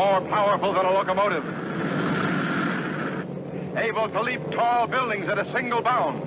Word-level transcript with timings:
more 0.00 0.22
powerful 0.30 0.72
than 0.72 0.86
a 0.86 0.90
locomotive, 0.90 1.44
able 3.76 4.08
to 4.08 4.22
leap 4.22 4.40
tall 4.50 4.86
buildings 4.86 5.28
at 5.28 5.38
a 5.38 5.52
single 5.52 5.82
bound. 5.82 6.24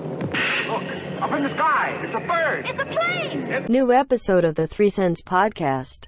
Look, 0.67 0.83
up 1.19 1.31
in 1.31 1.41
the 1.41 1.49
sky, 1.49 1.99
it's 2.03 2.13
a 2.13 2.19
bird. 2.19 2.67
It's 2.67 2.79
a 2.79 2.85
plane! 2.85 3.65
New 3.69 3.91
episode 3.91 4.45
of 4.45 4.53
the 4.53 4.67
Three 4.67 4.91
Cents 4.91 5.23
Podcast. 5.23 6.05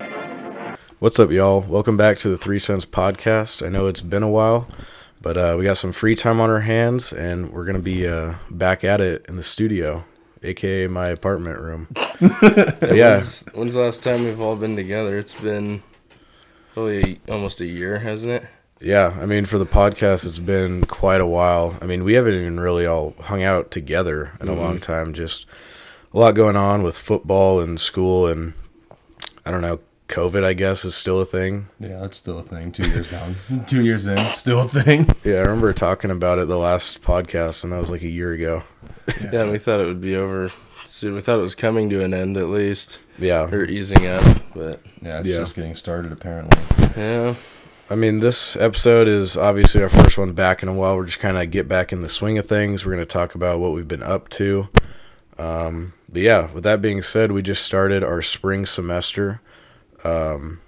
What's 0.99 1.19
up, 1.19 1.31
y'all? 1.31 1.61
Welcome 1.61 1.97
back 1.97 2.17
to 2.17 2.29
the 2.29 2.37
Three 2.37 2.59
Cents 2.59 2.85
Podcast. 2.85 3.65
I 3.65 3.69
know 3.69 3.87
it's 3.87 4.01
been 4.01 4.21
a 4.21 4.29
while, 4.29 4.69
but 5.19 5.35
uh, 5.35 5.55
we 5.57 5.63
got 5.63 5.77
some 5.77 5.91
free 5.91 6.15
time 6.15 6.39
on 6.39 6.51
our 6.51 6.61
hands, 6.61 7.11
and 7.11 7.51
we're 7.51 7.65
gonna 7.65 7.79
be 7.79 8.07
uh, 8.07 8.35
back 8.51 8.83
at 8.83 9.01
it 9.01 9.25
in 9.27 9.37
the 9.37 9.43
studio, 9.43 10.05
aka 10.43 10.85
my 10.85 11.07
apartment 11.07 11.57
room. 11.57 11.87
yeah, 12.21 13.15
When's, 13.15 13.45
when's 13.55 13.73
the 13.73 13.81
last 13.81 14.03
time 14.03 14.23
we've 14.23 14.39
all 14.39 14.55
been 14.55 14.75
together? 14.75 15.17
It's 15.17 15.41
been 15.41 15.81
probably 16.75 17.21
almost 17.29 17.61
a 17.61 17.65
year, 17.65 17.99
hasn't 17.99 18.33
it? 18.33 18.47
yeah. 18.81 19.17
I 19.19 19.25
mean, 19.25 19.45
for 19.45 19.57
the 19.57 19.65
podcast, 19.65 20.27
it's 20.27 20.39
been 20.39 20.83
quite 20.83 21.21
a 21.21 21.25
while. 21.25 21.77
I 21.81 21.85
mean, 21.85 22.03
we 22.03 22.13
haven't 22.13 22.33
even 22.33 22.59
really 22.59 22.85
all 22.85 23.15
hung 23.21 23.41
out 23.41 23.71
together 23.71 24.33
in 24.41 24.49
a 24.49 24.51
mm-hmm. 24.51 24.61
long 24.61 24.79
time. 24.79 25.13
Just 25.13 25.45
a 26.13 26.19
lot 26.19 26.35
going 26.35 26.57
on 26.57 26.83
with 26.83 26.97
football 26.97 27.61
and 27.61 27.79
school, 27.79 28.27
and 28.27 28.53
I 29.45 29.51
don't 29.51 29.61
know. 29.61 29.79
COVID, 30.09 30.43
I 30.43 30.53
guess, 30.53 30.85
is 30.85 30.93
still 30.93 31.19
a 31.19 31.25
thing. 31.25 31.67
Yeah, 31.79 31.99
that's 32.01 32.17
still 32.17 32.37
a 32.37 32.43
thing. 32.43 32.71
Two 32.71 32.87
years 32.87 33.09
down, 33.09 33.37
two 33.65 33.83
years 33.83 34.05
in, 34.05 34.17
still 34.33 34.59
a 34.59 34.67
thing. 34.67 35.09
Yeah, 35.23 35.37
I 35.37 35.41
remember 35.41 35.73
talking 35.73 36.11
about 36.11 36.37
it 36.37 36.47
the 36.47 36.59
last 36.59 37.01
podcast, 37.01 37.63
and 37.63 37.73
that 37.73 37.79
was 37.79 37.89
like 37.89 38.03
a 38.03 38.09
year 38.09 38.31
ago. 38.33 38.63
Yeah, 39.19 39.41
and 39.41 39.51
we 39.51 39.57
thought 39.57 39.79
it 39.79 39.87
would 39.87 40.01
be 40.01 40.15
over 40.15 40.51
soon. 40.95 41.13
We 41.15 41.21
thought 41.21 41.39
it 41.39 41.43
was 41.43 41.55
coming 41.55 41.89
to 41.89 42.03
an 42.03 42.13
end 42.13 42.37
at 42.37 42.47
least, 42.47 42.99
Yeah, 43.19 43.43
or 43.51 43.65
easing 43.65 44.07
up. 44.07 44.23
But 44.55 44.79
Yeah, 45.01 45.19
it's 45.19 45.27
Yeah. 45.27 45.37
just 45.39 45.55
getting 45.55 45.75
started 45.75 46.11
apparently. 46.11 46.57
yeah, 46.95 47.35
I 47.89 47.95
mean, 47.95 48.19
this 48.21 48.55
episode 48.55 49.07
is 49.07 49.35
obviously 49.37 49.83
our 49.83 49.89
first 49.89 50.17
one 50.17 50.31
back 50.31 50.63
in 50.63 50.69
a 50.69 50.73
while. 50.73 50.95
We're 50.95 51.05
just 51.05 51.19
kind 51.19 51.37
of 51.37 51.51
get 51.51 51.67
back 51.67 51.91
in 51.91 52.01
the 52.01 52.09
swing 52.09 52.37
of 52.37 52.47
things. 52.47 52.85
We're 52.85 52.93
going 52.93 53.05
to 53.05 53.11
talk 53.13 53.35
about 53.35 53.59
what 53.59 53.73
we've 53.73 53.87
been 53.87 54.01
up 54.03 54.29
to. 54.29 54.69
Um, 55.37 55.93
but 56.09 56.21
yeah, 56.21 56.51
with 56.53 56.63
that 56.63 56.81
being 56.81 57.01
said, 57.03 57.31
we 57.31 57.41
just 57.41 57.63
started 57.63 58.01
our 58.03 58.21
spring 58.21 58.65
semester. 58.65 59.41
Um, 60.05 60.61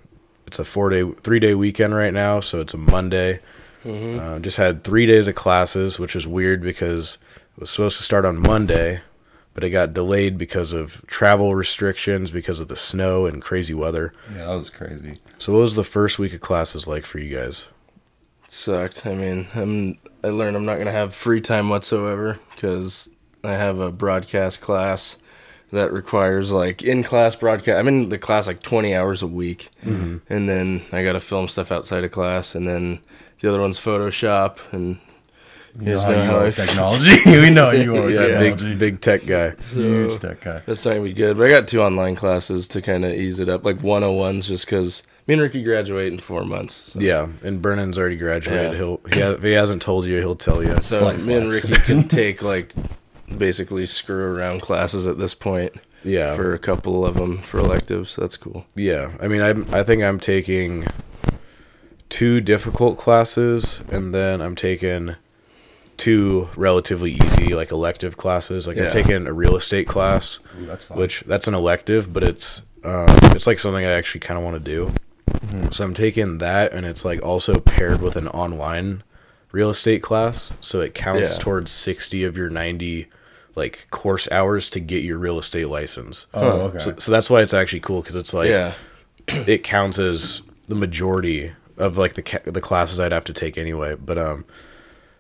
it's 0.46 0.60
a 0.60 0.66
four 0.66 0.90
day, 0.90 1.10
three 1.24 1.40
day 1.40 1.54
weekend 1.56 1.96
right 1.96 2.14
now, 2.14 2.40
so 2.42 2.60
it's 2.62 2.74
a 2.74 2.78
Monday. 2.78 3.40
Uh, 3.86 4.38
just 4.40 4.58
had 4.58 4.84
three 4.84 5.06
days 5.06 5.30
of 5.30 5.36
classes, 5.36 5.98
which 5.98 6.14
was 6.14 6.28
weird 6.28 6.62
because 6.62 7.18
it 7.56 7.62
was 7.62 7.70
supposed 7.70 7.96
to 7.96 8.04
start 8.04 8.26
on 8.26 8.38
Monday, 8.38 9.00
but 9.58 9.64
it 9.64 9.72
got 9.72 9.92
delayed 9.92 10.38
because 10.38 10.72
of 10.72 11.04
travel 11.08 11.56
restrictions, 11.56 12.30
because 12.30 12.60
of 12.60 12.68
the 12.68 12.76
snow 12.76 13.26
and 13.26 13.42
crazy 13.42 13.74
weather. 13.74 14.14
Yeah, 14.32 14.46
that 14.46 14.56
was 14.56 14.70
crazy. 14.70 15.16
So, 15.40 15.52
what 15.52 15.62
was 15.62 15.76
the 15.76 15.84
first 15.84 16.20
week 16.20 16.32
of 16.34 16.42
classes 16.42 16.86
like 16.86 17.08
for 17.08 17.18
you 17.18 17.36
guys? 17.36 17.68
it 18.46 18.52
sucked. 18.52 19.08
I 19.08 19.16
mean, 19.16 19.48
I'm 19.56 19.98
I 20.24 20.28
learned 20.28 20.56
I'm 20.56 20.66
not 20.66 20.78
gonna 20.78 20.92
have 20.92 21.16
free 21.16 21.42
time 21.42 21.70
whatsoever 21.70 22.40
because 22.54 23.10
I 23.44 23.54
have 23.54 23.80
a 23.80 23.92
broadcast 23.92 24.62
class 24.62 25.18
that 25.72 25.92
requires 25.92 26.52
like 26.52 26.84
in 26.84 27.02
class 27.02 27.36
broadcast. 27.36 27.80
I'm 27.80 27.88
in 27.88 28.10
the 28.10 28.20
class 28.20 28.46
like 28.46 28.62
20 28.62 28.94
hours 28.94 29.24
a 29.24 29.28
week, 29.28 29.70
mm-hmm. 29.84 30.18
and 30.32 30.48
then 30.48 30.86
I 30.92 31.04
got 31.04 31.14
to 31.14 31.20
film 31.20 31.48
stuff 31.48 31.72
outside 31.72 32.04
of 32.04 32.12
class, 32.12 32.54
and 32.54 32.68
then 32.68 33.00
the 33.40 33.50
other 33.50 33.62
one's 33.62 33.80
Photoshop, 33.80 34.60
and 34.72 35.00
You 35.80 35.86
know 35.86 35.96
guys 35.96 36.04
how 36.06 36.12
know 36.12 36.18
you 36.24 36.30
how 36.30 36.38
are 36.40 36.44
with 36.46 36.56
technology. 36.56 37.18
we 37.26 37.50
know 37.50 37.72
you 37.72 37.96
are 37.96 38.02
with 38.06 38.16
Yeah, 38.16 38.28
technology. 38.40 38.66
big 38.72 38.80
big 38.80 39.02
tech 39.02 39.26
guy. 39.26 39.54
Huge 39.72 40.20
tech 40.22 40.42
guy. 40.42 40.62
That's 40.66 40.84
not 40.86 40.92
gonna 40.94 41.04
be 41.04 41.14
good. 41.14 41.38
But 41.38 41.48
I 41.48 41.50
got 41.50 41.68
two 41.68 41.82
online 41.82 42.16
classes 42.16 42.68
to 42.70 42.82
kind 42.82 43.06
of 43.06 43.14
ease 43.14 43.40
it 43.40 43.48
up, 43.50 43.64
like 43.64 43.78
101s, 43.80 44.46
just 44.48 44.66
because 44.66 45.04
me 45.28 45.34
and 45.34 45.42
Ricky 45.44 45.62
graduate 45.62 46.12
in 46.12 46.20
four 46.20 46.46
months. 46.46 46.92
So, 46.94 47.00
Yeah, 47.00 47.28
and 47.44 47.62
Brennan's 47.62 47.98
already 48.00 48.16
graduated. 48.16 48.72
Yeah. 48.72 48.78
He'll 48.78 49.02
he 49.14 49.20
ha- 49.22 49.32
if 49.32 49.44
he 49.44 49.52
hasn't 49.52 49.82
told 49.82 50.06
you, 50.06 50.18
he'll 50.20 50.36
tell 50.36 50.64
you. 50.64 50.76
so 50.82 51.00
Slight 51.00 51.20
me 51.20 51.36
and. 51.36 51.52
Ricky 51.54 51.74
can 51.74 52.08
take 52.08 52.42
like 52.42 52.74
basically 53.38 53.86
screw 53.86 54.24
around 54.36 54.62
classes 54.62 55.06
at 55.06 55.20
this 55.20 55.36
point 55.36 55.74
yeah, 56.04 56.34
for 56.36 56.54
a 56.54 56.60
couple 56.60 57.06
of 57.06 57.16
them 57.16 57.42
for 57.42 57.60
electives. 57.60 58.16
That's 58.16 58.38
cool. 58.38 58.66
yeah. 58.76 59.12
I 59.22 59.28
mean, 59.28 59.42
I 59.42 59.80
I 59.80 59.84
think 59.84 60.02
I'm 60.02 60.20
taking 60.20 60.88
two 62.10 62.40
difficult 62.42 62.98
classes, 62.98 63.82
and 63.92 64.14
then 64.16 64.42
I'm 64.42 64.56
taking 64.56 65.16
two 65.98 66.50
relatively 66.56 67.12
easy 67.12 67.54
like 67.56 67.72
elective 67.72 68.18
classes. 68.18 68.68
Like 68.68 68.78
Yeah. 68.78 68.86
I'm 68.86 68.92
taking 68.92 69.28
a 69.28 69.34
real 69.34 69.56
estate 69.56 69.88
class, 69.88 70.40
Ooh, 70.60 70.66
that's 70.66 70.86
fine. 70.86 70.98
which 70.98 71.24
that's 71.28 71.48
an 71.48 71.54
elective, 71.54 72.14
but 72.14 72.24
it's 72.24 72.62
um, 72.84 73.08
it's 73.34 73.48
like 73.48 73.60
something 73.60 73.84
I 73.86 73.92
actually 73.92 74.22
kind 74.22 74.38
of 74.38 74.44
want 74.44 74.64
to 74.64 74.72
do. 74.72 74.94
So 75.72 75.84
I'm 75.84 75.94
taking 75.94 76.38
that, 76.40 76.72
and 76.74 76.86
it's 76.86 77.04
like 77.06 77.22
also 77.22 77.56
paired 77.56 78.02
with 78.02 78.16
an 78.16 78.28
online 78.30 79.04
real 79.52 79.70
estate 79.70 80.02
class, 80.04 80.54
so 80.62 80.82
it 80.82 80.94
counts 80.94 81.34
Yeah. 81.38 81.44
towards 81.44 81.72
sixty 81.72 82.24
of 82.24 82.38
your 82.38 82.50
ninety 82.50 83.08
like 83.56 83.88
course 83.90 84.30
hours 84.32 84.70
to 84.70 84.80
get 84.80 85.04
your 85.04 85.18
real 85.18 85.40
estate 85.40 85.68
license. 85.68 86.28
oh, 86.34 86.62
okay. 86.62 86.80
So, 86.80 86.96
so 86.98 87.12
that's 87.12 87.30
why 87.30 87.42
it's 87.42 87.54
actually 87.54 87.80
cool 87.80 88.02
because 88.02 88.16
it's 88.16 88.34
like 88.34 88.50
yeah, 88.50 88.74
it 89.28 89.64
counts 89.64 89.98
as 90.00 90.42
the 90.68 90.76
majority 90.76 91.54
of 91.78 91.98
like 91.98 92.14
the 92.14 92.22
ca- 92.24 92.44
the 92.46 92.62
classes 92.62 93.00
I'd 93.00 93.12
have 93.12 93.24
to 93.26 93.34
take 93.34 93.58
anyway. 93.58 93.96
But 93.96 94.18
um, 94.18 94.46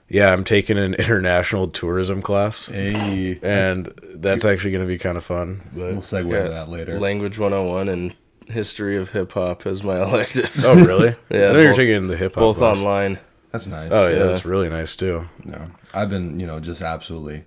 yeah, 0.09 0.31
I'm 0.31 0.43
taking 0.43 0.77
an 0.77 0.93
international 0.99 1.67
tourism 1.67 2.21
class, 2.21 2.67
hey, 2.67 3.39
and 3.41 3.87
that's 4.15 4.45
actually 4.45 4.71
going 4.71 4.83
to 4.83 4.87
be 4.87 4.97
kind 4.97 5.17
of 5.17 5.25
fun. 5.25 5.69
we'll 5.73 5.95
segue 5.97 6.31
yeah. 6.31 6.43
to 6.43 6.49
that 6.49 6.69
later. 6.69 6.99
Language 6.99 7.37
101 7.39 7.89
and 7.89 8.15
history 8.47 8.95
of 8.97 9.11
hip 9.11 9.33
hop 9.33 9.65
as 9.65 9.83
my 9.83 10.01
elective. 10.03 10.51
oh, 10.63 10.75
really? 10.85 11.15
Yeah, 11.29 11.49
I 11.49 11.53
know 11.53 11.59
you're 11.59 11.73
taking 11.73 12.07
the 12.07 12.17
hip 12.17 12.35
hop. 12.35 12.41
Both 12.41 12.57
class. 12.57 12.77
online. 12.77 13.19
That's 13.51 13.67
nice. 13.67 13.91
Oh 13.91 14.07
yeah, 14.07 14.17
Yeah. 14.17 14.23
that's 14.23 14.45
really 14.45 14.69
nice 14.69 14.95
too. 14.95 15.27
No, 15.43 15.71
I've 15.93 16.09
been, 16.09 16.39
you 16.39 16.47
know, 16.47 16.59
just 16.59 16.81
absolutely 16.81 17.43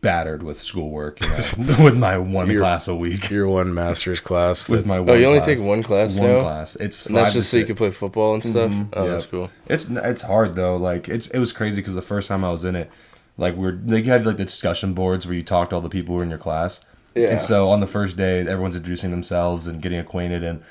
battered 0.00 0.42
with 0.42 0.60
schoolwork. 0.60 1.20
You 1.22 1.28
know, 1.64 1.76
with 1.84 1.96
my 1.96 2.18
one 2.18 2.46
You're- 2.48 2.60
class 2.60 2.86
a 2.88 2.94
week. 2.94 3.30
Your 3.30 3.48
one 3.48 3.72
master's 3.74 4.20
class. 4.20 4.68
With 4.68 4.80
that- 4.80 4.86
my 4.86 4.98
oh, 4.98 5.02
one 5.02 5.10
Oh, 5.10 5.14
you 5.18 5.26
only 5.26 5.40
class. 5.40 5.46
take 5.48 5.60
one 5.60 5.82
class 5.82 6.18
one 6.18 6.28
now? 6.28 6.40
class. 6.40 6.76
It's 6.76 7.06
And 7.06 7.16
that's 7.16 7.32
just 7.32 7.50
so 7.50 7.56
you 7.56 7.66
can 7.66 7.76
play 7.76 7.90
football 7.90 8.34
and 8.34 8.42
stuff. 8.44 8.70
Mm-hmm. 8.70 8.90
Oh, 8.92 9.04
yeah. 9.04 9.10
that's 9.12 9.26
cool. 9.26 9.50
It's 9.66 9.86
it's 9.88 10.22
hard 10.22 10.54
though. 10.54 10.76
Like 10.76 11.08
it's 11.08 11.26
it 11.28 11.38
was 11.38 11.52
crazy 11.52 11.80
because 11.80 11.94
the 11.94 12.02
first 12.02 12.28
time 12.28 12.44
I 12.44 12.50
was 12.50 12.64
in 12.64 12.76
it, 12.76 12.90
like 13.36 13.56
we 13.56 13.66
are 13.68 13.72
they 13.72 14.02
had 14.02 14.24
like 14.26 14.36
the 14.36 14.44
discussion 14.44 14.94
boards 14.94 15.26
where 15.26 15.34
you 15.34 15.42
talk 15.42 15.70
to 15.70 15.74
all 15.76 15.80
the 15.80 15.88
people 15.88 16.14
who 16.14 16.20
are 16.20 16.24
in 16.24 16.30
your 16.30 16.38
class. 16.38 16.80
Yeah. 17.14 17.30
And 17.30 17.40
so 17.40 17.70
on 17.70 17.80
the 17.80 17.86
first 17.88 18.16
day, 18.16 18.40
everyone's 18.40 18.76
introducing 18.76 19.10
themselves 19.10 19.66
and 19.66 19.82
getting 19.82 19.98
acquainted, 19.98 20.44
and 20.44 20.62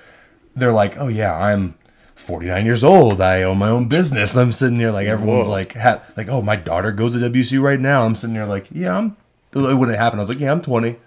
they're 0.55 0.71
like, 0.71 0.97
"Oh 0.97 1.09
yeah, 1.09 1.35
I'm 1.35 1.75
49 2.17 2.65
years 2.65 2.83
old. 2.83 3.21
I 3.21 3.43
own 3.43 3.57
my 3.57 3.69
own 3.69 3.87
business." 3.87 4.35
I'm 4.35 4.51
sitting 4.51 4.77
there 4.77 4.91
like 4.91 5.07
everyone's 5.07 5.45
Whoa. 5.47 5.51
like, 5.53 5.73
ha- 5.75 6.01
"Like 6.17 6.27
oh, 6.29 6.41
my 6.41 6.55
daughter 6.55 6.91
goes 6.91 7.13
to 7.13 7.19
WSU 7.19 7.61
right 7.61 7.79
now." 7.79 8.03
I'm 8.03 8.15
sitting 8.15 8.33
there 8.35 8.45
like, 8.45 8.67
"Yeah, 8.71 8.97
I'm." 8.97 9.15
When 9.53 9.89
it 9.89 9.97
happened, 9.97 10.19
I 10.19 10.23
was 10.23 10.29
like, 10.29 10.39
"Yeah, 10.39 10.51
I'm 10.51 10.61
20. 10.61 10.97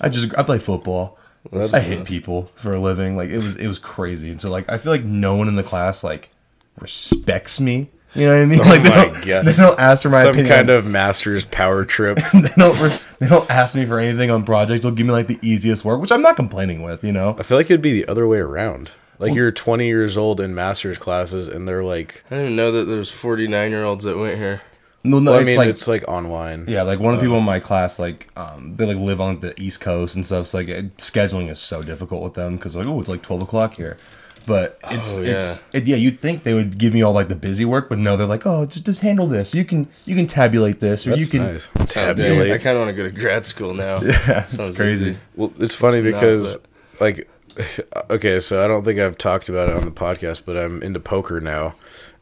I 0.00 0.08
just 0.08 0.36
I 0.38 0.42
play 0.44 0.58
football." 0.58 1.18
That's 1.52 1.72
I 1.74 1.80
hit 1.80 2.04
people 2.04 2.50
for 2.56 2.72
a 2.74 2.80
living. 2.80 3.16
Like 3.16 3.30
it 3.30 3.36
was 3.38 3.56
it 3.56 3.66
was 3.66 3.78
crazy. 3.78 4.30
And 4.30 4.40
so 4.40 4.50
like 4.50 4.70
I 4.70 4.78
feel 4.78 4.92
like 4.92 5.04
no 5.04 5.34
one 5.36 5.48
in 5.48 5.56
the 5.56 5.62
class 5.62 6.04
like 6.04 6.30
respects 6.78 7.60
me. 7.60 7.90
You 8.14 8.26
know 8.26 8.34
what 8.34 8.42
I 8.42 8.46
mean? 8.46 8.60
Oh 8.64 8.68
like 8.68 8.82
they 8.82 8.90
Oh 8.90 9.04
don't, 9.12 9.26
God. 9.26 9.44
they 9.44 9.52
don't 9.52 9.78
ask 9.78 10.02
for 10.02 10.10
my 10.10 10.22
some 10.22 10.30
opinion. 10.30 10.52
kind 10.54 10.70
of 10.70 10.86
master's 10.86 11.44
power 11.44 11.84
trip. 11.84 12.18
they 12.34 12.48
don't 12.56 12.80
re- 12.80 12.98
they 13.18 13.28
don't 13.28 13.48
ask 13.50 13.74
me 13.74 13.84
for 13.86 13.98
anything 13.98 14.30
on 14.30 14.44
projects. 14.44 14.82
They'll 14.82 14.92
give 14.92 15.06
me 15.06 15.12
like 15.12 15.26
the 15.26 15.38
easiest 15.42 15.84
work, 15.84 16.00
which 16.00 16.10
I'm 16.12 16.22
not 16.22 16.36
complaining 16.36 16.82
with. 16.82 17.04
You 17.04 17.12
know? 17.12 17.36
I 17.38 17.42
feel 17.42 17.56
like 17.58 17.66
it'd 17.66 17.82
be 17.82 17.92
the 17.92 18.08
other 18.08 18.26
way 18.26 18.38
around. 18.38 18.90
Like 19.18 19.34
you're 19.34 19.50
20 19.50 19.86
years 19.86 20.16
old 20.16 20.40
in 20.40 20.54
master's 20.54 20.98
classes, 20.98 21.48
and 21.48 21.66
they're 21.66 21.82
like, 21.84 22.24
I 22.30 22.36
didn't 22.36 22.56
know 22.56 22.70
that 22.72 22.84
there's 22.84 23.10
49 23.10 23.70
year 23.70 23.84
olds 23.84 24.04
that 24.04 24.16
went 24.16 24.38
here. 24.38 24.60
No, 25.04 25.18
no, 25.20 25.30
well, 25.30 25.40
I 25.40 25.42
it's 25.42 25.46
mean, 25.48 25.56
like 25.58 25.68
it's 25.68 25.88
like 25.88 26.04
online. 26.08 26.66
yeah, 26.68 26.82
like 26.82 26.98
one 26.98 27.14
of 27.14 27.20
the 27.20 27.24
people 27.24 27.38
in 27.38 27.44
my 27.44 27.60
class, 27.60 27.98
like 27.98 28.28
um, 28.36 28.74
they 28.76 28.84
like 28.84 28.96
live 28.96 29.20
on 29.20 29.40
the 29.40 29.58
East 29.60 29.80
Coast 29.80 30.16
and 30.16 30.26
stuff. 30.26 30.48
So 30.48 30.58
like 30.58 30.68
it, 30.68 30.96
scheduling 30.98 31.50
is 31.50 31.58
so 31.60 31.82
difficult 31.82 32.22
with 32.22 32.34
them 32.34 32.56
because 32.56 32.76
like 32.76 32.86
oh, 32.86 32.98
it's 33.00 33.08
like 33.08 33.22
12 33.22 33.42
o'clock 33.42 33.74
here. 33.74 33.96
But 34.44 34.78
it's 34.90 35.14
Oh, 35.14 35.22
it's 35.22 35.62
it, 35.72 35.86
yeah. 35.86 35.96
You'd 35.96 36.20
think 36.20 36.42
they 36.42 36.54
would 36.54 36.78
give 36.78 36.94
me 36.94 37.02
all 37.02 37.12
like 37.12 37.28
the 37.28 37.36
busy 37.36 37.64
work, 37.64 37.88
but 37.88 37.98
no, 37.98 38.16
they're 38.16 38.26
like, 38.26 38.46
oh, 38.46 38.66
just 38.66 38.86
just 38.86 39.00
handle 39.02 39.26
this. 39.26 39.54
You 39.54 39.64
can 39.64 39.88
you 40.04 40.14
can 40.16 40.26
tabulate 40.26 40.80
this, 40.80 41.06
or 41.06 41.10
That's 41.10 41.20
you 41.22 41.26
can 41.38 41.52
nice. 41.52 41.68
Dude, 41.76 41.88
Tabulate. 41.88 42.52
I 42.52 42.58
kind 42.58 42.76
of 42.76 42.84
want 42.84 42.88
to 42.88 42.94
go 42.96 43.02
to 43.04 43.10
grad 43.10 43.46
school 43.46 43.74
now. 43.74 44.00
Yeah, 44.02 44.46
Sounds 44.46 44.68
it's 44.70 44.76
crazy. 44.76 45.04
easy. 45.10 45.18
Well, 45.36 45.52
it's 45.58 45.74
funny 45.74 46.00
Not, 46.00 46.12
because, 46.14 46.56
but- 46.56 47.00
like, 47.00 47.28
okay, 48.10 48.40
so 48.40 48.64
I 48.64 48.68
don't 48.68 48.84
think 48.84 48.98
I've 48.98 49.18
talked 49.18 49.48
about 49.48 49.68
it 49.68 49.76
on 49.76 49.84
the 49.84 49.90
podcast, 49.90 50.42
but 50.44 50.56
I'm 50.56 50.82
into 50.82 51.00
poker 51.00 51.40
now. 51.40 51.74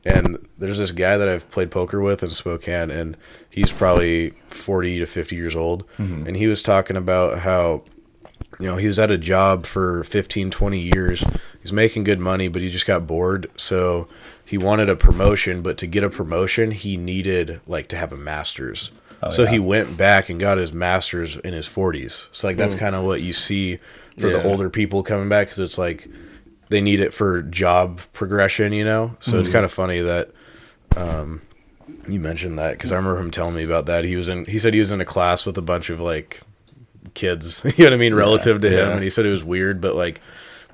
And 0.05 0.47
there's 0.57 0.79
this 0.79 0.93
guy 0.93 1.17
that 1.17 1.29
I've 1.29 1.51
played 1.51 1.71
poker 1.71 2.01
with 2.01 2.23
in 2.23 2.31
Spokane, 2.31 2.91
and 2.91 3.17
he's 3.51 3.73
probably 3.73 4.31
40 4.51 5.01
to 5.01 5.07
50 5.07 5.35
years 5.35 5.57
old. 5.57 5.85
Mm-hmm. 5.99 6.29
And 6.29 6.37
he 6.37 6.47
was 6.47 6.63
talking 6.63 6.97
about 6.97 7.41
how, 7.41 7.83
you 8.61 8.67
know, 8.67 8.77
he 8.77 8.87
was 8.87 9.01
at 9.01 9.11
a 9.11 9.19
job 9.19 9.67
for 9.67 10.05
15, 10.05 10.53
20 10.53 10.79
years. 10.79 11.25
He's 11.61 11.73
making 11.73 12.05
good 12.05 12.21
money, 12.21 12.47
but 12.47 12.63
he 12.63 12.71
just 12.71 12.87
got 12.87 13.07
bored. 13.07 13.51
So 13.57 14.07
he 14.45 14.57
wanted 14.57 14.89
a 14.89 14.95
promotion, 14.95 15.61
but 15.61 15.77
to 15.79 15.89
get 15.89 16.05
a 16.05 16.11
promotion, 16.11 16.71
he 16.71 16.97
needed, 16.97 17.61
like, 17.67 17.89
to 17.89 17.97
have 17.97 18.13
a 18.13 18.17
master's. 18.17 18.93
Oh, 19.23 19.31
so 19.31 19.43
yeah. 19.43 19.51
he 19.51 19.59
went 19.59 19.97
back 19.97 20.29
and 20.29 20.39
got 20.39 20.59
his 20.59 20.73
master's 20.73 21.37
in 21.39 21.53
his 21.53 21.67
40s. 21.67 22.29
So, 22.31 22.47
like, 22.47 22.57
that's 22.57 22.77
mm. 22.77 22.79
kind 22.79 22.95
of 22.95 23.03
what 23.03 23.23
you 23.23 23.33
see 23.33 23.81
for 24.19 24.31
the 24.31 24.43
older 24.43 24.71
people 24.71 25.03
coming 25.03 25.29
back 25.29 25.49
because 25.49 25.59
it's 25.59 25.79
like 25.79 26.09
they 26.69 26.81
need 26.81 27.01
it 27.01 27.15
for 27.15 27.43
job 27.43 28.01
progression, 28.13 28.73
you 28.73 28.85
know. 28.85 29.17
So 29.21 29.39
it's 29.39 29.49
kind 29.49 29.65
of 29.65 29.73
funny 29.73 30.01
that 30.01 30.31
um, 30.97 31.43
you 32.09 32.21
mentioned 32.21 32.59
that 32.59 32.73
because 32.73 32.93
I 32.93 32.97
remember 32.97 33.21
him 33.21 33.31
telling 33.31 33.55
me 33.55 33.65
about 33.65 33.87
that. 33.87 34.05
He 34.05 34.17
was 34.17 34.29
in. 34.29 34.45
He 34.47 34.59
said 34.59 34.75
he 34.75 34.81
was 34.81 34.91
in 34.91 35.01
a 35.01 35.05
class 35.05 35.47
with 35.47 35.57
a 35.59 35.63
bunch 35.63 35.91
of 35.91 36.01
like 36.01 36.41
kids. 37.15 37.63
You 37.65 37.85
know 37.85 37.91
what 37.91 37.93
I 37.93 37.97
mean? 37.97 38.15
Relative 38.15 38.61
to 38.61 38.69
him, 38.69 38.89
yeah. 38.89 38.95
and 38.95 39.03
he 39.03 39.11
said 39.11 39.27
it 39.27 39.31
was 39.31 39.45
weird, 39.45 39.81
but 39.81 39.95
like 39.95 40.21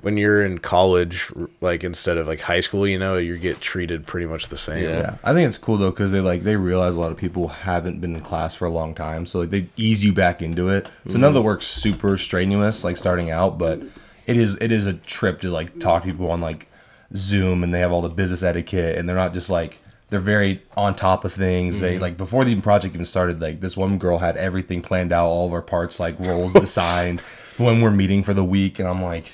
when 0.03 0.17
you're 0.17 0.43
in 0.43 0.59
college, 0.59 1.31
like 1.61 1.83
instead 1.83 2.17
of 2.17 2.27
like 2.27 2.41
high 2.41 2.59
school, 2.59 2.85
you 2.85 2.99
know, 2.99 3.15
you 3.15 3.37
get 3.37 3.61
treated 3.61 4.05
pretty 4.05 4.25
much 4.25 4.49
the 4.49 4.57
same. 4.57 4.83
Yeah. 4.83 4.99
Yeah, 4.99 5.15
I 5.23 5.33
think 5.33 5.47
it's 5.47 5.57
cool 5.57 5.77
though 5.77 5.91
because 5.91 6.11
they 6.11 6.19
like 6.19 6.43
they 6.43 6.57
realize 6.57 6.95
a 6.95 6.99
lot 6.99 7.11
of 7.11 7.17
people 7.17 7.47
haven't 7.47 8.01
been 8.01 8.15
in 8.15 8.21
class 8.21 8.53
for 8.53 8.65
a 8.65 8.69
long 8.69 8.93
time, 8.93 9.25
so 9.25 9.39
like 9.39 9.49
they 9.49 9.69
ease 9.77 10.03
you 10.03 10.11
back 10.11 10.41
into 10.41 10.67
it. 10.67 10.87
So 11.07 11.13
none 11.13 11.23
of 11.23 11.29
mm-hmm. 11.29 11.35
the 11.35 11.41
work's 11.41 11.67
super 11.67 12.17
strenuous 12.17 12.83
like 12.83 12.97
starting 12.97 13.31
out, 13.31 13.57
but 13.57 13.81
it 14.27 14.35
is 14.35 14.57
it 14.59 14.73
is 14.73 14.85
a 14.85 14.93
trip 14.93 15.39
to 15.41 15.49
like 15.49 15.79
talk 15.79 16.03
to 16.03 16.09
people 16.09 16.29
on 16.29 16.41
like 16.41 16.67
Zoom 17.15 17.63
and 17.63 17.73
they 17.73 17.79
have 17.79 17.93
all 17.93 18.01
the 18.01 18.09
business 18.09 18.43
etiquette 18.43 18.97
and 18.97 19.07
they're 19.07 19.15
not 19.15 19.33
just 19.33 19.49
like 19.49 19.79
they're 20.09 20.19
very 20.19 20.61
on 20.75 20.95
top 20.95 21.23
of 21.23 21.31
things. 21.31 21.79
They 21.79 21.93
mm-hmm. 21.93 22.01
like 22.01 22.17
before 22.17 22.43
the 22.43 22.59
project 22.59 22.93
even 22.93 23.05
started, 23.05 23.39
like 23.39 23.61
this 23.61 23.77
one 23.77 23.97
girl 23.97 24.17
had 24.17 24.35
everything 24.35 24.81
planned 24.81 25.13
out, 25.13 25.27
all 25.27 25.47
of 25.47 25.53
our 25.53 25.61
parts 25.61 25.97
like 25.97 26.19
roles 26.19 26.55
assigned 26.57 27.21
when 27.55 27.79
we're 27.79 27.89
meeting 27.91 28.21
for 28.21 28.33
the 28.33 28.43
week, 28.43 28.79
and 28.79 28.89
I'm 28.89 29.01
like. 29.01 29.31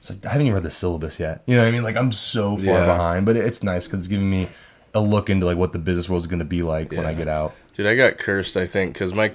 It's 0.00 0.10
like 0.10 0.24
I 0.26 0.30
haven't 0.30 0.46
even 0.46 0.54
read 0.54 0.62
the 0.64 0.70
syllabus 0.70 1.20
yet. 1.20 1.42
You 1.46 1.56
know 1.56 1.62
what 1.62 1.68
I 1.68 1.70
mean? 1.72 1.82
Like 1.82 1.96
I'm 1.96 2.10
so 2.12 2.56
far 2.56 2.64
Yeah. 2.64 2.86
behind, 2.86 3.26
but 3.26 3.36
it's 3.36 3.62
nice 3.62 3.86
because 3.86 4.00
it's 4.00 4.08
giving 4.08 4.28
me 4.30 4.48
a 4.94 5.00
look 5.00 5.30
into 5.30 5.46
like 5.46 5.56
what 5.58 5.72
the 5.72 5.78
business 5.78 6.08
world 6.08 6.22
is 6.22 6.26
going 6.26 6.38
to 6.40 6.44
be 6.44 6.62
like 6.62 6.90
when 6.90 7.06
I 7.06 7.12
get 7.14 7.28
out. 7.28 7.54
Dude, 7.76 7.86
I 7.86 7.94
got 7.94 8.18
cursed, 8.18 8.56
I 8.56 8.66
think, 8.66 8.94
because 8.94 9.12
my 9.14 9.32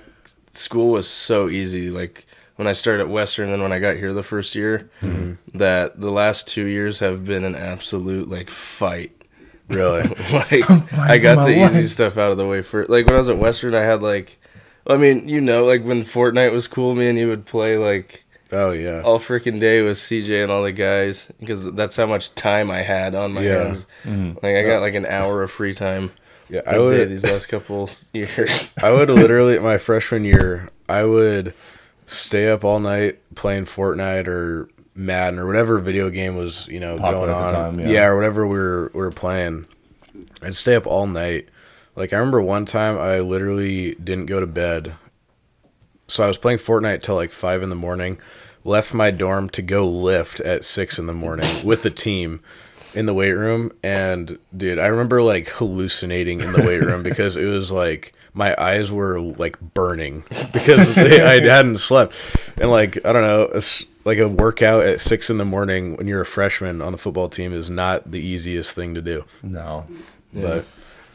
school 0.51 0.89
was 0.91 1.07
so 1.07 1.50
easy. 1.50 1.89
Like 1.89 2.25
when 2.57 2.67
I 2.67 2.73
started 2.73 3.03
at 3.03 3.09
Western, 3.09 3.45
and 3.45 3.53
then 3.53 3.62
when 3.62 3.71
I 3.71 3.79
got 3.79 3.95
here 3.97 4.12
the 4.12 4.23
first 4.23 4.56
year, 4.56 4.89
Mm-hmm. 5.01 5.57
that 5.57 6.01
the 6.01 6.12
last 6.12 6.47
two 6.47 6.65
years 6.65 7.00
have 7.00 7.23
been 7.25 7.44
an 7.45 7.56
absolute 7.56 8.27
like 8.29 8.50
fight. 8.50 9.12
Really? 9.67 10.03
like 10.31 10.69
I 10.94 11.17
got 11.17 11.45
the 11.47 11.56
my 11.57 11.65
easy 11.69 11.88
stuff 11.88 12.17
out 12.17 12.29
of 12.31 12.38
the 12.38 12.45
way 12.45 12.62
first. 12.62 12.88
Like 12.89 13.06
when 13.07 13.15
I 13.15 13.17
was 13.17 13.29
at 13.29 13.38
Western, 13.39 13.73
I 13.73 13.79
had 13.81 14.00
like, 14.03 14.38
I 14.85 14.95
mean, 14.97 15.27
you 15.27 15.41
know, 15.41 15.65
like 15.65 15.83
when 15.83 16.03
Fortnite 16.03 16.51
was 16.51 16.67
cool, 16.67 16.94
me 16.94 17.07
and 17.09 17.17
you 17.17 17.27
would 17.29 17.45
play 17.47 17.75
like 17.79 18.25
oh 18.51 18.71
yeah. 18.71 19.01
all 19.01 19.19
freaking 19.19 19.59
day 19.59 19.81
with 19.81 19.97
CJ 19.97 20.44
and 20.44 20.51
all 20.51 20.63
the 20.63 20.71
guys 20.71 21.27
because 21.39 21.71
that's 21.74 21.95
how 21.95 22.06
much 22.06 22.33
time 22.36 22.69
I 22.71 22.81
had 22.83 23.15
on 23.15 23.33
my 23.33 23.42
Yeah. 23.42 23.63
hands. 23.63 23.86
Like 24.44 24.56
I 24.56 24.63
got 24.63 24.81
like 24.81 24.95
an 24.95 25.06
hour 25.06 25.42
of 25.44 25.51
free 25.51 25.74
time. 25.74 26.12
Yeah, 26.50 26.62
I 26.68 26.75
I 26.75 26.80
would 26.80 26.92
would. 26.92 27.09
these 27.09 27.24
last 27.24 27.47
couple 27.47 27.89
years. 28.13 28.74
I 28.81 28.92
would 28.92 29.09
literally 29.09 29.57
my 29.59 29.77
freshman 29.80 30.24
year, 30.24 30.69
I 30.88 31.03
would 31.03 31.53
stay 32.06 32.50
up 32.50 32.63
all 32.63 32.80
night 32.80 33.18
playing 33.33 33.65
Fortnite 33.65 34.27
or 34.27 34.69
Madden 34.94 35.39
or 35.39 35.48
whatever 35.48 35.80
video 35.80 36.09
game 36.12 36.36
was, 36.38 36.68
you 36.68 36.80
know, 36.80 36.98
Popular 36.98 37.27
going 37.27 37.44
on. 37.45 37.53
time, 37.53 37.80
yeah. 37.80 37.88
yeah. 37.89 38.06
or 38.06 38.15
whatever 38.15 38.45
we 38.45 38.57
were 38.57 38.91
we 38.94 39.00
were 39.00 39.12
playing. 39.12 39.65
I'd 40.44 40.53
stay 40.56 40.75
up 40.75 40.86
all 40.86 41.07
night. 41.07 41.50
Like 41.95 42.13
I 42.13 42.18
remember 42.18 42.41
one 42.41 42.65
time 42.65 42.98
I 43.00 43.19
literally 43.21 43.95
didn't 43.95 44.27
go 44.27 44.39
to 44.39 44.45
bed. 44.48 44.94
So 46.15 46.23
I 46.23 46.27
was 46.27 46.38
playing 46.38 46.59
Fortnite 46.59 47.01
till 47.01 47.15
like 47.15 47.31
five 47.31 47.62
in 47.62 47.69
the 47.69 47.75
morning, 47.75 48.17
left 48.63 48.94
my 48.94 49.12
dorm 49.12 49.50
to 49.50 49.62
go 49.62 49.85
lift 49.85 50.39
at 50.39 50.63
six 50.63 50.97
in 50.97 51.07
the 51.07 51.13
morning 51.13 51.45
with 51.65 51.83
the 51.83 51.91
team 51.91 52.39
in 52.94 53.06
the 53.06 53.13
weight 53.13 53.33
room. 53.33 53.73
And 53.83 54.39
dude 54.56 54.79
i 54.79 54.85
remember 54.85 55.21
like 55.21 55.50
hallucinating 55.50 56.39
in 56.39 56.53
the 56.53 56.63
weight 56.63 56.81
room 56.81 57.03
because 57.12 57.35
it 57.35 57.44
was 57.44 57.69
like 57.69 58.13
my 58.33 58.56
eyes 58.57 58.89
were 58.89 59.19
like 59.19 59.59
burning 59.59 60.23
because 60.53 60.95
they, 60.95 61.21
i 61.21 61.41
hadn't 61.41 61.79
slept. 61.79 62.15
And 62.62 62.71
like 62.71 63.06
i 63.06 63.12
don't 63.12 63.23
know 63.23 63.44
it's 63.53 63.83
like 64.06 64.17
a 64.17 64.29
workout 64.29 64.85
at 64.85 65.01
six 65.01 65.29
in 65.29 65.38
the 65.38 65.44
morning 65.44 65.97
when 65.97 66.07
you're 66.07 66.21
a 66.21 66.25
freshman 66.25 66.81
on 66.81 66.94
the 66.94 66.97
football 66.97 67.27
team 67.27 67.51
is 67.51 67.69
not 67.69 68.12
the 68.12 68.21
easiest 68.21 68.71
thing 68.71 68.94
to 68.94 69.01
do. 69.01 69.25
No, 69.44 69.85
but 70.31 70.63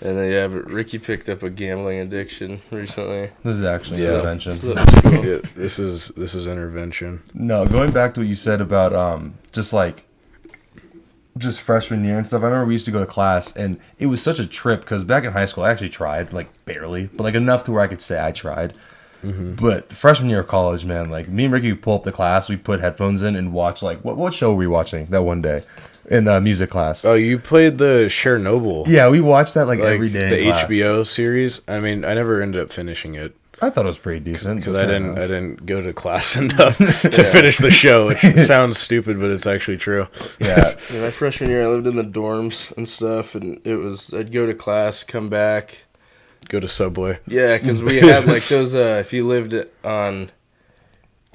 And 0.02 0.16
then 0.16 0.32
yeah, 0.32 0.46
but 0.46 0.70
Ricky 0.70 0.98
picked 0.98 1.28
up 1.28 1.42
a 1.42 1.50
gambling 1.50 1.98
addiction 1.98 2.62
recently. 2.70 3.30
this 3.44 3.56
is 3.56 3.62
actually 3.62 4.02
Yeah. 4.02 4.14
intervention. 4.14 4.58
it, 4.62 5.42
this 5.54 5.78
is 5.78 6.08
this 6.16 6.34
is 6.34 6.46
intervention 6.46 7.22
No, 7.34 7.66
going 7.66 7.90
back 7.90 8.14
to 8.14 8.20
what 8.20 8.28
you 8.28 8.34
said 8.34 8.60
about 8.60 8.94
um 8.94 9.34
just 9.52 9.72
like 9.72 10.06
just 11.38 11.60
freshman 11.60 12.04
year 12.04 12.18
and 12.18 12.26
stuff. 12.26 12.42
I 12.42 12.46
remember 12.46 12.66
we 12.66 12.72
used 12.74 12.86
to 12.86 12.90
go 12.90 13.00
to 13.00 13.06
class 13.06 13.54
and 13.54 13.78
it 13.98 14.06
was 14.06 14.20
such 14.22 14.38
a 14.40 14.46
trip 14.46 14.80
because 14.80 15.04
back 15.04 15.24
in 15.24 15.32
high 15.32 15.44
school 15.44 15.64
I 15.64 15.70
actually 15.70 15.90
tried 15.90 16.32
like 16.32 16.48
barely, 16.64 17.06
but 17.06 17.22
like 17.24 17.34
enough 17.34 17.64
to 17.64 17.72
where 17.72 17.82
I 17.82 17.86
could 17.86 18.02
say 18.02 18.22
I 18.24 18.32
tried. 18.32 18.74
But 19.22 19.92
freshman 19.92 20.30
year 20.30 20.40
of 20.40 20.48
college, 20.48 20.86
man, 20.86 21.10
like 21.10 21.28
me 21.28 21.44
and 21.44 21.52
Ricky 21.52 21.72
would 21.72 21.82
pull 21.82 21.94
up 21.94 22.04
the 22.04 22.10
class, 22.12 22.48
we 22.48 22.56
put 22.56 22.80
headphones 22.80 23.22
in 23.22 23.36
and 23.36 23.52
watch 23.52 23.82
like 23.82 24.02
what 24.02 24.16
what 24.16 24.32
show 24.32 24.50
were 24.50 24.56
we 24.56 24.66
watching 24.66 25.04
that 25.10 25.22
one 25.24 25.42
day 25.42 25.62
in 26.10 26.28
uh, 26.28 26.40
music 26.40 26.68
class? 26.68 27.04
oh 27.04 27.14
you 27.14 27.38
played 27.38 27.78
the 27.78 28.06
chernobyl 28.08 28.86
yeah, 28.86 29.08
we 29.08 29.20
watched 29.20 29.54
that 29.54 29.66
like, 29.66 29.78
like 29.78 29.94
every 29.94 30.10
day. 30.10 30.28
the 30.28 30.38
in 30.40 30.50
class. 30.50 30.64
hbo 30.66 31.06
series 31.06 31.60
i 31.68 31.80
mean 31.80 32.04
i 32.04 32.12
never 32.14 32.42
ended 32.42 32.60
up 32.60 32.70
finishing 32.72 33.14
it 33.14 33.34
I 33.62 33.68
thought 33.68 33.84
it 33.84 33.88
was 33.88 33.98
pretty 33.98 34.20
decent 34.20 34.60
because 34.60 34.74
I 34.74 34.86
didn't 34.86 35.04
enough. 35.04 35.18
I 35.18 35.26
didn't 35.26 35.66
go 35.66 35.82
to 35.82 35.92
class 35.92 36.36
enough 36.36 36.78
to 37.02 37.24
finish 37.24 37.58
the 37.58 37.70
show. 37.70 38.08
It 38.10 38.38
sounds 38.46 38.78
stupid, 38.78 39.20
but 39.20 39.30
it's 39.30 39.46
actually 39.46 39.76
true. 39.76 40.08
Yeah, 40.38 40.70
Yeah, 40.90 41.02
my 41.02 41.10
freshman 41.10 41.50
year, 41.50 41.62
I 41.62 41.66
lived 41.66 41.86
in 41.86 41.96
the 41.96 42.02
dorms 42.02 42.74
and 42.76 42.88
stuff, 42.88 43.34
and 43.34 43.60
it 43.64 43.76
was 43.76 44.14
I'd 44.14 44.32
go 44.32 44.46
to 44.46 44.54
class, 44.54 45.02
come 45.02 45.28
back. 45.28 45.84
Go 46.48 46.58
to 46.58 46.68
Subway. 46.68 47.18
Yeah, 47.26 47.58
because 47.58 47.82
we 47.82 48.00
had 48.00 48.24
like 48.24 48.48
those. 48.48 48.74
Uh, 48.74 48.98
if 49.00 49.12
you 49.12 49.26
lived 49.26 49.54
on 49.84 50.30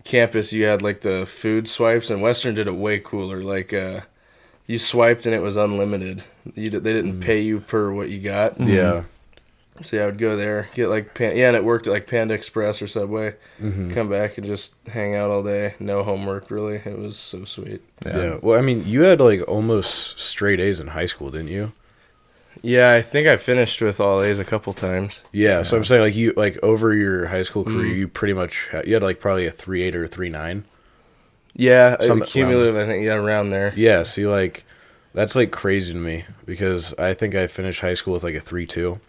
campus, 0.04 0.52
you 0.52 0.66
had 0.66 0.82
like 0.82 1.02
the 1.02 1.28
food 1.28 1.68
swipes, 1.68 2.10
and 2.10 2.22
Western 2.22 2.56
did 2.56 2.68
it 2.68 2.76
way 2.76 3.00
cooler. 3.00 3.44
Like 3.44 3.72
uh, 3.72 4.02
you 4.68 4.80
swiped 4.80 5.26
and 5.26 5.36
it 5.36 5.42
was 5.42 5.56
unlimited. 5.56 6.24
You 6.54 6.70
they 6.70 6.94
didn't 6.94 7.20
mm. 7.20 7.22
pay 7.22 7.42
you 7.42 7.60
per 7.60 7.92
what 7.92 8.10
you 8.10 8.20
got. 8.20 8.54
Mm-hmm. 8.54 8.70
Yeah, 8.70 9.04
So 9.84 9.98
yeah, 9.98 10.04
I 10.04 10.06
would 10.08 10.18
go 10.18 10.36
there, 10.36 10.70
get 10.74 10.90
like 10.90 11.14
pan- 11.14 11.38
yeah, 11.38 11.48
and 11.48 11.58
it 11.58 11.64
worked 11.64 11.88
at 11.88 11.94
like 11.94 12.08
Panda 12.08 12.34
Express 12.34 12.82
or 12.82 12.88
Subway. 12.88 13.36
Mm-hmm. 13.62 13.92
Come 13.92 14.10
back 14.10 14.38
and 14.38 14.46
just 14.46 14.76
hang 14.88 15.16
out 15.16 15.32
all 15.32 15.44
day, 15.44 15.76
no 15.80 16.04
homework 16.04 16.50
really. 16.50 16.78
It 16.78 16.98
was 16.98 17.18
so 17.18 17.46
sweet. 17.46 17.82
yeah, 18.06 18.38
Well, 18.42 18.58
I 18.58 18.62
mean, 18.62 18.86
you 18.86 19.02
had 19.02 19.20
like 19.20 19.48
almost 19.48 20.20
straight 20.20 20.60
A's 20.60 20.80
in 20.80 20.88
high 20.88 21.08
school, 21.08 21.32
didn't 21.32 21.50
you? 21.50 21.72
Yeah, 22.62 22.94
I 22.94 23.02
think 23.02 23.28
I 23.28 23.38
finished 23.38 23.82
with 23.82 24.00
all 24.00 24.22
A's 24.22 24.40
a 24.40 24.46
couple 24.46 24.74
times. 24.74 25.22
Yeah. 25.32 25.64
So 25.64 25.78
I'm 25.78 25.84
saying 25.84 26.02
like 26.02 26.16
you 26.16 26.34
like 26.36 26.58
over 26.64 26.94
your 26.94 27.28
high 27.28 27.44
school 27.44 27.64
career, 27.64 27.86
mm-hmm. 27.86 28.00
you 28.00 28.08
pretty 28.08 28.34
much 28.34 28.70
had, 28.72 28.88
you 28.88 28.94
had 28.94 29.04
like 29.04 29.20
probably 29.20 29.46
a 29.46 29.52
three 29.52 29.84
eight 29.84 29.96
or 29.96 30.06
a 30.06 30.08
three 30.08 30.30
nine. 30.30 30.66
Yeah, 31.56 31.96
uh, 32.00 32.04
Some- 32.04 32.22
cumulative. 32.22 32.76
I 32.76 32.86
think 32.86 33.06
yeah, 33.06 33.14
around 33.14 33.50
there. 33.50 33.74
Yeah. 33.76 34.04
See, 34.04 34.28
like 34.28 34.66
that's 35.14 35.36
like 35.36 35.52
crazy 35.52 35.94
to 35.94 36.00
me 36.00 36.26
because 36.46 36.94
I 37.00 37.14
think 37.14 37.36
I 37.36 37.48
finished 37.48 37.82
high 37.82 37.94
school 37.94 38.14
with 38.14 38.24
like 38.24 38.36
a 38.36 38.42
three 38.42 38.66
two, 38.66 39.00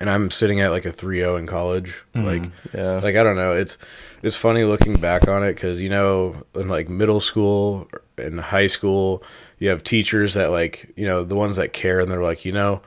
and 0.00 0.10
I'm 0.10 0.30
sitting 0.30 0.60
at 0.60 0.70
like 0.70 0.84
a 0.84 0.92
three 0.92 1.18
zero 1.18 1.36
in 1.36 1.46
college. 1.46 2.02
Mm-hmm. 2.14 2.26
Like. 2.26 2.50
Yeah, 2.74 3.00
like 3.00 3.16
I 3.16 3.22
don't 3.22 3.36
know. 3.36 3.54
It's 3.54 3.78
it's 4.22 4.36
funny 4.36 4.64
looking 4.64 4.98
back 4.98 5.28
on 5.28 5.42
it 5.44 5.54
because 5.54 5.80
you 5.80 5.88
know 5.88 6.44
in 6.54 6.68
like 6.68 6.88
middle 6.88 7.20
school 7.20 7.88
and 8.18 8.40
high 8.40 8.66
school 8.66 9.22
you 9.58 9.68
have 9.68 9.84
teachers 9.84 10.34
that 10.34 10.50
like 10.50 10.92
you 10.96 11.06
know 11.06 11.22
the 11.22 11.36
ones 11.36 11.56
that 11.56 11.72
care 11.72 12.00
and 12.00 12.10
they're 12.10 12.22
like 12.22 12.44
you 12.44 12.52
know 12.52 12.80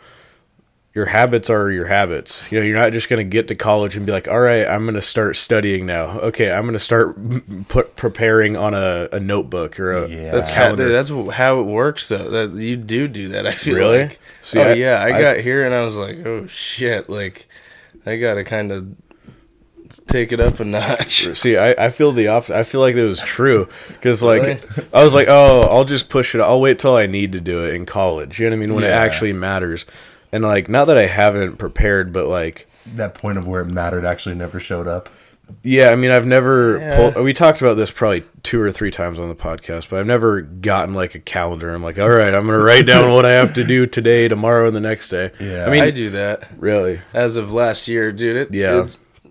your 0.94 1.06
habits 1.06 1.50
are 1.50 1.70
your 1.72 1.86
habits. 1.86 2.52
You 2.52 2.60
know 2.60 2.66
you're 2.66 2.76
not 2.78 2.92
just 2.94 3.10
gonna 3.10 3.24
get 3.24 3.48
to 3.50 3.56
college 3.56 3.96
and 3.96 4.06
be 4.06 4.12
like 4.12 4.28
all 4.28 4.40
right 4.40 4.66
I'm 4.68 4.86
gonna 4.86 5.02
start 5.02 5.36
studying 5.38 5.86
now. 5.86 6.20
Okay 6.20 6.52
I'm 6.52 6.66
gonna 6.66 6.80
start 6.80 7.16
put 7.68 7.96
preparing 7.96 8.58
on 8.58 8.74
a, 8.74 9.08
a 9.12 9.20
notebook 9.20 9.80
or 9.80 9.92
a 9.94 10.08
Yeah. 10.10 10.32
That's 10.32 10.50
how, 10.50 10.64
calendar. 10.64 10.88
dude, 10.88 10.96
that's 10.96 11.36
how 11.38 11.60
it 11.60 11.64
works 11.64 12.08
though. 12.08 12.30
That 12.30 12.60
you 12.62 12.76
do 12.76 13.08
do 13.08 13.30
that. 13.30 13.46
I 13.46 13.52
feel 13.54 13.76
Really? 13.76 14.02
like. 14.04 14.20
See, 14.42 14.60
oh 14.60 14.64
I- 14.70 14.74
yeah, 14.74 14.96
I, 14.96 15.16
I- 15.18 15.22
got 15.22 15.38
here 15.38 15.66
and 15.66 15.76
I 15.76 15.82
was 15.84 15.96
like, 15.96 16.26
oh 16.26 16.48
shit, 16.48 17.10
like 17.10 17.48
I 18.06 18.16
gotta 18.18 18.44
kind 18.44 18.72
of 18.72 18.88
take 20.08 20.32
it 20.32 20.40
up 20.40 20.60
a 20.60 20.66
notch. 20.66 21.28
See, 21.38 21.58
I, 21.58 21.72
I 21.86 21.90
feel 21.90 22.12
the 22.12 22.28
opposite. 22.28 22.58
I 22.58 22.64
feel 22.64 22.80
like 22.82 22.96
it 22.96 23.06
was 23.06 23.22
true 23.22 23.68
because, 23.88 24.22
like, 24.22 24.42
Really? 24.44 24.60
I 24.94 25.04
was 25.04 25.14
like, 25.16 25.28
oh, 25.30 25.62
I'll 25.64 25.84
just 25.86 26.10
push 26.10 26.36
it. 26.36 26.42
I'll 26.42 26.62
wait 26.62 26.78
till 26.80 26.96
I 26.96 27.08
need 27.08 27.32
to 27.34 27.42
do 27.42 27.66
it 27.66 27.74
in 27.74 27.86
college. 27.86 28.40
You 28.40 28.46
know 28.46 28.56
what 28.56 28.64
I 28.64 28.68
mean? 28.68 28.76
When 28.76 28.84
it 28.84 28.92
actually 28.92 29.34
matters. 29.34 29.86
And 30.32 30.44
like, 30.44 30.70
not 30.70 30.86
that 30.86 30.98
I 30.98 31.08
haven't 31.08 31.58
prepared, 31.58 32.14
but 32.14 32.28
like, 32.28 32.68
that 32.96 33.16
point 33.16 33.38
of 33.38 33.48
where 33.48 33.62
it 33.62 33.68
mattered 33.68 34.06
actually 34.06 34.36
never 34.36 34.60
showed 34.60 34.88
up. 34.88 35.10
yeah, 35.64 35.90
I 35.90 35.96
mean, 35.96 36.12
I've 36.12 36.26
never. 36.26 36.78
Yeah. 36.80 37.12
Pulled, 37.12 37.24
we 37.26 37.34
talked 37.34 37.62
about 37.62 37.76
this 37.76 37.92
probably 37.92 38.24
two 38.44 38.62
or 38.62 38.72
three 38.72 38.92
times 38.92 39.20
on 39.20 39.30
the 39.30 39.36
podcast, 39.36 39.90
but 39.90 40.00
I've 40.00 40.06
never 40.08 40.42
gotten 40.42 40.94
like 40.94 41.16
a 41.16 41.20
calendar. 41.20 41.74
I'm 41.74 41.84
like, 41.84 42.00
all 42.00 42.10
right, 42.10 42.34
I'm 42.34 42.46
gonna 42.46 42.60
write 42.60 42.86
down 42.86 43.12
what 43.14 43.26
I 43.26 43.32
have 43.32 43.54
to 43.56 43.64
do 43.64 43.86
today, 43.86 44.28
tomorrow, 44.28 44.68
and 44.68 44.76
the 44.76 44.80
next 44.82 45.10
day. 45.10 45.32
Yeah. 45.40 45.66
I 45.66 45.70
mean, 45.72 45.84
I 45.84 45.92
do 45.92 46.12
that 46.12 46.50
really. 46.58 47.02
as 47.14 47.36
of 47.36 47.52
last 47.52 47.88
year, 47.88 48.12
dude. 48.12 48.36
It 48.38 48.54
Yeah. 48.54 48.88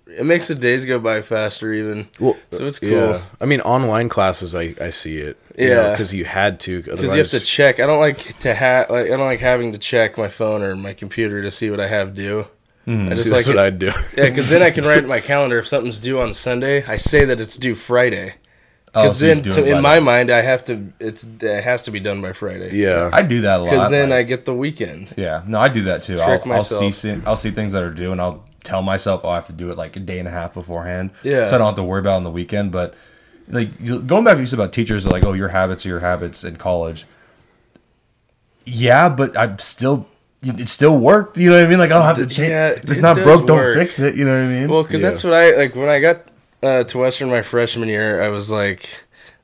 It's- 0.08 0.20
it 0.20 0.24
makes 0.24 0.48
the 0.48 0.54
days 0.54 0.84
go 0.84 0.98
by 0.98 1.22
faster 1.22 1.72
even. 1.72 2.08
Well, 2.18 2.36
So 2.52 2.66
it's 2.66 2.78
cool. 2.78 2.90
Yeah, 2.90 3.22
I 3.40 3.44
mean, 3.46 3.60
online 3.60 4.08
classes, 4.08 4.54
I 4.54 4.74
I 4.80 4.90
see 4.90 5.18
it. 5.18 5.36
Yeah. 5.56 5.90
because 5.90 6.14
you 6.14 6.24
had 6.24 6.60
to. 6.60 6.82
Because 6.82 7.12
you 7.12 7.18
have 7.18 7.28
to 7.30 7.40
check. 7.40 7.80
I 7.80 7.86
don't 7.86 7.98
like 8.00 8.38
to 8.40 8.54
have. 8.54 8.90
Like, 8.90 9.06
I 9.06 9.10
don't 9.10 9.20
like 9.20 9.40
having 9.40 9.72
to 9.72 9.78
check 9.78 10.16
my 10.16 10.28
phone 10.28 10.62
or 10.62 10.76
my 10.76 10.92
computer 10.94 11.42
to 11.42 11.50
see 11.50 11.68
what 11.70 11.80
I 11.80 11.88
have 11.88 12.14
due. 12.14 12.46
Hmm, 12.84 13.08
I 13.08 13.10
just 13.10 13.24
See, 13.24 13.30
like 13.30 13.38
that's 13.44 13.48
what 13.48 13.58
I'd 13.58 13.78
do. 13.78 13.90
Yeah, 14.16 14.28
because 14.30 14.48
then 14.48 14.62
I 14.62 14.70
can 14.70 14.84
write 14.84 14.98
in 15.02 15.08
my 15.08 15.20
calendar 15.20 15.58
if 15.58 15.66
something's 15.68 15.98
due 16.00 16.20
on 16.20 16.32
Sunday. 16.32 16.84
I 16.86 16.96
say 16.96 17.24
that 17.26 17.38
it's 17.40 17.56
due 17.58 17.74
Friday, 17.74 18.34
Oh, 18.94 19.02
Because 19.02 19.18
so 19.18 19.26
then, 19.26 19.42
do 19.42 19.52
to, 19.52 19.64
in 19.66 19.82
my 19.82 19.96
that. 19.96 20.02
mind, 20.02 20.30
I 20.30 20.40
have 20.40 20.64
to. 20.66 20.90
It's 20.98 21.26
it 21.42 21.62
has 21.64 21.82
to 21.82 21.90
be 21.90 22.00
done 22.00 22.22
by 22.22 22.32
Friday. 22.32 22.70
Yeah. 22.74 23.10
I 23.12 23.20
do 23.22 23.42
that 23.42 23.58
a 23.60 23.62
lot. 23.64 23.70
Because 23.70 23.90
then 23.90 24.10
I 24.12 24.22
get 24.22 24.46
the 24.46 24.54
weekend. 24.54 25.12
Yeah, 25.16 25.42
no, 25.46 25.58
I 25.58 25.68
do 25.68 25.82
that 25.82 26.02
too. 26.04 26.18
I'll, 26.20 26.38
Trick 26.40 26.46
I'll 26.46 26.62
see 26.62 27.20
I'll 27.26 27.36
see 27.36 27.50
things 27.50 27.72
that 27.72 27.82
are 27.82 27.90
due, 27.92 28.12
and 28.12 28.20
I'll 28.22 28.44
tell 28.68 28.82
myself 28.82 29.22
oh, 29.24 29.30
I 29.30 29.36
have 29.36 29.46
to 29.46 29.52
do 29.52 29.70
it 29.70 29.76
like 29.78 29.96
a 29.96 30.00
day 30.00 30.18
and 30.18 30.28
a 30.28 30.30
half 30.30 30.54
beforehand. 30.54 31.10
Yeah. 31.22 31.46
so 31.46 31.54
I 31.54 31.58
don't 31.58 31.66
have 31.68 31.76
to 31.76 31.82
worry 31.82 32.00
about 32.00 32.14
it 32.14 32.16
on 32.18 32.24
the 32.24 32.30
weekend. 32.30 32.70
But 32.72 32.94
like 33.48 33.70
going 33.84 34.24
back 34.24 34.32
to 34.32 34.36
what 34.36 34.38
you 34.40 34.46
said 34.46 34.58
about 34.58 34.72
teachers, 34.72 35.06
are 35.06 35.10
like 35.10 35.24
oh 35.24 35.32
your 35.32 35.48
habits 35.48 35.84
are 35.86 35.88
your 35.88 36.00
habits 36.00 36.44
in 36.44 36.56
college. 36.56 37.06
Yeah, 38.64 39.08
but 39.08 39.36
I'm 39.36 39.58
still. 39.58 40.06
It 40.40 40.68
still 40.68 40.96
worked. 40.96 41.36
You 41.36 41.50
know 41.50 41.56
what 41.56 41.66
I 41.66 41.68
mean? 41.68 41.78
Like 41.80 41.90
I 41.90 41.94
don't 41.94 42.04
have 42.04 42.16
to 42.18 42.26
change. 42.32 42.50
Yeah, 42.50 42.68
if 42.68 42.84
it's 42.84 43.00
it 43.00 43.02
not 43.02 43.16
does 43.16 43.24
broke, 43.24 43.46
don't 43.48 43.74
fix 43.74 43.98
it. 43.98 44.14
You 44.14 44.24
know 44.24 44.30
what 44.30 44.46
I 44.46 44.60
mean? 44.60 44.68
Well, 44.70 44.82
because 44.84 45.02
Yeah. 45.02 45.10
that's 45.10 45.24
what 45.24 45.32
I 45.32 45.56
like 45.56 45.74
when 45.74 45.88
I 45.88 45.98
got 45.98 46.28
uh, 46.62 46.84
to 46.84 46.98
Western 46.98 47.28
my 47.28 47.42
freshman 47.42 47.88
year. 47.88 48.22
I 48.22 48.28
was 48.28 48.48
like, 48.48 48.88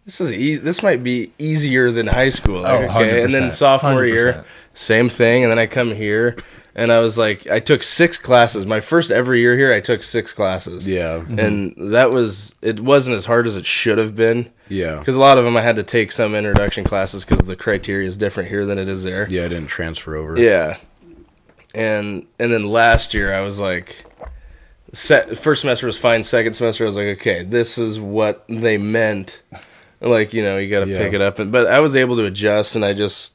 this 0.04 0.20
is 0.20 0.30
easy. 0.30 0.60
This 0.60 0.84
might 0.84 1.02
be 1.02 1.32
easier 1.38 1.90
than 1.90 2.06
high 2.06 2.28
school. 2.28 2.60
Like, 2.60 2.90
Oh, 2.90 2.96
okay, 3.00 3.24
and 3.24 3.34
then 3.34 3.44
100%, 3.48 3.52
sophomore 3.54 4.04
year, 4.04 4.44
same 4.74 5.08
thing. 5.08 5.42
And 5.42 5.50
then 5.50 5.58
I 5.58 5.66
come 5.66 5.90
here, 5.90 6.36
and 6.76 6.92
I 6.92 6.98
was 7.00 7.16
like, 7.16 7.46
I 7.48 7.60
took 7.60 7.82
six 7.82 8.18
classes. 8.18 8.66
My 8.66 8.80
first 8.80 9.10
every 9.10 9.40
year 9.40 9.56
here, 9.56 9.72
I 9.72 9.80
took 9.80 10.02
six 10.02 10.32
classes. 10.32 10.86
Yeah. 10.86 11.18
Mm-hmm. 11.18 11.38
and 11.38 11.94
that 11.94 12.10
was 12.10 12.54
it. 12.62 12.80
wasn't 12.80 13.16
as 13.16 13.24
hard 13.26 13.46
as 13.46 13.56
it 13.56 13.64
should 13.66 13.98
have 13.98 14.16
been. 14.16 14.50
Yeah. 14.68 14.98
Because 14.98 15.14
a 15.14 15.20
lot 15.20 15.38
of 15.38 15.44
them 15.44 15.56
I 15.56 15.60
had 15.60 15.76
to 15.76 15.82
take 15.82 16.10
some 16.10 16.34
introduction 16.34 16.84
classes 16.84 17.24
because 17.24 17.46
the 17.46 17.54
criteria 17.56 18.08
is 18.08 18.16
different 18.16 18.48
here 18.48 18.64
than 18.66 18.78
it 18.78 18.88
is 18.88 19.04
there. 19.04 19.26
Yeah, 19.30 19.44
I 19.44 19.48
didn't 19.48 19.66
transfer 19.68 20.16
over. 20.16 20.38
Yeah. 20.38 20.78
And 21.74 22.26
and 22.38 22.52
then 22.52 22.68
last 22.68 23.14
year 23.14 23.34
I 23.34 23.40
was 23.40 23.60
like 23.60 24.04
set 24.92 25.36
first 25.38 25.60
semester 25.62 25.86
was 25.86 25.98
fine, 25.98 26.22
second 26.22 26.52
semester 26.54 26.84
I 26.84 26.86
was 26.86 26.96
like, 26.96 27.06
okay, 27.18 27.42
this 27.42 27.78
is 27.78 27.98
what 27.98 28.44
they 28.48 28.78
meant. 28.78 29.42
Like, 30.00 30.32
you 30.34 30.42
know, 30.42 30.56
you 30.58 30.68
gotta 30.70 30.90
Yeah. 30.90 30.98
pick 30.98 31.12
it 31.14 31.20
up 31.20 31.38
and 31.38 31.50
but 31.50 31.66
I 31.66 31.80
was 31.80 31.96
able 31.96 32.16
to 32.16 32.24
adjust 32.24 32.74
and 32.76 32.84
I 32.84 32.92
just 32.94 33.34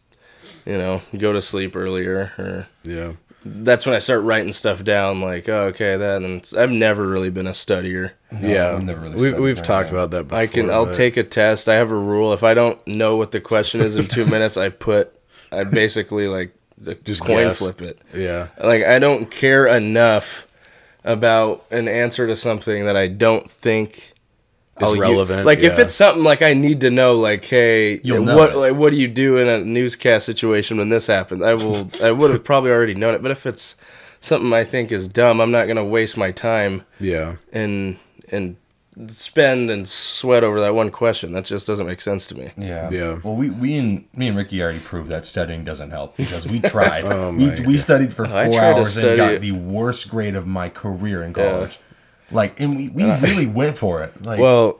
you 0.65 0.77
know, 0.77 1.01
go 1.17 1.33
to 1.33 1.41
sleep 1.41 1.75
earlier 1.75 2.31
or 2.37 2.67
Yeah. 2.83 3.13
That's 3.45 3.85
when 3.85 3.95
I 3.95 3.99
start 3.99 4.23
writing 4.23 4.51
stuff 4.51 4.83
down 4.83 5.21
like, 5.21 5.47
oh, 5.47 5.65
okay, 5.67 5.95
that 5.97 6.21
and 6.21 6.51
I've 6.57 6.71
never 6.71 7.07
really 7.07 7.29
been 7.29 7.47
a 7.47 7.51
studier. 7.51 8.11
yeah. 8.41 8.71
I've 8.75 8.83
never 8.83 9.01
really 9.01 9.15
we, 9.15 9.29
studied 9.29 9.39
we've 9.41 9.57
for 9.59 9.63
talked 9.63 9.89
that. 9.89 9.95
about 9.95 10.11
that 10.11 10.23
before. 10.27 10.37
I 10.39 10.47
can 10.47 10.69
I'll 10.69 10.85
but- 10.85 10.95
take 10.95 11.15
a 11.17 11.23
test. 11.23 11.69
I 11.69 11.75
have 11.75 11.91
a 11.91 11.95
rule. 11.97 12.33
If 12.33 12.43
I 12.43 12.53
don't 12.53 12.85
know 12.87 13.15
what 13.15 13.31
the 13.31 13.39
question 13.41 13.81
is 13.81 13.95
in 13.95 14.07
2 14.07 14.25
minutes, 14.27 14.57
I 14.57 14.69
put 14.69 15.13
I 15.51 15.63
basically 15.63 16.27
like 16.27 16.53
Just 17.03 17.21
coin 17.23 17.47
guess. 17.47 17.59
flip 17.59 17.81
it. 17.81 17.99
Yeah. 18.13 18.49
like 18.61 18.83
I 18.83 18.99
don't 18.99 19.31
care 19.31 19.67
enough 19.67 20.45
about 21.05 21.65
an 21.71 21.87
answer 21.87 22.27
to 22.27 22.35
something 22.35 22.85
that 22.85 22.97
I 22.97 23.07
don't 23.07 23.49
think 23.49 24.13
It's 24.81 24.89
oh, 24.89 24.93
u- 24.93 25.01
relevant, 25.01 25.45
Like 25.45 25.59
if 25.59 25.77
it's 25.79 25.93
something 25.93 26.23
like 26.23 26.41
I 26.41 26.53
need 26.53 26.81
to 26.81 26.89
know, 26.89 27.15
like 27.15 27.45
hey, 27.45 27.99
You'll 28.03 28.23
what 28.23 28.51
it. 28.51 28.55
like 28.57 28.75
what 28.75 28.91
do 28.91 28.97
you 28.97 29.07
do 29.07 29.37
in 29.37 29.47
a 29.47 29.59
newscast 29.59 30.25
situation 30.25 30.77
when 30.77 30.89
this 30.89 31.07
happens? 31.07 31.41
I 31.41 31.53
will. 31.53 31.89
I 32.03 32.11
would 32.11 32.31
have 32.31 32.43
probably 32.43 32.71
already 32.71 32.95
known 32.95 33.13
it. 33.13 33.21
But 33.21 33.31
if 33.31 33.45
it's 33.45 33.75
something 34.21 34.53
I 34.53 34.63
think 34.63 34.91
is 34.91 35.07
dumb, 35.07 35.41
I'm 35.41 35.51
not 35.51 35.67
gonna 35.67 35.85
waste 35.85 36.17
my 36.17 36.31
time 36.31 36.83
Yeah. 36.99 37.35
and 37.51 37.97
and 38.31 38.55
spend 39.07 39.69
and 39.69 39.87
sweat 39.87 40.43
over 40.43 40.59
that 40.59 40.75
one 40.75 40.91
question. 40.91 41.31
That 41.31 41.45
just 41.45 41.65
doesn't 41.65 41.87
make 41.87 42.01
sense 42.01 42.25
to 42.27 42.35
me. 42.35 42.51
Yeah. 42.57 42.89
Yeah. 42.89 43.19
Well, 43.23 43.35
we, 43.35 43.49
we 43.49 43.77
and 43.77 44.05
me 44.13 44.27
and 44.27 44.35
Ricky 44.37 44.61
already 44.61 44.79
proved 44.79 45.09
that 45.09 45.25
studying 45.25 45.63
doesn't 45.63 45.91
help 45.91 46.17
because 46.17 46.45
we 46.47 46.59
tried. 46.59 47.05
Oh 47.09 47.31
we, 47.31 47.45
my 47.47 47.61
we 47.65 47.77
studied 47.77 48.13
for 48.13 48.25
four 48.27 48.59
hours 48.59 48.97
and 48.97 49.15
got 49.15 49.33
it. 49.35 49.41
the 49.41 49.53
worst 49.53 50.09
grade 50.09 50.35
of 50.35 50.45
my 50.47 50.67
career 50.69 51.23
in 51.23 51.33
college. 51.33 51.79
Like, 52.31 52.59
and 52.59 52.75
we, 52.77 52.89
we 52.89 53.03
really 53.03 53.47
went 53.47 53.77
for 53.77 54.03
it. 54.03 54.21
Like, 54.23 54.39
Well, 54.39 54.79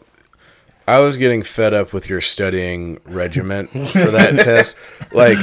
I 0.87 0.99
was 0.99 1.17
getting 1.17 1.43
fed 1.43 1.73
up 1.73 1.93
with 1.93 2.09
your 2.09 2.21
studying 2.21 2.99
regiment 3.05 3.69
for 3.71 4.11
that 4.11 4.39
test. 4.39 4.75
Like, 5.11 5.37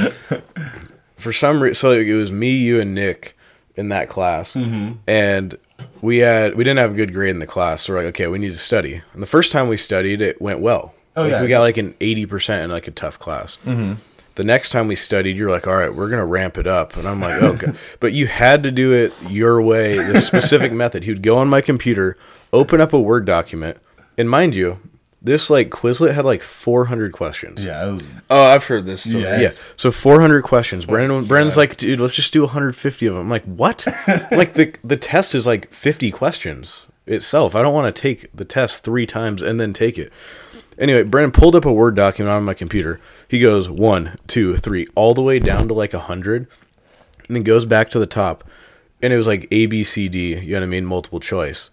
for 1.15 1.31
some 1.33 1.61
reason, 1.61 1.75
so 1.75 1.91
it 1.91 2.11
was 2.13 2.31
me, 2.31 2.51
you, 2.55 2.79
and 2.79 2.93
Nick 2.93 3.37
in 3.75 3.89
that 3.89 4.09
class, 4.09 4.53
Mm-hmm. 4.55 4.93
and 5.07 5.57
we 6.01 6.17
had 6.17 6.55
we 6.55 6.63
didn't 6.63 6.79
have 6.79 6.91
a 6.91 6.95
good 6.95 7.13
grade 7.13 7.29
in 7.29 7.39
the 7.39 7.45
class. 7.47 7.83
So 7.83 7.93
we're 7.93 7.99
like, 7.99 8.07
okay, 8.09 8.27
we 8.27 8.39
need 8.39 8.51
to 8.51 8.57
study. 8.57 9.01
And 9.13 9.21
the 9.21 9.27
first 9.27 9.51
time 9.51 9.67
we 9.67 9.77
studied, 9.77 10.19
it 10.21 10.41
went 10.41 10.59
well. 10.59 10.93
Oh, 11.15 11.21
Like, 11.23 11.31
yeah. 11.31 11.41
we 11.41 11.47
got 11.47 11.59
like 11.61 11.77
an 11.77 11.93
eighty 12.01 12.25
percent 12.25 12.63
in 12.63 12.71
like 12.71 12.87
a 12.87 12.91
tough 12.91 13.19
class. 13.19 13.57
Mm-hmm. 13.65 13.93
The 14.37 14.43
next 14.43 14.69
time 14.69 14.87
we 14.87 14.95
studied, 14.95 15.35
you're 15.35 15.49
like, 15.49 15.65
all 15.65 15.75
right, 15.75 15.93
we're 15.93 16.09
gonna 16.09 16.23
ramp 16.25 16.59
it 16.59 16.67
up, 16.67 16.95
and 16.95 17.07
I'm 17.07 17.19
like, 17.19 17.41
okay, 17.41 17.73
but 17.99 18.13
you 18.13 18.27
had 18.27 18.61
to 18.63 18.71
do 18.71 18.93
it 18.93 19.11
your 19.27 19.59
way, 19.59 19.97
the 19.97 20.21
specific 20.21 20.71
method. 20.83 21.05
He 21.05 21.11
would 21.11 21.23
go 21.23 21.37
on 21.39 21.47
my 21.47 21.59
computer, 21.59 22.15
open 22.53 22.79
up 22.79 22.93
a 22.93 22.99
Word 22.99 23.25
document, 23.25 23.77
and 24.15 24.29
mind 24.29 24.53
you, 24.53 24.79
this 25.23 25.49
like 25.49 25.71
Quizlet 25.71 26.13
had 26.13 26.23
like 26.23 26.43
400 26.43 27.13
questions. 27.13 27.65
yeah, 27.65 27.87
was, 27.87 28.05
Oh, 28.29 28.43
I've 28.43 28.65
heard 28.65 28.85
this 28.85 29.01
story. 29.01 29.23
Yeah. 29.23 29.35
Oh, 29.37 29.41
yeah. 29.41 29.51
So 29.75 29.89
400 29.89 30.43
questions. 30.43 30.85
Brandon, 30.85 31.25
Brandon's 31.25 31.57
like, 31.57 31.75
dude, 31.75 31.99
let's 31.99 32.13
just 32.13 32.31
do 32.31 32.41
150 32.43 33.07
of 33.07 33.13
them. 33.15 33.23
I'm 33.23 33.29
like, 33.31 33.43
what? 33.45 33.87
like 34.31 34.53
the 34.53 34.75
the 34.83 34.97
test 34.97 35.33
is 35.33 35.47
like 35.47 35.71
50 35.71 36.11
questions 36.11 36.85
itself. 37.07 37.55
I 37.55 37.63
don't 37.63 37.73
want 37.73 37.93
to 37.93 38.01
take 38.01 38.29
the 38.35 38.45
test 38.45 38.83
three 38.83 39.07
times 39.07 39.41
and 39.41 39.59
then 39.59 39.73
take 39.73 39.97
it. 39.97 40.13
Anyway, 40.77 41.01
Brandon 41.01 41.31
pulled 41.31 41.55
up 41.55 41.65
a 41.65 41.73
Word 41.73 41.95
document 41.95 42.35
on 42.35 42.43
my 42.43 42.53
computer. 42.53 43.01
He 43.27 43.39
goes 43.39 43.69
one, 43.69 44.17
two, 44.27 44.57
three, 44.57 44.87
all 44.95 45.13
the 45.13 45.21
way 45.21 45.39
down 45.39 45.67
to 45.67 45.73
like 45.73 45.93
a 45.93 45.97
100, 45.99 46.47
and 47.27 47.35
then 47.35 47.43
goes 47.43 47.65
back 47.65 47.89
to 47.89 47.99
the 47.99 48.07
top. 48.07 48.43
And 49.01 49.13
it 49.13 49.17
was 49.17 49.27
like 49.27 49.47
A, 49.51 49.65
B, 49.65 49.83
C, 49.83 50.07
D, 50.07 50.35
you 50.35 50.53
know 50.53 50.59
what 50.59 50.63
I 50.63 50.67
mean? 50.67 50.85
Multiple 50.85 51.19
choice. 51.19 51.69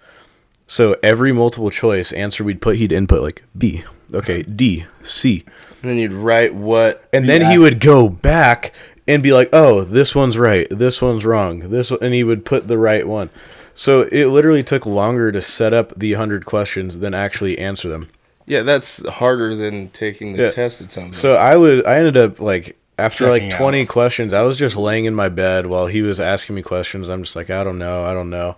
So 0.67 0.97
every 1.03 1.33
multiple 1.33 1.71
choice 1.71 2.13
answer 2.13 2.43
we'd 2.43 2.61
put, 2.61 2.77
he'd 2.77 2.93
input 2.93 3.23
like 3.23 3.45
B, 3.57 3.85
okay, 4.13 4.43
D, 4.43 4.87
C. 5.03 5.45
And 5.83 5.91
then 5.91 5.99
you'd 5.99 6.13
write 6.13 6.55
what 6.55 7.07
And 7.13 7.29
then 7.29 7.51
he 7.51 7.59
would 7.59 7.79
go 7.79 8.09
back 8.09 8.73
and 9.07 9.23
be 9.23 9.33
like, 9.33 9.51
"Oh, 9.53 9.83
this 9.85 10.15
one's 10.15 10.39
right. 10.39 10.67
This 10.71 11.03
one's 11.03 11.25
wrong. 11.25 11.71
This," 11.71 11.91
one, 11.91 12.01
and 12.03 12.15
he 12.15 12.25
would 12.25 12.47
put 12.47 12.69
the 12.69 12.79
right 12.79 13.07
one. 13.07 13.31
So 13.75 14.03
it 14.03 14.27
literally 14.27 14.63
took 14.63 14.87
longer 14.87 15.33
to 15.33 15.43
set 15.43 15.75
up 15.75 15.93
the 15.97 16.15
hundred 16.15 16.47
questions 16.47 17.01
than 17.01 17.13
actually 17.13 17.59
answer 17.59 17.89
them. 17.89 18.09
Yeah, 18.47 18.63
that's 18.63 19.07
harder 19.09 19.55
than 19.57 19.89
taking 19.91 20.35
the 20.35 20.45
Yeah. 20.45 20.51
test. 20.51 20.81
It 20.81 20.91
sounds 20.91 21.17
So 21.17 21.35
I 21.35 21.57
would, 21.57 21.87
I 21.87 21.97
ended 21.97 22.17
up 22.17 22.41
like 22.41 22.77
after 22.99 23.25
Checking 23.27 23.45
like 23.49 23.55
out. 23.55 23.59
twenty 23.59 23.87
questions, 23.87 24.33
I 24.33 24.43
was 24.43 24.57
just 24.57 24.77
laying 24.77 25.05
in 25.05 25.15
my 25.15 25.29
bed 25.29 25.67
while 25.67 25.87
he 25.87 26.03
was 26.03 26.21
asking 26.21 26.55
me 26.57 26.63
questions. 26.63 27.09
I'm 27.09 27.23
just 27.25 27.35
like, 27.37 27.51
I 27.51 27.65
don't 27.65 27.79
know, 27.79 28.05
I 28.05 28.13
don't 28.15 28.31
know. 28.31 28.57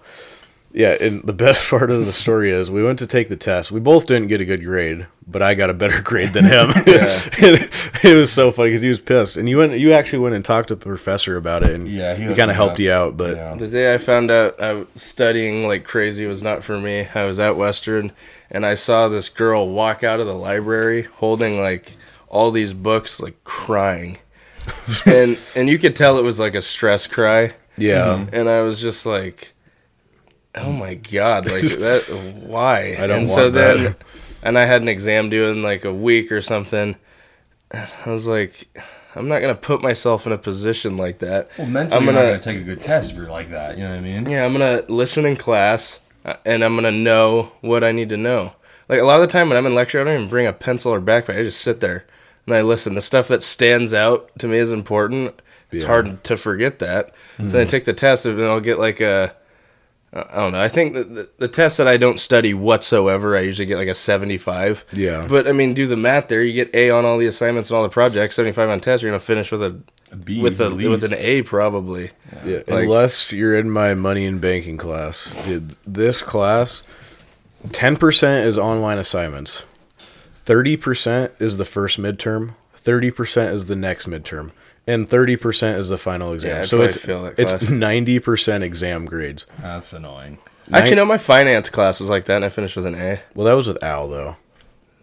Yeah, 0.75 0.95
and 1.01 1.23
the 1.25 1.33
best 1.47 1.67
part 1.71 1.91
of 1.91 2.05
the 2.05 2.13
story 2.13 2.51
is 2.51 2.71
we 2.71 2.83
went 2.85 2.99
to 2.99 3.07
take 3.07 3.31
the 3.31 3.37
test. 3.37 3.73
We 3.73 3.81
both 3.81 4.07
didn't 4.07 4.29
get 4.29 4.43
a 4.43 4.45
good 4.45 4.63
grade, 4.63 5.07
but 5.27 5.41
I 5.41 5.55
got 5.55 5.71
a 5.71 5.75
better 5.75 6.03
grade 6.11 6.35
than 6.35 6.45
him. 6.45 6.71
it, 6.77 7.71
it 8.05 8.15
was 8.17 8.31
so 8.31 8.51
funny 8.51 8.71
because 8.71 8.83
he 8.83 8.89
was 8.91 9.01
pissed, 9.01 9.39
and 9.39 9.49
you 9.49 9.57
went, 9.57 9.79
you 9.79 9.93
actually 9.93 10.19
went 10.19 10.35
and 10.35 10.45
talked 10.45 10.69
to 10.69 10.75
the 10.75 10.85
professor 10.85 11.37
about 11.39 11.63
it, 11.63 11.71
and 11.71 11.89
Yeah, 11.89 12.15
he 12.15 12.27
he, 12.27 12.35
kind 12.35 12.51
of 12.51 12.57
helped 12.57 12.79
you 12.79 12.93
out. 12.93 13.17
But 13.17 13.37
yeah. 13.37 13.55
The 13.55 13.69
day 13.69 13.95
I 13.95 13.99
found 13.99 14.31
out 14.31 14.61
I 14.61 14.73
was 14.75 14.87
studying 14.97 15.67
like 15.67 15.85
crazy 15.85 16.27
was 16.27 16.43
not 16.43 16.63
for 16.63 16.79
me. 16.79 17.09
I 17.15 17.25
was 17.25 17.41
at 17.41 17.57
Western 17.57 18.13
and 18.51 18.65
I 18.65 18.75
saw 18.75 19.09
this 19.09 19.29
girl 19.29 19.69
walk 19.69 20.03
out 20.03 20.21
of 20.21 20.27
the 20.27 20.35
library 20.35 21.03
holding 21.03 21.61
like 21.61 21.97
all 22.29 22.51
these 22.51 22.73
books 22.73 23.21
like 23.21 23.43
crying. 23.45 24.19
and 25.07 25.39
and 25.55 25.69
you 25.69 25.79
could 25.79 25.95
tell 25.95 26.19
it 26.19 26.25
was 26.25 26.41
like 26.41 26.57
a 26.57 26.63
stress 26.63 27.07
cry 27.07 27.55
yeah, 27.79 28.07
mm-hmm. 28.07 28.35
and 28.35 28.49
I 28.49 28.63
was 28.63 28.81
just 28.81 29.07
like 29.07 29.53
oh 30.55 30.73
my 30.73 30.95
god, 30.95 31.51
like 31.51 31.63
that 31.63 32.43
why? 32.43 32.95
I 32.95 33.07
don't 33.07 33.19
and 33.19 33.29
want 33.29 33.29
so 33.29 33.51
that. 33.51 33.79
then 33.79 33.97
and 34.43 34.59
I 34.59 34.67
had 34.67 34.83
an 34.83 34.89
exam 34.89 35.31
due 35.31 35.47
in 35.47 35.63
like 35.63 35.85
a 35.85 35.93
week 35.93 36.33
or 36.33 36.41
something. 36.41 36.97
I 37.73 37.89
was 38.07 38.27
like 38.27 38.69
I'm 39.15 39.29
not 39.29 39.41
going 39.41 39.55
to 39.55 39.61
put 39.61 39.81
myself 39.83 40.27
in 40.27 40.33
a 40.33 40.39
position 40.39 40.99
like 40.99 41.21
that. 41.21 41.51
Well, 41.57 41.67
mentally, 41.67 41.97
I'm 41.99 42.05
you're 42.05 42.15
gonna- 42.15 42.27
not 42.27 42.31
going 42.33 42.41
to 42.41 42.53
take 42.53 42.61
a 42.61 42.65
good 42.65 42.83
test 42.83 43.13
if 43.13 43.17
you're 43.17 43.29
like 43.29 43.51
that. 43.51 43.79
You 43.79 43.85
know 43.85 43.91
what 43.91 43.99
I 43.99 44.03
mean? 44.03 44.29
Yeah, 44.29 44.45
I'm 44.45 44.53
gonna 44.53 44.85
listen 44.89 45.25
in 45.25 45.37
class, 45.37 46.01
Uh, 46.27 46.35
and 46.45 46.65
I'm 46.65 46.75
gonna 46.75 46.91
know 46.93 47.53
what 47.61 47.85
I 47.85 47.93
need 47.93 48.09
to 48.11 48.17
know. 48.17 48.53
Like 48.89 49.01
a 49.01 49.05
lot 49.05 49.21
of 49.21 49.27
the 49.27 49.33
time 49.33 49.49
when 49.49 49.57
I'm 49.57 49.67
in 49.67 49.75
lecture, 49.75 50.01
I 50.01 50.05
don't 50.05 50.15
even 50.15 50.29
bring 50.29 50.47
a 50.47 50.53
pencil 50.53 50.93
or 50.93 51.01
backpack. 51.01 51.39
I 51.39 51.45
just 51.45 51.61
sit 51.61 51.81
there 51.81 52.05
and 52.47 52.55
I 52.55 52.63
listen. 52.63 52.95
The 52.95 53.03
stuff 53.03 53.29
that 53.29 53.43
stands 53.43 53.95
out 53.95 54.31
to 54.41 54.49
me 54.49 54.59
is 54.59 54.73
important. 54.73 55.41
It's 55.71 55.83
Yeah. 55.83 55.89
hard 55.89 56.25
to 56.25 56.37
forget 56.37 56.81
that. 56.81 57.13
So 57.39 57.45
then 57.45 57.61
I 57.61 57.65
hmm. 57.65 57.71
take 57.71 57.85
the 57.85 57.93
test, 57.93 58.27
and 58.27 58.41
I'll 58.43 58.61
get 58.61 58.79
like 58.79 59.01
a. 59.01 59.35
I 60.13 60.37
don't 60.37 60.53
know. 60.53 60.63
I 60.63 60.69
think 60.69 60.95
that 60.95 61.15
the, 61.15 61.29
the 61.37 61.49
test 61.49 61.77
that 61.77 61.87
I 61.87 61.99
don't 61.99 62.19
study 62.19 62.55
whatsoever, 62.55 63.37
I 63.37 63.41
usually 63.41 63.67
get 63.67 63.77
like 63.77 63.89
a 63.89 63.95
75. 63.95 64.85
Yeah. 64.93 65.27
But 65.29 65.47
I 65.47 65.53
mean, 65.53 65.75
do 65.75 65.87
the 65.87 65.97
math 65.97 66.29
there. 66.29 66.43
You 66.43 66.55
get 66.55 66.75
A 66.75 66.91
on 66.91 67.05
all 67.05 67.19
the 67.19 67.27
assignments 67.27 67.69
and 67.69 67.77
all 67.77 67.83
the 67.83 67.91
projects. 67.91 68.37
75 68.37 68.71
on 68.71 68.81
tests. 68.81 69.03
You're 69.03 69.13
gonna 69.13 69.21
finish 69.21 69.53
with 69.53 69.63
A 69.63 69.79
B 70.25 70.41
with 70.43 70.61
a 70.61 70.67
at 70.67 70.73
with 70.73 71.05
an. 71.05 71.15
A 71.15 71.43
probably. 71.43 72.11
Yeah, 72.45 72.61
Like- 72.67 72.85
unless 72.85 73.33
you're 73.33 73.57
in 73.57 73.71
my 73.71 73.95
money 73.95 74.27
and 74.27 74.41
banking 74.41 74.77
class. 74.77 75.33
Dude, 75.45 75.77
this 75.87 76.23
class, 76.23 76.83
10% 77.69 78.45
is 78.45 78.59
online 78.59 78.99
assignments. 78.99 79.65
30% 80.45 81.31
is 81.41 81.57
the 81.57 81.65
first 81.65 82.01
midterm. 82.01 82.55
30% 82.85 83.53
is 83.53 83.67
the 83.67 83.77
next 83.77 84.09
midterm. 84.09 84.53
And 84.87 85.09
30% 85.11 85.77
is 85.77 85.89
the 85.89 85.99
final 85.99 86.33
exam. 86.33 86.63
I 86.63 86.65
so 86.65 86.81
it's 86.83 86.97
fail 86.97 87.25
that 87.25 87.39
it's 87.39 87.53
90% 87.55 88.63
exam 88.63 89.05
grades. 89.05 89.47
That's 89.61 89.93
annoying. 89.93 90.39
Actually, 90.73 90.97
no. 90.97 91.05
My 91.05 91.19
finance 91.19 91.71
class 91.71 91.99
was 92.01 92.09
like 92.09 92.27
that, 92.27 92.37
and 92.37 92.45
I 92.45 92.49
finished 92.49 92.77
with 92.77 92.87
an 92.87 92.95
A. 92.95 93.21
Well, 93.35 93.47
that 93.47 93.55
was 93.55 93.67
with 93.69 93.83
Al 93.83 94.09
though. 94.09 94.37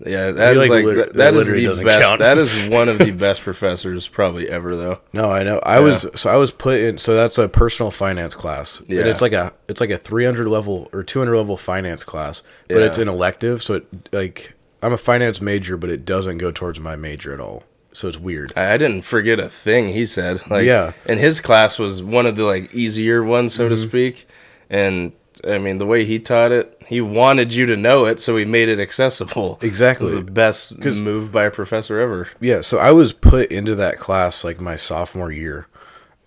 Yeah, 0.06 0.32
that 0.32 0.54
is 0.54 0.58
like 0.70 0.70
like, 0.84 1.12
that- 1.14 1.34
is 1.34 1.38
literally 1.38 1.62
the 1.64 1.70
doesn't 1.70 1.86
best. 1.86 2.02
count. 2.02 2.20
That 2.20 2.38
is 2.38 2.70
one 2.70 2.90
of 2.90 2.98
the 2.98 3.12
best 3.12 3.42
professors 3.42 4.08
probably 4.08 4.50
ever 4.50 4.76
though. 4.76 5.00
No, 5.14 5.32
I 5.32 5.44
know. 5.44 5.60
I 5.64 5.80
was 5.80 6.06
so 6.16 6.30
I 6.30 6.36
was 6.36 6.52
put 6.52 6.80
in. 6.80 6.98
So 6.98 7.16
that's 7.16 7.38
a 7.38 7.48
personal 7.48 7.90
finance 7.92 8.36
class. 8.36 8.82
Yeah. 8.86 8.96
Yeah. 8.96 9.02
And 9.02 9.10
it's 9.10 9.22
like 9.22 9.34
a 9.34 9.54
it's 9.68 9.80
like 9.82 9.90
a 9.92 9.98
300 9.98 10.48
level 10.48 10.90
or 10.94 11.04
200 11.04 11.36
level 11.38 11.58
finance 11.58 12.04
class, 12.04 12.44
but 12.68 12.78
Yeah. 12.80 12.86
it's 12.86 12.98
an 12.98 13.08
elective. 13.08 13.64
So 13.64 13.76
it 13.76 14.10
like 14.12 14.54
I'm 14.82 14.92
a 14.94 14.98
finance 14.98 15.40
major, 15.42 15.78
but 15.78 15.90
it 15.90 16.04
doesn't 16.06 16.38
go 16.40 16.52
towards 16.52 16.80
my 16.80 16.96
major 16.98 17.34
at 17.34 17.40
all. 17.40 17.64
So 17.94 18.08
it's 18.08 18.18
weird. 18.20 18.52
I, 18.56 18.74
I 18.74 18.78
didn't 18.78 19.04
forget 19.04 19.40
a 19.40 19.48
thing 19.48 19.90
he 19.90 20.06
said. 20.08 20.42
Like, 20.50 20.66
Yeah. 20.66 20.94
and 21.06 21.20
his 21.20 21.40
class 21.40 21.78
was 21.80 22.02
one 22.04 22.26
of 22.26 22.36
the 22.36 22.44
like 22.44 22.74
easier 22.74 23.24
ones, 23.24 23.54
so 23.54 23.70
to 23.70 23.76
Mm-hmm. 23.76 23.88
speak. 23.88 24.28
And 24.70 25.14
I 25.48 25.58
mean, 25.58 25.78
the 25.78 25.86
way 25.86 26.06
he 26.06 26.20
taught 26.20 26.52
it, 26.52 26.82
he 26.88 27.02
wanted 27.02 27.54
you 27.54 27.66
to 27.68 27.76
know 27.78 28.06
it, 28.06 28.20
so 28.20 28.36
he 28.38 28.46
made 28.46 28.70
it 28.70 28.80
accessible. 28.80 29.60
Exactly. 29.64 30.12
it 30.12 30.16
was 30.16 30.26
the 30.26 30.32
best 30.32 30.78
move 31.02 31.32
by 31.32 31.46
a 31.46 31.52
professor 31.52 32.00
ever. 32.00 32.30
Yeah, 32.40 32.62
so 32.62 32.78
I 32.78 32.92
was 32.92 33.14
put 33.14 33.52
into 33.52 33.76
that 33.76 33.98
class 34.00 34.44
like 34.44 34.60
my 34.62 34.76
sophomore 34.76 35.32
year, 35.32 35.68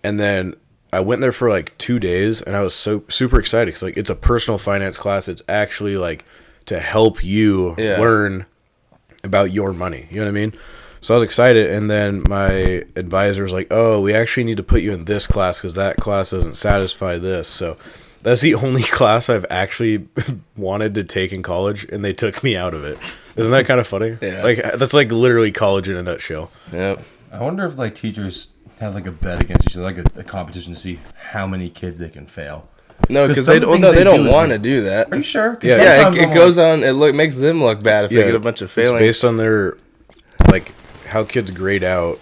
and 0.03 0.19
then 0.19 0.53
I 0.93 0.99
went 1.01 1.21
there 1.21 1.31
for 1.31 1.49
like 1.49 1.77
two 1.77 1.99
days, 1.99 2.41
and 2.41 2.55
I 2.55 2.61
was 2.61 2.73
so 2.73 3.03
super 3.09 3.39
excited 3.39 3.67
because 3.67 3.83
like 3.83 3.97
it's 3.97 4.09
a 4.09 4.15
personal 4.15 4.57
finance 4.57 4.97
class. 4.97 5.27
It's 5.27 5.43
actually 5.47 5.97
like 5.97 6.25
to 6.65 6.79
help 6.79 7.23
you 7.23 7.75
Yeah. 7.77 7.99
learn 7.99 8.45
about 9.23 9.51
your 9.51 9.73
money. 9.73 10.07
You 10.09 10.17
know 10.17 10.23
what 10.25 10.29
I 10.29 10.33
mean? 10.33 10.53
So 11.01 11.13
I 11.13 11.17
was 11.17 11.23
excited, 11.23 11.69
and 11.71 11.89
then 11.89 12.23
my 12.27 12.83
advisor 12.95 13.43
was 13.43 13.53
like, 13.53 13.67
"Oh, 13.71 14.01
we 14.01 14.13
actually 14.13 14.43
need 14.45 14.57
to 14.57 14.63
put 14.63 14.81
you 14.81 14.91
in 14.93 15.05
this 15.05 15.27
class 15.27 15.59
because 15.59 15.75
that 15.75 15.97
class 15.97 16.31
doesn't 16.31 16.55
satisfy 16.55 17.17
this." 17.17 17.47
So 17.47 17.77
that's 18.21 18.41
the 18.41 18.55
only 18.55 18.83
class 18.97 19.29
I've 19.29 19.45
actually 19.49 20.07
wanted 20.57 20.95
to 20.95 21.03
take 21.03 21.31
in 21.33 21.43
college, 21.43 21.85
and 21.85 22.03
they 22.03 22.13
took 22.13 22.43
me 22.43 22.55
out 22.55 22.73
of 22.73 22.83
it. 22.83 22.97
Isn't 23.35 23.51
that 23.51 23.65
kind 23.67 23.79
of 23.79 23.87
funny? 23.87 24.17
Yeah. 24.21 24.43
Like 24.43 24.57
that's 24.77 24.93
like 24.93 25.11
literally 25.11 25.51
college 25.51 25.87
in 25.89 25.95
a 25.95 26.03
nutshell. 26.03 26.51
Yep. 26.71 27.03
I 27.31 27.41
wonder 27.41 27.65
if 27.65 27.77
like 27.77 27.95
teachers 27.95 28.49
have 28.79 28.93
like 28.95 29.05
a 29.07 29.11
bet 29.11 29.43
against 29.43 29.67
each 29.69 29.75
other, 29.75 29.83
like 29.85 29.97
a, 29.97 30.19
a 30.19 30.23
competition 30.23 30.73
to 30.73 30.79
see 30.79 30.99
how 31.31 31.45
many 31.47 31.69
kids 31.69 31.99
they 31.99 32.09
can 32.09 32.25
fail. 32.25 32.67
No, 33.09 33.27
'Cause 33.27 33.35
because 33.35 33.45
they 33.45 33.55
of 33.57 33.61
the 33.61 33.67
don't. 33.67 33.81
No, 33.81 33.91
they 33.91 33.97
they 33.99 34.03
don't 34.03 34.23
do 34.25 34.31
want 34.31 34.49
to 34.51 34.57
do 34.57 34.83
that. 34.85 35.11
Are 35.13 35.17
you 35.17 35.23
sure? 35.23 35.59
Yeah. 35.61 35.77
Yeah, 35.77 36.09
it, 36.09 36.15
it 36.17 36.27
I'm 36.29 36.33
goes 36.33 36.57
on. 36.57 36.83
It 36.83 36.91
look 36.93 37.13
makes 37.13 37.37
them 37.37 37.63
look 37.63 37.83
bad 37.83 38.05
if 38.05 38.11
they 38.11 38.17
get 38.17 38.33
a 38.35 38.39
bunch 38.39 38.61
of 38.61 38.71
failing. 38.71 38.95
It's 38.95 39.01
based 39.01 39.23
on 39.25 39.37
their 39.37 39.77
like 40.49 40.71
how 41.05 41.23
kids 41.23 41.51
grade 41.51 41.83
out 41.83 42.19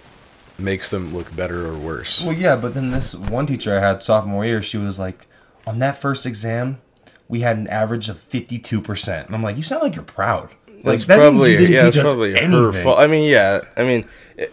makes 0.58 0.90
them 0.90 1.14
look 1.16 1.34
better 1.36 1.66
or 1.68 1.78
worse. 1.78 2.24
Well, 2.24 2.34
yeah, 2.36 2.56
but 2.56 2.74
then 2.74 2.92
this 2.92 3.16
one 3.16 3.46
teacher 3.48 3.78
I 3.78 3.80
had 3.80 4.04
sophomore 4.04 4.46
year, 4.46 4.62
she 4.62 4.78
was 4.78 5.00
like, 5.00 5.28
on 5.66 5.80
that 5.80 6.00
first 6.00 6.26
exam, 6.26 6.82
we 7.28 7.40
had 7.42 7.58
an 7.58 7.68
average 7.68 8.10
of 8.10 8.20
fifty-two 8.20 8.82
percent, 8.82 9.28
and 9.28 9.36
I'm 9.36 9.44
like, 9.44 9.58
you 9.58 9.64
sound 9.64 9.82
like 9.84 9.96
you're 9.96 10.04
proud. 10.04 10.50
Like 10.68 10.84
That's 11.00 11.06
that 11.06 11.18
probably 11.18 11.50
means 11.58 11.62
you 11.62 11.68
didn't 11.68 11.96
yeah, 11.96 12.02
us 12.02 12.08
probably 12.08 12.32
her 12.34 12.38
anything. 12.38 12.84
fault. 12.84 13.00
I 13.00 13.08
mean, 13.08 13.28
yeah, 13.30 13.62
I 13.76 13.84
mean, 13.84 14.08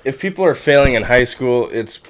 if 0.04 0.20
people 0.20 0.44
are 0.44 0.54
failing 0.54 0.94
in 0.94 1.02
high 1.04 1.24
school, 1.24 1.68
it's 1.72 2.00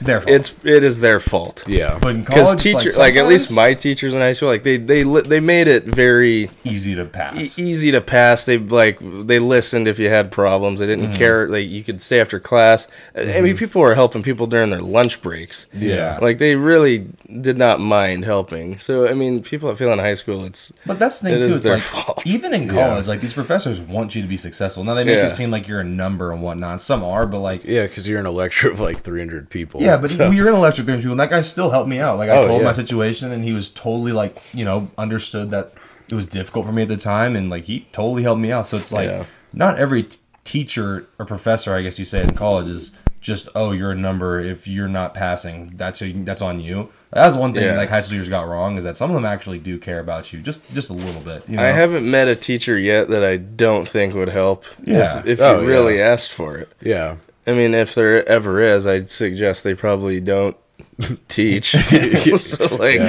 Their 0.00 0.20
fault. 0.20 0.30
it's 0.34 0.54
it 0.64 0.82
is 0.84 1.00
their 1.00 1.20
fault. 1.20 1.64
Yeah. 1.66 1.98
but 2.00 2.10
in 2.14 2.20
Because 2.20 2.46
college, 2.46 2.62
teacher, 2.62 2.90
like, 2.90 2.98
like, 2.98 3.16
at 3.16 3.26
least 3.26 3.50
my 3.50 3.74
teachers 3.74 4.14
in 4.14 4.20
high 4.20 4.32
school, 4.32 4.48
like 4.48 4.62
they 4.62 4.76
they 4.78 5.04
li- 5.04 5.22
they 5.22 5.40
made 5.40 5.68
it 5.68 5.84
very 5.84 6.50
easy 6.64 6.94
to 6.94 7.04
pass. 7.04 7.36
e- 7.58 7.62
easy 7.62 7.90
to 7.92 8.00
pass. 8.00 8.46
They 8.46 8.56
like 8.58 8.98
they 9.02 9.38
listened 9.40 9.88
if 9.88 9.98
you 9.98 10.08
had 10.08 10.30
problems. 10.32 10.80
They 10.80 10.86
didn't 10.86 11.06
Mm-hmm. 11.08 11.18
care. 11.18 11.48
Like 11.48 11.68
you 11.68 11.82
could 11.84 12.00
stay 12.00 12.20
after 12.20 12.38
class. 12.40 12.86
I 13.16 13.40
mean, 13.40 13.56
people 13.56 13.80
were 13.82 13.94
helping 13.94 14.22
people 14.22 14.46
during 14.46 14.70
their 14.70 14.80
lunch 14.80 15.20
breaks. 15.20 15.66
Yeah. 15.72 16.18
Like 16.22 16.38
they 16.38 16.54
really 16.56 17.08
did 17.40 17.58
not 17.58 17.78
mind 17.80 18.24
helping. 18.24 18.78
So 18.78 19.06
I 19.08 19.14
mean, 19.14 19.42
people 19.42 19.68
that 19.68 19.76
fail 19.76 19.92
in 19.92 19.98
high 19.98 20.14
school, 20.14 20.44
it's 20.44 20.72
But 20.86 20.98
that's 20.98 21.18
the 21.20 21.28
thing 21.28 21.38
It 21.40 21.42
too. 21.42 21.48
is 21.50 21.54
It's 21.56 21.64
their 21.64 21.74
like 21.74 21.82
fault. 21.82 22.22
even 22.26 22.54
in 22.54 22.68
college, 22.78 23.06
like 23.08 23.20
these 23.20 23.34
professors 23.34 23.80
want 23.80 24.14
you 24.14 24.22
to 24.22 24.28
be 24.28 24.36
successful. 24.38 24.82
Now 24.84 24.94
they 24.94 25.04
make 25.04 25.16
Yeah. 25.16 25.26
it 25.26 25.34
seem 25.34 25.50
like 25.50 25.66
you're 25.68 25.80
a 25.80 25.84
number 25.84 26.30
and 26.32 26.40
whatnot. 26.40 26.80
Some 26.82 27.02
are, 27.02 27.17
but 27.26 27.40
like 27.40 27.64
Yeah, 27.64 27.86
because 27.86 28.08
you're 28.08 28.18
in 28.20 28.26
a 28.26 28.30
lecture 28.30 28.70
of 28.70 28.80
like 28.80 29.00
300 29.00 29.50
people. 29.50 29.80
Yeah, 29.82 29.96
but 29.96 30.10
So- 30.12 30.28
we 30.30 30.40
were 30.40 30.48
in 30.48 30.54
electric 30.54 30.86
games 30.86 30.98
people, 31.00 31.12
and 31.12 31.20
that 31.20 31.30
guy 31.30 31.40
still 31.42 31.70
helped 31.70 31.88
me 31.88 31.98
out. 31.98 32.18
Like 32.18 32.30
I 32.30 32.36
Oh, 32.38 32.46
told 32.46 32.60
yeah. 32.60 32.66
my 32.66 32.72
situation, 32.72 33.32
and 33.32 33.44
he 33.44 33.52
was 33.52 33.70
totally 33.70 34.12
like, 34.12 34.38
you 34.52 34.64
know, 34.64 34.90
understood 34.98 35.50
that 35.50 35.72
it 36.08 36.14
was 36.14 36.26
difficult 36.26 36.64
for 36.66 36.72
me 36.72 36.82
at 36.82 36.88
the 36.88 36.96
time, 36.96 37.36
and 37.36 37.50
like 37.50 37.64
he 37.64 37.86
totally 37.92 38.22
helped 38.22 38.40
me 38.40 38.50
out. 38.52 38.66
So 38.66 38.76
it's 38.78 38.92
like 38.92 39.08
Yeah. 39.08 39.24
not 39.52 39.78
every 39.78 40.04
t- 40.04 40.16
teacher 40.44 41.06
or 41.18 41.26
professor, 41.26 41.74
I 41.74 41.82
guess 41.82 41.98
you 41.98 42.04
say 42.06 42.22
in 42.22 42.34
college, 42.34 42.68
is 42.68 42.92
just 43.20 43.48
oh 43.54 43.72
you're 43.72 43.90
a 43.92 43.96
number. 43.96 44.40
If 44.40 44.66
you're 44.68 44.88
not 44.88 45.14
passing, 45.14 45.72
that's 45.76 46.00
a, 46.02 46.12
that's 46.12 46.42
on 46.42 46.60
you. 46.60 46.90
That's 47.12 47.34
one 47.36 47.52
thing 47.54 47.64
Yeah. 47.64 47.76
like 47.76 47.88
high 47.88 48.00
school 48.00 48.12
teachers 48.16 48.28
got 48.28 48.46
wrong 48.48 48.76
is 48.76 48.84
that 48.84 48.96
some 48.96 49.10
of 49.10 49.14
them 49.14 49.24
actually 49.24 49.58
do 49.58 49.78
care 49.78 49.98
about 50.00 50.32
you, 50.32 50.40
just 50.40 50.72
just 50.74 50.90
a 50.90 50.92
little 50.92 51.22
bit. 51.22 51.42
You 51.48 51.56
know? 51.56 51.62
I 51.62 51.68
haven't 51.68 52.08
met 52.10 52.28
a 52.28 52.36
teacher 52.36 52.78
yet 52.78 53.08
that 53.08 53.24
I 53.24 53.36
don't 53.38 53.88
think 53.88 54.14
would 54.14 54.28
help. 54.28 54.64
Yeah. 54.84 55.20
If, 55.20 55.26
if 55.26 55.40
Oh, 55.40 55.60
you 55.62 55.68
really 55.68 55.98
yeah. 55.98 56.06
asked 56.08 56.32
for 56.32 56.56
it. 56.58 56.70
yeah. 56.80 57.16
I 57.46 57.52
mean, 57.52 57.72
if 57.72 57.94
there 57.94 58.28
ever 58.28 58.60
is, 58.60 58.86
I'd 58.86 59.08
suggest 59.08 59.64
they 59.64 59.72
probably 59.74 60.20
don't 60.20 60.54
teach. 61.28 61.70
so, 61.72 62.64
like, 62.76 63.00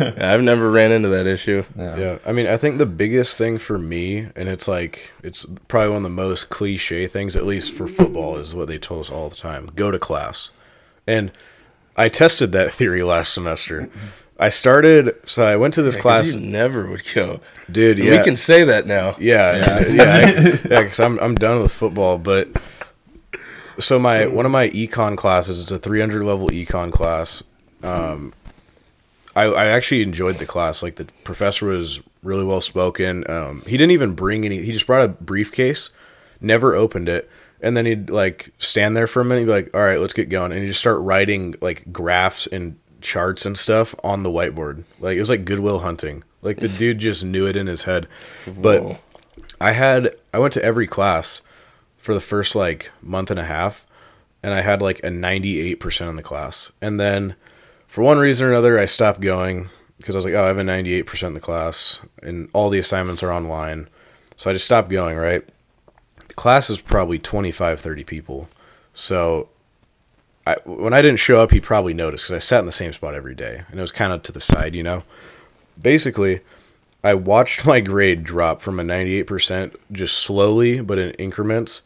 I've 0.00 0.42
never 0.42 0.70
ran 0.70 0.92
into 0.92 1.08
that 1.10 1.26
issue. 1.26 1.64
Yeah. 1.76 2.18
I 2.26 2.32
mean, 2.32 2.46
I 2.46 2.56
think 2.56 2.78
the 2.78 2.86
biggest 2.86 3.38
thing 3.38 3.58
for 3.58 3.78
me, 3.78 4.28
and 4.36 4.48
it's 4.48 4.68
like, 4.68 5.12
it's 5.22 5.46
probably 5.68 5.88
one 5.90 5.96
of 5.98 6.02
the 6.02 6.08
most 6.10 6.50
cliche 6.50 7.06
things, 7.06 7.36
at 7.36 7.46
least 7.46 7.72
for 7.74 7.86
football, 7.86 8.36
is 8.38 8.54
what 8.54 8.68
they 8.68 8.78
told 8.78 9.00
us 9.00 9.10
all 9.10 9.28
the 9.28 9.36
time 9.36 9.70
go 9.74 9.90
to 9.90 9.98
class. 9.98 10.50
And 11.06 11.32
I 11.96 12.08
tested 12.08 12.52
that 12.52 12.72
theory 12.72 13.02
last 13.02 13.32
semester. 13.32 13.88
I 14.38 14.48
started, 14.48 15.14
so 15.24 15.44
I 15.44 15.56
went 15.56 15.74
to 15.74 15.82
this 15.82 15.96
'Cause 15.96 16.02
class. 16.02 16.34
you 16.34 16.40
never 16.40 16.88
would 16.88 17.02
go. 17.14 17.40
Dude, 17.70 17.98
yeah. 17.98 18.18
We 18.18 18.24
can 18.24 18.36
say 18.36 18.64
that 18.64 18.86
now. 18.86 19.16
Yeah, 19.18 19.56
yeah, 19.56 19.86
yeah, 19.86 20.56
yeah. 20.70 20.82
Because 20.82 20.98
I'm 20.98 21.18
I'm 21.20 21.34
done 21.34 21.60
with 21.62 21.72
football. 21.72 22.16
But 22.16 22.48
so 23.80 23.98
my 23.98 24.26
one 24.26 24.46
of 24.46 24.52
my 24.52 24.68
econ 24.70 25.16
classes, 25.16 25.60
it's 25.60 25.70
a 25.70 25.78
300 25.78 26.24
level 26.24 26.48
econ 26.48 26.92
class. 26.92 27.42
Um, 27.82 28.32
I 29.34 29.44
I 29.44 29.66
actually 29.66 30.02
enjoyed 30.02 30.38
the 30.38 30.46
class. 30.46 30.82
Like 30.82 30.96
the 30.96 31.06
professor 31.24 31.66
was 31.66 32.00
really 32.22 32.44
well 32.44 32.60
spoken. 32.60 33.28
Um, 33.30 33.62
he 33.66 33.76
didn't 33.76 33.92
even 33.92 34.14
bring 34.14 34.44
any. 34.44 34.62
He 34.62 34.72
just 34.72 34.86
brought 34.86 35.04
a 35.04 35.08
briefcase, 35.08 35.90
never 36.40 36.74
opened 36.74 37.08
it, 37.08 37.30
and 37.60 37.76
then 37.76 37.86
he'd 37.86 38.10
like 38.10 38.52
stand 38.58 38.96
there 38.96 39.06
for 39.06 39.20
a 39.20 39.24
minute. 39.24 39.40
He'd 39.40 39.46
be 39.46 39.52
like, 39.52 39.74
"All 39.74 39.82
right, 39.82 40.00
let's 40.00 40.14
get 40.14 40.28
going," 40.28 40.52
and 40.52 40.60
he'd 40.60 40.68
just 40.68 40.80
start 40.80 41.00
writing 41.00 41.54
like 41.60 41.92
graphs 41.92 42.46
and 42.46 42.78
charts 43.00 43.46
and 43.46 43.56
stuff 43.56 43.94
on 44.04 44.22
the 44.22 44.30
whiteboard. 44.30 44.84
Like 44.98 45.16
it 45.16 45.20
was 45.20 45.30
like 45.30 45.44
Good 45.44 45.60
Will 45.60 45.80
Hunting. 45.80 46.22
Like 46.42 46.58
the 46.58 46.68
dude 46.68 46.98
just 46.98 47.24
knew 47.24 47.46
it 47.46 47.56
in 47.56 47.66
his 47.66 47.82
head. 47.84 48.08
But 48.46 48.82
Whoa. 48.82 48.98
I 49.60 49.72
had 49.72 50.14
I 50.32 50.38
went 50.38 50.54
to 50.54 50.64
every 50.64 50.86
class 50.86 51.42
for 52.00 52.14
the 52.14 52.20
first 52.20 52.56
like 52.56 52.90
month 53.02 53.30
and 53.30 53.38
a 53.38 53.44
half 53.44 53.86
and 54.42 54.54
I 54.54 54.62
had 54.62 54.82
like 54.82 55.00
a 55.00 55.08
98% 55.08 56.08
in 56.08 56.16
the 56.16 56.22
class. 56.22 56.72
And 56.80 56.98
then 56.98 57.36
for 57.86 58.02
one 58.02 58.18
reason 58.18 58.46
or 58.46 58.50
another 58.50 58.78
I 58.78 58.86
stopped 58.86 59.20
going 59.20 59.68
because 59.98 60.16
I 60.16 60.18
was 60.18 60.24
like, 60.24 60.34
"Oh, 60.34 60.44
I 60.44 60.46
have 60.46 60.58
a 60.58 60.62
98% 60.62 61.26
in 61.28 61.34
the 61.34 61.40
class 61.40 62.00
and 62.22 62.48
all 62.54 62.70
the 62.70 62.78
assignments 62.78 63.22
are 63.22 63.32
online." 63.32 63.88
So 64.36 64.48
I 64.48 64.54
just 64.54 64.64
stopped 64.64 64.88
going, 64.88 65.18
right? 65.18 65.46
The 66.26 66.34
class 66.34 66.70
is 66.70 66.80
probably 66.80 67.18
25 67.18 67.80
30 67.80 68.04
people. 68.04 68.48
So 68.94 69.50
I, 70.46 70.56
when 70.64 70.94
I 70.94 71.02
didn't 71.02 71.20
show 71.20 71.40
up, 71.40 71.50
he 71.50 71.60
probably 71.60 71.92
noticed 71.92 72.24
because 72.24 72.36
I 72.36 72.38
sat 72.38 72.60
in 72.60 72.66
the 72.66 72.72
same 72.72 72.94
spot 72.94 73.14
every 73.14 73.34
day, 73.34 73.64
and 73.68 73.78
it 73.78 73.82
was 73.82 73.92
kind 73.92 74.12
of 74.12 74.22
to 74.22 74.32
the 74.32 74.40
side, 74.40 74.74
you 74.74 74.82
know. 74.82 75.04
Basically, 75.80 76.40
I 77.04 77.12
watched 77.12 77.66
my 77.66 77.80
grade 77.80 78.24
drop 78.24 78.62
from 78.62 78.80
a 78.80 78.82
98% 78.82 79.76
just 79.92 80.18
slowly, 80.18 80.80
but 80.80 80.98
in 80.98 81.10
increments 81.12 81.82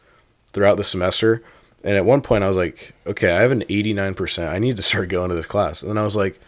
throughout 0.55 0.77
the 0.77 0.83
semester. 0.83 1.43
And 1.83 1.95
at 1.95 2.05
one 2.05 2.21
point, 2.21 2.43
I 2.43 2.47
was 2.47 2.57
like, 2.57 2.95
okay, 3.05 3.31
I 3.31 3.41
have 3.41 3.51
an 3.51 3.61
89%. 3.69 4.47
I 4.47 4.57
need 4.57 4.77
to 4.77 4.81
start 4.81 5.09
going 5.09 5.29
to 5.29 5.35
this 5.35 5.45
class. 5.45 5.83
And 5.83 5.91
then 5.91 5.99
I 5.99 6.03
was 6.03 6.15
like, 6.15 6.39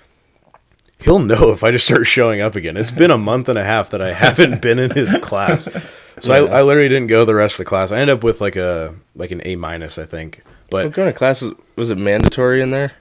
he'll 0.99 1.19
know 1.19 1.51
if 1.51 1.63
I 1.63 1.69
just 1.69 1.85
start 1.85 2.07
showing 2.07 2.41
up 2.41 2.55
again. 2.55 2.75
It's 2.75 2.89
been 2.89 3.11
a 3.11 3.17
month 3.19 3.49
and 3.49 3.59
a 3.59 3.63
half 3.63 3.91
that 3.91 4.01
I 4.01 4.13
haven't 4.13 4.61
been 4.63 4.79
in 4.79 4.89
his 4.89 5.15
class. 5.21 5.67
So 6.21 6.33
I, 6.33 6.59
I 6.59 6.61
literally 6.63 6.89
didn't 6.89 7.07
go 7.07 7.25
the 7.25 7.35
rest 7.35 7.55
of 7.55 7.57
the 7.59 7.65
class. 7.65 7.91
I 7.91 7.99
ended 7.99 8.17
up 8.17 8.23
with 8.23 8.41
like 8.41 8.55
a 8.55 8.95
like 9.15 9.29
an 9.29 9.41
A 9.45 9.55
minus, 9.55 9.99
I 9.99 10.05
think. 10.05 10.41
Well, 10.71 10.85
But 10.85 10.93
going 10.93 11.11
to 11.11 11.13
classes 11.13 11.53
was 11.75 11.91
it 11.91 11.99
mandatory 11.99 12.61
in 12.61 12.71
there? 12.71 12.93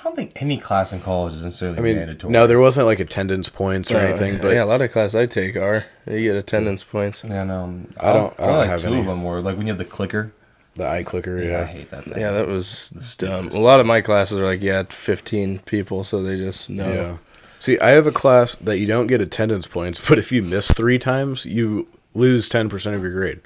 I 0.00 0.04
don't 0.04 0.16
think 0.16 0.32
any 0.36 0.56
class 0.56 0.92
in 0.92 1.00
college 1.00 1.34
is 1.34 1.44
necessarily 1.44 1.78
I 1.78 1.82
mean, 1.82 1.96
mandatory. 1.96 2.32
no, 2.32 2.46
there 2.46 2.58
wasn't 2.58 2.86
like 2.86 3.00
attendance 3.00 3.48
points 3.50 3.90
or 3.92 3.98
Uh, 3.98 4.00
anything. 4.00 4.38
But 4.38 4.54
yeah, 4.54 4.64
a 4.64 4.66
lot 4.66 4.80
of 4.80 4.90
classes 4.90 5.14
I 5.14 5.26
take 5.26 5.56
are 5.56 5.84
you 6.06 6.20
get 6.20 6.36
attendance 6.36 6.82
points. 6.84 7.22
Yeah, 7.22 7.44
no, 7.44 7.82
I 7.98 8.12
don't- 8.12 8.34
I 8.40 8.46
don't 8.46 8.56
like 8.56 8.68
have 8.68 8.80
two 8.80 8.86
any. 8.88 9.00
of 9.00 9.06
them 9.06 9.22
were 9.22 9.40
like 9.40 9.56
when 9.56 9.66
you 9.66 9.72
have 9.72 9.78
the 9.78 9.84
clicker. 9.84 10.32
the 10.76 10.84
iClicker, 10.84 11.44
Yeah, 11.46 11.60
I 11.62 11.64
hate 11.64 11.90
that 11.90 12.04
thing. 12.04 12.18
Yeah, 12.18 12.30
that 12.30 12.48
was 12.48 12.90
dumb. 13.18 13.48
A 13.48 13.58
lot 13.58 13.80
of 13.80 13.86
my 13.86 14.00
classes 14.00 14.38
are 14.38 14.44
like 14.46 14.62
yeah, 14.62 14.84
fifteen 14.88 15.58
people, 15.66 16.04
so 16.04 16.22
they 16.22 16.36
just 16.38 16.70
know. 16.70 16.90
Yeah. 16.92 17.16
See, 17.58 17.78
I 17.78 17.90
have 17.90 18.06
a 18.06 18.12
class 18.12 18.54
that 18.54 18.78
you 18.78 18.86
don't 18.86 19.06
get 19.06 19.20
attendance 19.20 19.66
points, 19.66 20.00
but 20.08 20.18
if 20.18 20.32
you 20.32 20.42
miss 20.42 20.70
three 20.72 20.98
times, 20.98 21.44
you 21.44 21.88
lose 22.14 22.48
ten 22.48 22.68
percent 22.70 22.96
of 22.96 23.02
your 23.02 23.12
grade. 23.12 23.40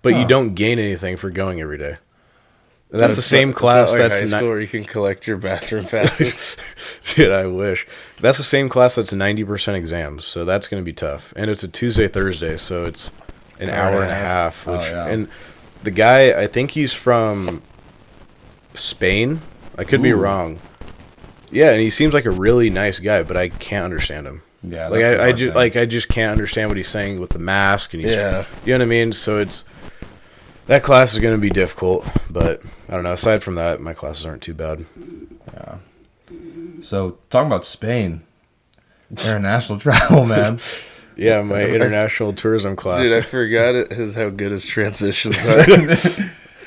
But 0.00 0.14
you 0.14 0.24
don't 0.24 0.54
gain 0.54 0.78
anything 0.78 1.16
for 1.16 1.28
going 1.30 1.60
every 1.60 1.76
day. 1.76 1.96
And 2.90 3.00
that's 3.00 3.16
the 3.16 3.22
same 3.22 3.48
not- 3.48 3.56
class 3.58 3.90
like 3.90 3.98
that's 3.98 4.20
high 4.20 4.26
school 4.38 4.48
where 4.48 4.60
you 4.60 4.66
can 4.66 4.82
collect 4.84 5.26
your 5.26 5.36
bathroom 5.36 5.84
passes. 5.90 6.56
Dude, 7.14 7.30
I 7.30 7.46
wish. 7.46 7.86
That's 8.20 8.38
the 8.38 8.44
same 8.44 8.68
class 8.68 8.94
that's 8.94 9.12
ninety 9.12 9.44
percent 9.44 9.76
exams, 9.76 10.24
so 10.24 10.44
that's 10.44 10.68
gonna 10.68 10.82
be 10.82 10.92
tough. 10.94 11.32
And 11.36 11.50
it's 11.50 11.62
a 11.62 11.68
Tuesday 11.68 12.08
Thursday, 12.08 12.56
so 12.56 12.84
it's 12.84 13.12
an 13.60 13.68
Hour 13.70 13.92
hour 13.94 14.02
and 14.02 14.10
a 14.10 14.14
a 14.14 14.16
half. 14.16 14.66
Which, 14.66 14.80
Oh, 14.80 14.84
yeah. 14.84 15.06
And 15.06 15.28
the 15.82 15.90
guy, 15.90 16.32
I 16.40 16.46
think 16.46 16.70
he's 16.72 16.92
from 16.94 17.62
Spain. 18.74 19.40
I 19.76 19.84
could 19.84 20.02
be 20.02 20.12
wrong. 20.12 20.60
Yeah, 21.50 21.70
and 21.70 21.80
he 21.80 21.90
seems 21.90 22.12
like 22.14 22.24
a 22.24 22.30
really 22.30 22.68
nice 22.70 22.98
guy, 22.98 23.22
but 23.22 23.36
I 23.36 23.48
can't 23.48 23.84
understand 23.84 24.26
him. 24.26 24.42
Yeah, 24.62 24.88
like 24.88 25.04
I, 25.04 25.28
I 25.28 25.32
just 25.32 25.54
like 25.54 25.76
I 25.76 25.86
just 25.86 26.08
can't 26.08 26.32
understand 26.32 26.68
what 26.70 26.76
he's 26.76 26.88
saying 26.88 27.20
with 27.20 27.30
the 27.30 27.38
mask, 27.38 27.94
and 27.94 28.02
he's 28.02 28.12
Yeah. 28.14 28.44
you 28.64 28.72
know 28.72 28.78
what 28.78 28.82
I 28.82 28.86
mean. 28.86 29.12
So 29.12 29.38
it's 29.38 29.64
that 30.68 30.82
class 30.82 31.14
is 31.14 31.18
going 31.18 31.34
to 31.34 31.40
be 31.40 31.50
difficult, 31.50 32.06
but 32.30 32.62
I 32.88 32.92
don't 32.92 33.02
know. 33.02 33.14
Aside 33.14 33.42
from 33.42 33.56
that, 33.56 33.80
my 33.80 33.94
classes 33.94 34.24
aren't 34.24 34.42
too 34.42 34.54
bad. 34.54 34.84
Yeah. 35.52 35.76
So 36.82 37.18
talking 37.30 37.48
about 37.48 37.64
Spain, 37.64 38.22
international 39.10 39.80
travel, 39.80 40.26
man. 40.26 40.60
Yeah, 41.16 41.42
my 41.42 41.64
international 41.68 42.32
tourism 42.34 42.76
class. 42.76 43.00
Dude, 43.00 43.16
I 43.16 43.22
forgot 43.22 43.74
it 43.74 43.92
is 43.92 44.14
how 44.14 44.28
good 44.28 44.52
his 44.52 44.64
transitions 44.64 45.36
are. 45.44 45.66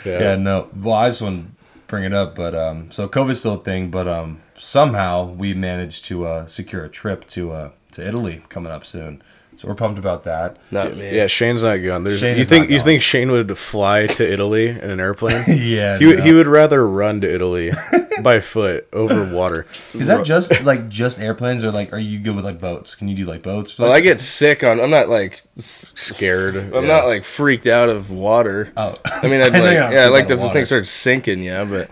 yeah, 0.03 0.35
no. 0.35 0.69
Well, 0.75 0.95
I 0.95 1.09
just 1.09 1.21
want 1.21 1.45
to 1.45 1.51
bring 1.87 2.03
it 2.03 2.13
up, 2.13 2.35
but 2.35 2.55
um, 2.55 2.91
so 2.91 3.07
COVID's 3.07 3.39
still 3.39 3.53
a 3.53 3.63
thing, 3.63 3.91
but 3.91 4.07
um, 4.07 4.41
somehow 4.57 5.31
we 5.31 5.53
managed 5.53 6.05
to 6.05 6.25
uh, 6.25 6.45
secure 6.47 6.83
a 6.83 6.89
trip 6.89 7.27
to 7.29 7.51
uh 7.51 7.71
to 7.91 8.05
Italy 8.07 8.41
coming 8.49 8.71
up 8.71 8.85
soon. 8.85 9.21
So 9.61 9.67
we're 9.67 9.75
pumped 9.75 9.99
about 9.99 10.23
that. 10.23 10.57
Not 10.71 10.97
me. 10.97 11.15
Yeah, 11.15 11.27
Shane's 11.27 11.61
not 11.61 11.77
going. 11.77 12.03
There's 12.03 12.17
Shane 12.17 12.35
you 12.35 12.45
think 12.45 12.63
not 12.63 12.71
you 12.71 12.81
think 12.81 13.03
Shane 13.03 13.29
would 13.29 13.55
fly 13.59 14.07
to 14.07 14.27
Italy 14.27 14.69
in 14.69 14.89
an 14.89 14.99
airplane? 14.99 15.43
yeah, 15.47 15.99
he 15.99 16.07
would 16.07 16.17
no. 16.17 16.23
he 16.23 16.33
would 16.33 16.47
rather 16.47 16.87
run 16.87 17.21
to 17.21 17.31
Italy 17.31 17.71
by 18.23 18.39
foot 18.39 18.87
over 18.91 19.31
water. 19.31 19.67
Is 19.93 20.07
that 20.07 20.25
just 20.25 20.63
like 20.63 20.89
just 20.89 21.19
airplanes, 21.19 21.63
or 21.63 21.69
like 21.69 21.93
are 21.93 21.99
you 21.99 22.17
good 22.17 22.35
with 22.35 22.43
like 22.43 22.57
boats? 22.57 22.95
Can 22.95 23.07
you 23.07 23.15
do 23.15 23.25
like 23.25 23.43
boats? 23.43 23.77
Well, 23.77 23.91
I 23.91 23.99
get 23.99 24.19
sick 24.19 24.63
on. 24.63 24.81
I'm 24.81 24.89
not 24.89 25.09
like. 25.09 25.43
Scared. 25.57 26.55
I'm 26.55 26.73
yeah. 26.73 26.81
not 26.81 27.05
like 27.05 27.23
freaked 27.23 27.67
out 27.67 27.89
of 27.89 28.09
water. 28.09 28.73
Oh, 28.75 28.97
I 29.05 29.27
mean, 29.27 29.41
I'd 29.43 29.55
I 29.55 29.59
like, 29.59 29.73
you're 29.73 29.91
yeah, 29.91 30.07
like 30.07 30.27
if 30.31 30.39
the 30.39 30.49
thing 30.49 30.65
starts 30.65 30.89
sinking, 30.89 31.43
yeah, 31.43 31.65
but 31.65 31.91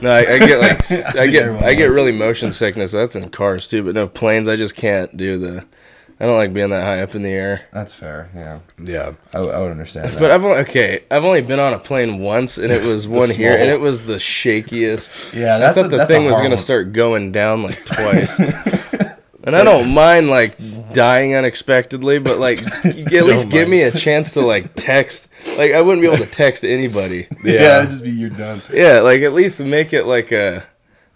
no, 0.00 0.08
I, 0.08 0.20
I 0.20 0.38
get 0.38 0.58
like, 0.58 0.78
s- 0.78 1.04
I 1.08 1.12
think 1.12 1.32
get, 1.32 1.50
I 1.64 1.74
get 1.74 1.90
really 1.90 2.12
motion 2.12 2.50
sickness. 2.50 2.92
That's 2.92 3.14
in 3.14 3.28
cars 3.28 3.68
too, 3.68 3.82
but 3.82 3.94
no 3.94 4.08
planes. 4.08 4.48
I 4.48 4.56
just 4.56 4.74
can't 4.74 5.14
do 5.18 5.38
the. 5.38 5.66
I 6.20 6.26
don't 6.26 6.36
like 6.36 6.52
being 6.52 6.68
that 6.70 6.82
high 6.84 7.00
up 7.00 7.14
in 7.14 7.22
the 7.22 7.30
air. 7.30 7.62
That's 7.72 7.94
fair. 7.94 8.28
Yeah, 8.34 8.58
Yeah. 8.84 9.12
I 9.32 9.40
would 9.40 9.70
understand 9.70 10.12
that. 10.12 10.18
But 10.18 10.30
I've 10.30 10.44
only 10.44 10.58
okay. 10.58 11.04
I've 11.10 11.24
only 11.24 11.40
been 11.40 11.58
on 11.58 11.72
a 11.72 11.78
plane 11.78 12.18
once, 12.18 12.58
and 12.58 12.70
it 12.70 12.82
was 12.86 13.08
one 13.08 13.30
here, 13.30 13.56
and 13.56 13.70
it 13.70 13.80
was 13.80 14.04
the 14.04 14.16
shakiest. 14.16 15.32
yeah, 15.34 15.58
that's 15.58 15.78
I 15.78 15.82
thought 15.82 15.92
a, 15.94 15.96
the 15.96 16.06
thing 16.06 16.26
was 16.26 16.38
gonna 16.40 16.58
start 16.58 16.92
going 16.92 17.32
down 17.32 17.62
like 17.62 17.82
twice. 17.86 18.38
and 19.44 19.56
I 19.56 19.64
don't 19.64 19.94
mind 19.94 20.28
like 20.28 20.58
dying 20.92 21.34
unexpectedly, 21.34 22.18
but 22.18 22.36
like 22.38 22.62
at 22.84 23.24
least 23.24 23.48
give 23.48 23.68
me 23.68 23.82
a 23.82 23.90
chance 23.90 24.34
to 24.34 24.42
like 24.42 24.74
text. 24.74 25.28
Like 25.56 25.72
I 25.72 25.80
wouldn't 25.80 26.02
be 26.02 26.06
able 26.08 26.22
to 26.24 26.30
text 26.30 26.64
anybody. 26.64 27.28
Yeah, 27.42 27.52
Yeah. 27.54 27.78
it'd 27.78 27.90
just 27.92 28.02
be 28.04 28.10
you're 28.10 28.28
done. 28.28 28.60
Yeah, 28.70 29.00
like 29.00 29.22
at 29.22 29.32
least 29.32 29.58
make 29.60 29.94
it 29.94 30.04
like 30.04 30.32
a. 30.32 30.64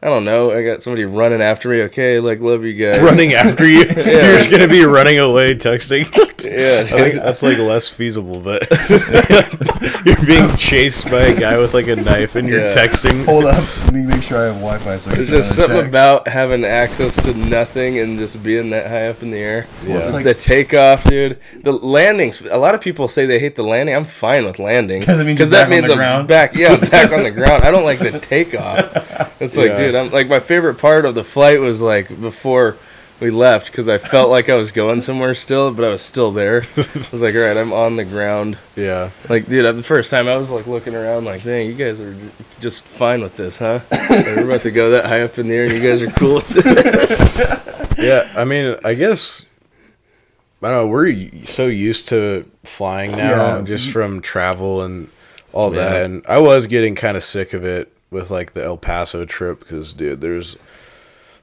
I 0.04 0.08
don't 0.08 0.26
know. 0.26 0.52
I 0.52 0.62
got 0.62 0.82
somebody 0.82 1.06
running 1.06 1.40
after 1.40 1.70
me. 1.70 1.80
Okay, 1.84 2.20
like 2.20 2.40
love 2.40 2.62
you 2.62 2.74
guys. 2.74 3.00
Running 3.00 3.32
after 3.44 3.66
you, 3.66 3.78
you're 3.84 4.36
just 4.36 4.50
gonna 4.50 4.68
be 4.68 4.84
running 4.84 5.18
away 5.18 5.54
texting. 5.54 6.06
Yeah, 6.44 6.82
I 6.84 6.84
think 6.84 7.14
that's 7.14 7.42
like 7.42 7.56
less 7.56 7.88
feasible, 7.88 8.38
but 8.38 8.68
you're 10.04 10.26
being 10.26 10.54
chased 10.56 11.10
by 11.10 11.22
a 11.22 11.40
guy 11.40 11.56
with 11.56 11.72
like 11.72 11.86
a 11.88 11.96
knife 11.96 12.36
and 12.36 12.46
you're 12.46 12.60
Yeah. 12.68 12.74
texting. 12.74 13.24
Hold 13.24 13.46
up, 13.46 13.64
let 13.84 13.94
me 13.94 14.02
make 14.02 14.22
sure 14.22 14.36
I 14.38 14.44
have 14.52 14.56
Wi-Fi. 14.56 14.98
So 14.98 15.10
I 15.10 15.14
can 15.14 15.24
There's 15.24 15.28
send 15.28 15.42
just 15.44 15.56
something 15.56 15.76
text. 15.76 15.88
about 15.88 16.28
having 16.28 16.66
access 16.66 17.16
to 17.24 17.32
nothing 17.32 17.98
and 17.98 18.18
just 18.18 18.42
being 18.42 18.68
that 18.70 18.88
high 18.88 19.08
up 19.08 19.22
in 19.22 19.30
the 19.30 19.38
air. 19.38 19.66
Yeah. 19.86 20.00
It's 20.00 20.12
like- 20.12 20.24
the 20.24 20.34
takeoff, 20.34 21.04
dude. 21.04 21.38
The 21.62 21.72
landings. 21.72 22.42
A 22.42 22.58
lot 22.58 22.74
of 22.74 22.82
people 22.82 23.08
say 23.08 23.24
they 23.24 23.38
hate 23.38 23.56
the 23.56 23.62
landing. 23.64 23.94
I'm 23.94 24.04
fine 24.04 24.44
with 24.44 24.58
landing 24.58 25.00
because 25.00 25.24
means 25.24 25.38
you're 25.38 25.48
that 25.48 25.62
back 25.62 25.64
on 25.64 25.70
means 25.70 25.86
the 25.86 25.92
I'm 25.92 25.98
ground. 25.98 26.28
back. 26.28 26.54
Yeah, 26.54 26.72
I'm 26.74 26.80
back 26.90 27.10
on 27.12 27.22
the 27.22 27.30
ground. 27.30 27.62
I 27.64 27.70
don't 27.70 27.84
like 27.84 28.00
the 28.00 28.20
takeoff. 28.20 29.40
It's 29.40 29.56
like, 29.56 29.68
Yeah. 29.70 29.78
dude, 29.78 29.93
I'm 29.94 30.10
like 30.10 30.28
my 30.28 30.40
favorite 30.40 30.74
part 30.78 31.04
of 31.04 31.14
the 31.14 31.24
flight 31.24 31.60
was 31.60 31.80
like 31.80 32.08
before 32.20 32.76
we 33.20 33.30
left 33.30 33.66
because 33.70 33.88
I 33.88 33.98
felt 33.98 34.28
like 34.28 34.48
I 34.48 34.54
was 34.54 34.72
going 34.72 35.00
somewhere 35.00 35.34
still, 35.36 35.72
but 35.72 35.84
I 35.84 35.88
was 35.90 36.02
still 36.02 36.32
there. 36.32 36.62
I 36.76 37.06
was 37.12 37.22
like, 37.22 37.34
all 37.34 37.42
right, 37.42 37.56
I'm 37.56 37.72
on 37.72 37.94
the 37.96 38.04
ground. 38.04 38.58
Yeah. 38.74 39.10
Like, 39.28 39.46
dude, 39.48 39.76
the 39.76 39.82
first 39.84 40.10
time 40.10 40.26
I 40.28 40.36
was 40.36 40.50
like 40.50 40.66
looking 40.66 40.94
around, 40.96 41.24
like, 41.24 41.44
dang, 41.44 41.68
you 41.68 41.74
guys 41.74 42.00
are 42.00 42.16
just 42.60 42.82
fine 42.82 43.22
with 43.22 43.36
this, 43.36 43.58
huh? 43.58 43.80
Like, 43.90 44.10
we're 44.26 44.44
about 44.46 44.62
to 44.62 44.70
go 44.72 44.90
that 44.90 45.06
high 45.06 45.22
up 45.22 45.38
in 45.38 45.46
the 45.48 45.54
air, 45.54 45.64
and 45.64 45.72
you 45.74 45.80
guys 45.80 46.02
are 46.02 46.10
cool 46.10 46.34
with 46.36 46.52
it. 46.56 47.70
Yeah, 47.98 48.30
I 48.36 48.44
mean, 48.44 48.76
I 48.84 48.94
guess 48.94 49.46
I 50.60 50.68
don't 50.70 50.72
know. 50.72 50.86
We're 50.88 51.14
so 51.44 51.66
used 51.68 52.08
to 52.08 52.50
flying 52.64 53.12
now, 53.12 53.56
Yeah. 53.58 53.62
just 53.62 53.90
from 53.92 54.20
travel 54.20 54.82
and 54.82 55.08
all 55.52 55.72
Yeah. 55.72 55.84
that. 55.90 56.04
And 56.04 56.24
I 56.28 56.38
was 56.38 56.66
getting 56.66 56.96
kind 56.96 57.16
of 57.16 57.22
sick 57.22 57.52
of 57.52 57.64
it 57.64 57.92
with 58.14 58.30
like 58.30 58.54
the 58.54 58.64
El 58.64 58.78
Paso 58.78 59.26
trip 59.26 59.60
because, 59.60 59.92
dude, 59.92 60.22
there's 60.22 60.56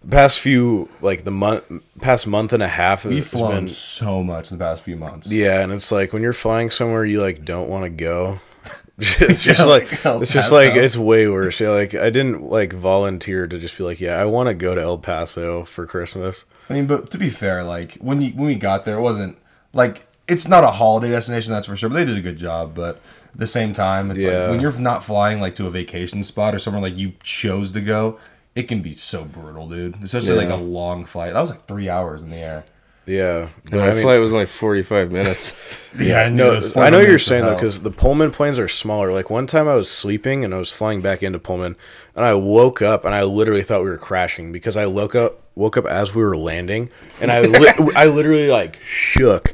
the 0.02 0.10
past 0.10 0.40
few 0.40 0.90
like 1.02 1.24
the 1.24 1.32
month, 1.32 1.64
past 2.00 2.26
month 2.26 2.52
and 2.54 2.64
a 2.64 2.68
half. 2.68 3.06
We've 3.06 3.26
flown 3.26 3.66
been 3.66 3.70
so 3.70 4.24
much 4.24 4.52
in 4.52 4.58
the 4.58 4.64
past 4.64 4.82
few 4.82 4.96
months. 4.96 5.32
yeah, 5.32 5.62
and 5.62 5.72
it's 5.72 5.92
like 5.92 6.14
when 6.14 6.24
you're 6.24 6.34
flying 6.34 6.72
somewhere 6.72 7.06
you 7.06 7.22
like 7.22 7.46
don't 7.46 7.70
want 7.70 7.84
to 7.84 7.90
go. 7.90 8.40
it's 8.98 9.44
just 9.44 9.60
Yeah, 9.60 9.66
like 9.66 10.06
El 10.06 10.22
it's 10.22 10.34
just 10.34 10.52
like 10.52 10.74
it's 10.74 10.98
way 10.98 11.28
worse. 11.28 11.60
Yeah, 11.60 11.70
like 11.70 11.94
I 11.94 12.10
didn't 12.10 12.44
like 12.50 12.74
volunteer 12.74 13.46
to 13.46 13.60
just 13.60 13.78
be 13.78 13.84
like, 13.84 14.02
yeah, 14.02 14.20
I 14.20 14.26
want 14.26 14.48
to 14.48 14.54
go 14.56 14.74
to 14.74 14.82
El 14.82 14.98
Paso 14.98 15.66
for 15.66 15.86
Christmas. 15.86 16.46
I 16.70 16.74
mean, 16.74 16.88
but 16.88 17.12
to 17.12 17.18
be 17.18 17.30
fair, 17.30 17.64
like 17.64 17.96
when 17.96 18.22
you 18.22 18.32
when 18.32 18.48
we 18.48 18.56
got 18.56 18.86
there, 18.86 18.98
it 18.98 19.02
wasn't 19.02 19.38
like 19.74 20.08
it's 20.28 20.48
not 20.48 20.64
a 20.64 20.72
holiday 20.72 21.10
destination, 21.10 21.52
that's 21.52 21.68
for 21.68 21.76
sure. 21.76 21.90
But 21.90 21.96
they 21.96 22.06
did 22.06 22.18
a 22.18 22.22
good 22.22 22.38
job. 22.38 22.74
But 22.74 23.02
the 23.36 23.48
same 23.48 23.74
time, 23.74 24.12
it's 24.12 24.20
Yeah. 24.24 24.40
like 24.44 24.50
when 24.52 24.60
you're 24.62 24.78
not 24.80 25.04
flying 25.04 25.40
like 25.40 25.56
to 25.56 25.68
a 25.68 25.70
vacation 25.72 26.24
spot 26.24 26.54
or 26.56 26.60
somewhere 26.60 26.82
like 26.82 26.98
you 26.98 27.14
chose 27.24 27.72
to 27.74 27.82
go, 27.82 28.18
it 28.56 28.64
can 28.64 28.82
be 28.82 28.94
so 28.94 29.24
brutal, 29.24 29.68
dude. 29.70 29.96
Especially 30.04 30.36
like 30.36 30.50
a 30.50 30.56
long 30.62 31.06
flight. 31.06 31.34
That 31.34 31.40
was 31.42 31.52
like 31.52 31.68
three 31.68 31.90
hours 31.90 32.22
in 32.22 32.30
the 32.32 32.38
air. 32.38 32.64
Yeah, 33.08 33.48
but 33.66 33.74
My 33.80 33.90
I 33.90 33.94
mean- 33.96 34.04
flight 34.04 34.20
was 34.20 34.32
like 34.32 34.48
45 34.48 35.12
minutes. 35.12 35.52
Yeah, 36.00 36.22
I 36.22 36.30
No, 36.30 36.62
I 36.78 36.90
know 36.90 37.00
you're 37.02 37.20
saying 37.20 37.44
though, 37.44 37.56
because 37.56 37.82
the 37.82 37.92
Pullman 37.92 38.32
planes 38.32 38.58
are 38.58 38.70
smaller. 38.70 39.12
Like 39.12 39.30
one 39.30 39.46
time 39.48 39.68
I 39.68 39.76
was 39.76 39.92
sleeping 39.92 40.46
and 40.46 40.54
I 40.56 40.58
was 40.58 40.72
flying 40.72 41.02
back 41.02 41.22
into 41.22 41.38
Pullman, 41.40 41.76
and 42.16 42.24
I 42.24 42.34
woke 42.34 42.82
up 42.82 43.04
and 43.04 43.14
I 43.14 43.24
literally 43.24 43.64
thought 43.64 43.84
we 43.84 43.90
were 43.90 43.98
crashing 43.98 44.54
because 44.54 44.78
I 44.78 44.86
woke 44.86 45.16
up 45.16 45.40
woke 45.56 45.76
up 45.76 45.86
as 45.86 46.16
we 46.16 46.24
were 46.24 46.38
landing, 46.38 46.90
and 47.20 47.30
I 47.30 47.42
li- 47.42 47.92
I 47.96 48.06
literally 48.06 48.48
like 48.50 48.80
shook 48.86 49.54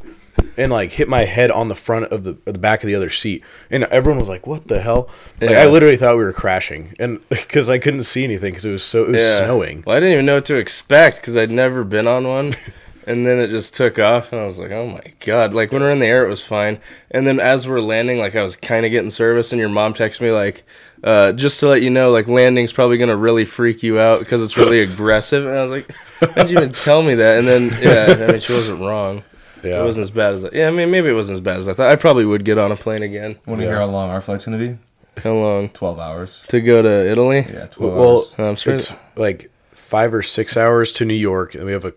and 0.58 0.71
like 0.71 0.93
hit 0.93 1.08
my 1.08 1.26
head 1.26 1.52
on 1.52 1.67
the 1.67 1.76
front 1.76 2.06
of 2.06 2.23
the, 2.23 2.38
the 2.45 2.60
back 2.60 2.84
of 2.84 2.88
the 2.88 2.95
other 2.95 3.10
seat, 3.10 3.43
and 3.69 3.84
everyone 3.86 4.19
was 4.19 4.30
like, 4.30 4.47
"What 4.47 4.67
the 4.67 4.82
hell?" 4.82 5.10
Like 5.39 5.52
Yeah. 5.52 5.62
I 5.62 5.67
literally 5.67 5.97
thought 5.97 6.17
we 6.17 6.23
were 6.23 6.34
crashing, 6.34 6.95
and 7.00 7.19
because 7.30 7.69
I 7.69 7.78
couldn't 7.78 8.04
see 8.04 8.23
anything 8.23 8.52
because 8.52 8.65
it 8.65 8.71
was 8.71 8.84
so 8.84 9.04
it 9.04 9.12
was 9.12 9.38
snowing. 9.38 9.84
Well, 9.86 9.95
I 9.95 10.00
didn't 10.00 10.13
even 10.13 10.26
know 10.26 10.36
what 10.36 10.45
to 10.45 10.56
expect 10.56 11.17
because 11.17 11.38
I'd 11.38 11.52
never 11.52 11.84
been 11.84 12.08
on 12.08 12.28
one. 12.28 12.54
and 13.08 13.26
then 13.26 13.39
it 13.39 13.47
just 13.47 13.73
took 13.73 13.97
off, 13.97 14.34
and 14.34 14.41
I 14.41 14.45
was 14.45 14.60
like, 14.60 14.71
oh 14.71 14.86
my 14.86 15.13
God. 15.21 15.54
Like, 15.54 15.71
when 15.71 15.82
we 15.82 15.88
are 15.88 15.91
in 15.91 16.00
the 16.00 16.06
air, 16.06 16.26
it 16.26 16.30
was 16.30 16.43
fine. 16.43 16.80
And 17.10 17.26
then 17.26 17.39
as 17.39 17.65
we're 17.65 17.80
landing, 17.80 18.19
like, 18.19 18.36
I 18.36 18.43
was 18.43 18.58
kind 18.58 18.86
of 18.86 18.91
getting 18.91 19.10
service, 19.10 19.54
and 19.54 19.62
your 19.62 19.69
mom 19.69 19.93
texted 19.93 20.19
me, 20.19 20.32
like, 20.32 20.65
uh, 21.06 21.32
just 21.32 21.62
to 21.62 21.69
let 21.69 21.82
you 21.82 21.89
know, 21.89 22.12
like, 22.12 22.28
landing's 22.28 22.73
probably 22.73 22.97
going 22.97 23.10
to 23.10 23.15
really 23.15 23.45
freak 23.45 23.82
you 23.82 23.97
out 23.97 24.19
because 24.19 24.43
it's 24.43 24.58
really 24.58 24.80
aggressive. 24.82 25.45
And 25.45 25.58
I 25.58 25.63
was 25.63 25.71
like, 25.71 25.89
how'd 26.36 26.50
you 26.50 26.58
even 26.58 26.73
tell 26.73 27.02
me 27.02 27.15
that? 27.15 27.39
And 27.39 27.47
then, 27.47 27.69
yeah, 27.82 28.26
I 28.28 28.32
mean, 28.34 28.41
she 28.41 28.52
wasn't 28.52 28.82
wrong. 28.82 29.23
Yeah, 29.63 29.82
It 29.82 29.86
wasn't 29.86 30.04
as 30.04 30.12
bad 30.12 30.34
as 30.36 30.46
I, 30.46 30.50
yeah, 30.54 30.67
I 30.67 30.72
mean, 30.72 30.91
maybe 30.91 31.10
it 31.10 31.13
wasn't 31.13 31.36
as 31.38 31.41
bad 31.41 31.58
as 31.58 31.67
I 31.67 31.74
thought. 31.74 31.91
I 31.91 31.96
probably 31.96 32.26
would 32.26 32.46
get 32.46 32.58
on 32.58 32.72
a 32.72 32.76
plane 32.76 33.04
again. 33.04 33.38
Want 33.46 33.60
to 33.60 33.65
Yeah. 33.65 33.72
hear 33.72 33.80
how 33.80 33.86
long 33.88 34.10
our 34.10 34.22
flight's 34.22 34.46
gonna 34.46 34.58
be? 34.58 34.78
How 35.24 35.34
long? 35.34 35.70
Twelve 35.70 36.00
hours. 36.00 36.43
To 36.50 36.62
go 36.62 36.82
to 36.82 37.10
Italy? 37.10 37.48
Yeah, 37.52 37.65
twelve 37.67 37.93
well, 37.96 38.15
hours. 38.17 38.36
I'm 38.38 38.56
sure. 38.56 38.74
it's 38.74 38.93
like 39.15 39.50
five 39.74 40.13
or 40.13 40.22
six 40.22 40.56
hours 40.58 40.91
to 40.93 41.06
New 41.06 41.13
York, 41.15 41.56
and 41.56 41.65
we 41.65 41.72
have 41.72 41.86
a 41.86 41.93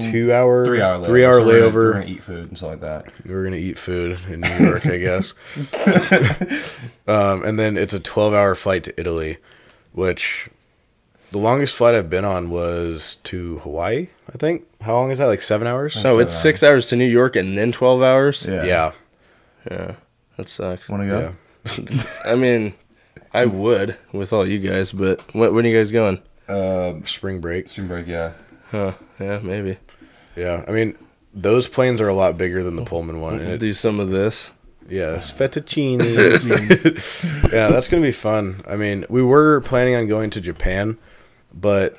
two 0.00 0.32
hour, 0.32 0.64
Three 0.64 0.80
hour 0.80 0.98
layover. 0.98 1.04
three 1.06 1.24
hour 1.26 1.40
So 1.40 1.46
we're 1.46 1.52
gonna- 1.52 1.66
layover. 1.70 1.74
We're 1.74 1.92
gonna 1.94 2.06
eat 2.06 2.22
food 2.22 2.48
and 2.48 2.56
stuff 2.56 2.70
like 2.70 2.80
that. 2.80 3.04
We're 3.26 3.44
gonna 3.44 3.56
eat 3.56 3.78
food 3.78 4.18
in 4.28 4.40
New 4.40 4.66
York, 4.66 4.86
I 4.86 4.96
guess. 4.98 5.34
um, 7.06 7.44
and 7.44 7.58
then 7.58 7.76
it's 7.76 7.94
a 7.94 8.00
twelve-hour 8.00 8.54
flight 8.54 8.84
to 8.84 8.98
Italy, 9.00 9.38
which 9.92 10.48
the 11.30 11.38
longest 11.38 11.76
flight 11.76 11.94
I've 11.94 12.10
been 12.10 12.24
on 12.24 12.50
was 12.50 13.16
to 13.24 13.58
Hawaii. 13.60 14.08
I 14.32 14.36
think. 14.38 14.64
How 14.80 14.94
long 14.94 15.10
is 15.10 15.18
that? 15.18 15.26
Like 15.26 15.42
seven 15.42 15.66
hours? 15.66 16.02
Oh, 16.04 16.18
it's 16.18 16.34
six 16.34 16.62
hours 16.62 16.88
to 16.90 16.96
New 16.96 17.04
York 17.06 17.36
and 17.36 17.56
then 17.58 17.72
12 17.72 18.02
hours? 18.02 18.44
Yeah. 18.48 18.64
yeah, 18.64 18.92
Yeah, 19.70 19.94
that 20.36 20.48
sucks. 20.48 20.88
Want 20.88 21.02
to 21.02 21.08
go? 21.08 21.34
yeah. 21.88 22.04
I 22.24 22.34
mean, 22.34 22.74
I 23.34 23.44
would 23.46 23.96
with 24.12 24.32
all 24.32 24.46
you 24.46 24.58
guys, 24.58 24.92
but 24.92 25.20
when, 25.34 25.54
when 25.54 25.64
are 25.66 25.68
you 25.68 25.76
guys 25.76 25.90
going? 25.90 26.22
Um, 26.48 27.04
Spring 27.04 27.40
break. 27.40 27.68
spring 27.68 27.88
break. 27.88 28.06
Yeah. 28.06 28.32
Huh? 28.70 28.92
Yeah, 29.20 29.38
maybe. 29.40 29.78
Yeah, 30.36 30.64
I 30.68 30.72
mean. 30.72 30.96
Those 31.34 31.68
planes 31.68 32.00
are 32.00 32.08
a 32.08 32.14
lot 32.14 32.36
bigger 32.38 32.64
than 32.64 32.74
the 32.76 32.84
Pullman 32.84 33.20
one. 33.20 33.38
And 33.38 33.50
it, 33.50 33.58
Do 33.60 33.72
some 33.74 34.00
of 34.00 34.08
this. 34.08 34.50
yeah, 34.88 35.16
it's 35.16 35.30
fettuccine. 35.30 36.00
yeah, 37.52 37.68
that's 37.68 37.86
gonna 37.86 38.02
be 38.02 38.10
fun. 38.12 38.62
I 38.66 38.74
mean, 38.76 39.04
we 39.08 39.22
were 39.22 39.60
planning 39.60 39.94
on 39.94 40.06
going 40.08 40.30
to 40.30 40.40
Japan, 40.40 40.98
but 41.60 41.96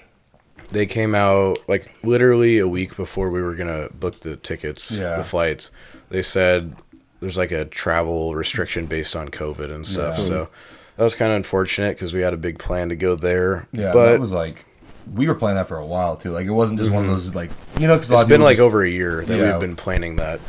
they 0.69 0.85
came 0.85 1.15
out 1.15 1.57
like 1.67 1.91
literally 2.03 2.59
a 2.59 2.67
week 2.67 2.95
before 2.95 3.29
we 3.29 3.41
were 3.41 3.55
gonna 3.55 3.89
book 3.91 4.19
the 4.19 4.35
tickets, 4.35 4.91
Yeah. 4.91 5.15
the 5.15 5.23
flights. 5.23 5.71
They 6.09 6.21
said 6.21 6.75
there's 7.19 7.37
like 7.37 7.51
a 7.51 7.65
travel 7.65 8.35
restriction 8.35 8.85
based 8.85 9.15
on 9.15 9.29
COVID 9.29 9.73
and 9.73 9.85
stuff. 9.85 10.17
Yeah. 10.17 10.23
So 10.23 10.49
that 10.97 11.03
was 11.03 11.15
kind 11.15 11.31
of 11.31 11.37
unfortunate 11.37 11.95
because 11.95 12.13
we 12.13 12.21
had 12.21 12.33
a 12.33 12.37
big 12.37 12.59
plan 12.59 12.89
to 12.89 12.95
go 12.95 13.15
there. 13.15 13.67
Yeah, 13.71 13.91
but 13.93 14.11
that 14.11 14.19
was 14.19 14.33
like 14.33 14.65
we 15.13 15.27
were 15.27 15.35
planning 15.35 15.55
that 15.55 15.67
for 15.67 15.77
a 15.77 15.85
while 15.85 16.15
too. 16.15 16.31
Like 16.31 16.45
it 16.45 16.51
wasn't 16.51 16.79
just 16.79 16.91
one 16.91 17.03
of 17.03 17.09
mm-hmm. 17.09 17.15
those 17.15 17.35
like 17.35 17.51
you 17.79 17.87
know 17.87 17.95
because 17.95 18.11
it's 18.11 18.23
been 18.25 18.41
like 18.41 18.59
over 18.59 18.83
a 18.83 18.89
year 18.89 19.25
that 19.25 19.37
Yeah. 19.37 19.51
we've 19.51 19.61
been 19.61 19.75
planning 19.75 20.17
that. 20.17 20.39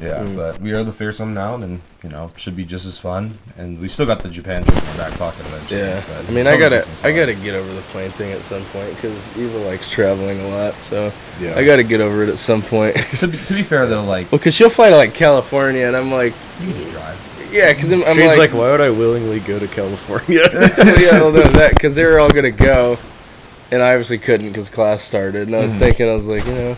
Yeah. 0.00 0.24
Hmm. 0.24 0.36
But 0.36 0.60
we 0.60 0.72
are 0.72 0.82
the 0.82 0.92
fearsome 0.92 1.34
now, 1.34 1.54
and 1.54 1.80
you 2.02 2.08
know 2.08 2.32
should 2.36 2.56
be 2.56 2.64
just 2.64 2.86
as 2.86 2.98
fun. 2.98 3.38
And 3.56 3.78
we 3.78 3.88
still 3.88 4.06
got 4.06 4.20
the 4.20 4.28
Japan 4.28 4.64
trip 4.64 4.76
in 4.76 4.90
the 4.90 4.96
back 4.96 5.12
pocket 5.18 5.40
eventually. 5.46 5.80
Yeah, 5.80 6.02
but 6.08 6.28
I 6.28 6.30
mean, 6.32 6.46
I 6.46 6.56
gotta, 6.56 6.76
get 6.76 7.04
I 7.04 7.12
gotta 7.12 7.34
get 7.34 7.54
over 7.54 7.72
the 7.72 7.82
plane 7.82 8.10
thing 8.10 8.32
at 8.32 8.40
some 8.42 8.64
point 8.66 8.94
because 8.94 9.36
Eva 9.36 9.58
likes 9.58 9.90
traveling 9.90 10.40
a 10.40 10.48
lot. 10.48 10.74
So 10.74 11.12
Yeah. 11.40 11.54
I 11.56 11.64
gotta 11.64 11.82
get 11.82 12.00
over 12.00 12.22
it 12.22 12.28
at 12.28 12.38
some 12.38 12.62
point. 12.62 12.96
To 13.20 13.28
be, 13.28 13.36
to 13.36 13.54
be 13.54 13.62
fair 13.62 13.86
though, 13.86 14.04
like 14.04 14.32
well, 14.32 14.38
cause 14.38 14.54
she'll 14.54 14.70
fly 14.70 14.88
to 14.88 14.96
like 14.96 15.12
California, 15.12 15.86
and 15.86 15.94
I'm 15.94 16.10
like, 16.10 16.32
you 16.60 16.72
can 16.72 16.76
just 16.76 16.90
drive. 16.92 17.50
yeah, 17.52 17.72
cause 17.74 17.92
I'm, 17.92 18.02
I'm 18.04 18.16
like, 18.16 18.38
like, 18.38 18.52
why 18.54 18.70
would 18.70 18.80
I 18.80 18.88
willingly 18.88 19.40
go 19.40 19.58
to 19.58 19.68
California? 19.68 20.48
yeah, 20.50 21.20
well, 21.20 21.32
no, 21.32 21.42
that 21.42 21.72
because 21.74 21.94
they 21.94 22.04
were 22.04 22.18
all 22.18 22.30
gonna 22.30 22.50
go, 22.50 22.98
and 23.70 23.82
I 23.82 23.92
obviously 23.92 24.16
couldn't 24.16 24.48
because 24.48 24.70
class 24.70 25.02
started. 25.02 25.48
And 25.48 25.56
I 25.56 25.60
was 25.62 25.74
hmm. 25.74 25.80
thinking, 25.80 26.08
I 26.08 26.14
was 26.14 26.26
like, 26.26 26.46
you 26.46 26.54
know, 26.54 26.76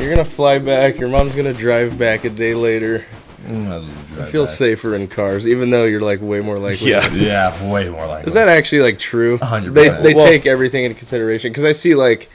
you're 0.00 0.10
gonna 0.10 0.24
fly 0.24 0.58
back. 0.58 0.98
Your 0.98 1.08
mom's 1.08 1.34
gonna 1.34 1.52
drive 1.52 1.98
back 1.98 2.24
a 2.24 2.30
day 2.30 2.54
later. 2.54 3.04
Well 3.48 3.84
I 4.18 4.26
feel 4.26 4.44
back. 4.44 4.54
safer 4.54 4.94
in 4.94 5.08
cars, 5.08 5.48
even 5.48 5.70
though 5.70 5.84
you're 5.84 6.00
like 6.00 6.20
way 6.20 6.40
more 6.40 6.58
likely. 6.58 6.90
Yeah. 6.90 7.10
Yeah, 7.12 7.70
way 7.72 7.88
more 7.88 8.06
likely. 8.06 8.28
Is 8.28 8.34
that 8.34 8.48
actually 8.48 8.82
like 8.82 8.98
true? 8.98 9.38
100%. 9.38 9.72
They 9.74 9.88
they 9.88 10.14
Well- 10.14 10.26
take 10.26 10.46
everything 10.46 10.84
into 10.84 10.96
consideration 10.98 11.50
because 11.50 11.64
I 11.64 11.72
see 11.72 11.94
like 11.94 12.28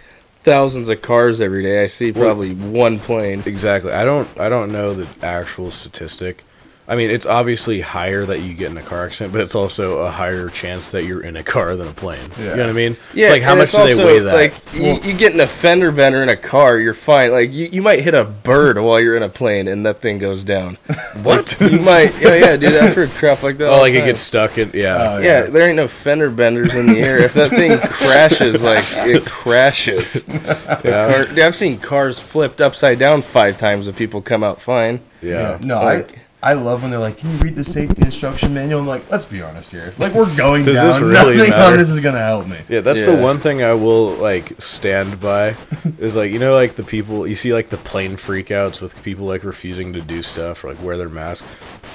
thousands 0.43 0.89
of 0.89 1.01
cars 1.01 1.41
every 1.41 1.63
day. 1.63 1.83
I 1.83 1.87
see 1.87 2.11
probably 2.11 2.53
one 2.53 2.99
plane. 2.99 3.43
Exactly. 3.45 3.91
I 3.91 4.03
don't 4.05 4.27
I 4.39 4.49
don't 4.49 4.71
know 4.71 4.93
the 4.93 5.07
actual 5.25 5.71
statistic. 5.71 6.43
I 6.87 6.95
mean, 6.95 7.09
it's 7.09 7.25
obviously 7.25 7.81
higher 7.81 8.27
that 8.27 8.41
you 8.41 8.53
get 8.53 8.69
in 8.69 8.77
a 8.77 8.81
car 8.83 9.05
accident, 9.07 9.33
but 9.33 9.41
it's 9.41 9.55
also 9.55 9.99
a 10.01 10.11
higher 10.11 10.49
chance 10.49 10.89
that 10.89 11.03
you're 11.03 11.21
in 11.21 11.35
a 11.35 11.43
car 11.43 11.75
than 11.75 11.87
a 11.87 11.93
plane. 11.93 12.19
You 12.37 12.45
know 12.45 12.57
what 12.57 12.69
I 12.69 12.73
mean? 12.73 12.95
it's 13.15 13.29
like 13.31 13.41
how 13.41 13.55
much 13.55 13.73
it's 13.73 13.95
do 13.95 13.95
they 13.95 14.05
weigh 14.05 14.19
that? 14.19 14.35
Like 14.35 14.53
you, 14.73 14.93
you 15.09 15.17
get 15.17 15.33
in 15.33 15.39
a 15.39 15.47
fender 15.47 15.91
bender 15.91 16.21
in 16.21 16.29
a 16.29 16.37
car, 16.37 16.77
you're 16.77 16.93
fine. 16.93 17.31
Like 17.31 17.51
you, 17.51 17.69
you 17.71 17.81
might 17.81 18.01
hit 18.03 18.13
a 18.13 18.23
bird 18.23 18.77
while 18.77 19.01
you're 19.01 19.15
in 19.17 19.23
a 19.23 19.29
plane 19.29 19.67
and 19.67 19.83
that 19.87 19.99
thing 19.99 20.19
goes 20.19 20.43
down. 20.43 20.75
what? 21.23 21.59
You 21.59 21.79
might, 21.79 22.13
yeah, 22.21 22.35
yeah, 22.35 22.55
dude. 22.57 22.75
I've 22.75 22.93
heard 22.93 23.09
crap 23.09 23.41
like 23.41 23.57
that. 23.57 23.67
oh, 23.69 23.73
all 23.73 23.79
like 23.79 23.93
the 23.93 24.03
it 24.03 24.05
gets 24.05 24.19
stuck 24.19 24.59
in 24.59 24.69
yeah. 24.75 25.15
Oh, 25.15 25.17
Yeah, 25.19 25.41
there 25.43 25.67
ain't 25.67 25.77
no 25.77 25.87
fender 25.87 26.29
benders 26.29 26.75
in 26.75 26.85
the 26.85 26.99
air. 26.99 27.17
If 27.17 27.33
that 27.33 27.49
thing 27.49 27.77
crashes, 27.81 28.63
like 28.63 28.85
it 29.07 29.25
crashes. 29.25 30.23
Yeah. 30.27 30.81
Car- 30.83 31.25
dude, 31.25 31.39
I've 31.39 31.55
seen 31.55 31.79
cars 31.79 32.19
flipped 32.19 32.61
upside 32.61 32.99
down 32.99 33.23
five 33.23 33.57
times 33.57 33.87
and 33.87 33.97
people 33.97 34.21
come 34.21 34.43
out 34.43 34.61
fine. 34.61 34.99
yeah. 35.21 35.57
No, 35.61 35.81
Like- 35.81 36.19
I 36.19 36.24
I 36.45 36.53
love 36.53 36.81
when 36.83 36.91
they're 36.91 36.99
like, 36.99 37.17
"Can 37.17 37.31
you 37.31 37.37
read 37.37 37.55
the 37.55 37.63
safety 37.63 38.03
instruction 38.03 38.53
manual?" 38.53 38.79
I'm 38.79 38.87
like, 38.87 39.09
"Let's 39.11 39.25
be 39.25 39.41
honest 39.41 39.71
here. 39.71 39.85
If 39.85 39.99
like 39.99 40.13
we're 40.13 40.33
going 40.37 40.63
Does 40.63 40.75
down, 40.75 40.85
this 40.87 40.99
really 40.99 41.35
nothing 41.37 41.49
matter? 41.49 41.71
on 41.73 41.77
this 41.77 41.89
is 41.89 41.99
gonna 41.99 42.19
help 42.19 42.47
me." 42.47 42.57
Yeah, 42.69 42.81
that's 42.81 43.03
the 43.03 43.13
Yeah. 43.13 43.21
one 43.21 43.39
thing 43.39 43.63
I 43.63 43.73
will 43.73 44.11
like 44.11 44.53
stand 44.61 45.19
by 45.19 45.55
is 45.99 46.15
like 46.15 46.31
you 46.31 46.39
know 46.39 46.53
like 46.53 46.75
the 46.75 46.83
people 46.83 47.25
you 47.27 47.35
see 47.35 47.51
like 47.53 47.69
the 47.69 47.77
plane 47.77 48.15
freakouts 48.15 48.79
with 48.81 49.01
people 49.03 49.25
like 49.25 49.43
refusing 49.43 49.91
to 49.93 50.01
do 50.01 50.21
stuff 50.23 50.63
or 50.63 50.69
like 50.69 50.81
wear 50.83 50.97
their 50.97 51.09
mask. 51.09 51.43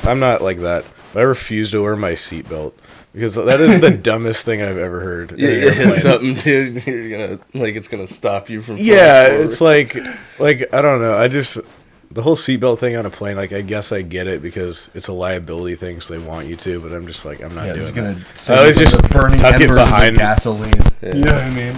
I'm 0.05 0.19
not 0.21 0.43
like 0.43 0.59
that. 0.61 0.85
But 1.13 1.21
I 1.21 1.23
refuse 1.25 1.71
to 1.73 1.83
wear 1.83 1.97
my 1.97 2.13
seatbelt 2.13 2.73
because 3.13 3.35
that 3.35 3.61
is 3.61 3.81
the 3.81 3.91
dumbest 4.09 4.45
thing 4.45 4.63
I've 4.63 4.79
ever 4.79 5.01
heard. 5.01 5.33
in 5.33 5.39
Yeah, 5.41 5.49
an 5.49 5.55
you 5.55 5.61
hit 5.71 5.77
airplane. 5.79 5.93
something, 6.01 6.35
dude. 6.45 6.87
You're 6.87 7.11
gonna 7.11 7.39
like 7.55 7.75
it's 7.77 7.89
gonna 7.89 8.07
stop 8.07 8.49
you 8.49 8.63
from. 8.63 8.77
flying 8.77 8.89
Yeah, 8.91 9.27
forward. 9.29 9.45
it's 9.45 9.61
like 9.61 9.97
like 10.39 10.73
I 10.75 10.83
don't 10.83 11.01
know. 11.01 11.17
I 11.19 11.29
just 11.29 11.59
the 12.13 12.23
whole 12.23 12.35
seatbelt 12.37 12.79
thing 12.81 12.97
on 12.97 13.07
a 13.07 13.11
plane. 13.11 13.37
Like 13.37 13.53
I 13.53 13.63
guess 13.63 13.93
I 13.93 14.03
get 14.03 14.27
it 14.27 14.43
because 14.43 14.91
it's 14.95 15.09
a 15.09 15.13
liability 15.13 15.77
thing, 15.77 16.01
so 16.01 16.13
they 16.19 16.25
want 16.25 16.49
you 16.49 16.57
to. 16.57 16.81
But 16.81 16.93
I'm 16.93 17.07
just 17.07 17.25
like 17.25 17.41
I'm 17.43 17.55
not 17.55 17.67
Yeah, 17.67 17.75
doing 17.75 17.85
it's 17.87 17.93
gonna 17.93 18.21
I 18.33 18.35
save 18.37 18.59
always 18.59 18.77
just 18.79 19.11
burning 19.11 19.39
tuck 19.39 19.55
it 19.57 19.63
embers 19.63 19.81
of 19.81 19.87
the 19.87 19.93
behind- 19.93 20.17
gasoline. 20.19 20.73
You 21.03 21.13
know 21.25 21.33
what 21.33 21.43
I 21.45 21.51
mean? 21.51 21.77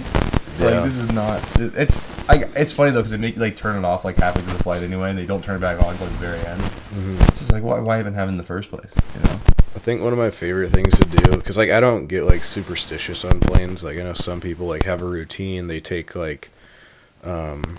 It's 0.53 0.61
Yeah. 0.61 0.69
like 0.69 0.83
this 0.85 0.97
is 0.97 1.11
not. 1.11 1.41
It's 1.59 2.29
I, 2.29 2.35
it's 2.55 2.71
funny 2.73 2.91
though 2.91 2.99
because 2.99 3.11
they 3.11 3.17
make 3.17 3.35
you 3.35 3.41
like 3.41 3.57
turn 3.57 3.75
it 3.77 3.85
off 3.85 4.05
like 4.05 4.15
halfway 4.17 4.41
through 4.43 4.53
the 4.57 4.63
flight 4.63 4.81
anyway, 4.81 5.09
and 5.09 5.19
they 5.19 5.25
don't 5.25 5.43
turn 5.43 5.57
it 5.57 5.59
back 5.61 5.81
on 5.83 5.91
until 5.91 6.07
the 6.07 6.13
very 6.13 6.39
end. 6.39 6.61
Mm-hmm. 6.61 7.21
It's 7.23 7.39
just 7.39 7.51
like 7.51 7.63
why 7.63 7.79
why 7.79 7.99
even 7.99 8.13
have 8.13 8.27
it 8.29 8.31
in 8.31 8.37
the 8.37 8.43
first 8.43 8.69
place? 8.69 8.91
You 9.15 9.23
know? 9.29 9.39
I 9.75 9.79
think 9.79 10.01
one 10.01 10.13
of 10.13 10.19
my 10.19 10.29
favorite 10.29 10.69
things 10.69 10.97
to 10.99 11.05
do 11.05 11.31
because 11.37 11.57
like 11.57 11.69
I 11.69 11.79
don't 11.79 12.07
get 12.07 12.23
like 12.25 12.43
superstitious 12.43 13.25
on 13.25 13.39
planes. 13.39 13.83
Like 13.83 13.97
I 13.97 14.03
know 14.03 14.13
some 14.13 14.39
people 14.41 14.65
like 14.67 14.83
have 14.83 15.01
a 15.01 15.05
routine. 15.05 15.67
They 15.67 15.79
take 15.79 16.15
like, 16.15 16.49
um, 17.23 17.77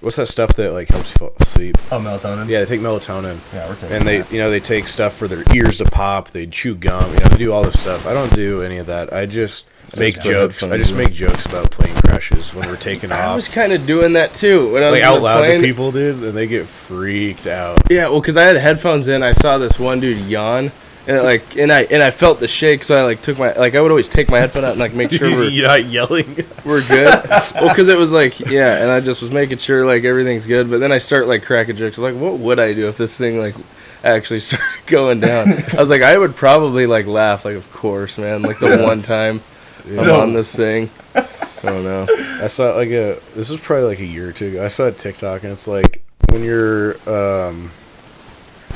what's 0.00 0.16
that 0.16 0.26
stuff 0.26 0.54
that 0.56 0.72
like 0.72 0.88
helps 0.88 1.10
you 1.10 1.14
fall 1.18 1.32
asleep? 1.40 1.76
Oh, 1.90 1.98
melatonin. 1.98 2.48
Yeah, 2.48 2.60
they 2.60 2.66
take 2.66 2.80
melatonin. 2.80 3.38
Yeah, 3.52 3.68
we're 3.68 3.74
taking 3.76 3.96
And 3.96 4.06
they, 4.06 4.18
that. 4.18 4.32
you 4.32 4.38
know, 4.38 4.50
they 4.50 4.60
take 4.60 4.88
stuff 4.88 5.14
for 5.14 5.28
their 5.28 5.42
ears 5.54 5.78
to 5.78 5.84
pop. 5.84 6.30
They 6.30 6.46
chew 6.46 6.74
gum. 6.74 7.12
You 7.12 7.18
know, 7.20 7.28
they 7.28 7.38
do 7.38 7.52
all 7.52 7.62
this 7.62 7.80
stuff. 7.80 8.06
I 8.06 8.12
don't 8.14 8.32
do 8.34 8.62
any 8.62 8.78
of 8.78 8.86
that. 8.86 9.12
I 9.12 9.26
just 9.26 9.66
make 9.98 10.20
jokes. 10.20 10.62
I 10.64 10.76
just 10.78 10.94
make 10.94 11.12
jokes 11.12 11.46
about 11.46 11.70
plane 11.70 11.94
crashes 12.04 12.52
when 12.54 12.68
we're 12.68 12.76
taking 12.76 13.12
off. 13.12 13.18
I 13.18 13.34
was 13.34 13.48
kind 13.48 13.72
of 13.72 13.86
doing 13.86 14.14
that 14.14 14.34
too 14.34 14.72
when 14.72 14.82
I 14.82 14.90
was 14.90 15.00
Like 15.00 15.08
out 15.08 15.22
loud 15.22 15.38
plane. 15.44 15.60
to 15.60 15.66
people, 15.66 15.92
dude, 15.92 16.22
and 16.22 16.32
they 16.36 16.46
get 16.46 16.66
freaked 16.66 17.46
out. 17.46 17.78
Yeah, 17.90 18.08
well, 18.08 18.20
because 18.20 18.36
I 18.36 18.42
had 18.44 18.56
headphones 18.56 19.08
in, 19.08 19.22
I 19.22 19.32
saw 19.32 19.58
this 19.58 19.78
one 19.78 20.00
dude 20.00 20.18
yawn, 20.26 20.72
and 21.06 21.22
like, 21.22 21.56
and 21.56 21.72
I 21.72 21.82
and 21.82 22.02
I 22.02 22.10
felt 22.10 22.40
the 22.40 22.48
shake, 22.48 22.82
so 22.84 22.96
I 22.96 23.02
like 23.02 23.22
took 23.22 23.38
my 23.38 23.52
like 23.52 23.74
I 23.74 23.80
would 23.80 23.90
always 23.90 24.08
take 24.08 24.30
my 24.30 24.38
headphone 24.40 24.64
out 24.64 24.72
and 24.72 24.80
like 24.80 24.92
make 24.94 25.10
sure 25.12 25.30
we're, 25.30 25.48
You're 25.48 25.66
not 25.68 25.84
yelling. 25.84 26.34
we're 26.64 26.86
good. 26.86 27.06
well, 27.54 27.68
because 27.68 27.88
it 27.88 27.98
was 27.98 28.12
like 28.12 28.40
yeah, 28.40 28.82
and 28.82 28.90
I 28.90 29.00
just 29.00 29.20
was 29.20 29.30
making 29.30 29.58
sure 29.58 29.86
like 29.86 30.04
everything's 30.04 30.46
good. 30.46 30.70
But 30.70 30.78
then 30.78 30.92
I 30.92 30.98
start 30.98 31.28
like 31.28 31.44
cracking 31.44 31.76
jokes 31.76 31.98
like, 31.98 32.14
what 32.16 32.38
would 32.38 32.58
I 32.58 32.72
do 32.72 32.88
if 32.88 32.96
this 32.96 33.16
thing 33.16 33.38
like 33.38 33.54
actually 34.02 34.40
started 34.40 34.66
going 34.86 35.20
down? 35.20 35.52
I 35.52 35.80
was 35.80 35.90
like, 35.90 36.02
I 36.02 36.18
would 36.18 36.34
probably 36.34 36.86
like 36.86 37.06
laugh, 37.06 37.44
like 37.44 37.56
of 37.56 37.70
course, 37.72 38.18
man, 38.18 38.42
like 38.42 38.58
the 38.58 38.82
one 38.82 39.02
time 39.02 39.40
I'm 39.86 40.10
on 40.10 40.32
this 40.32 40.54
thing. 40.54 40.90
I 41.14 41.26
don't 41.62 41.84
know. 41.84 42.06
I 42.42 42.48
saw 42.48 42.74
like 42.74 42.90
a 42.90 43.18
this 43.34 43.48
was 43.50 43.60
probably 43.60 43.86
like 43.86 44.00
a 44.00 44.06
year 44.06 44.28
or 44.28 44.32
two 44.32 44.48
ago. 44.48 44.64
I 44.64 44.68
saw 44.68 44.86
a 44.86 44.92
TikTok 44.92 45.44
and 45.44 45.52
it's 45.52 45.66
like 45.66 46.02
when 46.30 46.42
you're 46.42 46.96
um 47.08 47.70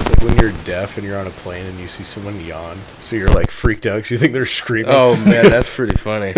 like 0.08 0.20
when 0.22 0.36
you're 0.38 0.52
deaf 0.64 0.96
and 0.96 1.06
you're 1.06 1.18
on 1.18 1.26
a 1.26 1.30
plane 1.30 1.66
and 1.66 1.78
you 1.78 1.88
see 1.88 2.02
someone 2.02 2.40
yawn, 2.44 2.78
so 3.00 3.16
you're 3.16 3.28
like 3.28 3.50
freaked 3.50 3.86
out 3.86 3.96
because 3.96 4.10
you 4.10 4.18
think 4.18 4.32
they're 4.32 4.46
screaming. 4.46 4.92
Oh 4.92 5.16
man, 5.24 5.50
that's 5.50 5.74
pretty 5.74 5.96
funny. 5.96 6.32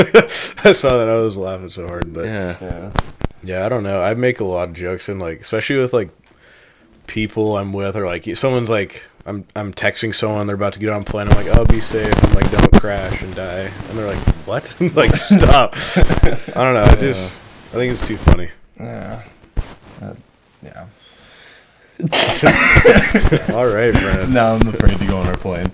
I 0.65 0.73
saw 0.73 0.99
that. 0.99 1.09
I 1.09 1.17
was 1.17 1.37
laughing 1.37 1.71
so 1.71 1.87
hard, 1.87 2.13
but 2.13 2.25
yeah. 2.25 2.57
Yeah. 2.61 2.93
Yeah. 3.43 3.67
I 3.67 3.69
don't 3.69 3.83
know. 3.83 4.03
I 4.03 4.15
make 4.15 4.41
a 4.41 4.45
lot 4.45 4.69
of 4.69 4.75
jokes 4.75 5.09
and 5.09 5.21
like 5.21 5.41
especially 5.41 5.77
with 5.77 5.93
like 5.93 6.11
people 7.07 7.57
I'm 7.57 7.73
with 7.73 7.97
or 7.97 8.07
like 8.07 8.25
someone's 8.37 8.71
like 8.71 9.05
I'm 9.25 9.45
I'm 9.55 9.73
texting 9.73 10.15
someone 10.15 10.47
they're 10.47 10.57
about 10.57 10.73
to 10.75 10.79
get 10.81 10.91
on 10.91 11.03
a 11.03 11.05
plane. 11.05 11.29
I'm 11.29 11.37
like, 11.37 11.57
"Oh, 11.57 11.65
be 11.65 11.81
safe." 11.81 12.13
I'm 12.25 12.33
like, 12.35 12.51
"Don't 12.51 12.73
crash 12.81 13.23
and 13.23 13.35
die." 13.35 13.71
And 13.89 13.99
they're 13.99 14.07
like, 14.07 14.19
"What?" 14.47 14.75
like, 14.95 15.15
stop. 15.15 15.75
I 15.97 16.65
don't 16.65 16.75
know. 16.75 16.83
I 16.83 16.97
just 16.97 17.41
I 17.71 17.75
think 17.75 17.93
it's 17.93 18.07
too 18.07 18.17
funny. 18.17 18.51
Yeah. 18.79 19.23
Uh, 20.01 20.15
yeah. 20.63 20.87
All 23.55 23.67
right, 23.67 23.93
Brennan. 23.93 24.33
Now 24.33 24.55
I'm 24.55 24.67
afraid 24.69 24.99
to 24.99 25.07
go 25.07 25.19
on 25.19 25.27
our 25.27 25.37
plane. 25.37 25.71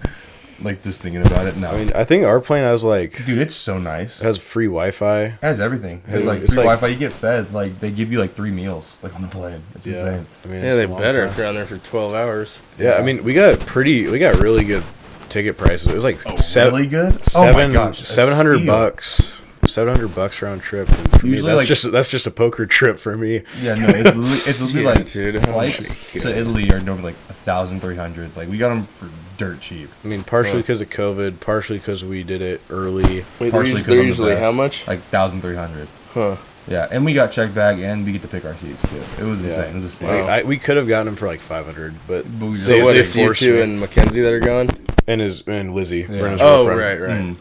Like 0.61 0.83
just 0.83 1.01
thinking 1.01 1.23
about 1.25 1.47
it 1.47 1.57
now. 1.57 1.71
I 1.71 1.77
mean, 1.85 1.93
I 1.95 2.03
think 2.03 2.25
our 2.25 2.41
plane 2.41 2.65
has 2.65 2.83
like 2.83 3.25
dude, 3.25 3.39
it's 3.39 3.55
so 3.55 3.79
nice. 3.79 4.21
It 4.21 4.25
has 4.25 4.39
free 4.39 4.67
Wi-Fi. 4.67 5.21
It 5.23 5.35
has 5.41 5.61
everything. 5.61 6.03
It's 6.07 6.15
Dude, 6.19 6.25
like 6.27 6.41
it's 6.41 6.49
free 6.49 6.57
like- 6.65 6.81
Wi-Fi. 6.81 6.89
You 6.89 6.99
get 6.99 7.13
fed. 7.13 7.53
Like 7.55 7.79
they 7.79 7.93
give 7.93 8.11
you 8.11 8.19
like 8.19 8.35
three 8.35 8.51
meals, 8.51 8.99
like 9.03 9.15
on 9.15 9.23
the 9.23 9.29
plane. 9.29 9.63
It's 9.77 9.87
insane. 9.87 10.27
I 10.45 10.49
mean, 10.49 10.63
Yeah, 10.65 10.71
it's 10.71 10.77
they 10.79 10.85
a 10.85 10.89
long 10.89 10.99
better 11.01 11.21
time. 11.23 11.31
if 11.31 11.39
you're 11.39 11.47
on 11.47 11.55
there 11.55 11.67
for 11.67 11.79
12 11.79 12.15
hours. 12.15 12.57
Yeah, 12.77 12.95
I 12.95 13.03
mean, 13.03 13.23
we 13.23 13.35
got 13.35 13.61
pretty, 13.61 14.09
we 14.09 14.19
got 14.19 14.41
really 14.41 14.65
good 14.65 14.83
ticket 15.29 15.57
prices. 15.57 15.87
It 15.89 15.95
was 15.95 16.03
like 16.05 16.19
seven, 16.41 16.75
Oh, 16.75 16.77
really 16.77 16.89
good. 16.89 17.25
seven, 17.25 17.55
oh 17.55 17.69
my 17.69 17.73
gosh, 17.73 18.01
seven 18.01 18.35
hundred 18.35 18.67
bucks, 18.67 19.41
seven 19.69 19.95
hundred 19.95 20.15
bucks 20.15 20.43
round 20.43 20.63
trip. 20.63 20.89
And 20.89 21.21
for 21.21 21.27
me, 21.27 21.33
Usually, 21.33 21.49
that's 21.51 21.59
like- 21.59 21.69
just 21.69 21.93
that's 21.93 22.09
just 22.09 22.27
a 22.27 22.31
poker 22.31 22.67
trip 22.67 22.99
for 22.99 23.17
me. 23.17 23.43
Yeah, 23.61 23.75
no, 23.75 23.87
it's 23.89 24.05
literally, 24.17 24.29
it's 24.33 24.61
literally 24.61 24.83
Yeah, 24.85 24.91
like 24.91 25.13
dude. 25.13 25.37
Oh 25.37 25.41
flights 25.53 26.13
to 26.13 26.37
Italy 26.37 26.71
are 26.73 26.81
normally 26.81 27.13
like 27.13 27.17
a 27.29 27.35
thousand 27.35 27.81
three 27.81 27.97
hundred. 27.97 28.37
Like 28.37 28.49
we 28.49 28.59
got 28.59 28.71
them 28.71 28.87
for 28.97 29.09
dirt 29.37 29.61
cheap. 29.61 29.89
I 30.05 30.09
mean, 30.09 30.25
partially 30.25 30.55
Huh. 30.55 30.63
because 30.63 30.81
of 30.81 30.91
COVID, 30.91 31.41
partially 31.41 31.79
because 31.79 32.05
we 32.05 32.23
did 32.25 32.43
it 32.43 32.61
early. 32.71 33.03
Wait, 33.03 33.25
they're, 33.39 33.51
Partially 33.51 33.77
'cause 33.77 33.87
they're 33.87 33.97
the 33.99 34.05
usually 34.05 34.33
best. 34.33 34.43
how 34.43 34.53
much? 34.53 34.87
Like 34.89 35.01
thousand 35.03 35.41
three 35.43 35.57
hundred. 35.57 35.87
Huh. 36.15 36.37
Yeah, 36.67 36.87
and 36.91 37.03
we 37.03 37.15
got 37.15 37.33
checked 37.33 37.55
bag, 37.55 37.79
and 37.81 38.05
we 38.05 38.13
get 38.13 38.21
to 38.21 38.29
pick 38.29 38.45
our 38.45 38.55
seats 38.57 38.83
too. 38.83 39.01
It 39.19 39.25
was 39.25 39.41
Yeah. 39.43 39.49
insane. 39.49 39.71
It 39.71 39.75
was 39.75 39.85
a 39.85 39.91
steal. 39.91 40.09
Like, 40.09 40.25
I, 40.25 40.43
we 40.43 40.59
could 40.59 40.77
have 40.77 40.87
gotten 40.87 41.07
them 41.07 41.17
for 41.17 41.27
like 41.27 41.41
five 41.41 41.65
hundred, 41.65 41.95
but 42.07 42.27
But 42.39 42.47
we 42.47 42.59
So 42.59 42.73
They- 42.73 42.83
what, 42.83 42.93
they 42.93 42.99
it's 43.01 43.17
you 43.17 43.25
forced 43.25 43.41
two 43.41 43.55
me. 43.55 43.63
and 43.63 43.81
Mackenzie 43.81 44.21
that 44.21 44.33
are 44.33 44.41
going? 44.41 44.69
and 45.07 45.23
his 45.23 45.43
and 45.47 45.75
Lizzie, 45.75 46.03
Brennan's 46.03 46.43
Oh, 46.43 46.67
girlfriend. 46.67 46.81
right, 46.81 47.09
right. 47.09 47.21
Mm. 47.23 47.37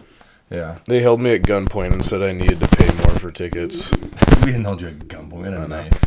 Yeah, 0.50 0.78
They 0.86 1.02
held 1.02 1.20
me 1.20 1.36
at 1.36 1.42
gunpoint 1.42 1.92
and 1.92 2.06
said 2.06 2.22
I 2.22 2.32
needed 2.32 2.60
to 2.62 2.68
pay 2.70 2.86
more 3.04 3.16
for 3.20 3.32
tickets. 3.32 3.92
we 3.92 4.46
didn't 4.48 4.64
hold 4.64 4.80
you 4.82 4.88
at 4.88 5.00
gunpoint. 5.00 5.34
We 5.34 5.44
had 5.44 5.54
know. 5.60 5.68
knife. 5.68 6.02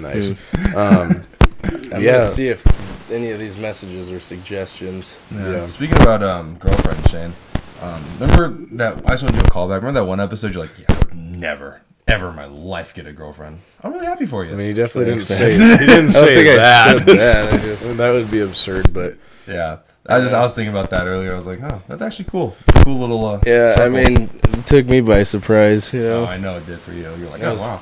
Nice. 0.00 0.30
um, 0.74 1.24
I'm 1.92 2.02
Yeah. 2.02 2.12
gonna 2.22 2.32
see 2.32 2.48
if 2.48 2.64
any 3.12 3.30
of 3.30 3.38
these 3.38 3.56
messages 3.56 4.10
are 4.10 4.18
suggestions. 4.20 5.16
Yeah. 5.30 5.50
Yeah. 5.52 5.66
Speaking 5.68 5.96
about 6.02 6.22
um 6.24 6.56
girlfriend 6.56 7.08
Shane, 7.08 7.32
um, 7.80 8.02
remember 8.18 8.66
that 8.76 8.96
I 9.06 9.10
just 9.12 9.22
want 9.22 9.34
to 9.36 9.40
do 9.40 9.46
a 9.46 9.50
callback. 9.50 9.76
Remember 9.76 10.00
that 10.00 10.08
one 10.08 10.18
episode? 10.20 10.52
You're 10.52 10.62
like, 10.64 10.76
yeah, 10.78 10.86
I 10.88 10.98
would 10.98 11.14
never, 11.14 11.80
ever 12.08 12.30
in 12.30 12.34
my 12.36 12.46
life 12.46 12.92
get 12.92 13.06
a 13.06 13.12
girlfriend. 13.12 13.60
I'm 13.84 13.92
really 13.92 14.06
happy 14.06 14.26
for 14.26 14.44
you. 14.44 14.52
I 14.52 14.54
mean, 14.56 14.66
he 14.68 14.72
definitely 14.74 15.10
Thanks, 15.16 15.28
didn't 15.28 15.58
man. 15.60 15.78
say 15.78 15.84
he 15.84 15.86
didn't 15.86 15.92
I 15.92 16.00
don't 16.00 16.10
say 16.10 16.34
think 16.34 16.48
I 16.48 16.56
that. 16.56 16.98
said 16.98 17.06
that. 17.18 17.52
I 17.54 17.56
just, 17.64 17.96
that 17.98 18.10
would 18.12 18.30
be 18.32 18.40
absurd, 18.40 18.92
but 18.92 19.16
yeah, 19.46 19.78
I 20.06 20.20
just 20.20 20.34
I 20.34 20.40
was 20.40 20.52
thinking 20.52 20.70
about 20.72 20.90
that 20.90 21.06
earlier. 21.06 21.32
I 21.32 21.36
was 21.36 21.46
like, 21.46 21.60
oh, 21.62 21.80
that's 21.88 22.02
actually 22.02 22.26
cool. 22.26 22.54
It's 22.68 22.80
a 22.80 22.84
cool 22.84 22.98
little. 22.98 23.24
Uh, 23.24 23.40
yeah, 23.46 23.76
I 23.78 23.88
mean, 23.88 24.28
it 24.52 24.66
took 24.66 24.86
me 24.86 25.00
by 25.00 25.22
surprise. 25.22 25.92
You 25.94 26.06
Oh, 26.06 26.24
I 26.26 26.36
know 26.36 26.56
it 26.58 26.66
did 26.66 26.78
for 26.80 26.92
you. 26.92 27.02
You're 27.02 27.30
like, 27.30 27.40
That 27.40 27.48
oh 27.48 27.52
was- 27.54 27.60
wow. 27.62 27.80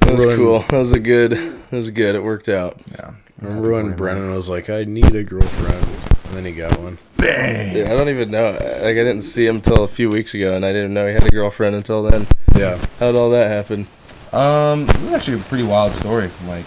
that 0.00 0.12
was 0.12 0.24
Ruin- 0.26 0.36
cool. 0.36 0.58
That 0.68 0.78
was 0.78 0.92
a 0.92 1.00
good. 1.00 1.32
That 1.32 1.72
was 1.76 1.90
good. 1.90 2.14
It 2.14 2.22
worked 2.22 2.48
out. 2.48 2.80
Yeah. 2.92 3.10
remember 3.40 3.72
when 3.72 3.96
Brennan 3.96 4.32
was 4.34 4.48
like, 4.48 4.70
"I 4.70 4.84
need 4.84 5.14
a 5.14 5.24
girlfriend," 5.24 5.84
and 6.26 6.34
then 6.36 6.44
he 6.44 6.52
got 6.52 6.78
one. 6.80 6.98
Bang. 7.16 7.76
Yeah, 7.76 7.92
I 7.92 7.96
don't 7.96 8.08
even 8.08 8.30
know. 8.30 8.52
Like, 8.52 8.62
I 8.62 8.94
didn't 8.94 9.22
see 9.22 9.46
him 9.46 9.60
till 9.60 9.82
a 9.82 9.88
few 9.88 10.08
weeks 10.08 10.34
ago, 10.34 10.54
and 10.54 10.64
I 10.64 10.72
didn't 10.72 10.94
know 10.94 11.06
he 11.06 11.12
had 11.14 11.24
a 11.26 11.30
girlfriend 11.30 11.74
until 11.76 12.02
then. 12.04 12.26
Yeah, 12.56 12.78
How'd 12.98 13.14
all 13.16 13.30
that 13.30 13.48
happen? 13.50 13.86
Um, 14.32 14.82
it 14.88 15.00
was 15.02 15.12
actually 15.14 15.38
a 15.40 15.42
pretty 15.44 15.64
wild 15.64 15.94
story. 15.94 16.30
Like, 16.46 16.64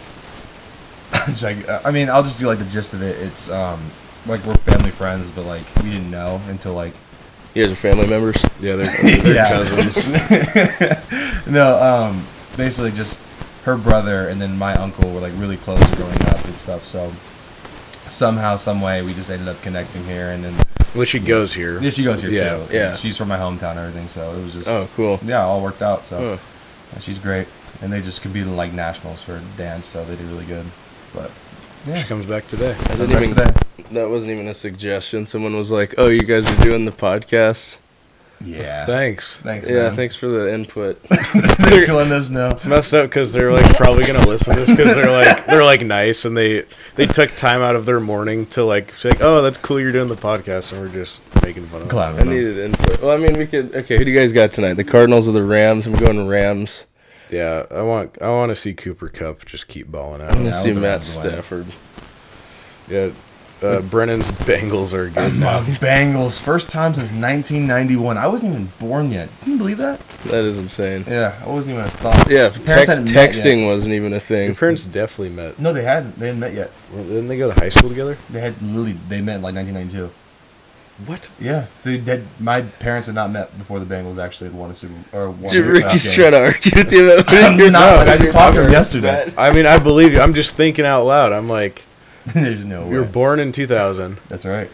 should 1.36 1.46
I, 1.69 1.82
I 1.86 1.91
mean, 1.91 2.10
I'll 2.10 2.24
just 2.24 2.38
do 2.39 2.48
like 2.48 2.60
the 2.60 2.65
gist 2.65 2.93
of 2.93 3.02
it. 3.02 3.15
It's 3.19 3.50
um, 3.50 3.80
like 4.26 4.44
we're 4.46 4.56
family 4.56 4.92
friends, 4.92 5.30
but 5.32 5.46
like 5.46 5.64
we 5.84 5.90
didn't 5.92 6.12
know 6.12 6.42
until 6.48 6.74
like 6.74 6.94
You 7.54 7.64
guys 7.64 7.74
are 7.74 7.76
family 7.76 8.08
members. 8.08 8.38
yeah, 8.60 8.76
they're, 8.76 8.86
they're 9.22 9.34
Yeah. 9.36 9.50
cousins. 9.50 11.48
no, 11.48 11.82
um, 11.82 12.26
basically 12.58 12.92
just 12.92 13.20
her 13.66 13.78
brother 13.78 14.28
and 14.28 14.42
then 14.42 14.58
my 14.58 14.74
uncle 14.76 15.10
were 15.12 15.20
like 15.22 15.34
really 15.38 15.58
close 15.58 15.80
growing 15.96 16.22
up 16.24 16.44
and 16.46 16.56
stuff. 16.58 16.86
So 16.86 17.12
somehow, 18.10 18.58
some 18.58 18.82
way, 18.82 19.02
we 19.02 19.14
just 19.14 19.30
ended 19.30 19.48
up 19.48 19.62
connecting 19.62 20.04
here, 20.06 20.32
and 20.32 20.44
then 20.44 20.54
Well, 20.94 21.06
she 21.06 21.20
goes 21.20 21.54
here. 21.54 21.80
yeah, 21.82 21.90
she 21.90 22.04
goes 22.04 22.22
here 22.22 22.32
Yeah, 22.32 22.58
too. 22.68 22.74
yeah. 22.74 22.94
she's 22.96 23.18
from 23.18 23.30
my 23.30 23.38
hometown 23.38 23.72
and 23.72 23.80
everything, 23.80 24.08
so 24.08 24.34
it 24.38 24.44
was 24.44 24.54
just 24.54 24.68
Oh, 24.68 24.88
cool. 24.96 25.20
yeah, 25.26 25.42
all 25.44 25.62
worked 25.62 25.82
out. 25.82 26.06
So 26.06 26.18
Huh. 26.18 26.38
yeah, 26.94 27.00
she's 27.00 27.18
great, 27.18 27.48
and 27.82 27.92
they 27.92 28.02
just 28.02 28.22
competed 28.22 28.48
in 28.50 28.56
like 28.56 28.72
nationals 28.74 29.24
for 29.24 29.42
dance, 29.58 29.88
so 29.88 30.04
they 30.06 30.16
did 30.16 30.26
really 30.28 30.46
good. 30.46 30.66
But 31.14 31.32
She 31.86 32.04
comes 32.04 32.26
back 32.26 32.48
today. 32.48 32.76
I 32.80 32.96
didn't 32.96 33.12
even. 33.12 33.30
today. 33.36 33.52
That 33.91 34.10
wasn't 34.10 34.32
even 34.32 34.48
a 34.48 34.54
suggestion. 34.54 35.26
Someone 35.26 35.56
was 35.56 35.69
like, 35.72 35.96
"Oh, 35.98 36.10
you 36.10 36.22
guys 36.22 36.50
are 36.50 36.63
doing 36.63 36.86
the 36.86 36.91
podcast." 36.91 37.78
Yeah, 38.46 38.86
Thanks. 38.86 39.38
thanks. 39.38 39.67
Yeah, 39.67 39.84
man. 39.84 39.96
thanks 39.96 40.15
for 40.17 40.28
the 40.28 40.54
input. 40.54 41.00
Thanks 41.10 41.86
for 41.86 41.93
letting 41.93 42.12
us 42.12 42.30
know. 42.30 42.50
It's 42.50 42.65
messed 42.65 42.93
up 42.93 43.10
because 43.10 43.32
they're 43.32 43.54
like 43.54 43.74
probably 43.78 44.04
gonna 44.04 44.28
listen 44.28 44.56
to 44.56 44.65
this 44.65 44.69
because 44.69 44.96
they're 44.96 45.10
like 45.12 45.46
they're 45.46 45.63
like 45.63 45.86
nice 45.86 46.26
and 46.26 46.36
they 46.36 46.65
they 46.96 47.06
took 47.06 47.34
time 47.38 47.62
out 47.62 47.78
of 47.78 47.86
their 47.86 48.02
morning 48.02 48.46
to 48.48 48.65
like 48.65 48.93
say 48.96 49.12
oh 49.22 49.41
that's 49.41 49.58
cool 49.58 49.80
you're 49.80 49.93
doing 49.93 50.10
the 50.10 50.17
podcast 50.17 50.74
and 50.74 50.82
we're 50.82 50.89
just 50.89 51.22
making 51.41 51.65
fun 51.67 51.82
of 51.84 51.88
it. 51.88 51.89
Clown. 51.91 52.19
I 52.19 52.24
needed 52.24 52.58
input. 52.58 53.02
Well, 53.02 53.12
I 53.12 53.17
mean, 53.17 53.38
we 53.38 53.48
could. 53.48 53.74
Okay, 53.74 53.98
who 53.98 54.04
do 54.04 54.12
you 54.12 54.19
guys 54.19 54.34
got 54.34 54.52
tonight? 54.52 54.74
The 54.74 54.84
Cardinals 54.84 55.26
or 55.26 55.32
the 55.32 55.43
Rams? 55.43 55.86
I'm 55.88 55.93
going 55.93 56.28
Rams. 56.28 56.84
Yeah, 57.30 57.66
I 57.72 57.82
want 57.82 58.22
I 58.22 58.30
want 58.30 58.50
to 58.50 58.56
see 58.56 58.74
Cooper 58.74 59.10
Kupp 59.10 59.46
just 59.46 59.68
keep 59.68 59.92
balling 59.92 60.22
out. 60.22 60.32
I 60.32 60.36
want 60.36 60.52
gonna 60.52 60.62
see 60.62 60.74
Matt 60.74 61.04
Stafford. 61.04 61.66
Yeah, 62.88 63.10
uh, 63.62 63.82
Brennan's 63.82 64.30
Bengals 64.32 64.94
are 64.94 65.10
good 65.10 65.34
My 65.36 65.60
now. 65.60 65.62
Bengals, 65.62 66.38
first 66.40 66.70
time 66.70 66.94
since 66.94 67.12
1991. 67.12 68.18
I 68.18 68.28
wasn't 68.28 68.52
even 68.52 68.72
born 68.80 69.12
yet. 69.12 69.30
Can 69.42 69.54
you 69.54 69.58
believe 69.58 69.78
that? 69.78 70.00
That 70.26 70.44
is 70.44 70.58
insane. 70.58 71.06
Yeah, 71.08 71.40
I 71.44 71.48
wasn't 71.50 71.74
even 71.76 71.86
a 71.86 71.90
thought. 71.90 72.30
Yeah, 72.30 72.50
text, 72.50 72.90
hadn't 72.90 73.06
met 73.06 73.14
yet. 73.14 73.32
texting 73.34 73.66
wasn't 73.66 73.94
even 73.94 74.12
a 74.12 74.16
Your 74.16 74.20
thing. 74.22 74.56
parents 74.56 74.86
definitely 74.86 75.30
met. 75.30 75.60
No, 75.60 75.72
they 75.74 75.84
hadn't. 75.84 76.20
They 76.20 76.28
hadn't 76.28 76.42
met 76.42 76.54
yet. 76.54 76.72
Well, 76.94 77.04
didn't 77.06 77.30
they 77.30 77.38
go 77.38 77.52
to 77.54 77.60
high 77.60 77.70
school 77.70 77.90
together? 77.90 78.18
They 78.30 78.42
had 78.42 78.62
literally. 78.62 78.94
They 79.08 79.22
met 79.22 79.38
in 79.38 79.42
like 79.42 79.56
1992. 79.56 80.14
What? 81.08 81.30
Yeah, 81.40 81.66
they 81.84 81.98
had, 81.98 82.24
my 82.40 82.62
parents 82.62 83.08
had 83.08 83.16
not 83.16 83.32
met 83.32 83.58
before 83.58 83.80
the 83.80 83.86
Bengals 83.86 84.20
actually 84.24 84.52
had 84.52 84.58
won 84.60 84.70
a 84.72 84.76
Super 84.76 84.94
or 85.12 85.30
won. 85.32 85.52
Dude, 85.52 85.66
a 85.68 85.72
Ricky's 85.72 86.04
trying 86.14 86.32
game. 86.32 86.42
to 86.44 86.46
argue 86.46 86.72
with 86.76 86.94
you 86.94 87.12
about 87.14 87.34
I'm 87.34 87.58
your 87.60 87.72
not, 87.72 88.06
mouth. 88.06 88.08
I 88.10 88.18
just 88.18 88.32
talked 88.32 88.56
to 88.56 88.64
him 88.66 88.72
yesterday. 88.72 89.34
I 89.38 89.52
mean, 89.52 89.66
I 89.66 89.80
believe 89.80 90.14
you. 90.14 90.20
I'm 90.22 90.34
just 90.36 90.56
thinking 90.56 90.86
out 90.86 91.04
loud. 91.04 91.32
I'm 91.34 91.50
like, 91.50 91.84
There's 92.28 92.64
no 92.64 92.84
way 92.84 92.92
you 92.92 92.96
were 93.00 93.04
born 93.06 93.40
in 93.40 93.52
2000. 93.52 94.18
That's 94.30 94.46
right. 94.46 94.70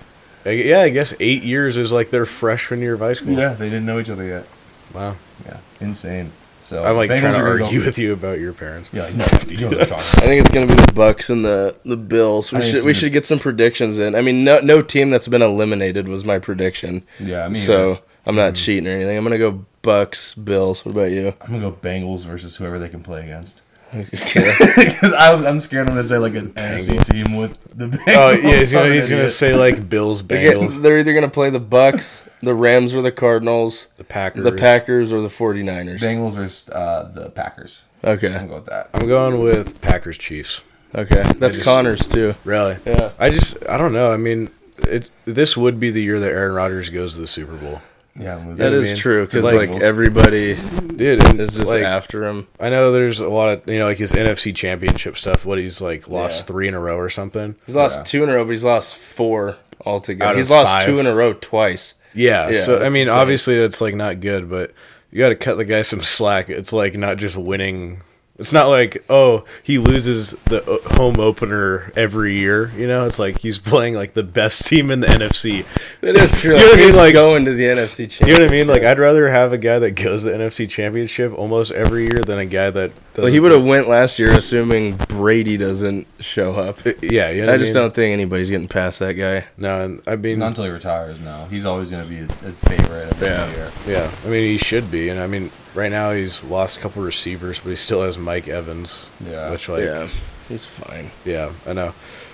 I- 0.46 0.50
Yeah, 0.50 0.82
I 0.82 0.90
guess 0.90 1.14
eight 1.22 1.44
years 1.44 1.78
is 1.78 1.92
like 1.92 2.10
their 2.12 2.26
freshman 2.26 2.82
year 2.82 2.94
of 2.96 3.00
high 3.00 3.14
school. 3.14 3.34
Yeah, 3.34 3.54
they 3.54 3.70
didn't 3.70 3.86
know 3.86 3.98
each 4.00 4.10
other 4.10 4.26
yet. 4.26 4.46
Wow. 4.94 5.16
Yeah, 5.46 5.58
insane. 5.80 6.32
So 6.70 6.84
I'm 6.84 6.96
like 6.96 7.10
Bengals 7.10 7.20
trying 7.22 7.34
to 7.34 7.40
are 7.40 7.58
gonna 7.58 7.64
argue 7.66 7.80
go- 7.80 7.86
with 7.88 7.98
you 7.98 8.14
about 8.14 8.40
your 8.40 8.54
parents. 8.54 8.92
Yeah, 8.94 9.06
like, 9.06 9.16
no, 9.16 9.26
you 9.48 9.58
know 9.58 9.70
what 9.70 9.82
I'm 9.82 9.88
talking 9.88 10.24
I 10.24 10.28
think 10.28 10.42
it's 10.42 10.52
gonna 10.52 10.68
be 10.68 10.76
the 10.76 10.94
Bucks 10.94 11.32
and 11.32 11.44
the 11.44 11.76
the 11.84 11.98
Bills. 11.98 12.52
We 12.52 12.60
think 12.60 12.76
should 12.76 12.86
we 12.86 12.94
should 12.94 13.12
get 13.12 13.26
some 13.26 13.40
predictions 13.40 13.98
in. 13.98 14.14
I 14.14 14.22
mean, 14.22 14.44
no 14.44 14.60
no 14.60 14.84
team 14.84 15.10
that's 15.10 15.28
been 15.28 15.42
eliminated 15.42 16.08
was 16.08 16.24
my 16.24 16.38
prediction. 16.38 17.08
Yeah, 17.20 17.46
I 17.46 17.50
mean, 17.50 17.60
so 17.60 18.02
I'm 18.28 18.36
not 18.36 18.54
mm-hmm. 18.54 18.64
cheating 18.64 18.88
or 18.88 18.92
anything. 18.92 19.18
I'm 19.18 19.24
gonna 19.24 19.40
go 19.40 19.66
Bucks, 19.82 20.36
Bills. 20.36 20.86
What 20.86 20.92
about 20.92 21.10
you? 21.10 21.34
I'm 21.42 21.48
gonna 21.48 21.60
go 21.60 21.72
Bengals 21.72 22.24
versus 22.26 22.56
whoever 22.58 22.78
they 22.78 22.90
can 22.90 23.02
play 23.02 23.24
against. 23.24 23.62
Okay. 23.92 24.56
Because 24.78 25.14
I'm 25.14 25.60
scared 25.60 25.88
I'm 25.88 25.96
gonna 25.96 26.04
say 26.04 26.20
like 26.20 26.36
an 26.36 26.54
NFC 26.54 27.04
team 27.12 27.36
with 27.36 27.60
the 27.76 27.88
Bengals. 27.88 28.16
Oh 28.16 28.30
yeah, 28.30 28.58
he's 28.58 28.74
gonna 28.74 28.94
he's 28.94 29.10
gonna 29.10 29.28
say 29.28 29.56
like 29.56 29.90
Bills, 29.90 30.22
Bengals, 30.22 30.80
they're 30.80 31.00
either 31.00 31.16
gonna 31.16 31.30
play 31.30 31.50
the 31.50 31.60
Bucks, 31.60 32.22
the 32.42 32.54
Rams, 32.54 32.94
or 32.96 33.02
the 33.02 33.12
Cardinals, 33.12 33.88
the 33.98 34.04
Packers. 34.04 34.44
the 34.44 34.52
Packers, 34.52 35.12
or 35.12 35.22
the 35.22 35.28
49ers. 35.30 36.00
Bengals 36.00 36.34
versus 36.34 36.70
uh, 36.70 37.10
the 37.14 37.30
Packers. 37.30 37.84
Okay. 38.04 38.28
I'm 38.34 38.48
gonna 38.48 38.56
with 38.56 38.66
that. 38.68 38.90
I'm 38.94 39.08
going 39.08 39.40
with 39.40 39.82
Packers 39.82 40.18
Chiefs. 40.18 40.64
Okay. 40.96 41.24
That's 41.38 41.56
just- 41.58 41.68
Connors 41.68 42.08
too. 42.08 42.36
Really? 42.46 42.78
Yeah. 42.86 43.12
I 43.20 43.30
just 43.30 43.58
I 43.68 43.78
don't 43.78 43.94
know. 43.94 44.12
I 44.12 44.18
mean, 44.18 44.50
it's 44.80 45.12
this 45.26 45.56
would 45.58 45.80
be 45.80 45.92
the 45.92 46.02
year 46.02 46.20
that 46.20 46.32
Aaron 46.32 46.54
Rodgers 46.56 46.90
goes 46.90 47.16
to 47.16 47.22
the 47.22 47.28
Super 47.28 47.56
Bowl, 47.58 47.82
Yeah, 48.16 48.38
I'm 48.38 48.56
That 48.56 48.72
I 48.72 48.76
is 48.78 48.88
mean, 48.88 48.96
true 48.96 49.26
because 49.26 49.44
like- 49.46 49.70
like, 49.70 49.82
everybody 49.82 50.56
dude. 50.56 51.24
And 51.26 51.40
is 51.42 51.52
just 51.56 51.68
like, 51.68 51.84
after 51.84 52.26
him. 52.26 52.48
I 52.60 52.70
know 52.70 52.92
there's 52.92 53.20
a 53.20 53.28
lot 53.30 53.50
of 53.50 53.68
you 53.68 53.78
know 53.80 53.86
like 53.86 53.98
his 53.98 54.14
NFC 54.14 54.56
Championship 54.56 55.18
stuff. 55.18 55.46
What 55.46 55.58
he's 55.60 55.82
like 55.82 56.08
lost 56.08 56.40
Yeah. 56.40 56.46
three 56.46 56.68
in 56.70 56.74
a 56.74 56.80
row 56.80 56.98
or 56.98 57.10
something. 57.10 57.56
He's 57.66 57.76
lost 57.76 57.98
Yeah. 58.00 58.04
two 58.04 58.24
in 58.24 58.30
a 58.30 58.34
row, 58.36 58.46
but 58.46 58.52
he's 58.52 58.64
lost 58.64 58.96
four 58.96 59.58
altogether. 59.86 60.32
Out 60.32 60.38
He's 60.38 60.50
lost 60.50 60.72
five. 60.72 60.86
two 60.86 61.00
in 61.00 61.06
a 61.06 61.14
row 61.14 61.34
twice. 61.34 61.94
Yeah. 62.14 62.50
Yeah, 62.50 62.64
so 62.64 62.78
I 62.84 62.90
mean, 62.90 63.04
insane. 63.04 63.16
obviously 63.18 63.60
that's 63.60 63.82
like 63.82 63.96
not 63.96 64.20
good, 64.20 64.50
but 64.50 64.74
you 65.12 65.20
got 65.20 65.30
to 65.30 65.36
cut 65.36 65.56
the 65.58 65.66
guy 65.66 65.82
some 65.84 66.02
slack. 66.02 66.50
It's 66.50 66.74
like 66.74 66.96
not 66.96 67.18
just 67.18 67.36
winning. 67.36 68.02
It's 68.38 68.54
not 68.54 68.68
like 68.68 69.04
oh 69.10 69.44
he 69.64 69.78
loses 69.80 70.32
the 70.46 70.64
uh, 70.64 70.96
home 70.96 71.20
opener 71.20 71.92
every 71.98 72.36
year. 72.36 72.72
You 72.78 72.88
know, 72.88 73.06
it's 73.06 73.20
like 73.20 73.40
he's 73.40 73.60
playing 73.60 73.96
like 73.96 74.14
the 74.14 74.24
best 74.24 74.66
team 74.66 74.92
in 74.92 75.02
the 75.02 75.08
NFC. 75.08 75.66
It 76.02 76.16
is 76.16 76.40
true. 76.40 76.52
You 76.56 76.58
know 76.58 76.66
what 76.68 76.74
I 76.74 76.78
mean? 76.78 76.86
He's 76.86 76.96
Like- 76.96 77.14
going 77.14 77.44
to 77.46 77.54
the 77.54 77.64
NFC 77.66 78.10
Championship. 78.10 78.28
You 78.28 78.34
know 78.36 78.40
what 78.46 78.50
I 78.50 78.56
mean? 78.56 78.68
Like 78.68 78.84
I'd 78.84 78.98
rather 78.98 79.28
have 79.30 79.52
a 79.52 79.58
guy 79.58 79.78
that 79.80 79.92
goes 79.92 80.24
to 80.24 80.30
the 80.32 80.38
NFC 80.38 80.70
Championship 80.70 81.34
almost 81.38 81.74
every 81.74 82.04
year 82.04 82.20
than 82.26 82.40
a 82.40 82.46
guy 82.46 82.70
that. 82.70 82.92
Well, 83.24 83.32
he 83.32 83.40
would 83.40 83.52
have 83.52 83.64
went 83.64 83.88
last 83.88 84.20
year, 84.20 84.32
assuming 84.32 84.96
Brady 84.98 85.58
doesn't 85.58 86.08
show 86.20 86.54
up. 86.56 86.86
Uh, 86.86 86.94
yeah, 87.02 87.30
you 87.30 87.46
know 87.46 87.54
I 87.54 87.58
just 87.58 87.74
mean? 87.74 87.84
don't 87.84 87.94
think 87.94 88.14
anybody's 88.14 88.50
getting 88.50 88.68
past 88.68 89.00
that 89.00 89.14
guy. 89.14 89.46
No, 89.58 90.00
I 90.08 90.16
mean, 90.16 90.40
Not 90.40 90.48
until 90.50 90.66
he 90.66 90.70
retires. 90.72 91.20
No, 91.20 91.48
he's 91.50 91.66
always 91.66 91.92
gonna 91.92 92.06
be 92.06 92.20
a, 92.20 92.24
a 92.26 92.28
favorite 92.68 93.14
every 93.14 93.28
Yeah. 93.28 93.52
year. 93.52 93.72
yeah. 93.88 94.12
I 94.26 94.30
mean, 94.30 94.44
he 94.44 94.58
should 94.58 94.90
be, 94.92 95.10
and 95.10 95.20
I 95.20 95.28
mean, 95.28 95.52
right 95.74 95.92
now 95.92 96.12
he's 96.12 96.44
lost 96.44 96.78
a 96.78 96.80
couple 96.82 97.02
receivers, 97.04 97.60
but 97.60 97.70
he 97.72 97.76
still 97.76 98.04
has 98.04 98.18
Mike 98.18 98.48
Evans. 98.48 99.08
Yeah. 99.26 99.52
Which 99.52 99.70
like, 99.70 99.84
yeah, 99.84 100.08
he's 100.48 100.66
fine. 100.66 101.12
Yeah, 101.26 101.52
I 101.68 101.74
know. 101.74 101.94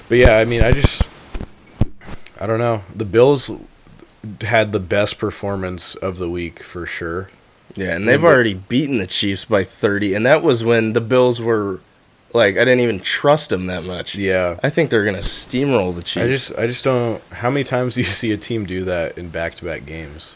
But 0.10 0.18
yeah, 0.20 0.38
I 0.38 0.46
mean, 0.46 0.62
I 0.64 0.72
just 0.72 1.10
I 2.40 2.48
don't 2.48 2.60
know. 2.60 2.84
The 2.96 3.06
Bills 3.06 3.50
had 4.42 4.72
the 4.72 4.80
best 4.80 5.18
performance 5.20 5.96
of 5.96 6.18
the 6.18 6.30
week 6.30 6.62
for 6.64 6.86
sure. 6.86 7.30
Yeah, 7.76 7.96
and 7.96 8.08
they've 8.08 8.22
but- 8.22 8.28
already 8.28 8.54
beaten 8.54 8.98
the 9.00 9.08
Chiefs 9.08 9.46
by 9.46 9.64
30, 9.64 10.14
and 10.14 10.26
that 10.26 10.42
was 10.44 10.64
when 10.64 10.94
the 10.94 11.02
Bills 11.02 11.42
were 11.42 11.80
like, 12.34 12.56
I 12.56 12.60
didn't 12.66 12.80
even 12.82 13.00
trust 13.00 13.50
them 13.50 13.68
that 13.68 13.84
much. 13.84 14.16
Yeah. 14.16 14.60
I 14.64 14.70
think 14.70 14.90
they're 14.90 15.06
gonna 15.06 15.20
steamroll 15.20 15.96
the 15.96 16.04
Chiefs. 16.04 16.24
I 16.26 16.28
just 16.28 16.58
I 16.60 16.68
just 16.68 16.84
don't 16.84 17.22
how 17.32 17.50
many 17.50 17.64
times 17.64 17.96
do 17.96 18.02
you 18.02 18.08
see 18.08 18.32
a 18.34 18.38
team 18.38 18.66
do 18.66 18.84
that 18.86 19.18
in 19.18 19.30
back-to-back 19.30 19.86
games? 19.86 20.36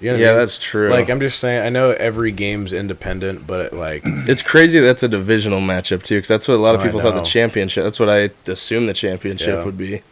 You 0.00 0.10
know 0.10 0.12
what 0.14 0.20
I 0.20 0.22
yeah, 0.26 0.30
mean? 0.30 0.38
that's 0.38 0.58
true. 0.58 0.90
Like 0.90 1.08
I'm 1.10 1.18
just 1.18 1.40
saying 1.40 1.66
I 1.66 1.70
know 1.70 1.90
every 1.90 2.30
game's 2.30 2.72
independent, 2.72 3.48
but 3.48 3.72
like 3.72 4.02
It's 4.06 4.42
crazy 4.42 4.78
that's 4.78 5.02
a 5.02 5.08
divisional 5.08 5.60
matchup 5.60 6.04
too, 6.04 6.18
because 6.18 6.28
that's 6.28 6.46
what 6.46 6.54
a 6.54 6.62
lot 6.62 6.76
of 6.76 6.82
Oh, 6.82 6.84
people 6.84 7.00
thought 7.00 7.14
the 7.16 7.22
championship. 7.22 7.82
That's 7.82 7.98
what 7.98 8.08
I 8.08 8.30
assumed 8.46 8.88
the 8.88 8.92
championship 8.94 9.48
Yeah. 9.48 9.64
would 9.64 9.76
be. 9.78 10.02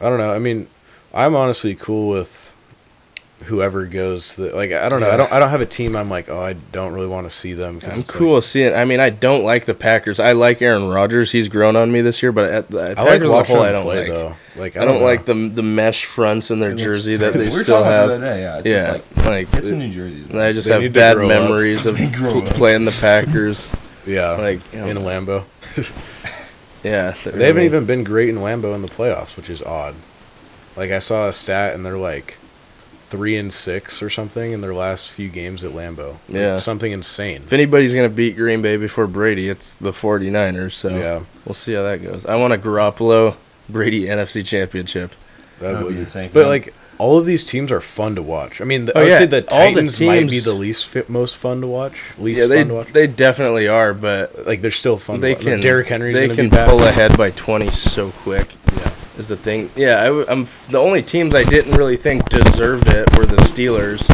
I 0.00 0.08
don't 0.08 0.18
know. 0.18 0.32
I 0.32 0.40
mean, 0.40 0.66
I'm 1.14 1.36
honestly 1.36 1.76
cool 1.76 2.08
with 2.10 2.45
whoever 3.44 3.84
goes 3.84 4.34
the, 4.36 4.54
like 4.56 4.72
I 4.72 4.88
don't 4.88 5.00
know. 5.00 5.10
I 5.10 5.16
don't 5.16 5.30
I 5.30 5.38
don't 5.38 5.50
have 5.50 5.60
a 5.60 5.66
team 5.66 5.94
I'm 5.94 6.08
like, 6.08 6.28
"Oh, 6.28 6.40
I 6.40 6.54
don't 6.72 6.94
really 6.94 7.06
want 7.06 7.28
to 7.28 7.34
see 7.34 7.52
them." 7.52 7.78
I'm 7.82 7.88
it's 7.90 7.96
like- 7.98 8.08
cool 8.08 8.40
seeing. 8.40 8.74
I 8.74 8.84
mean, 8.86 8.98
I 8.98 9.10
don't 9.10 9.44
like 9.44 9.66
the 9.66 9.74
Packers. 9.74 10.18
I 10.18 10.32
like 10.32 10.62
Aaron 10.62 10.86
Rodgers. 10.86 11.32
He's 11.32 11.46
grown 11.48 11.76
on 11.76 11.92
me 11.92 12.00
this 12.00 12.22
year, 12.22 12.32
but 12.32 12.50
at 12.50 12.70
the 12.70 12.80
I 12.82 12.86
like 12.88 12.96
Packers 12.96 13.30
as 13.30 13.30
a 13.30 13.44
whole, 13.44 13.62
I 13.62 13.72
don't 13.72 13.84
play 13.84 13.98
like. 14.00 14.08
though. 14.08 14.36
Like 14.56 14.76
I 14.78 14.84
don't 14.86 15.00
know. 15.00 15.04
like 15.04 15.26
the 15.26 15.50
the 15.54 15.62
mesh 15.62 16.06
fronts 16.06 16.50
in 16.50 16.60
their 16.60 16.70
It 16.70 16.72
looks- 16.76 16.82
jersey 16.82 17.16
that 17.18 17.34
they 17.34 17.40
we 17.40 17.46
were 17.50 17.62
still 17.62 17.82
talking 17.82 17.88
about 17.92 18.10
have. 18.10 18.22
it 18.22 18.24
day, 18.24 18.40
Yeah, 18.40 18.58
it's 18.58 18.66
Yeah, 18.66 18.96
just 18.98 19.16
like 19.18 19.26
like, 19.26 19.52
get 19.52 19.66
some 19.66 19.78
New 19.80 19.92
Jerseys. 19.92 20.28
man. 20.28 20.38
I 20.42 20.52
just 20.52 20.68
They 20.68 20.82
have 20.82 20.92
bad 20.94 21.16
grow 21.16 21.26
up. 21.26 21.28
memories 21.28 21.84
of 21.86 21.98
They 21.98 22.06
grow 22.10 22.40
pl- 22.40 22.42
up. 22.48 22.54
playing 22.54 22.84
the 22.86 22.98
Packers. 23.00 23.68
Yeah, 24.06 24.30
Like 24.32 24.60
you 24.72 24.78
know, 24.80 24.86
in 24.86 24.96
Lambeau. 24.98 25.44
yeah, 26.82 27.14
They 27.24 27.46
haven't 27.48 27.64
even 27.64 27.84
been 27.86 28.04
great 28.04 28.28
in 28.28 28.36
Lambeau 28.36 28.74
in 28.74 28.82
the 28.82 28.88
playoffs, 28.88 29.36
which 29.36 29.50
is 29.50 29.62
odd. 29.62 29.94
Like 30.76 30.90
I 30.90 31.00
saw 31.00 31.28
a 31.28 31.32
stat, 31.32 31.74
and 31.74 31.84
they're 31.84 31.98
like 31.98 32.38
three 33.08 33.36
and 33.36 33.52
six 33.52 34.02
or 34.02 34.10
something 34.10 34.52
in 34.52 34.60
their 34.60 34.74
last 34.74 35.10
few 35.10 35.28
games 35.28 35.62
at 35.64 35.70
Lambeau. 35.72 36.12
Like, 36.28 36.36
Yeah. 36.36 36.56
something 36.56 36.90
insane. 36.92 37.42
If 37.46 37.52
anybody's 37.52 37.94
going 37.94 38.08
to 38.08 38.14
beat 38.14 38.36
Green 38.36 38.62
Bay 38.62 38.76
before 38.76 39.06
Brady, 39.06 39.48
it's 39.48 39.74
the 39.74 39.92
49ers. 39.92 40.72
So 40.74 40.88
Yeah. 40.88 41.20
we'll 41.44 41.54
see 41.54 41.74
how 41.74 41.82
that 41.84 42.02
goes. 42.02 42.26
I 42.26 42.34
want 42.36 42.52
a 42.52 42.58
Garoppolo 42.58 43.34
Brady 43.68 44.06
NFC 44.08 44.42
championship. 44.44 45.12
That 45.60 45.68
That 45.72 45.74
would 45.78 45.84
would 45.86 45.94
be 45.94 46.00
insane 46.00 46.30
But 46.32 46.46
like 46.48 46.74
all 46.98 47.18
of 47.18 47.26
these 47.26 47.44
teams 47.44 47.70
are 47.70 47.80
fun 47.80 48.14
to 48.16 48.22
watch. 48.22 48.60
I 48.60 48.64
mean, 48.64 48.86
the, 48.86 48.96
Oh, 48.96 49.00
I 49.00 49.04
would 49.04 49.10
yeah, 49.12 49.18
say 49.20 49.26
the 49.26 49.36
all 49.50 49.60
the 49.66 49.74
Titans 49.74 50.00
might 50.00 50.30
be 50.30 50.38
the 50.40 50.52
least 50.54 50.86
fit, 50.86 51.08
most 51.10 51.36
fun 51.36 51.60
to 51.60 51.66
watch. 51.66 52.02
Least 52.18 52.40
Yeah, 52.40 52.46
they 52.46 52.58
fun 52.60 52.68
to 52.68 52.74
watch. 52.74 52.92
they 52.92 53.06
definitely 53.06 53.68
are, 53.68 53.92
but 53.94 54.46
like 54.46 54.62
they're 54.62 54.70
still 54.70 54.96
fun. 54.96 55.20
they 55.20 55.30
to 55.34 55.38
watch. 55.38 55.44
can. 55.44 55.60
Derrick 55.60 55.88
Henry's 55.88 56.16
they 56.16 56.26
gonna 56.26 56.36
can 56.36 56.46
be 56.46 56.56
back. 56.56 56.68
pull 56.68 56.82
ahead 56.84 57.16
by 57.16 57.30
20 57.30 57.70
so 57.70 58.10
quick. 58.10 58.54
Yeah. 58.76 58.90
Is 59.18 59.28
the 59.28 59.36
thing? 59.36 59.70
Yeah, 59.76 60.02
I, 60.02 60.30
am 60.32 60.46
the 60.68 60.78
only 60.78 61.02
teams 61.02 61.34
I 61.34 61.42
didn't 61.44 61.72
really 61.72 61.96
think 61.96 62.28
deserved 62.28 62.88
it 62.88 63.16
were 63.16 63.24
the 63.24 63.36
Steelers. 63.36 64.06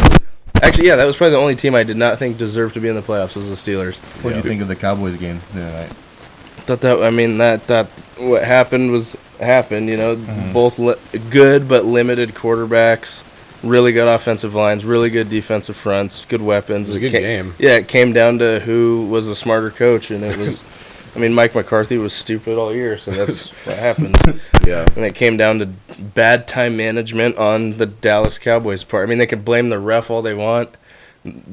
Actually, 0.62 0.86
yeah, 0.86 0.96
that 0.96 1.04
was 1.04 1.16
probably 1.16 1.32
the 1.32 1.38
only 1.38 1.56
team 1.56 1.74
I 1.74 1.82
did 1.82 1.96
not 1.96 2.18
think 2.20 2.38
deserved 2.38 2.74
to 2.74 2.80
be 2.80 2.86
in 2.88 2.94
the 2.94 3.02
playoffs 3.02 3.34
was 3.34 3.48
the 3.48 3.56
Steelers. 3.56 3.98
What 4.22 4.30
do 4.30 4.36
you 4.36 4.42
think 4.42 4.62
of 4.62 4.68
the 4.68 4.76
Cowboys 4.76 5.16
game 5.16 5.40
the 5.54 5.62
other 5.66 5.72
night? 5.72 5.92
Thought 6.66 6.80
that 6.82 7.02
I 7.02 7.10
mean 7.10 7.38
that 7.38 7.66
that 7.66 7.86
what 8.16 8.44
happened 8.44 8.92
was 8.92 9.16
happened. 9.40 9.88
You 9.88 9.96
know, 9.96 10.14
Mm-hmm. 10.14 10.52
both 10.52 10.78
li- 10.78 10.94
good 11.30 11.66
but 11.68 11.84
limited 11.84 12.30
quarterbacks, 12.34 13.22
really 13.64 13.90
good 13.90 14.06
offensive 14.06 14.54
lines, 14.54 14.84
really 14.84 15.10
good 15.10 15.28
defensive 15.28 15.74
fronts, 15.76 16.24
good 16.26 16.42
weapons. 16.42 16.88
It 16.88 16.92
was 16.92 16.96
a 16.96 17.00
good 17.00 17.12
ca- 17.12 17.18
game. 17.18 17.54
Yeah, 17.58 17.74
it 17.78 17.88
came 17.88 18.12
down 18.12 18.38
to 18.38 18.60
who 18.60 19.08
was 19.10 19.26
the 19.26 19.34
smarter 19.34 19.72
coach, 19.72 20.12
and 20.12 20.22
it 20.22 20.36
was. 20.36 20.64
I 21.14 21.18
mean, 21.18 21.34
Mike 21.34 21.54
McCarthy 21.54 21.98
was 21.98 22.12
stupid 22.12 22.56
all 22.56 22.74
year, 22.74 22.96
so 22.98 23.10
that's 23.10 23.48
what 23.66 23.76
happened. 23.78 24.16
Yeah. 24.66 24.86
And 24.96 25.04
it 25.04 25.14
came 25.14 25.36
down 25.36 25.58
to 25.58 25.66
bad 25.98 26.48
time 26.48 26.76
management 26.76 27.36
on 27.36 27.76
the 27.76 27.86
Dallas 27.86 28.38
Cowboys 28.38 28.82
part. 28.84 29.06
I 29.06 29.10
mean, 29.10 29.18
they 29.18 29.26
can 29.26 29.42
blame 29.42 29.68
the 29.68 29.78
ref 29.78 30.10
all 30.10 30.22
they 30.22 30.34
want. 30.34 30.70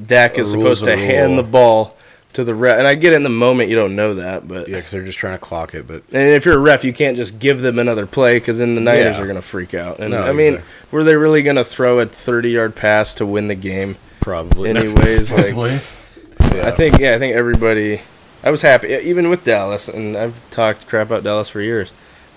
Dak 0.07 0.37
is 0.39 0.51
supposed 0.51 0.85
to 0.85 0.93
a 0.93 0.97
hand 0.97 1.37
the 1.37 1.43
ball 1.43 1.95
to 2.33 2.43
the 2.43 2.55
ref, 2.55 2.77
and 2.77 2.87
I 2.87 2.95
get 2.95 3.13
it 3.13 3.17
in 3.17 3.23
the 3.23 3.29
moment 3.29 3.69
you 3.69 3.75
don't 3.75 3.95
know 3.95 4.15
that, 4.15 4.47
but 4.47 4.67
Yeah, 4.67 4.77
because 4.77 4.91
they're 4.91 5.03
just 5.03 5.17
trying 5.17 5.33
to 5.33 5.39
clock 5.39 5.73
it. 5.73 5.87
But 5.87 6.03
and 6.11 6.29
if 6.29 6.45
you're 6.45 6.55
a 6.55 6.59
ref, 6.59 6.83
you 6.83 6.93
can't 6.93 7.17
just 7.17 7.37
give 7.39 7.61
them 7.61 7.77
another 7.79 8.05
play 8.05 8.35
because 8.37 8.59
then 8.59 8.75
the 8.75 8.81
Niners 8.81 9.17
Yeah. 9.17 9.23
are 9.23 9.27
gonna 9.27 9.41
freak 9.41 9.73
out. 9.73 9.99
And 9.99 10.11
No, 10.11 10.21
I 10.23 10.31
mean, 10.31 10.53
exactly. 10.55 10.71
were 10.91 11.03
they 11.03 11.15
really 11.15 11.41
gonna 11.43 11.63
throw 11.63 11.99
a 11.99 12.05
30 12.05 12.49
yard 12.51 12.75
pass 12.75 13.13
to 13.15 13.25
win 13.25 13.47
the 13.47 13.55
game? 13.55 13.97
probably. 14.21 14.69
Anyways, 14.71 15.31
like 15.31 15.55
yeah. 15.55 16.67
I 16.67 16.71
think 16.71 16.99
yeah, 16.99 17.13
I 17.15 17.19
think 17.19 17.35
everybody. 17.35 18.01
I 18.43 18.51
was 18.51 18.61
happy, 18.61 18.87
even 18.89 19.29
with 19.29 19.43
Dallas, 19.43 19.87
and 19.87 20.15
I've 20.15 20.35
talked 20.51 20.87
crap 20.87 21.07
about 21.07 21.23
Dallas 21.23 21.49
for 21.49 21.61
years. 21.61 21.91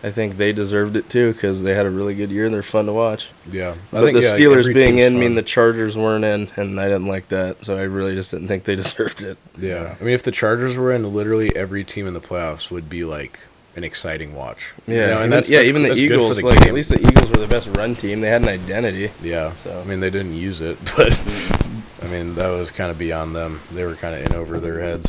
I 0.04 0.10
think 0.10 0.36
they 0.36 0.52
deserved 0.52 0.96
it 0.96 1.08
too 1.08 1.32
because 1.32 1.62
they 1.62 1.74
had 1.74 1.86
a 1.86 1.90
really 1.90 2.14
good 2.16 2.30
year 2.32 2.44
and 2.44 2.52
they're 2.52 2.64
fun 2.64 2.86
to 2.86 2.92
watch. 2.92 3.28
Yeah. 3.48 3.70
I 3.70 3.74
But 3.92 4.00
think 4.04 4.16
the 4.16 4.24
yeah, 4.24 4.34
Steelers 4.34 4.74
being 4.74 4.98
in 4.98 5.16
mean 5.16 5.36
the 5.36 5.42
Chargers 5.44 5.96
weren't 5.96 6.24
in, 6.24 6.50
and 6.56 6.80
I 6.80 6.86
didn't 6.88 7.06
like 7.06 7.28
that. 7.28 7.64
So 7.64 7.78
I 7.78 7.82
really 7.82 8.16
just 8.16 8.32
didn't 8.32 8.48
think 8.48 8.64
they 8.64 8.74
deserved 8.84 9.22
it. 9.22 9.38
Yeah. 9.56 9.94
I 10.00 10.02
mean, 10.02 10.12
if 10.14 10.24
the 10.24 10.32
Chargers 10.32 10.76
were 10.76 10.90
in, 10.92 11.14
literally 11.14 11.54
every 11.54 11.84
team 11.84 12.08
in 12.08 12.14
the 12.14 12.20
playoffs 12.20 12.68
would 12.68 12.90
be 12.90 13.04
like 13.04 13.38
an 13.76 13.84
exciting 13.84 14.34
watch. 14.34 14.72
You 14.88 14.96
Yeah, 14.96 15.06
know, 15.06 15.12
even, 15.12 15.22
and 15.22 15.32
that's 15.34 15.48
yeah, 15.48 15.58
that's- 15.58 15.68
even 15.68 15.82
the 15.84 15.88
that's 15.90 16.00
good 16.00 16.12
Eagles. 16.12 16.36
the 16.38 16.46
Like 16.46 16.58
game. 16.58 16.68
at 16.70 16.74
least 16.74 16.88
the 16.90 16.98
Eagles 17.00 17.30
were 17.30 17.38
the 17.38 17.46
best 17.46 17.68
run 17.76 17.94
team. 17.94 18.22
They 18.22 18.28
had 18.28 18.42
an 18.42 18.48
identity. 18.48 19.12
Yeah. 19.22 19.52
So- 19.62 19.80
I 19.80 19.84
mean, 19.84 20.00
they 20.00 20.10
didn't 20.10 20.34
use 20.34 20.60
it, 20.60 20.78
but 20.96 21.12
mm. 21.12 21.82
I 22.02 22.08
mean, 22.08 22.34
that 22.34 22.48
was 22.48 22.72
kind 22.72 22.90
of 22.90 22.98
beyond 22.98 23.36
them. 23.36 23.60
They 23.72 23.84
were 23.84 23.94
kind 23.94 24.16
of 24.16 24.26
in 24.26 24.34
over 24.34 24.58
their 24.58 24.80
heads. 24.80 25.08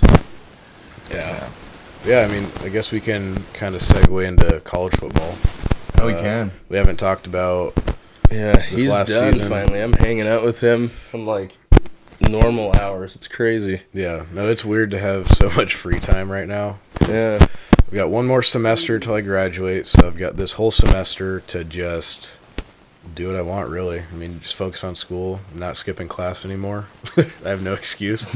Yeah. 1.12 1.49
Yeah, 2.06 2.20
I 2.22 2.28
mean, 2.28 2.47
I 2.62 2.70
guess 2.70 2.91
we 2.91 2.99
can 2.99 3.43
kind 3.54 3.76
of 3.76 3.82
segue 3.82 4.26
into 4.28 4.60
college 4.62 4.93
football. 4.95 5.36
Oh, 6.01 6.08
we 6.08 6.14
Uh, 6.14 6.22
can. 6.22 6.51
We 6.70 6.78
haven't 6.78 6.97
talked 6.97 7.28
about. 7.28 7.74
Yeah, 8.30 8.60
he's 8.62 8.88
last 8.88 9.10
done 9.10 9.34
season- 9.34 9.49
finally. 9.49 9.80
I'm 9.82 9.93
hanging 9.93 10.28
out 10.28 10.43
with 10.43 10.60
him 10.62 10.89
from 10.89 11.26
like 11.26 11.54
normal 12.20 12.74
hours. 12.76 13.16
It's 13.16 13.28
crazy. 13.28 13.82
Yeah, 13.93 14.24
no, 14.34 14.49
it's 14.49 14.66
weird 14.66 14.91
to 14.91 14.99
have 14.99 15.28
so 15.30 15.49
much 15.51 15.76
free 15.76 15.99
time 15.99 16.32
right 16.32 16.47
now. 16.47 16.80
Yeah. 17.08 17.45
We 17.91 17.97
got 17.97 18.10
one 18.10 18.26
more 18.26 18.41
semester 18.41 18.97
till 18.99 19.14
I 19.14 19.22
graduate, 19.22 19.86
so 19.86 20.08
I've 20.08 20.18
got 20.18 20.36
this 20.36 20.54
whole 20.54 20.72
semester 20.72 21.41
to 21.41 21.64
just 21.64 22.38
do 23.14 23.28
what 23.28 23.36
I 23.36 23.41
want. 23.43 23.70
Really, 23.70 23.99
I 24.12 24.16
mean, 24.16 24.39
just 24.41 24.56
focus 24.56 24.84
on 24.84 24.95
school. 24.95 25.41
I'm 25.54 25.60
not 25.60 25.78
skipping 25.78 26.08
class 26.08 26.43
anymore. 26.43 26.88
I 27.45 27.49
have 27.49 27.62
no 27.62 27.74
excuse. 27.74 28.26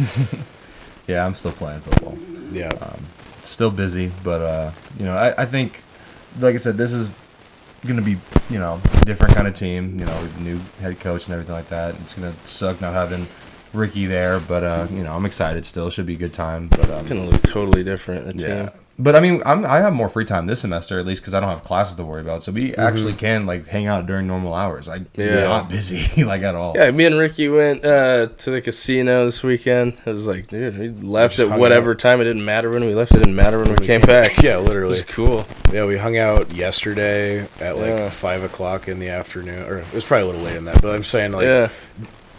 Yeah, 1.07 1.25
I'm 1.25 1.35
still 1.35 1.51
playing 1.53 1.81
football. 1.81 2.17
Yeah, 2.51 2.71
Still 3.43 3.71
busy, 3.71 4.11
but 4.23 4.41
uh, 4.41 4.71
you 4.99 5.05
know, 5.05 5.15
I, 5.15 5.43
I 5.43 5.45
think, 5.45 5.81
like 6.39 6.55
I 6.55 6.57
said, 6.57 6.77
this 6.77 6.91
is 6.91 7.13
gonna 7.85 8.01
be 8.01 8.17
you 8.49 8.59
know 8.59 8.81
different 9.05 9.33
kind 9.35 9.47
of 9.47 9.53
team. 9.53 9.97
You 9.99 10.05
know, 10.05 10.21
with 10.21 10.37
new 10.39 10.59
head 10.81 10.99
coach 10.99 11.25
and 11.25 11.33
everything 11.33 11.55
like 11.55 11.69
that. 11.69 11.95
It's 12.01 12.13
gonna 12.13 12.33
suck 12.45 12.81
not 12.81 12.93
having 12.93 13.27
Ricky 13.73 14.05
there, 14.05 14.39
but 14.39 14.63
uh, 14.63 14.87
you 14.91 15.03
know, 15.03 15.13
I'm 15.13 15.25
excited. 15.25 15.65
Still, 15.65 15.89
should 15.89 16.05
be 16.05 16.15
a 16.15 16.17
good 16.17 16.33
time. 16.33 16.67
But 16.67 16.89
um, 16.89 16.99
It's 16.99 17.09
gonna 17.09 17.25
look 17.25 17.41
totally 17.43 17.83
different. 17.83 18.37
The 18.37 18.47
Yeah. 18.47 18.69
team. 18.69 18.79
But 18.99 19.15
I 19.15 19.19
mean, 19.19 19.43
I'm, 19.45 19.63
I 19.63 19.77
have 19.77 19.93
more 19.93 20.09
free 20.09 20.25
time 20.25 20.47
this 20.47 20.61
semester, 20.61 20.97
at 20.99 21.05
least 21.05 21.21
because 21.21 21.35
I 21.35 21.39
don't 21.39 21.49
have 21.49 21.63
classes 21.63 21.95
to 21.97 22.03
worry 22.03 22.21
about. 22.21 22.43
So 22.43 22.51
we 22.51 22.73
actually 22.75 23.13
can 23.13 23.45
like 23.45 23.67
hang 23.67 23.85
out 23.85 24.07
during 24.07 24.25
normal 24.25 24.55
hours. 24.55 24.87
I 24.89 24.97
Mm-hmm. 24.99 25.21
Yeah. 25.21 25.35
yeah, 25.35 25.47
not 25.47 25.69
busy 25.69 26.23
like 26.25 26.41
at 26.41 26.55
all. 26.55 26.73
Yeah, 26.75 26.89
me 26.89 27.05
and 27.05 27.15
Ricky 27.17 27.47
went 27.47 27.85
uh, 27.85 28.27
to 28.39 28.49
the 28.51 28.59
casino 28.61 29.25
this 29.25 29.43
weekend. 29.43 29.93
It 30.05 30.13
was 30.13 30.25
like, 30.25 30.47
dude, 30.47 30.79
we 30.79 30.89
left 30.89 31.35
Just 31.37 31.51
at 31.51 31.59
whatever 31.59 31.91
out. 31.91 31.99
time. 31.99 32.21
It 32.21 32.23
didn't 32.23 32.43
matter 32.43 32.71
when 32.71 32.85
we 32.85 32.95
left. 32.95 33.11
It 33.13 33.19
didn't 33.19 33.35
matter 33.35 33.59
when 33.59 33.75
we 33.75 33.85
came 33.85 34.01
back. 34.01 34.41
yeah, 34.41 34.57
It 34.57 34.61
literally. 34.61 34.93
was 34.93 35.03
cool. 35.03 35.45
Yeah, 35.71 35.85
we 35.85 35.97
hung 35.97 36.17
out 36.17 36.53
yesterday 36.55 37.41
at 37.59 37.77
like 37.77 37.87
Yeah. 37.89 38.09
five 38.09 38.43
o'clock 38.43 38.87
in 38.87 38.97
the 38.99 39.09
afternoon, 39.09 39.67
or 39.69 39.77
it 39.77 39.93
was 39.93 40.05
probably 40.05 40.23
a 40.23 40.25
little 40.31 40.41
late 40.41 40.55
in 40.57 40.65
that. 40.65 40.81
But 40.81 40.95
I'm 40.95 41.03
saying 41.03 41.33
like 41.33 41.45
yeah. 41.45 41.69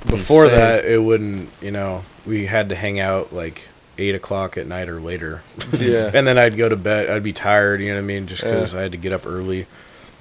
before 0.08 0.46
insane. 0.46 0.58
that, 0.58 0.84
it 0.86 1.02
wouldn't. 1.02 1.50
You 1.62 1.70
know, 1.70 2.02
we 2.26 2.46
had 2.46 2.68
to 2.70 2.74
hang 2.74 2.98
out 2.98 3.32
like 3.32 3.68
eight 3.98 4.14
o'clock 4.14 4.56
at 4.56 4.66
night 4.66 4.88
or 4.88 5.00
later. 5.00 5.42
Yeah. 5.78 6.10
and 6.14 6.26
then 6.26 6.38
I'd 6.38 6.56
go 6.56 6.68
to 6.68 6.76
bed. 6.76 7.10
I'd 7.10 7.22
be 7.22 7.32
tired. 7.32 7.80
You 7.80 7.88
know 7.88 7.94
what 7.96 8.00
I 8.00 8.06
mean? 8.06 8.26
Just 8.26 8.42
Yeah. 8.42 8.52
because 8.52 8.74
I 8.74 8.82
had 8.82 8.92
to 8.92 8.98
get 8.98 9.12
up 9.12 9.26
early, 9.26 9.66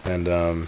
and 0.05 0.27
um, 0.27 0.67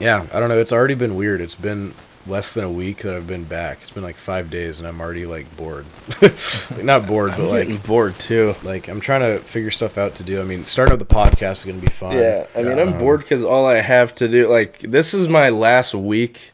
yeah, 0.00 0.26
I 0.32 0.40
don't 0.40 0.48
know. 0.48 0.58
It's 0.58 0.72
already 0.72 0.94
been 0.94 1.14
weird. 1.16 1.40
It's 1.40 1.54
been 1.54 1.94
less 2.24 2.52
than 2.52 2.62
a 2.62 2.70
week 2.70 2.98
that 2.98 3.14
I've 3.16 3.26
been 3.26 3.42
back. 3.44 3.78
It's 3.82 3.90
been 3.90 4.02
like 4.04 4.16
five 4.16 4.48
days, 4.48 4.78
and 4.78 4.86
I'm 4.86 5.00
already 5.00 5.26
like 5.26 5.56
bored. 5.56 5.86
Like, 6.20 6.34
Not 6.84 7.06
bored, 7.06 7.32
but 7.36 7.48
like 7.48 7.84
bored 7.84 8.16
too. 8.18 8.54
like 8.62 8.88
I'm 8.88 9.00
trying 9.00 9.20
to 9.22 9.38
figure 9.42 9.70
stuff 9.72 9.98
out 9.98 10.14
to 10.16 10.22
do. 10.22 10.40
I 10.40 10.44
mean, 10.44 10.64
starting 10.64 10.92
up 10.92 10.98
the 11.00 11.04
podcast 11.14 11.52
is 11.58 11.64
gonna 11.64 11.78
be 11.78 11.88
fun. 11.88 12.16
Yeah, 12.16 12.46
I 12.54 12.62
mean, 12.62 12.78
I'm 12.78 12.92
Um, 12.94 12.98
bored 12.98 13.20
because 13.20 13.42
all 13.44 13.66
I 13.66 13.80
have 13.80 14.14
to 14.16 14.28
do, 14.28 14.48
like, 14.48 14.78
this 14.80 15.14
is 15.14 15.26
my 15.28 15.48
last 15.50 15.94
week. 15.94 16.51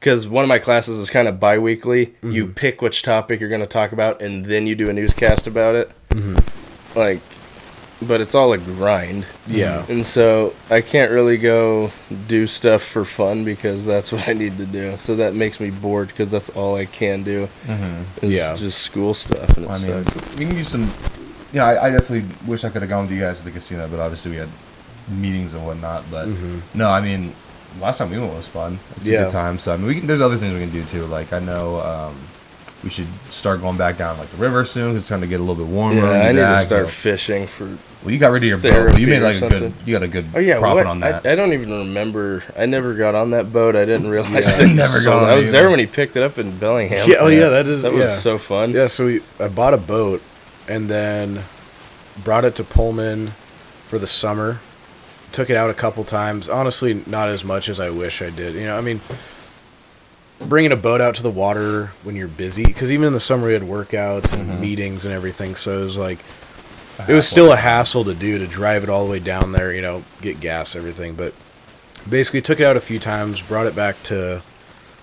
Because 0.00 0.26
one 0.26 0.42
of 0.44 0.48
my 0.48 0.58
classes 0.58 0.98
is 0.98 1.10
kind 1.10 1.28
of 1.28 1.38
bi 1.38 1.58
weekly. 1.58 2.14
You 2.22 2.46
Mm-hmm. 2.46 2.52
pick 2.54 2.80
which 2.82 3.02
topic 3.02 3.38
you're 3.38 3.50
going 3.50 3.60
to 3.60 3.66
talk 3.66 3.92
about, 3.92 4.22
and 4.22 4.46
then 4.46 4.66
you 4.66 4.74
do 4.74 4.88
a 4.88 4.92
newscast 4.94 5.46
about 5.46 5.74
it. 5.74 5.90
Mm-hmm. 6.10 6.98
Like, 6.98 7.20
but 8.02 8.22
it's 8.22 8.34
all 8.34 8.54
a 8.54 8.58
grind. 8.58 9.26
Yeah. 9.46 9.84
And 9.90 10.06
so 10.06 10.54
I 10.70 10.80
can't 10.80 11.10
really 11.10 11.36
go 11.36 11.92
do 12.28 12.46
stuff 12.46 12.82
for 12.82 13.04
fun 13.04 13.44
because 13.44 13.84
that's 13.84 14.10
what 14.10 14.26
I 14.26 14.32
need 14.32 14.56
to 14.56 14.64
do. 14.64 14.96
So 14.98 15.16
that 15.16 15.34
makes 15.34 15.60
me 15.60 15.68
bored 15.70 16.08
because 16.08 16.30
that's 16.30 16.48
all 16.48 16.76
I 16.76 16.86
can 16.86 17.22
do. 17.22 17.46
Mm-hmm. 17.66 18.24
Yeah. 18.26 18.56
just 18.56 18.78
school 18.78 19.12
stuff. 19.12 19.54
And 19.58 19.66
it 19.66 19.70
I 19.70 19.78
mean, 19.80 20.04
sucks. 20.06 20.36
we 20.36 20.46
can 20.46 20.54
do 20.54 20.64
some. 20.64 20.90
Yeah, 21.52 21.66
I, 21.66 21.88
I 21.88 21.90
definitely 21.90 22.24
wish 22.46 22.64
I 22.64 22.70
could 22.70 22.80
have 22.80 22.88
gone 22.88 23.02
with 23.02 23.12
you 23.12 23.20
guys 23.20 23.40
to 23.40 23.44
the 23.44 23.50
casino, 23.50 23.86
but 23.86 24.00
obviously 24.00 24.30
we 24.30 24.38
had 24.38 24.48
meetings 25.10 25.52
and 25.52 25.66
whatnot. 25.66 26.04
But 26.10 26.28
no, 26.72 26.88
I 26.88 27.02
mean, 27.02 27.34
last 27.80 27.98
time 27.98 28.10
we 28.10 28.18
went 28.18 28.32
was 28.34 28.46
fun. 28.46 28.78
It's 28.96 29.06
a 29.06 29.10
Yeah. 29.10 29.24
good 29.24 29.32
time. 29.32 29.58
So 29.58 29.72
I 29.72 29.76
mean, 29.76 29.86
we 29.86 29.94
can, 29.96 30.06
there's 30.06 30.20
other 30.20 30.36
things 30.36 30.54
we 30.54 30.60
can 30.60 30.70
do 30.70 30.82
too. 30.84 31.04
Like 31.06 31.32
I 31.32 31.38
know 31.38 31.80
um, 31.80 32.14
we 32.82 32.90
should 32.90 33.06
start 33.28 33.60
going 33.60 33.76
back 33.76 33.98
down 33.98 34.18
like 34.18 34.30
the 34.30 34.36
river 34.38 34.64
soon. 34.64 34.92
'cause 34.92 35.02
it's 35.02 35.08
time 35.08 35.20
to 35.20 35.26
get 35.26 35.40
a 35.40 35.42
little 35.42 35.62
bit 35.64 35.66
warmer. 35.72 36.00
Yeah, 36.00 36.10
I 36.28 36.32
need 36.32 36.38
to 36.40 36.60
start 36.60 36.80
you 36.80 36.86
know. 36.86 36.88
fishing 36.90 37.46
for 37.46 37.66
Well, 38.02 38.10
you 38.12 38.18
got 38.18 38.32
rid 38.32 38.42
of 38.42 38.48
your 38.48 38.58
boat. 38.58 38.98
You 38.98 39.06
made 39.06 39.20
like 39.22 39.42
a 39.42 39.48
good. 39.48 39.72
You 39.84 39.94
got 39.94 40.02
a 40.02 40.08
good 40.08 40.26
Oh 40.34 40.38
yeah, 40.38 40.58
profit 40.58 40.84
what? 40.84 40.90
on 40.90 41.00
that. 41.00 41.26
I, 41.26 41.32
I 41.32 41.34
don't 41.34 41.52
even 41.52 41.70
remember. 41.70 42.42
I 42.58 42.64
never 42.66 42.94
got 42.94 43.14
on 43.14 43.30
that 43.32 43.52
boat. 43.52 43.76
I 43.76 43.84
didn't 43.84 44.08
realize. 44.08 44.58
Yeah, 44.58 44.64
I 44.68 44.72
never 44.72 44.94
was 44.94 45.04
got 45.04 45.22
on 45.22 45.28
I 45.28 45.34
was 45.34 45.48
either. 45.48 45.58
there 45.58 45.70
when 45.70 45.78
he 45.78 45.86
picked 45.86 46.16
it 46.16 46.22
up 46.22 46.38
in 46.38 46.56
Bellingham. 46.58 47.08
Yeah. 47.08 47.16
Oh 47.20 47.28
yeah, 47.28 47.48
that 47.50 47.68
is. 47.68 47.82
that 47.82 47.92
yeah. 47.92 47.98
was 48.00 48.22
so 48.22 48.38
fun. 48.38 48.72
Yeah, 48.72 48.86
so 48.86 49.06
we 49.06 49.20
I 49.38 49.48
bought 49.48 49.74
a 49.74 49.78
boat 49.78 50.22
and 50.66 50.88
then 50.88 51.42
brought 52.24 52.44
it 52.44 52.56
to 52.56 52.64
Pullman 52.64 53.32
for 53.88 53.98
the 53.98 54.06
summer. 54.06 54.60
Took 55.32 55.50
it 55.50 55.56
out 55.56 55.70
a 55.70 55.74
couple 55.74 56.04
times. 56.04 56.48
Honestly, 56.48 57.02
not 57.06 57.28
as 57.28 57.44
much 57.44 57.68
as 57.68 57.78
I 57.78 57.90
wish 57.90 58.20
I 58.20 58.30
did. 58.30 58.54
You 58.54 58.64
know, 58.66 58.76
I 58.76 58.80
mean, 58.80 59.00
bringing 60.40 60.72
a 60.72 60.76
boat 60.76 61.00
out 61.00 61.14
to 61.16 61.22
the 61.22 61.30
water 61.30 61.92
when 62.02 62.16
you're 62.16 62.28
busy 62.28 62.64
because 62.64 62.90
even 62.90 63.06
in 63.06 63.12
the 63.12 63.20
summer 63.20 63.46
we 63.46 63.52
had 63.52 63.62
workouts 63.62 64.32
and 64.32 64.48
Mm-hmm. 64.48 64.60
meetings 64.60 65.04
and 65.04 65.14
everything. 65.14 65.54
So 65.54 65.80
it 65.80 65.82
was 65.84 65.98
like 65.98 66.18
it 67.08 67.14
was 67.14 67.28
still 67.28 67.52
a 67.52 67.56
hassle 67.56 68.04
to 68.04 68.14
do 68.14 68.38
to 68.38 68.46
drive 68.46 68.82
it 68.82 68.88
all 68.90 69.04
the 69.04 69.10
way 69.10 69.20
down 69.20 69.52
there. 69.52 69.72
You 69.72 69.82
know, 69.82 70.02
get 70.20 70.40
gas, 70.40 70.74
everything. 70.76 71.14
But 71.14 71.32
basically, 72.08 72.42
took 72.42 72.60
it 72.60 72.64
out 72.66 72.76
a 72.76 72.80
few 72.80 72.98
times, 72.98 73.40
brought 73.40 73.66
it 73.66 73.76
back 73.76 74.02
to 74.04 74.42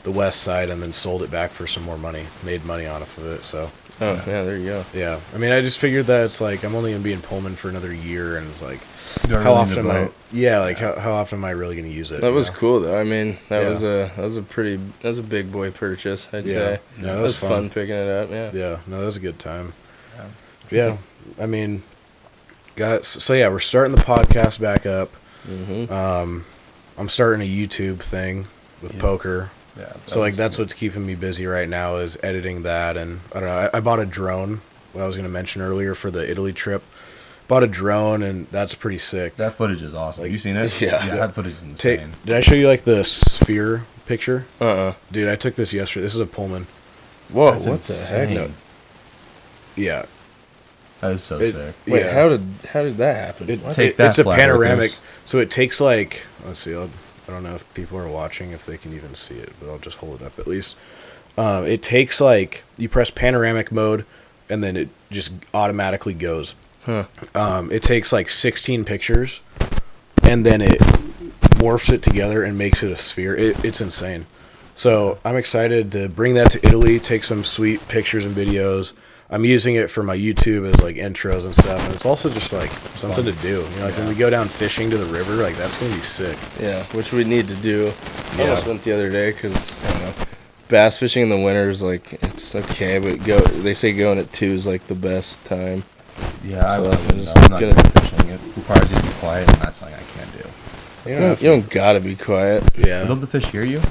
the 0.04 0.12
west 0.12 0.42
side 0.42 0.70
and 0.70 0.82
then 0.82 0.94
sold 0.94 1.22
it 1.24 1.32
back 1.32 1.52
for 1.52 1.68
some 1.68 1.84
more 1.84 1.98
money, 1.98 2.28
made 2.44 2.64
money 2.66 2.86
off 2.86 3.18
of 3.18 3.26
it. 3.26 3.44
So 3.44 3.72
Oh 4.00 4.14
yeah, 4.28 4.44
there 4.44 4.58
you 4.58 4.66
go. 4.66 4.86
yeah, 4.94 5.20
I 5.34 5.38
mean, 5.38 5.52
I 5.52 5.62
just 5.62 5.80
figured 5.80 6.06
that 6.06 6.26
it's 6.26 6.40
like 6.40 6.64
I'm 6.64 6.76
only 6.76 6.92
gonna 6.92 7.04
be 7.04 7.14
in 7.14 7.22
Pullman 7.22 7.56
for 7.56 7.68
another 7.70 7.92
year, 7.94 8.38
and 8.38 8.48
it's 8.48 8.62
like 8.62 8.80
You 9.24 9.30
don't 9.34 9.42
how 9.44 9.54
really 9.56 9.62
often 9.72 9.90
am 9.90 9.92
I? 9.92 10.10
Yeah, 10.32 10.60
like 10.60 10.78
how, 10.78 11.00
how 11.00 11.14
often 11.14 11.40
am 11.40 11.46
I 11.46 11.50
really 11.52 11.76
gonna 11.76 11.88
use 11.88 12.12
it? 12.12 12.22
That 12.22 12.32
was 12.32 12.48
know? 12.50 12.54
cool 12.56 12.80
though. 12.82 13.00
I 13.00 13.04
mean, 13.04 13.40
that 13.50 13.64
Yeah. 13.64 13.70
was 13.70 13.82
a 13.84 14.12
that 14.16 14.24
was 14.24 14.38
a 14.38 14.44
pretty 14.44 14.76
that 15.02 15.10
was 15.10 15.18
a 15.18 15.24
big 15.24 15.52
boy 15.52 15.72
purchase. 15.72 16.28
I'd 16.32 16.46
Yeah. 16.46 16.54
say. 16.54 16.80
Yeah, 17.00 17.04
that 17.04 17.18
it 17.20 17.22
was 17.22 17.24
was 17.24 17.38
fun. 17.38 17.50
fun. 17.50 17.70
picking 17.72 17.96
it 17.96 18.08
up. 18.10 18.30
Yeah. 18.30 18.52
Yeah, 18.54 18.78
no, 18.86 19.00
that 19.00 19.06
was 19.08 19.18
a 19.18 19.22
good 19.22 19.40
time. 19.40 19.74
Yeah, 20.70 20.98
I 21.40 21.46
mean, 21.46 21.82
got 22.76 23.04
so 23.06 23.34
yeah, 23.34 23.48
we're 23.50 23.60
starting 23.60 23.96
the 23.96 24.02
podcast 24.02 24.60
back 24.60 24.86
up. 24.86 25.12
Mm-hmm. 25.50 25.92
Um, 25.92 26.46
I'm 26.98 27.10
starting 27.10 27.42
a 27.42 27.50
YouTube 27.50 28.00
thing 28.00 28.48
with 28.82 28.94
Yeah. 28.96 29.02
poker. 29.02 29.52
Yeah. 29.78 29.94
So 30.08 30.20
like 30.20 30.36
that's 30.36 30.58
what's 30.58 30.74
keeping 30.74 31.06
me 31.06 31.16
busy 31.16 31.46
right 31.46 31.70
now 31.70 31.98
is 31.98 32.18
editing 32.24 32.64
that, 32.64 32.98
and 32.98 33.20
I 33.34 33.40
don't 33.40 33.50
know. 33.50 33.70
I, 33.74 33.78
I 33.78 33.80
bought 33.80 34.00
a 34.00 34.06
drone. 34.06 34.62
What 34.94 35.04
I 35.04 35.08
was 35.08 35.16
gonna 35.16 35.30
mention 35.30 35.62
earlier 35.62 35.94
for 35.96 36.10
the 36.12 36.30
Italy 36.30 36.54
trip. 36.54 36.84
Bought 37.48 37.64
a 37.64 37.68
drone, 37.68 38.24
and 38.24 38.48
that's 38.52 38.76
pretty 38.76 38.98
sick. 38.98 39.38
that 39.38 39.54
footage 39.54 39.82
is 39.82 39.96
awesome. 39.96 40.24
Have 40.24 40.32
you 40.32 40.38
seen 40.40 40.58
it? 40.58 40.82
Yeah. 40.82 41.06
Yeah, 41.06 41.16
that 41.18 41.34
footage 41.36 41.54
is 41.54 41.62
Ta- 41.62 41.68
insane. 41.70 42.12
did 42.26 42.36
I 42.36 42.42
show 42.42 42.56
you 42.56 42.68
like 42.68 42.84
the 42.84 43.04
sphere 43.04 43.86
picture, 44.06 44.46
Uh. 44.60 44.66
uh 44.66 44.94
dude? 45.12 45.30
I 45.30 45.36
took 45.38 45.56
this 45.56 45.72
yesterday. 45.74 46.04
This 46.04 46.14
is 46.16 46.20
a 46.20 46.26
Pullman. 46.26 46.68
Whoa! 47.30 47.52
That's 47.54 47.66
what 47.68 47.84
the 47.84 47.94
heck? 47.94 48.30
insane. 48.30 48.54
Yeah, 49.76 50.06
That 51.02 51.12
is 51.12 51.24
so 51.24 51.40
It- 51.40 51.54
sick. 51.54 51.76
Wait, 51.86 52.02
yeah. 52.02 52.14
how 52.14 52.30
did 52.30 52.42
how 52.74 52.82
did 52.84 52.98
that 52.98 53.16
happen? 53.16 53.50
It, 53.50 53.62
What? 53.64 53.76
Take 53.76 53.92
it- 53.92 53.98
that, 53.98 54.10
it's 54.10 54.20
a 54.20 54.24
panoramic, 54.24 54.96
so 55.26 55.38
it 55.40 55.52
takes 55.52 55.80
like 55.80 56.24
let's 56.46 56.60
see. 56.62 56.74
I'll, 56.74 56.90
I 57.28 57.32
don't 57.32 57.44
know 57.44 57.56
if 57.56 57.74
people 57.74 57.98
are 57.98 58.08
watching 58.08 58.52
if 58.52 58.66
they 58.66 58.78
can 58.78 58.94
even 58.94 59.16
see 59.16 59.36
it, 59.36 59.52
but 59.60 59.70
I'll 59.70 59.80
just 59.80 59.98
hold 59.98 60.22
it 60.22 60.26
up 60.26 60.40
at 60.40 60.48
least. 60.48 60.76
Um, 61.38 61.66
it 61.66 61.84
takes 61.84 62.20
like 62.20 62.64
you 62.78 62.90
press 62.90 63.12
panoramic 63.12 63.72
mode, 63.72 64.06
and 64.50 64.64
then 64.64 64.76
it 64.76 64.90
just 65.12 65.34
automatically 65.54 66.14
goes. 66.14 66.56
Huh. 66.86 67.06
Um, 67.36 67.72
it 67.72 67.84
takes 67.84 68.14
like 68.14 68.30
16 68.30 68.86
pictures, 68.86 69.42
and 70.24 70.46
then 70.46 70.62
it 70.62 70.80
morphs 71.58 71.92
it 71.92 72.02
together 72.02 72.44
and 72.44 72.58
makes 72.58 72.82
it 72.82 72.92
a 72.92 72.96
sphere. 72.96 73.36
It, 73.36 73.64
it's 73.64 73.82
insane. 73.82 74.26
So 74.76 75.18
I'm 75.26 75.36
excited 75.36 75.92
to 75.94 76.08
bring 76.08 76.36
that 76.36 76.52
to 76.52 76.66
Italy, 76.66 77.00
take 77.00 77.24
some 77.24 77.44
sweet 77.44 77.86
pictures 77.88 78.26
and 78.26 78.36
videos. 78.36 78.94
I'm 79.30 79.44
using 79.44 79.76
it 79.76 79.90
for 79.92 80.04
my 80.04 80.16
YouTube 80.16 80.72
as 80.74 80.82
like 80.82 80.96
intros 80.96 81.46
and 81.46 81.54
stuff, 81.54 81.84
and 81.86 81.94
it's 81.94 82.06
also 82.06 82.30
just 82.30 82.54
like 82.54 82.72
something 82.96 83.26
to 83.26 83.34
do. 83.34 83.66
You 83.74 83.80
know, 83.80 83.86
like 83.86 83.98
when 83.98 84.08
we 84.08 84.16
go 84.16 84.30
down 84.30 84.48
fishing 84.48 84.90
to 84.90 84.98
the 84.98 85.06
river, 85.12 85.34
like 85.36 85.56
that's 85.58 85.76
gonna 85.78 85.94
be 85.94 86.00
sick. 86.02 86.38
Yeah, 86.62 86.84
which 86.94 87.12
we 87.12 87.24
need 87.26 87.48
to 87.50 87.56
do. 87.56 87.92
I 88.34 88.36
Yeah. 88.38 88.44
almost 88.50 88.68
went 88.68 88.84
the 88.84 88.94
other 88.94 89.10
day 89.10 89.32
because 89.32 89.54
I 89.84 89.92
don't 89.92 90.02
know. 90.04 90.14
Bass 90.70 90.98
fishing 90.98 91.24
in 91.24 91.30
the 91.30 91.38
winter 91.38 91.70
is 91.70 91.82
like 91.82 92.14
it's 92.24 92.56
okay, 92.56 93.00
but 93.00 93.24
go. 93.26 93.40
They 93.40 93.74
say 93.74 93.92
going 93.92 94.18
at 94.18 94.32
two 94.32 94.52
is 94.54 94.66
like 94.66 94.88
the 94.88 94.96
best 94.96 95.44
time. 95.44 95.84
Yeah, 96.46 96.66
I 96.66 96.78
So 96.78 96.84
wouldn't 96.84 97.12
I'm 97.12 97.20
just 97.20 97.38
I'm 97.38 97.42
not 97.52 97.60
gonna- 97.60 97.74
good 97.74 97.86
at 97.86 98.00
fishing. 98.00 98.30
It 98.30 98.40
requires 98.56 98.90
you 98.90 98.96
to 98.98 99.04
be 99.04 99.10
quiet, 99.20 99.50
and 99.52 99.62
that's 99.62 99.80
something 99.80 99.96
I 99.98 100.18
can't 100.20 100.32
do. 100.32 100.38
You 100.40 100.44
You 100.44 101.12
don't 101.12 101.22
don't, 101.22 101.30
have 101.30 101.42
you 101.44 101.50
don't 101.50 101.70
gotta 101.70 102.00
be 102.00 102.16
quiet. 102.16 102.74
to- 102.76 102.88
yeah, 102.88 103.04
Don't 103.04 103.20
the 103.20 103.28
fish 103.28 103.46
hear 103.48 103.66
you? 103.66 103.82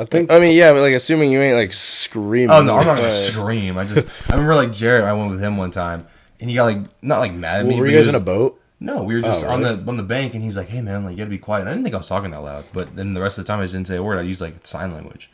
I 0.00 0.04
think. 0.06 0.30
I 0.30 0.40
mean, 0.40 0.56
yeah, 0.56 0.72
but 0.72 0.80
like 0.80 0.94
assuming 0.94 1.30
you 1.30 1.40
ain't 1.42 1.56
like 1.56 1.72
screaming. 1.72 2.50
Oh 2.50 2.62
no, 2.62 2.76
I'm 2.78 2.86
not 2.86 2.96
gonna 2.96 3.12
scream. 3.12 3.76
I 3.78 3.84
just 3.84 4.06
I 4.30 4.34
remember 4.34 4.54
like 4.54 4.72
Jared. 4.72 5.04
I 5.04 5.12
went 5.12 5.30
with 5.30 5.40
him 5.42 5.56
one 5.56 5.70
time, 5.70 6.06
and 6.40 6.48
he 6.48 6.56
got 6.56 6.64
like 6.64 6.78
not 7.02 7.18
like 7.18 7.32
mad 7.34 7.60
at 7.60 7.66
Well, 7.66 7.70
me. 7.74 7.76
were 7.80 7.84
but 7.86 7.90
you 7.90 7.96
he 7.96 8.00
guys 8.02 8.08
in 8.08 8.14
a 8.14 8.20
boat? 8.20 8.56
No, 8.80 9.02
we 9.02 9.14
were 9.14 9.20
just 9.20 9.44
Oh, 9.44 9.50
on 9.50 9.60
really? 9.60 9.76
the 9.76 9.88
on 9.90 9.96
the 9.98 10.02
bank, 10.02 10.32
and 10.34 10.42
he's 10.42 10.56
like, 10.56 10.68
"Hey 10.68 10.80
man, 10.80 11.04
like 11.04 11.12
you 11.12 11.18
gotta 11.18 11.28
be 11.30 11.36
quiet." 11.38 11.60
And 11.60 11.68
I 11.68 11.72
didn't 11.72 11.84
think 11.84 11.94
I 11.94 11.98
was 11.98 12.08
talking 12.08 12.30
that 12.30 12.40
loud, 12.42 12.64
but 12.72 12.96
then 12.96 13.12
the 13.14 13.20
rest 13.20 13.36
of 13.38 13.44
the 13.44 13.52
time 13.52 13.60
I 13.60 13.64
just 13.64 13.74
didn't 13.74 13.88
say 13.88 13.96
a 13.96 14.02
word. 14.02 14.18
I 14.18 14.22
used 14.22 14.40
like 14.40 14.66
sign 14.66 14.92
language. 14.94 15.30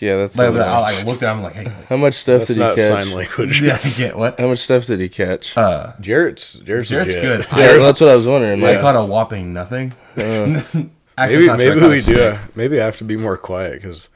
Yeah, 0.00 0.16
that's. 0.16 0.38
Like, 0.38 0.54
but 0.54 0.62
I. 0.62 1.00
I 1.00 1.02
looked 1.02 1.22
at 1.22 1.32
him 1.36 1.42
like, 1.42 1.52
"Hey, 1.52 1.70
How 1.90 1.98
much 1.98 2.14
stuff 2.14 2.38
That's 2.38 2.48
did 2.48 2.54
he 2.56 2.60
not 2.60 2.76
catch? 2.76 2.88
sign 3.04 3.14
language. 3.14 3.60
yeah, 3.62 3.78
I 3.84 3.88
get 3.90 4.16
what?" 4.16 4.40
How 4.40 4.46
much 4.46 4.60
stuff 4.60 4.86
did 4.86 5.02
he 5.02 5.10
catch? 5.10 5.54
Uh, 5.54 5.92
Jarrett's 6.00 6.54
Jarrett's, 6.60 6.88
Jarrett's 6.88 7.14
good. 7.14 7.40
yeah, 7.54 7.72
I- 7.74 7.78
that's 7.78 8.00
what 8.00 8.08
I 8.08 8.16
was 8.16 8.24
wondering. 8.26 8.64
I 8.64 8.70
Like, 8.72 8.80
caught 8.80 8.96
a 8.96 9.04
whopping 9.04 9.52
nothing. 9.52 9.92
uh, 10.16 10.22
Actually, 10.22 10.90
Maybe 11.18 11.34
it's 11.34 11.46
not 11.46 11.60
true, 11.60 11.70
I 11.70 11.74
maybe 11.74 11.88
we 11.88 11.94
do. 11.96 12.00
snake. 12.02 12.18
uh 12.18 12.38
maybe 12.54 12.80
I 12.80 12.84
have 12.84 12.96
to 12.98 13.04
be 13.04 13.16
more 13.16 13.36
quiet 13.36 13.80
because 13.80 14.10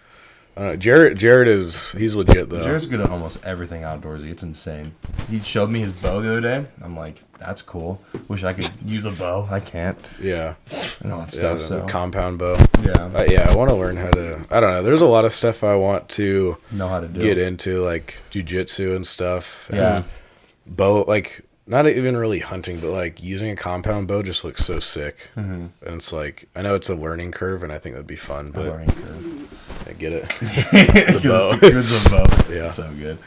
uh, 0.57 0.77
Jarrett 0.77 1.17
Jarrett 1.17 1.49
is 1.49 1.93
he's 1.93 2.17
legit 2.17 2.51
though. 2.51 2.63
Jared's 2.63 2.87
good 2.87 3.01
at 3.01 3.09
almost 3.09 3.43
everything 3.45 3.83
outdoorsy. 3.83 4.31
It's 4.31 4.43
insane. 4.43 4.95
He 5.31 5.41
showed 5.41 5.71
me 5.71 5.81
his 5.81 5.93
bow 5.93 6.21
the 6.21 6.29
other 6.29 6.41
day. 6.41 6.67
I'm 6.83 6.97
like, 6.97 7.23
that's 7.39 7.63
cool. 7.63 8.03
Wish 8.29 8.45
I 8.45 8.53
could 8.53 8.69
use 8.85 9.07
a 9.07 9.11
bow. 9.13 9.49
I 9.51 9.61
can't. 9.61 9.97
yeah, 10.21 10.57
And 11.03 11.13
all 11.13 11.21
that 11.21 11.33
yeah, 11.33 11.39
stuff. 11.57 11.59
the 11.59 11.65
So 11.65 11.87
compound 11.87 12.39
bow. 12.41 12.57
yeah, 12.83 12.93
Uh, 13.15 13.25
yeah, 13.27 13.49
I 13.49 13.55
want 13.57 13.71
to 13.71 13.77
learn 13.77 13.97
how 13.97 14.11
to. 14.11 14.45
I 14.51 14.61
don't 14.61 14.71
know. 14.73 14.83
There's 14.83 15.01
a 15.01 15.07
lot 15.07 15.25
of 15.25 15.33
stuff 15.33 15.65
I 15.65 15.77
want 15.77 16.09
to 16.11 16.59
know 16.73 16.89
how 16.89 17.01
to 17.01 17.09
do. 17.09 17.21
get 17.21 17.39
into, 17.39 17.83
like 17.83 18.17
jujitsu 18.31 18.95
and 18.95 19.07
stuff. 19.07 19.71
and 19.71 19.79
Yeah. 19.79 20.03
bow 20.67 21.03
like 21.09 21.43
not 21.71 21.87
even 21.87 22.17
really 22.17 22.41
hunting, 22.41 22.81
but 22.81 22.91
like 22.91 23.23
using 23.23 23.51
a 23.51 23.57
compound 23.57 24.09
bow 24.09 24.23
just 24.23 24.45
looks 24.45 24.65
so 24.65 24.79
sick. 24.81 25.31
Mm-hmm. 25.37 25.67
And 25.87 25.95
it's 25.97 26.13
like 26.13 26.49
I 26.55 26.63
know 26.63 26.75
it's 26.75 26.91
a 26.91 26.95
learning 26.95 27.31
curve, 27.33 27.63
and 27.63 27.73
I 27.73 27.79
think 27.79 27.95
that'd 27.95 28.07
be 28.07 28.17
fun, 28.17 28.49
A 28.49 28.51
but 28.51 28.65
learning 28.67 28.91
curve. 28.91 29.87
I 29.89 29.93
get 29.95 30.13
it. 30.13 30.29
the 30.41 31.21
bow. 31.23 31.59
It's 31.63 32.07
a 32.07 32.11
bow. 32.11 32.27
Yeah. 32.55 32.69
So 32.69 32.91
good. 32.93 33.19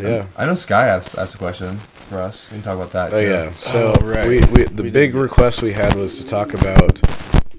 Yeah. 0.00 0.26
I 0.36 0.44
know 0.44 0.54
Sky 0.54 0.88
asked, 0.88 1.16
asked 1.16 1.34
a 1.34 1.38
question 1.38 1.78
for 1.78 2.20
us. 2.20 2.50
We 2.50 2.56
can 2.56 2.62
talk 2.64 2.76
about 2.76 2.92
that. 2.92 3.12
Oh 3.14 3.20
too. 3.20 3.26
yeah. 3.30 3.50
So 3.50 3.94
Oh, 3.98 4.06
right. 4.06 4.28
we, 4.28 4.40
we 4.40 4.64
the 4.64 4.82
We 4.82 4.90
big 4.90 5.12
did. 5.12 5.18
request 5.18 5.62
we 5.62 5.72
had 5.72 5.94
was 5.94 6.18
to 6.18 6.24
talk 6.24 6.52
about 6.52 7.00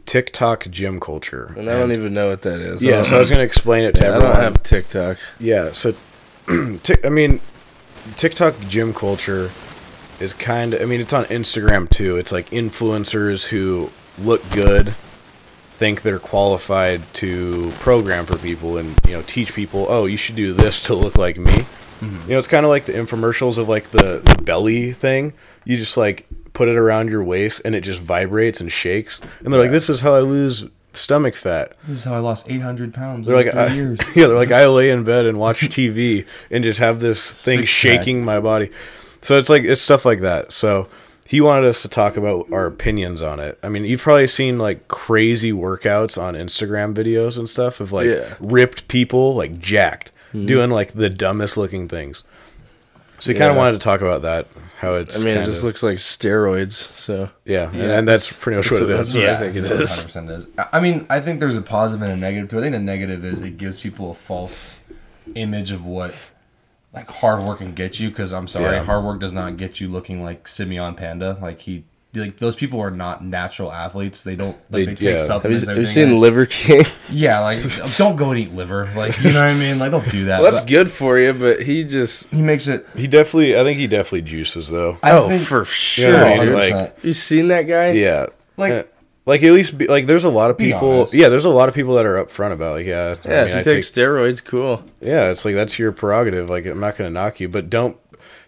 TikTok 0.05 0.67
gym 0.69 0.99
culture. 0.99 1.53
and 1.57 1.67
I 1.69 1.73
don't 1.79 1.91
even 1.91 2.13
know 2.13 2.29
what 2.29 2.43
that 2.43 2.59
is. 2.59 2.83
Yeah, 2.83 2.99
I 2.99 3.01
so 3.01 3.15
I 3.15 3.19
was 3.19 3.29
gonna 3.31 3.41
explain 3.43 3.83
it 3.85 3.95
to 3.95 4.03
yeah, 4.03 4.09
I 4.11 4.15
everyone. 4.17 4.35
don't 4.35 4.43
have 4.43 4.63
TikTok. 4.63 5.17
Yeah, 5.39 5.71
so 5.71 5.95
Tik 6.83 7.03
I 7.05 7.09
mean, 7.09 7.41
TikTok 8.15 8.59
gym 8.67 8.93
culture 8.93 9.51
is 10.19 10.33
kind 10.33 10.73
of. 10.73 10.81
I 10.81 10.85
mean, 10.85 11.01
it's 11.01 11.13
on 11.13 11.25
Instagram 11.25 11.89
too. 11.89 12.17
It's 12.17 12.31
like 12.31 12.49
influencers 12.49 13.47
who 13.47 13.91
look 14.17 14.47
good, 14.51 14.95
think 15.71 16.01
they're 16.01 16.19
qualified 16.19 17.01
to 17.15 17.71
program 17.79 18.25
for 18.25 18.37
people 18.37 18.77
and 18.77 18.99
you 19.05 19.13
know 19.13 19.21
teach 19.23 19.53
people. 19.53 19.85
Oh, 19.89 20.05
you 20.05 20.17
should 20.17 20.35
do 20.35 20.53
this 20.53 20.83
to 20.83 20.95
look 20.95 21.17
like 21.17 21.37
me. 21.37 21.65
Mm-hmm. 21.99 22.21
You 22.23 22.29
know, 22.29 22.37
it's 22.37 22.47
kind 22.47 22.65
of 22.65 22.69
like 22.69 22.85
the 22.85 22.93
infomercials 22.93 23.57
of 23.57 23.67
like 23.67 23.89
the, 23.91 24.21
the 24.23 24.43
belly 24.43 24.91
thing. 24.91 25.33
You 25.65 25.77
just 25.77 25.97
like 25.97 26.27
put 26.53 26.67
it 26.67 26.75
around 26.75 27.09
your 27.09 27.23
waist 27.23 27.61
and 27.65 27.75
it 27.75 27.81
just 27.81 28.01
vibrates 28.01 28.61
and 28.61 28.71
shakes. 28.71 29.21
And 29.43 29.51
they're 29.53 29.61
like, 29.61 29.71
"This 29.71 29.89
is 29.89 30.01
how 30.01 30.15
I 30.15 30.19
lose 30.19 30.65
stomach 30.97 31.35
fat." 31.35 31.73
This 31.87 31.99
is 31.99 32.03
how 32.05 32.15
I 32.15 32.19
lost 32.19 32.49
800 32.49 32.93
pounds 32.93 33.27
They're 33.27 33.37
in 33.37 33.45
like, 33.45 33.53
three 33.53 33.61
I, 33.61 33.75
years. 33.75 33.99
yeah, 34.15 34.27
they're 34.27 34.35
like, 34.35 34.51
I 34.51 34.67
lay 34.67 34.89
in 34.89 35.03
bed 35.03 35.25
and 35.25 35.39
watch 35.39 35.61
TV 35.61 36.25
and 36.51 36.63
just 36.63 36.79
have 36.79 36.99
this 36.99 37.31
thing 37.31 37.59
Six-pack. 37.59 37.67
shaking 37.67 38.25
my 38.25 38.39
body. 38.39 38.69
So 39.21 39.37
it's 39.37 39.49
like 39.49 39.63
it's 39.63 39.81
stuff 39.81 40.05
like 40.05 40.19
that. 40.21 40.51
So 40.51 40.89
he 41.27 41.41
wanted 41.41 41.67
us 41.67 41.81
to 41.81 41.89
talk 41.89 42.15
about 42.15 42.47
our 42.53 42.65
opinions 42.65 43.21
on 43.21 43.39
it. 43.39 43.59
I 43.61 43.69
mean, 43.69 43.83
you've 43.83 44.01
probably 44.01 44.27
seen 44.27 44.57
like 44.57 44.87
crazy 44.87 45.51
workouts 45.51 46.21
on 46.21 46.35
Instagram 46.35 46.93
videos 46.93 47.37
and 47.37 47.49
stuff 47.49 47.81
of 47.81 47.91
like 47.91 48.07
Yeah. 48.07 48.35
ripped 48.39 48.87
people 48.87 49.35
like 49.35 49.59
jacked 49.59 50.11
mm-hmm. 50.29 50.45
doing 50.45 50.69
like 50.69 50.93
the 50.93 51.09
dumbest 51.09 51.57
looking 51.57 51.87
things. 51.89 52.23
So 53.19 53.31
he 53.33 53.37
kind 53.37 53.49
of 53.51 53.57
wanted 53.57 53.73
to 53.73 53.79
talk 53.83 54.01
about 54.01 54.21
that. 54.23 54.47
How 54.79 54.93
it's 54.93 55.15
I 55.15 55.19
mean, 55.19 55.29
it 55.29 55.33
kinda- 55.37 55.51
just 55.51 55.63
looks 55.63 55.81
like 55.81 55.97
steroids. 55.97 56.87
So 56.95 57.29
yeah, 57.45 57.69
and- 57.69 57.75
Yeah. 57.75 57.97
and 57.97 58.07
that's 58.07 58.31
pretty 58.31 58.57
much 58.57 58.69
That's 58.69 58.79
what 58.81 58.89
it 58.89 58.93
what- 58.93 59.01
is. 59.01 59.13
that's 59.13 59.25
what 59.25 59.33
I 59.33 59.37
think 59.37 59.55
it 59.55 59.65
it 59.71 59.81
is. 59.81 59.89
100% 59.89 60.29
is. 60.29 60.47
I- 60.57 60.67
I 60.73 60.79
mean, 60.79 61.07
I 61.09 61.19
think 61.19 61.39
there's 61.39 61.55
a 61.55 61.61
positive 61.61 62.03
and 62.03 62.11
a 62.11 62.15
negative 62.15 62.49
too. 62.51 62.59
I 62.59 62.61
think 62.61 62.73
the 62.73 62.79
negative 62.79 63.25
is 63.25 63.41
it 63.41 63.57
gives 63.57 63.81
people 63.81 64.11
a 64.11 64.13
false 64.13 64.75
image 65.33 65.71
of 65.71 65.83
what 65.85 66.13
like 66.93 67.09
hard 67.09 67.41
work 67.41 67.57
can 67.57 67.73
get 67.73 67.99
you. 67.99 68.09
Because 68.09 68.31
I'm 68.33 68.47
sorry, 68.47 68.75
Yeah. 68.75 68.83
hard 68.83 69.03
work 69.03 69.19
does 69.19 69.33
not 69.33 69.57
get 69.57 69.79
you 69.81 69.87
looking 69.89 70.23
like 70.23 70.47
Simeon 70.47 70.93
Panda. 70.93 71.37
Like 71.41 71.61
he, 71.61 71.85
like 72.13 72.39
those 72.39 72.55
people 72.55 72.79
are 72.81 72.89
not 72.91 73.23
natural 73.23 73.71
athletes. 73.71 74.23
They 74.23 74.35
don't 74.35 74.55
like 74.69 74.71
They- 74.71 74.85
they, 74.85 74.95
take 74.95 75.01
yeah. 75.01 75.09
have 75.11 75.19
you, 75.21 75.25
supplements. 75.27 75.67
have 75.67 75.77
you 75.77 75.83
everything, 75.83 75.93
seen 75.93 76.09
and 76.13 76.19
Liver 76.19 76.45
King? 76.45 76.83
Yeah, 77.11 77.39
like 77.41 77.59
don't 77.97 78.15
go 78.15 78.31
and 78.31 78.39
eat 78.39 78.53
liver. 78.53 78.89
Like 78.95 79.17
you 79.21 79.31
know 79.31 79.39
what 79.41 79.49
I 79.49 79.53
mean? 79.53 79.79
Like 79.79 79.91
don't 79.91 80.09
do 80.11 80.25
that. 80.25 80.41
well, 80.41 80.51
that's 80.51 80.61
But 80.63 80.69
good 80.69 80.89
for 80.91 81.17
you, 81.19 81.33
but 81.33 81.61
he 81.63 81.83
just. 81.83 82.27
He 82.29 82.41
makes 82.41 82.67
it. 82.67 82.85
He 82.95 83.07
definitely, 83.07 83.57
I 83.57 83.63
think 83.63 83.77
he 83.79 83.87
definitely 83.87 84.23
juices 84.23 84.69
though. 84.69 84.97
I 85.03 85.11
oh, 85.11 85.29
think- 85.29 85.43
for 85.43 85.59
You 85.59 85.65
sure, 85.65 86.11
know 86.11 86.25
I 86.25 86.45
mean? 86.45 86.53
Like, 86.53 86.97
You 87.03 87.13
seen 87.13 87.47
that 87.49 87.63
guy? 87.63 87.91
Yeah. 87.91 88.27
Like- 88.57 88.73
Uh, 88.73 88.83
like 89.25 89.43
at 89.43 89.51
least 89.51 89.77
be, 89.77 89.87
like 89.87 90.05
there's 90.05 90.23
a 90.23 90.29
lot 90.29 90.49
of 90.51 90.57
people 90.57 91.09
yeah 91.11 91.27
there's 91.27 91.43
a 91.43 91.49
lot 91.49 91.67
of 91.67 91.75
people 91.75 91.95
that 91.95 92.05
are 92.05 92.15
upfront 92.23 92.53
about 92.53 92.75
like 92.75 92.85
yeah 92.85 93.15
I 93.25 93.27
Yeah, 93.29 93.43
mean, 93.43 93.57
if 93.57 93.65
you 93.65 93.71
take 93.73 93.83
steroids, 93.83 94.41
cool. 94.41 94.85
yeah 95.01 95.31
it's 95.31 95.43
like 95.43 95.53
that's 95.53 95.77
your 95.77 95.91
prerogative 95.91 96.49
like 96.49 96.65
I'm 96.65 96.79
not 96.79 96.95
gonna 96.95 97.09
knock 97.09 97.41
you 97.41 97.49
but 97.49 97.69
don't 97.69 97.97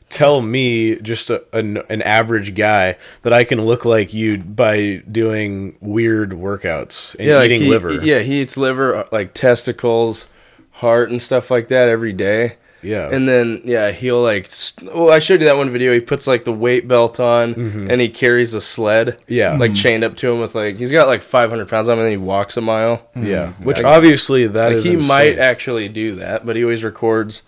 tell 0.10 0.41
me 0.41 0.95
just 0.97 1.30
a, 1.30 1.43
an, 1.53 1.78
an 1.89 2.01
average 2.01 2.55
guy 2.55 2.97
that 3.22 3.32
I 3.32 3.43
can 3.43 3.64
look 3.64 3.86
like 3.86 4.14
you 4.14 4.38
by 4.39 5.03
doing 5.10 5.78
weird 5.80 6.32
workouts 6.32 7.16
and 7.16 7.28
yeah, 7.28 7.36
like 7.38 7.45
eating 7.45 7.62
he, 7.64 7.70
liver 7.70 7.93
Yeah, 8.03 8.20
he 8.20 8.41
eats 8.41 8.57
liver, 8.57 8.95
uh, 8.95 9.07
like 9.12 9.34
testicles, 9.34 10.28
heart, 10.72 11.10
and 11.12 11.22
stuff 11.22 11.51
like 11.51 11.68
that 11.70 11.88
every 11.89 12.14
day. 12.14 12.55
Yeah. 12.82 13.10
And 13.12 13.28
then 13.28 13.62
yeah, 13.66 13.91
he'll 13.91 14.22
like. 14.22 14.49
Well, 14.82 15.12
I 15.12 15.20
showed 15.20 15.41
you 15.41 15.47
that 15.47 15.57
one 15.57 15.70
video. 15.70 15.91
He 15.91 15.99
puts 15.99 16.28
like 16.28 16.45
the 16.45 16.53
weight 16.53 16.88
belt 16.88 17.20
on, 17.20 17.53
and 17.91 17.99
he 17.99 18.07
carries 18.07 18.53
a 18.53 18.62
sled. 18.62 19.07
Mm-hmm. 19.07 19.34
Yeah. 19.34 19.57
Like 19.57 19.76
chained 19.76 20.05
up 20.05 20.16
to 20.18 20.32
him 20.32 20.39
with 20.39 20.55
like 20.55 20.78
he's 20.78 20.91
got 20.91 21.07
like 21.07 21.22
500 21.22 21.68
pounds 21.68 21.89
on 21.89 21.93
him, 21.93 21.99
and 21.99 22.05
then 22.05 22.20
he 22.20 22.26
walks 22.26 22.55
a 22.55 22.62
mile. 22.62 23.05
Yeah, 23.20 23.51
which 23.55 23.82
obviously 23.82 24.47
that 24.47 24.68
Like 24.68 24.76
is 24.78 24.84
he 24.86 24.93
insane. 24.93 25.07
might 25.10 25.38
actually 25.39 25.89
do 25.89 26.16
that, 26.16 26.45
but 26.45 26.55
he 26.55 26.64
always 26.64 26.84
records 26.84 27.41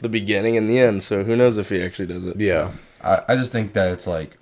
the 0.00 0.08
beginning 0.08 0.56
and 0.56 0.68
the 0.68 0.78
end. 0.78 1.02
So 1.02 1.24
who 1.24 1.36
knows 1.36 1.58
if 1.58 1.68
he 1.68 1.82
actually 1.82 2.06
does 2.06 2.26
it? 2.26 2.38
Yeah, 2.38 2.72
I, 3.02 3.22
I 3.28 3.36
just 3.36 3.52
think 3.52 3.72
that 3.74 3.92
it's 3.92 4.06
like 4.06 4.36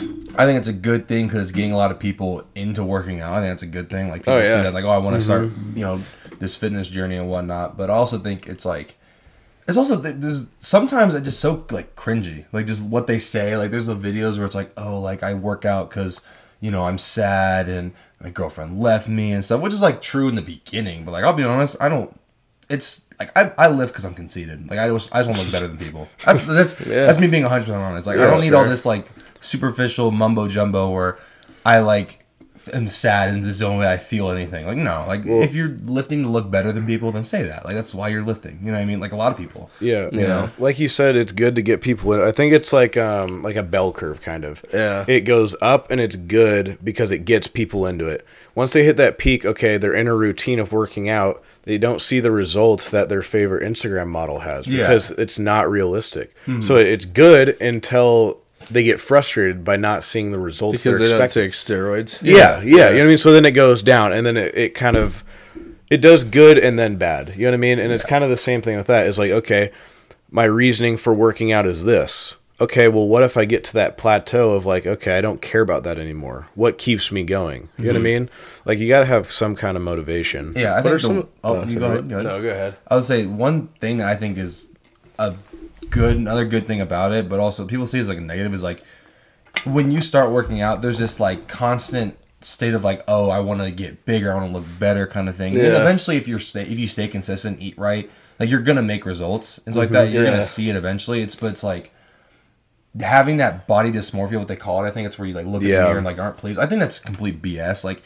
I 0.00 0.46
think 0.46 0.58
it's 0.58 0.68
a 0.68 0.72
good 0.72 1.08
thing 1.08 1.26
because 1.26 1.42
it's 1.42 1.52
getting 1.52 1.72
a 1.72 1.76
lot 1.76 1.90
of 1.90 1.98
people 1.98 2.44
into 2.54 2.84
working 2.84 3.20
out. 3.20 3.34
I 3.34 3.40
think 3.40 3.54
it's 3.54 3.62
a 3.62 3.66
good 3.66 3.90
thing. 3.90 4.08
Like 4.08 4.22
people 4.22 4.34
Oh, 4.34 4.38
yeah. 4.38 4.56
see 4.56 4.62
that, 4.62 4.74
like, 4.74 4.84
oh, 4.84 4.90
I 4.90 4.98
want 4.98 5.16
to 5.16 5.22
start, 5.22 5.46
mm-hmm. 5.46 5.76
you 5.76 5.82
know, 5.82 6.00
this 6.38 6.54
fitness 6.54 6.88
journey 6.88 7.16
and 7.16 7.28
whatnot. 7.28 7.76
But 7.76 7.90
I 7.90 7.94
also 7.94 8.18
think 8.18 8.46
it's 8.46 8.64
like, 8.64 8.96
it's 9.66 9.76
also 9.76 10.00
th- 10.00 10.16
there's 10.18 10.46
sometimes 10.60 11.14
it's 11.16 11.24
just 11.24 11.40
so 11.40 11.66
like 11.70 11.96
cringy, 11.96 12.44
like 12.52 12.66
just 12.66 12.84
what 12.84 13.08
they 13.08 13.18
say. 13.18 13.56
Like 13.56 13.72
there's 13.72 13.86
the 13.86 13.96
videos 13.96 14.36
where 14.36 14.46
it's 14.46 14.54
like, 14.54 14.70
oh, 14.76 15.00
like 15.00 15.22
I 15.24 15.34
work 15.34 15.64
out 15.64 15.90
because 15.90 16.20
you 16.60 16.70
know 16.70 16.86
I'm 16.86 16.98
sad 16.98 17.68
and 17.68 17.92
my 18.22 18.30
girlfriend 18.30 18.80
left 18.80 19.08
me 19.08 19.32
and 19.32 19.44
stuff, 19.44 19.60
which 19.60 19.74
is 19.74 19.82
like 19.82 20.00
true 20.00 20.28
in 20.28 20.36
the 20.36 20.42
beginning. 20.42 21.04
But 21.04 21.10
like 21.10 21.24
I'll 21.24 21.32
be 21.34 21.42
honest, 21.44 21.76
I 21.80 21.88
don't. 21.88 22.18
It's 22.70 23.02
like 23.18 23.36
I, 23.36 23.52
I 23.58 23.68
live 23.68 23.88
because 23.88 24.04
I'm 24.04 24.14
conceited. 24.14 24.70
Like 24.70 24.78
I 24.78 24.88
just 24.88 25.14
I 25.14 25.18
just 25.20 25.28
want 25.28 25.38
to 25.38 25.44
look 25.44 25.52
better 25.52 25.66
than 25.68 25.78
people. 25.78 26.08
That's 26.24 26.46
that's 26.46 26.80
Yeah. 26.86 27.06
that's 27.06 27.18
me 27.18 27.26
being 27.26 27.42
100 27.42 27.62
percent 27.62 27.78
honest. 27.82 28.06
Like 28.06 28.18
I 28.18 28.30
don't 28.30 28.40
need 28.40 28.54
all 28.54 28.64
this 28.66 28.84
like 28.86 29.06
superficial 29.40 30.10
mumbo 30.10 30.48
jumbo 30.48 30.90
where 30.90 31.18
I 31.64 31.80
like 31.80 32.24
am 32.74 32.86
sad 32.88 33.30
and 33.30 33.44
this 33.44 33.52
is 33.52 33.58
the 33.60 33.66
only 33.66 33.80
way 33.86 33.92
I 33.92 33.96
feel 33.96 34.30
anything. 34.30 34.66
Like 34.66 34.76
no, 34.76 35.04
like 35.06 35.24
if 35.24 35.54
you're 35.54 35.70
lifting 35.84 36.22
to 36.24 36.28
look 36.28 36.50
better 36.50 36.70
than 36.70 36.86
people, 36.86 37.10
then 37.12 37.24
say 37.24 37.42
that. 37.44 37.64
Like 37.64 37.74
that's 37.74 37.94
why 37.94 38.08
you're 38.08 38.22
lifting. 38.22 38.58
You 38.60 38.66
know 38.66 38.72
what 38.72 38.82
I 38.82 38.84
mean? 38.84 39.00
Like 39.00 39.12
a 39.12 39.16
lot 39.16 39.32
of 39.32 39.38
people. 39.38 39.70
yeah, 39.80 40.08
You 40.12 40.26
know? 40.26 40.50
Like 40.58 40.78
you 40.78 40.88
said, 40.88 41.16
it's 41.16 41.32
good 41.32 41.54
to 41.54 41.62
get 41.62 41.80
people 41.80 42.12
in. 42.12 42.20
I 42.20 42.30
think 42.32 42.52
it's 42.52 42.72
like 42.72 42.96
um 42.96 43.42
like 43.42 43.56
a 43.56 43.62
bell 43.62 43.92
curve 43.92 44.20
kind 44.20 44.44
of. 44.44 44.64
Yeah. 44.72 45.04
It 45.08 45.20
goes 45.20 45.56
up 45.62 45.90
and 45.90 46.00
it's 46.00 46.16
good 46.16 46.78
because 46.84 47.10
it 47.10 47.24
gets 47.24 47.48
people 47.48 47.86
into 47.86 48.06
it. 48.06 48.26
Once 48.54 48.72
they 48.72 48.84
hit 48.84 48.96
that 48.98 49.18
peak, 49.18 49.46
okay, 49.46 49.76
they're 49.78 49.94
in 49.94 50.08
a 50.08 50.14
routine 50.14 50.58
of 50.58 50.72
working 50.72 51.08
out. 51.08 51.42
They 51.68 51.76
don't 51.76 52.00
see 52.00 52.18
the 52.18 52.30
results 52.30 52.88
that 52.88 53.10
their 53.10 53.20
favorite 53.20 53.62
Instagram 53.62 54.06
model 54.08 54.38
has 54.38 54.66
Yeah. 54.66 54.84
because 54.84 55.10
it's 55.12 55.38
not 55.38 55.70
realistic. 55.70 56.34
Hmm. 56.46 56.62
So 56.62 56.76
it's 56.76 57.04
good 57.04 57.60
until 57.60 58.38
they 58.70 58.82
get 58.84 58.98
frustrated 59.00 59.64
by 59.64 59.76
not 59.76 60.02
seeing 60.02 60.30
the 60.32 60.38
results 60.38 60.78
Because 60.82 60.98
they're 60.98 61.06
they 61.08 61.12
don't 61.12 61.22
expecting. 61.22 61.42
take 61.42 61.52
steroids. 61.52 62.18
Yeah, 62.22 62.62
yeah, 62.62 62.62
you 62.62 62.76
know 62.78 62.84
what 62.86 63.02
I 63.02 63.06
mean. 63.08 63.18
So 63.18 63.32
then 63.32 63.44
it 63.44 63.50
goes 63.50 63.82
down, 63.82 64.14
and 64.14 64.24
then 64.26 64.38
it, 64.38 64.54
it 64.56 64.74
kind 64.74 64.96
of 64.96 65.22
it 65.90 65.98
does 66.00 66.24
good 66.24 66.56
and 66.56 66.78
then 66.78 66.96
bad. 66.96 67.34
You 67.36 67.42
know 67.42 67.48
what 67.50 67.54
I 67.54 67.58
mean? 67.58 67.78
And 67.78 67.92
it's 67.92 68.04
kind 68.04 68.24
of 68.24 68.30
the 68.30 68.36
same 68.38 68.62
thing 68.62 68.78
with 68.78 68.86
that. 68.86 69.06
Is 69.06 69.18
like, 69.18 69.30
okay, 69.30 69.70
my 70.30 70.44
reasoning 70.44 70.96
for 70.96 71.12
working 71.12 71.52
out 71.52 71.66
is 71.66 71.84
this. 71.84 72.36
Okay, 72.60 72.88
well, 72.88 73.06
what 73.06 73.22
if 73.22 73.36
I 73.36 73.44
get 73.44 73.62
to 73.64 73.72
that 73.74 73.96
plateau 73.96 74.50
of 74.50 74.66
like, 74.66 74.84
okay, 74.84 75.16
I 75.16 75.20
don't 75.20 75.40
care 75.40 75.60
about 75.60 75.84
that 75.84 75.96
anymore. 75.98 76.48
What 76.56 76.76
keeps 76.76 77.12
me 77.12 77.22
going? 77.22 77.68
You 77.78 77.84
know 77.84 77.90
what 77.90 77.96
I 77.96 77.98
mm-hmm. 77.98 78.02
mean? 78.04 78.30
Like, 78.64 78.78
you 78.80 78.88
got 78.88 79.00
to 79.00 79.06
have 79.06 79.30
some 79.30 79.54
kind 79.54 79.76
of 79.76 79.82
motivation. 79.84 80.52
Yeah, 80.56 80.74
I 80.74 80.80
What 80.80 80.92
are 80.92 80.98
think. 80.98 81.14
The, 81.14 81.20
some? 81.20 81.28
oh, 81.44 81.54
no, 81.62 81.70
you 81.70 81.76
oh, 81.76 81.80
go 81.80 81.86
ahead. 81.86 82.08
Go 82.08 82.14
ahead. 82.16 82.26
No, 82.26 82.42
go 82.42 82.48
ahead. 82.48 82.76
I 82.88 82.96
would 82.96 83.04
say 83.04 83.26
one 83.26 83.68
thing 83.80 84.02
I 84.02 84.16
think 84.16 84.38
is 84.38 84.70
a 85.20 85.36
good, 85.88 86.16
another 86.16 86.44
good 86.44 86.66
thing 86.66 86.80
about 86.80 87.12
it, 87.12 87.28
but 87.28 87.38
also 87.38 87.64
people 87.64 87.86
see 87.86 87.98
it 87.98 88.02
as 88.02 88.08
like 88.08 88.18
a 88.18 88.22
negative 88.22 88.52
is 88.52 88.62
like 88.64 88.82
when 89.64 89.90
you 89.90 90.00
start 90.00 90.32
working 90.32 90.60
out, 90.60 90.82
there's 90.82 90.98
this 90.98 91.20
like 91.20 91.48
constant 91.48 92.18
state 92.40 92.74
of 92.74 92.84
like, 92.84 93.02
oh, 93.08 93.30
I 93.30 93.40
want 93.40 93.60
to 93.60 93.70
get 93.70 94.04
bigger, 94.04 94.32
I 94.32 94.34
want 94.34 94.52
to 94.52 94.58
look 94.58 94.66
better, 94.78 95.06
kind 95.06 95.28
of 95.28 95.36
thing. 95.36 95.54
And 95.54 95.62
Yeah. 95.62 95.80
eventually, 95.80 96.16
if 96.16 96.28
you're 96.28 96.38
stay, 96.38 96.62
if 96.62 96.78
you 96.78 96.88
stay 96.88 97.08
consistent, 97.08 97.60
eat 97.60 97.76
right, 97.78 98.08
like 98.38 98.48
you're 98.48 98.60
gonna 98.60 98.82
make 98.82 99.04
results 99.04 99.60
and 99.66 99.74
so 99.74 99.80
like 99.80 99.90
that. 99.90 100.06
Mm-hmm. 100.06 100.14
You're 100.14 100.24
Yeah. 100.24 100.30
gonna 100.30 100.42
see 100.44 100.70
it 100.70 100.76
eventually. 100.76 101.22
It's 101.22 101.34
but 101.34 101.52
it's 101.52 101.64
like 101.64 101.92
having 103.00 103.36
that 103.38 103.66
body 103.66 103.90
dysmorphia, 103.92 104.38
what 104.38 104.48
they 104.48 104.56
call 104.56 104.84
it. 104.84 104.88
I 104.88 104.90
think 104.90 105.06
it's 105.06 105.18
where 105.18 105.28
you 105.28 105.34
like 105.34 105.46
look 105.46 105.62
in 105.62 105.68
Yeah. 105.68 105.80
the 105.80 105.84
mirror 105.86 105.96
and 105.98 106.06
like 106.06 106.18
aren't 106.18 106.36
pleased. 106.36 106.58
I 106.58 106.66
think 106.66 106.80
that's 106.80 106.98
complete 106.98 107.40
BS. 107.42 107.84
Like 107.84 108.02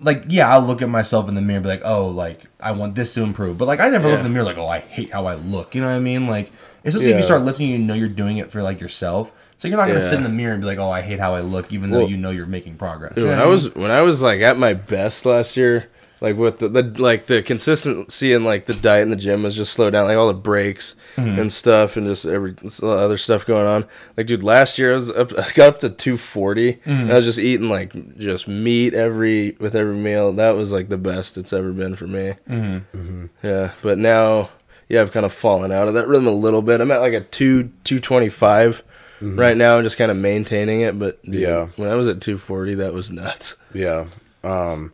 like 0.00 0.24
yeah, 0.28 0.52
I'll 0.52 0.60
look 0.60 0.82
at 0.82 0.88
myself 0.88 1.28
in 1.28 1.34
the 1.34 1.40
mirror 1.40 1.56
and 1.58 1.62
be 1.64 1.68
like, 1.68 1.82
oh, 1.84 2.08
like 2.08 2.42
I 2.60 2.72
want 2.72 2.94
this 2.94 3.14
to 3.14 3.22
improve. 3.22 3.56
But 3.58 3.66
like 3.68 3.80
I 3.80 3.88
never 3.88 4.08
look 4.08 4.18
in 4.18 4.24
the 4.24 4.30
mirror 4.30 4.44
like, 4.44 4.58
oh, 4.58 4.66
I 4.68 4.80
hate 4.80 5.12
how 5.12 5.26
I 5.26 5.34
look. 5.36 5.74
You 5.74 5.80
know 5.80 5.86
what 5.86 5.94
I 5.94 6.00
mean? 6.00 6.26
Like 6.26 6.50
especially 6.84 7.10
if 7.12 7.16
you 7.16 7.22
start 7.22 7.42
lifting, 7.42 7.68
you 7.70 7.78
know 7.78 7.94
you're 7.94 8.08
doing 8.08 8.38
it 8.38 8.50
for 8.50 8.62
like 8.62 8.80
yourself. 8.80 9.32
So 9.56 9.68
you're 9.68 9.78
not 9.78 9.86
gonna 9.86 10.00
Yeah. 10.00 10.10
sit 10.10 10.16
in 10.18 10.24
the 10.24 10.28
mirror 10.28 10.52
and 10.52 10.60
be 10.60 10.66
like, 10.66 10.78
oh, 10.78 10.90
I 10.90 11.00
hate 11.00 11.20
how 11.20 11.34
I 11.34 11.40
look, 11.40 11.72
even 11.72 11.90
though 11.90 12.06
you 12.06 12.16
know 12.16 12.30
you're 12.30 12.44
making 12.44 12.74
progress. 12.76 13.14
Dude, 13.14 13.24
You 13.24 13.30
know 13.30 13.36
when 13.36 13.38
I 13.40 13.42
mean? 13.44 13.52
was 13.52 13.74
when 13.76 13.90
I 13.92 14.00
was 14.02 14.20
like 14.22 14.40
at 14.40 14.58
my 14.58 14.74
best 14.74 15.24
last 15.24 15.56
year, 15.56 15.88
like 16.24 16.36
with 16.36 16.58
the, 16.58 16.68
the 16.68 16.82
like 17.02 17.26
the 17.26 17.42
consistency 17.42 18.32
and 18.32 18.44
like 18.44 18.66
the 18.66 18.74
diet 18.74 19.02
in 19.02 19.10
the 19.10 19.16
gym 19.16 19.42
was 19.42 19.54
just 19.54 19.72
slowed 19.74 19.92
down, 19.92 20.06
like 20.08 20.16
all 20.16 20.26
the 20.28 20.34
breaks 20.34 20.94
Mm-hmm. 21.16 21.38
and 21.38 21.52
stuff, 21.52 21.96
and 21.96 22.08
just 22.08 22.26
every 22.26 22.56
other 22.82 23.16
stuff 23.16 23.46
going 23.46 23.68
on. 23.68 23.86
Like, 24.16 24.26
dude, 24.26 24.42
last 24.42 24.78
year 24.80 24.90
I 24.90 24.94
was 24.96 25.10
up, 25.10 25.32
I 25.38 25.48
got 25.52 25.68
up 25.68 25.78
to 25.80 25.90
240. 25.90 26.72
Mm-hmm. 26.72 26.90
And 26.90 27.12
I 27.12 27.14
was 27.14 27.24
just 27.24 27.38
eating 27.38 27.68
like 27.68 27.92
just 28.18 28.48
meat 28.48 28.94
every 28.94 29.52
with 29.60 29.76
every 29.76 29.94
meal. 29.94 30.32
That 30.32 30.56
was 30.56 30.72
like 30.72 30.88
the 30.88 30.96
best 30.98 31.38
it's 31.38 31.52
ever 31.52 31.70
been 31.72 31.94
for 31.94 32.08
me. 32.08 32.34
Mm-hmm. 32.50 33.26
Yeah, 33.44 33.72
but 33.80 33.98
now, 33.98 34.50
yeah, 34.88 35.02
I've 35.02 35.12
kind 35.12 35.24
of 35.24 35.32
fallen 35.32 35.70
out 35.70 35.86
of 35.86 35.94
that 35.94 36.08
rhythm 36.08 36.26
a 36.26 36.32
little 36.32 36.62
bit. 36.62 36.80
I'm 36.80 36.90
at 36.90 36.98
like 37.00 37.12
a 37.12 37.20
two 37.20 37.70
two 37.84 38.00
twenty 38.00 38.28
five. 38.28 38.82
Right 39.20 39.56
now, 39.56 39.78
I'm 39.78 39.84
just 39.84 39.96
kind 39.96 40.10
of 40.10 40.16
maintaining 40.18 40.80
it, 40.82 40.98
but 40.98 41.22
dude, 41.24 41.36
Yeah. 41.36 41.68
when 41.76 41.88
I 41.88 41.94
was 41.94 42.08
at 42.08 42.20
240, 42.20 42.74
that 42.74 42.92
was 42.92 43.10
nuts. 43.10 43.54
Yeah. 43.72 44.06
Um, 44.42 44.92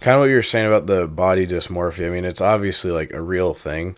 kind 0.00 0.16
of 0.16 0.20
what 0.20 0.28
you 0.28 0.36
were 0.36 0.42
saying 0.42 0.66
about 0.66 0.86
the 0.86 1.06
body 1.06 1.46
dysmorphia. 1.46 2.06
I 2.06 2.10
mean, 2.10 2.24
it's 2.24 2.40
obviously 2.40 2.90
like 2.90 3.12
a 3.12 3.20
real 3.20 3.54
thing, 3.54 3.96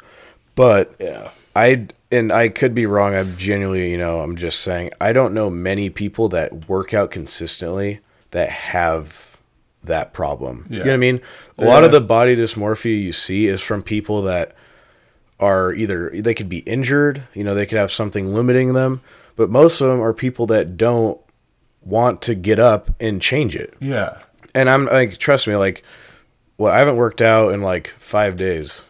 but 0.55 0.95
Yeah. 0.99 1.31
I 1.57 1.89
and 2.11 2.33
I 2.33 2.49
could 2.49 2.75
be 2.75 2.87
wrong. 2.87 3.15
I'm 3.15 3.37
genuinely, 3.37 3.91
you 3.91 3.99
know, 3.99 4.21
I'm 4.21 4.37
just 4.37 4.61
saying 4.61 4.91
I 5.01 5.13
don't 5.13 5.35
know 5.35 5.51
many 5.51 5.91
people 5.91 6.29
that 6.31 6.69
work 6.69 6.95
out 6.95 7.11
consistently 7.11 8.01
that 8.31 8.51
have 8.51 9.39
that 9.83 10.13
problem. 10.13 10.67
Yeah. 10.69 10.79
You 10.79 10.85
know 10.85 10.91
what 10.91 10.95
I 10.95 10.99
mean? 10.99 11.21
A 11.59 11.65
lot 11.65 11.85
of 11.85 11.93
the 11.93 12.01
body 12.01 12.37
dysmorphia 12.37 13.01
you 13.01 13.13
see 13.13 13.47
is 13.47 13.61
from 13.61 13.83
people 13.83 14.23
that 14.23 14.55
are 15.41 15.73
either 15.73 16.11
they 16.15 16.35
could 16.35 16.49
be 16.49 16.59
injured, 16.59 17.23
you 17.35 17.45
know, 17.45 17.55
they 17.55 17.67
could 17.67 17.79
have 17.79 17.93
something 17.93 18.35
limiting 18.35 18.73
them, 18.73 19.01
but 19.37 19.51
most 19.51 19.81
of 19.81 19.89
them 19.89 20.01
are 20.01 20.13
people 20.13 20.47
that 20.47 20.77
don't 20.77 21.21
want 21.81 22.21
to 22.23 22.35
get 22.35 22.59
up 22.59 22.91
and 23.01 23.23
change 23.23 23.55
it 23.57 23.73
yeah. 23.81 24.19
And 24.59 24.69
I'm 24.71 24.87
like, 24.87 25.19
trust 25.19 25.47
me, 25.47 25.57
like, 25.57 25.83
well, 26.57 26.73
I 26.73 26.79
haven't 26.79 26.97
worked 26.97 27.21
out 27.23 27.53
in 27.53 27.63
like 27.63 27.89
five 27.99 28.37
days. 28.37 28.85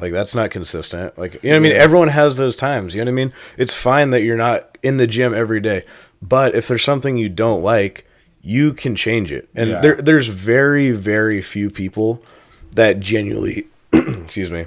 Like 0.00 0.12
that's 0.12 0.34
not 0.34 0.50
consistent. 0.50 1.18
Like 1.18 1.34
you 1.42 1.50
know 1.50 1.58
what 1.58 1.66
I 1.66 1.70
mean. 1.70 1.80
Everyone 1.80 2.08
has 2.08 2.36
those 2.36 2.54
times. 2.56 2.94
You 2.94 3.00
know 3.00 3.10
what 3.10 3.20
I 3.20 3.24
mean. 3.24 3.32
It's 3.56 3.74
fine 3.74 4.10
that 4.10 4.22
you're 4.22 4.36
not 4.36 4.78
in 4.82 4.96
the 4.98 5.06
gym 5.08 5.34
every 5.34 5.60
day, 5.60 5.84
but 6.22 6.54
if 6.54 6.68
there's 6.68 6.84
something 6.84 7.16
you 7.16 7.28
don't 7.28 7.62
like, 7.62 8.04
you 8.40 8.72
can 8.72 8.94
change 8.94 9.32
it. 9.32 9.48
And 9.56 9.70
Yeah. 9.70 9.80
there 9.80 9.96
there's 9.96 10.28
very 10.28 10.92
very 10.92 11.42
few 11.42 11.68
people 11.70 12.22
that 12.76 13.00
genuinely, 13.00 13.66
excuse 13.92 14.52
me, 14.52 14.66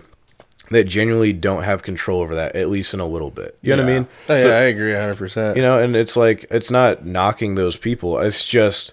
that 0.70 0.84
genuinely 0.84 1.32
don't 1.32 1.64
have 1.64 1.82
control 1.82 2.20
over 2.22 2.36
that 2.36 2.56
at 2.58 2.70
least 2.70 2.94
in 2.94 3.00
a 3.00 3.06
little 3.08 3.32
bit. 3.32 3.58
You 3.62 3.74
know 3.78 3.84
what 3.84 3.90
I 3.90 3.94
mean? 4.00 4.08
Oh, 4.28 4.34
yeah, 4.36 4.42
So- 4.42 4.50
I 4.52 4.62
agree 4.64 4.92
100%. 4.92 5.56
you 5.56 5.62
know 5.62 5.80
and 5.80 5.96
it's 5.96 6.18
like 6.18 6.46
it's 6.52 6.72
not 6.72 7.06
knocking 7.06 7.56
those 7.56 7.78
people 7.78 8.20
it's 8.20 8.46
just 8.46 8.92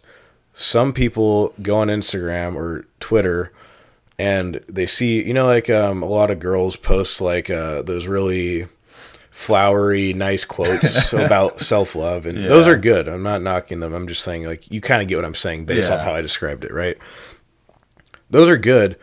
some 0.61 0.93
people 0.93 1.55
go 1.63 1.77
on 1.77 1.87
instagram 1.87 2.57
or 2.57 2.85
twitter 2.99 3.53
and 4.19 4.57
they 4.69 4.87
see 4.87 5.23
you 5.25 5.33
know 5.33 5.47
like 5.47 5.71
um, 5.71 6.03
a 6.03 6.07
lot 6.07 6.33
of 6.33 6.41
girls 6.41 6.75
post 6.75 7.21
like 7.21 7.49
uh, 7.49 7.81
those 7.83 8.09
really 8.09 8.67
flowery 9.31 10.13
nice 10.13 10.45
quotes 10.45 11.13
about 11.13 11.61
self-love 11.61 12.27
and 12.27 12.51
those 12.51 12.67
are 12.67 12.77
good 12.77 13.07
i'm 13.07 13.23
not 13.23 13.41
knocking 13.41 13.79
them 13.79 13.95
i'm 13.95 14.09
just 14.09 14.23
saying 14.25 14.43
like 14.45 14.69
you 14.71 14.81
kind 14.81 15.01
of 15.01 15.07
get 15.07 15.15
what 15.15 15.25
i'm 15.25 15.35
saying 15.35 15.65
based 15.65 15.91
off 15.93 16.01
how 16.01 16.13
i 16.13 16.21
described 16.21 16.65
it 16.65 16.73
right 16.73 16.99
those 18.31 18.49
are 18.49 18.57
good 18.57 18.97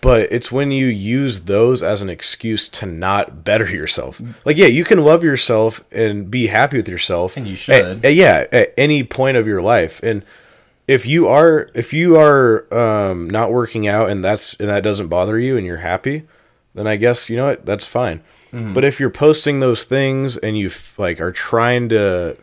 but 0.00 0.30
it's 0.32 0.50
when 0.52 0.70
you 0.72 0.86
use 0.86 1.42
those 1.42 1.82
as 1.82 2.02
an 2.02 2.08
excuse 2.10 2.68
to 2.68 2.86
not 2.86 3.42
better 3.42 3.68
yourself. 3.68 4.20
Like, 4.44 4.56
yeah, 4.56 4.68
you 4.68 4.84
can 4.84 5.04
love 5.04 5.24
yourself 5.24 5.82
and 5.90 6.30
be 6.30 6.46
happy 6.46 6.76
with 6.76 6.88
yourself, 6.88 7.36
And 7.36 7.48
you 7.48 7.54
at- 7.54 7.58
should. 7.58 8.04
at- 8.06 8.14
yeah, 8.14 8.46
at 8.52 8.72
any 8.78 9.02
point 9.02 9.36
of 9.36 9.48
your 9.48 9.60
life. 9.60 10.00
And 10.04 10.24
if 10.88 11.04
you 11.06 11.28
are 11.28 11.68
if 11.74 11.92
you 11.92 12.16
are 12.16 12.66
um, 12.74 13.28
not 13.28 13.52
working 13.52 13.86
out 13.86 14.08
and 14.08 14.24
that's 14.24 14.54
and 14.54 14.68
that 14.70 14.82
doesn't 14.82 15.08
bother 15.08 15.38
you 15.38 15.56
and 15.56 15.64
you're 15.64 15.76
happy, 15.76 16.26
then 16.74 16.86
I 16.86 16.96
guess 16.96 17.30
you 17.30 17.36
know 17.36 17.48
what 17.48 17.66
that's 17.66 17.86
fine. 17.86 18.20
Mm-hmm. 18.52 18.72
But 18.72 18.84
if 18.84 18.98
you're 18.98 19.10
posting 19.10 19.60
those 19.60 19.84
things 19.84 20.38
and 20.38 20.58
you 20.58 20.70
like 20.96 21.20
are 21.20 21.30
trying 21.30 21.90
to 21.90 22.38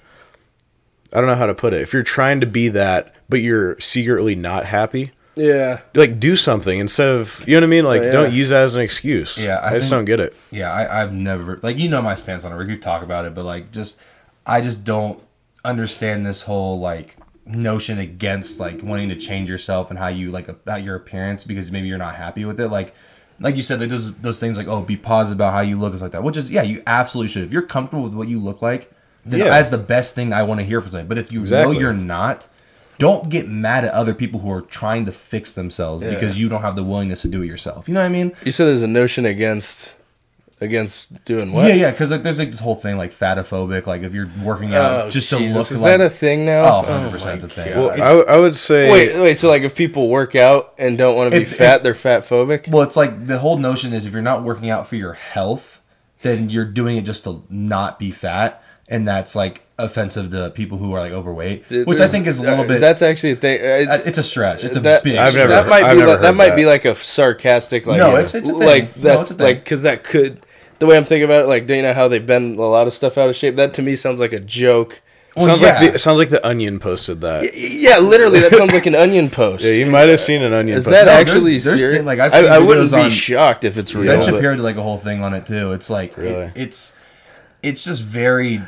I 1.11 1.17
don't 1.17 1.27
know 1.27 1.35
how 1.35 1.47
to 1.47 1.55
put 1.55 1.73
it. 1.73 1.81
If 1.81 1.91
you're 1.91 2.03
trying 2.03 2.39
to 2.41 2.45
be 2.45 2.69
that, 2.69 3.15
but 3.27 3.37
you're 3.37 3.79
secretly 3.79 4.35
not 4.35 4.65
happy, 4.65 5.11
yeah. 5.35 5.81
like 5.95 6.19
do 6.19 6.35
something 6.35 6.77
instead 6.77 7.07
of 7.07 7.43
you 7.47 7.55
know 7.55 7.61
what 7.61 7.63
I 7.63 7.67
mean. 7.67 7.85
Like 7.85 8.03
yeah. 8.03 8.11
don't 8.11 8.31
use 8.33 8.49
that 8.49 8.61
as 8.61 8.75
an 8.75 8.83
excuse. 8.83 9.39
Yeah, 9.39 9.55
I, 9.55 9.69
I 9.69 9.73
just 9.77 9.89
think- 9.89 9.97
don't 9.97 10.05
get 10.05 10.19
it. 10.19 10.35
Yeah, 10.51 10.71
I, 10.71 11.01
I've 11.01 11.15
never 11.15 11.59
like 11.63 11.79
you 11.79 11.89
know 11.89 12.01
my 12.03 12.13
stance 12.13 12.45
on 12.45 12.51
it. 12.51 12.63
We've 12.63 12.79
talked 12.79 13.03
about 13.03 13.25
it, 13.25 13.33
but 13.33 13.43
like 13.43 13.71
just 13.71 13.97
I 14.45 14.61
just 14.61 14.83
don't 14.83 15.19
understand 15.63 16.27
this 16.27 16.43
whole 16.43 16.79
like 16.79 17.17
notion 17.45 17.99
against 17.99 18.59
like 18.59 18.81
wanting 18.81 19.09
to 19.09 19.15
change 19.15 19.49
yourself 19.49 19.89
and 19.89 19.99
how 19.99 20.07
you 20.07 20.31
like 20.31 20.47
about 20.47 20.83
your 20.83 20.95
appearance 20.95 21.43
because 21.43 21.71
maybe 21.71 21.87
you're 21.87 21.97
not 21.97 22.15
happy 22.15 22.43
with 22.45 22.59
it. 22.59 22.69
Like 22.69 22.93
like 23.39 23.55
you 23.55 23.63
said, 23.63 23.79
they 23.79 23.87
those 23.87 24.13
those 24.15 24.39
things 24.39 24.57
like 24.57 24.67
oh, 24.67 24.81
be 24.81 24.97
positive 24.97 25.37
about 25.37 25.53
how 25.53 25.61
you 25.61 25.77
look, 25.79 25.93
is 25.93 26.01
like 26.01 26.11
that. 26.11 26.23
Which 26.23 26.37
is 26.37 26.49
yeah, 26.51 26.63
you 26.63 26.81
absolutely 26.87 27.31
should. 27.31 27.43
If 27.43 27.51
you're 27.53 27.61
comfortable 27.61 28.03
with 28.03 28.13
what 28.13 28.27
you 28.27 28.39
look 28.39 28.61
like, 28.61 28.91
then 29.25 29.39
Yeah. 29.39 29.45
that's 29.49 29.69
the 29.69 29.77
best 29.77 30.15
thing 30.15 30.33
I 30.33 30.43
want 30.43 30.59
to 30.59 30.65
hear 30.65 30.81
from 30.81 30.91
somebody. 30.91 31.07
But 31.07 31.17
if 31.17 31.31
you 31.31 31.41
Exactly. 31.41 31.75
know 31.75 31.79
you're 31.81 31.93
not, 31.93 32.47
don't 32.97 33.29
get 33.29 33.47
mad 33.49 33.83
at 33.83 33.91
other 33.93 34.13
people 34.13 34.39
who 34.39 34.49
are 34.51 34.61
trying 34.61 35.05
to 35.05 35.11
fix 35.11 35.51
themselves 35.51 36.01
because 36.03 36.39
you 36.39 36.47
don't 36.47 36.61
have 36.61 36.75
the 36.77 36.83
willingness 36.83 37.21
to 37.23 37.27
do 37.27 37.41
it 37.41 37.47
yourself. 37.47 37.87
You 37.89 37.93
know 37.93 37.99
what 37.99 38.05
I 38.05 38.09
mean? 38.09 38.31
You 38.45 38.53
said 38.53 38.67
there's 38.67 38.81
a 38.81 38.87
notion 38.87 39.25
against 39.25 39.91
against 40.61 41.25
doing 41.25 41.51
what? 41.51 41.67
Yeah, 41.67 41.73
yeah. 41.75 41.91
Because 41.91 42.11
like 42.11 42.23
there's 42.23 42.39
like 42.39 42.51
this 42.51 42.59
whole 42.59 42.75
thing 42.75 42.97
like 42.97 43.13
fatophobic. 43.13 43.85
Like 43.87 44.03
if 44.03 44.13
you're 44.13 44.29
working 44.43 44.73
out 44.73 45.05
Oh, 45.05 45.09
just 45.09 45.29
Jesus. 45.29 45.51
to 45.53 45.57
look 45.59 45.71
Is 45.71 45.81
like 45.81 45.97
that 45.97 46.05
a 46.05 46.09
thing 46.09 46.45
now? 46.45 46.63
Oh, 46.63 46.77
100 46.83 47.11
percent 47.11 47.41
my 47.41 47.47
a 47.47 47.49
thing. 47.51 47.75
Well, 47.77 47.89
It's- 47.89 48.01
I, 48.01 48.07
w- 48.07 48.25
I 48.27 48.37
would 48.37 48.55
say 48.55 48.89
Wait, 48.91 49.15
wait. 49.15 49.37
So 49.37 49.47
like, 49.49 49.63
if 49.63 49.75
people 49.75 50.09
work 50.09 50.35
out 50.35 50.73
and 50.77 50.97
don't 50.97 51.15
want 51.15 51.31
to 51.31 51.37
be 51.37 51.43
If- 51.43 51.57
fat, 51.57 51.83
they're 51.83 51.93
fat 51.95 52.23
phobic. 52.27 52.69
Well, 52.69 52.83
it's 52.83 52.95
like 52.95 53.27
the 53.27 53.39
whole 53.39 53.57
notion 53.57 53.91
is 53.93 54.05
if 54.05 54.13
you're 54.13 54.21
not 54.21 54.43
working 54.43 54.69
out 54.69 54.87
for 54.87 54.95
your 54.95 55.13
health, 55.13 55.81
then 56.21 56.49
you're 56.49 56.65
doing 56.65 56.97
it 56.97 57.03
just 57.03 57.25
to 57.25 57.43
not 57.49 57.99
be 57.99 58.09
fat, 58.11 58.63
and 58.87 59.07
that's 59.07 59.35
like 59.35 59.61
offensive 59.77 60.31
to 60.31 60.49
people 60.51 60.77
who 60.77 60.93
are 60.93 61.01
like 61.01 61.11
overweight, 61.11 61.69
which 61.85 61.99
I 61.99 62.07
think 62.07 62.27
is 62.27 62.39
a 62.39 62.43
little 62.43 62.63
bit. 62.65 62.79
That's 62.79 63.01
actually 63.01 63.33
a 63.33 63.35
thing. 63.35 63.59
uh, 63.59 63.93
I, 63.93 63.97
it's 63.97 64.17
a 64.17 64.23
stretch. 64.23 64.63
It's 64.63 64.77
a 64.77 64.79
that, 64.79 65.03
big. 65.03 65.17
I've 65.17 65.31
stretch. 65.33 65.49
never- 65.49 65.53
that 65.63 65.69
might 65.69 65.83
I've 65.83 65.95
be 65.95 65.99
never 65.99 66.11
like, 66.13 66.21
that 66.21 66.27
heard 66.27 66.35
might 66.37 66.55
be 66.55 66.65
like 66.65 66.85
a 66.85 66.95
sarcastic 66.95 67.85
like 67.85 67.97
No, 67.97 68.11
it's- 68.15 68.33
it's 68.33 68.47
a 68.47 68.53
thing. 68.53 68.61
like 68.61 68.95
No, 68.95 69.03
that's 69.03 69.21
it's 69.23 69.31
a 69.31 69.33
thing. 69.35 69.45
like 69.47 69.63
because 69.65 69.81
that 69.81 70.03
could 70.05 70.44
the 70.79 70.85
way 70.85 70.97
I'm 70.97 71.05
thinking 71.05 71.25
about 71.25 71.43
it 71.45 71.47
like 71.47 71.67
do 71.67 71.73
you 71.75 71.81
know 71.81 71.93
how 71.93 72.07
they 72.07 72.19
bend 72.19 72.57
a 72.59 72.61
lot 72.63 72.87
of 72.87 72.93
stuff 72.93 73.17
out 73.17 73.29
of 73.29 73.35
shape 73.35 73.55
that 73.55 73.73
to 73.75 73.81
me 73.81 73.95
sounds 73.95 74.19
like 74.19 74.33
a 74.33 74.39
joke 74.39 75.01
Well, 75.35 75.45
sounds 75.47 75.61
yeah. 75.61 75.79
like 75.79 75.93
the, 75.93 75.99
sounds 75.99 76.17
like 76.17 76.29
the 76.29 76.45
Onion 76.45 76.79
posted 76.79 77.21
that. 77.21 77.55
yeah 77.55 77.97
literally 77.97 78.39
that 78.41 78.53
sounds 78.53 78.73
like 78.73 78.85
an 78.85 78.95
onion 78.95 79.29
post 79.29 79.63
Yeah, 79.63 79.71
you 79.71 79.85
might 79.85 80.09
have 80.09 80.19
seen 80.19 80.41
an 80.43 80.53
Onion. 80.53 80.77
is 80.77 80.85
post. 80.85 80.91
that 80.91 81.05
No, 81.05 81.11
actually 81.11 81.57
there's 81.59 81.79
serious 81.79 81.97
thing- 81.99 82.05
like, 82.05 82.19
I've 82.19 82.33
I, 82.33 82.41
seen 82.41 82.51
I 82.51 82.59
wouldn't 82.59 82.87
videos 82.89 82.95
be 82.95 83.01
on- 83.03 83.09
shocked 83.11 83.63
if 83.63 83.77
it's 83.77 83.93
real 83.95 84.07
Ben 84.07 84.19
but- 84.19 84.25
Shapiro 84.25 84.55
did 84.55 84.63
like 84.63 84.77
a 84.77 84.83
whole 84.83 84.97
thing 84.97 85.23
on 85.23 85.33
it 85.33 85.45
too. 85.45 85.71
It's 85.73 85.89
like 85.89 86.17
it- 86.17 86.51
it's 86.55 86.93
it's 87.63 87.83
just 87.83 88.03
very 88.03 88.61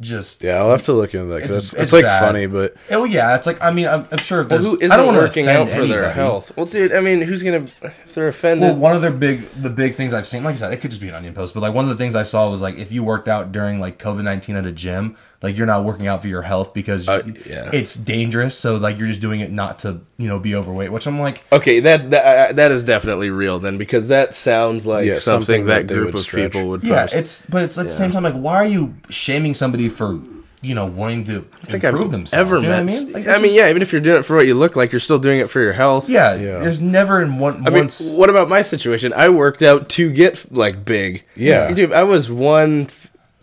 just 0.00 0.42
Yeah, 0.42 0.56
I'll 0.58 0.70
have 0.70 0.82
to 0.84 0.92
look 0.92 1.14
into 1.14 1.26
that. 1.26 1.40
'cause 1.42 1.50
It's- 1.50 1.64
It's, 1.64 1.72
it's, 1.74 1.82
it's 1.82 1.92
like 1.92 2.04
bad. 2.04 2.20
funny, 2.20 2.46
but 2.46 2.74
Oh 2.90 3.00
well, 3.00 3.06
yeah, 3.06 3.36
it's 3.36 3.46
like 3.46 3.62
I 3.62 3.70
mean 3.70 3.86
I'm, 3.86 4.06
I'm 4.10 4.18
sure 4.18 4.40
if 4.40 4.48
well, 4.50 4.58
who 4.58 4.76
isn't 4.80 4.90
I 4.92 4.96
don't 4.96 5.14
working 5.14 5.46
out 5.48 5.68
offend 5.68 5.82
for 5.82 5.86
their 5.86 6.10
health 6.10 6.50
well 6.56 6.66
dude 6.66 6.92
I 6.92 7.00
mean 7.00 7.22
who's 7.22 7.42
gonna 7.42 7.64
if 7.82 8.14
they're 8.14 8.28
offended 8.28 8.62
Well, 8.70 8.76
one 8.76 8.96
of 8.96 9.02
their 9.02 9.10
big 9.12 9.46
the 9.62 9.70
big 9.70 9.94
things 9.94 10.12
I've 10.12 10.26
seen, 10.26 10.42
like 10.44 10.54
I 10.54 10.58
said, 10.58 10.72
it 10.72 10.78
could 10.80 10.90
just 10.90 11.00
be 11.00 11.08
an 11.08 11.14
onion 11.14 11.34
post, 11.34 11.54
but 11.54 11.60
like 11.60 11.74
one 11.74 11.84
of 11.84 11.90
the 11.90 11.96
things 11.96 12.16
I 12.16 12.22
saw 12.24 12.50
was 12.50 12.60
like 12.60 12.76
if 12.76 12.90
you 12.92 13.04
worked 13.04 13.28
out 13.28 13.52
during 13.52 13.78
like 13.80 13.98
COVID 13.98 14.24
nineteen 14.24 14.56
at 14.56 14.66
a 14.66 14.72
gym, 14.72 15.16
like 15.44 15.56
you're 15.56 15.66
not 15.66 15.84
working 15.84 16.08
out 16.08 16.22
for 16.22 16.28
your 16.28 16.42
health 16.42 16.74
because 16.74 17.08
Uh, 17.08 17.22
you- 17.26 17.34
yeah. 17.48 17.70
it's 17.72 17.94
dangerous. 17.94 18.58
So 18.58 18.74
like 18.76 18.98
you're 18.98 19.06
just 19.06 19.20
doing 19.20 19.38
it 19.40 19.52
not 19.52 19.78
to 19.80 20.00
you 20.18 20.26
know 20.26 20.38
be 20.40 20.54
overweight. 20.56 20.90
Which 20.90 21.06
I'm 21.06 21.20
like, 21.20 21.44
Okay, 21.52 21.78
that 21.80 22.10
that, 22.10 22.50
uh, 22.50 22.52
that 22.54 22.72
is 22.72 22.82
definitely 22.82 23.30
real 23.30 23.58
then 23.60 23.78
because 23.78 24.08
that 24.08 24.34
sounds 24.34 24.86
like 24.86 25.06
Yeah, 25.06 25.18
something, 25.18 25.46
something 25.46 25.66
that 25.66 25.86
that 25.86 25.94
group 25.94 26.14
of 26.14 26.20
stretch. 26.20 26.50
people 26.52 26.68
would 26.70 26.82
yeah, 26.82 27.02
post. 27.02 27.14
it's 27.14 27.42
but 27.48 27.62
it's 27.62 27.78
at 27.78 27.86
the 27.86 27.92
same 27.92 28.10
time 28.10 28.24
like 28.24 28.34
why 28.34 28.56
are 28.56 28.66
you 28.66 28.94
shaming 29.10 29.54
somebody 29.54 29.88
for 29.88 30.18
you 30.62 30.74
know 30.74 30.86
wanting 30.86 31.24
to 31.24 31.44
I 31.62 31.72
think 31.72 31.84
improve 31.84 32.06
I've 32.06 32.10
themselves? 32.10 32.40
ever 32.40 32.56
You 32.56 32.62
know 32.62 32.68
met. 32.70 32.84
what 32.84 32.92
I 32.92 33.04
mean? 33.04 33.12
Like, 33.12 33.26
I 33.28 33.32
mean, 33.34 33.42
just- 33.42 33.54
yeah, 33.56 33.68
even 33.68 33.82
if 33.82 33.92
you're 33.92 34.00
doing 34.00 34.20
it 34.20 34.24
for 34.24 34.34
what 34.36 34.46
you 34.46 34.54
look 34.54 34.76
like, 34.76 34.92
you're 34.92 35.00
still 35.00 35.18
doing 35.18 35.40
it 35.40 35.50
for 35.50 35.60
your 35.60 35.74
health. 35.74 36.08
yeah, 36.08 36.34
Yeah. 36.36 36.58
There's 36.60 36.80
never 36.80 37.20
in 37.20 37.38
one 37.38 37.64
I 37.66 37.70
mean, 37.70 37.90
what 38.16 38.30
about 38.30 38.48
my 38.48 38.62
situation? 38.62 39.12
I 39.14 39.28
worked 39.28 39.62
out 39.62 39.90
to 39.90 40.10
get 40.10 40.50
like 40.50 40.86
big. 40.86 41.24
Yeah. 41.36 41.70
dude, 41.70 41.92
I 41.92 42.04
was 42.04 42.30
one 42.30 42.88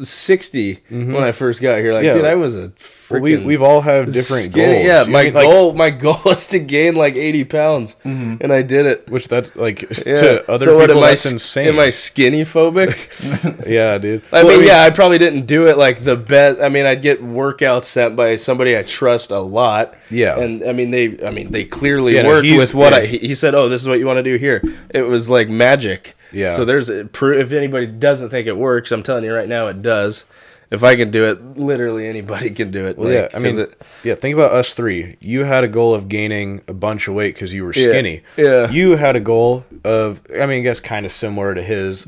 sixty 0.03 0.75
mm-hmm. 0.75 1.13
when 1.13 1.23
I 1.23 1.31
first 1.31 1.61
got 1.61 1.79
here. 1.79 1.93
Like, 1.93 2.03
Yeah. 2.05 2.13
dude, 2.13 2.25
I 2.25 2.35
was 2.35 2.55
a 2.55 2.71
well, 3.09 3.19
We 3.21 3.35
we've 3.37 3.61
all 3.61 3.81
have 3.81 4.13
different 4.13 4.51
skinny- 4.51 4.73
goals. 4.73 4.85
Yeah, 4.85 5.03
You 5.03 5.11
my 5.11 5.23
mean, 5.25 5.33
like, 5.33 5.45
goal, 5.47 5.73
my 5.73 5.89
goal 5.89 6.21
is 6.27 6.47
to 6.47 6.59
gain 6.59 6.95
like 6.95 7.15
eighty 7.15 7.43
pounds, 7.43 7.95
mm-hmm. 8.05 8.37
and 8.41 8.53
I 8.53 8.61
did 8.61 8.85
it. 8.85 9.09
which 9.09 9.27
that's 9.27 9.55
like 9.55 9.81
Yeah. 10.05 10.15
to 10.15 10.51
other 10.51 10.65
so 10.65 10.77
what, 10.77 10.87
people 10.89 11.03
I, 11.03 11.09
that's 11.09 11.25
s- 11.25 11.31
insane. 11.33 11.67
Am 11.67 11.79
I 11.79 11.89
skinny 11.89 12.43
phobic? 12.45 13.65
yeah, 13.67 13.97
dude. 13.97 14.21
I 14.31 14.43
Well, 14.43 14.59
mean, 14.59 14.67
yeah, 14.67 14.83
I 14.83 14.89
probably 14.91 15.17
didn't 15.17 15.45
do 15.45 15.67
it 15.67 15.77
like 15.77 16.03
the 16.03 16.15
best. 16.15 16.61
I 16.61 16.69
mean, 16.69 16.85
I'd 16.85 17.01
get 17.01 17.21
workouts 17.21 17.85
sent 17.85 18.15
by 18.15 18.37
somebody 18.37 18.77
I 18.77 18.83
trust 18.83 19.31
a 19.31 19.39
lot. 19.39 19.95
Yeah. 20.09 20.39
and 20.39 20.63
I 20.63 20.71
mean, 20.73 20.91
they, 20.91 21.17
I 21.25 21.31
mean, 21.31 21.51
they 21.51 21.65
clearly 21.65 22.15
Yeah, 22.15 22.27
worked 22.27 22.45
he's- 22.45 22.57
with 22.57 22.73
what 22.73 22.93
I. 22.93 23.01
yeah. 23.01 23.05
He, 23.07 23.17
he 23.29 23.35
said, 23.35 23.55
"Oh, 23.55 23.67
this 23.69 23.81
is 23.81 23.87
what 23.87 23.99
you 23.99 24.05
want 24.05 24.17
to 24.17 24.23
do 24.23 24.35
here." 24.35 24.61
It 24.89 25.01
was 25.03 25.29
like 25.29 25.49
magic. 25.49 26.15
Yeah. 26.31 26.55
So 26.55 26.65
there's 26.65 26.89
if 26.89 27.21
anybody 27.51 27.85
doesn't 27.87 28.29
think 28.29 28.47
it 28.47 28.57
works, 28.57 28.91
I'm 28.91 29.03
telling 29.03 29.23
you 29.23 29.33
right 29.33 29.49
now, 29.49 29.67
it 29.67 29.81
does. 29.81 30.25
If 30.69 30.85
I 30.85 30.95
can 30.95 31.11
do 31.11 31.25
it, 31.25 31.57
literally 31.57 32.07
anybody 32.07 32.49
can 32.51 32.71
do 32.71 32.87
it. 32.87 32.97
Well, 32.97 33.09
like, 33.09 33.29
yeah, 33.31 33.37
I 33.37 33.39
mean, 33.39 33.59
it, 33.59 33.81
yeah. 34.05 34.15
Think 34.15 34.33
about 34.35 34.53
us 34.53 34.73
three. 34.73 35.17
You 35.19 35.43
had 35.43 35.65
a 35.65 35.67
goal 35.67 35.93
of 35.93 36.07
gaining 36.07 36.61
a 36.69 36.73
bunch 36.73 37.09
of 37.09 37.13
weight 37.13 37.33
because 37.35 37.53
you 37.53 37.65
were 37.65 37.73
skinny. 37.73 38.23
yeah. 38.37 38.69
You 38.71 38.95
had 38.95 39.17
a 39.17 39.19
goal 39.19 39.65
of, 39.83 40.21
I 40.33 40.45
mean, 40.45 40.59
I 40.59 40.61
guess 40.61 40.79
kind 40.79 41.05
of 41.05 41.11
similar 41.11 41.53
to 41.53 41.61
his, 41.61 42.07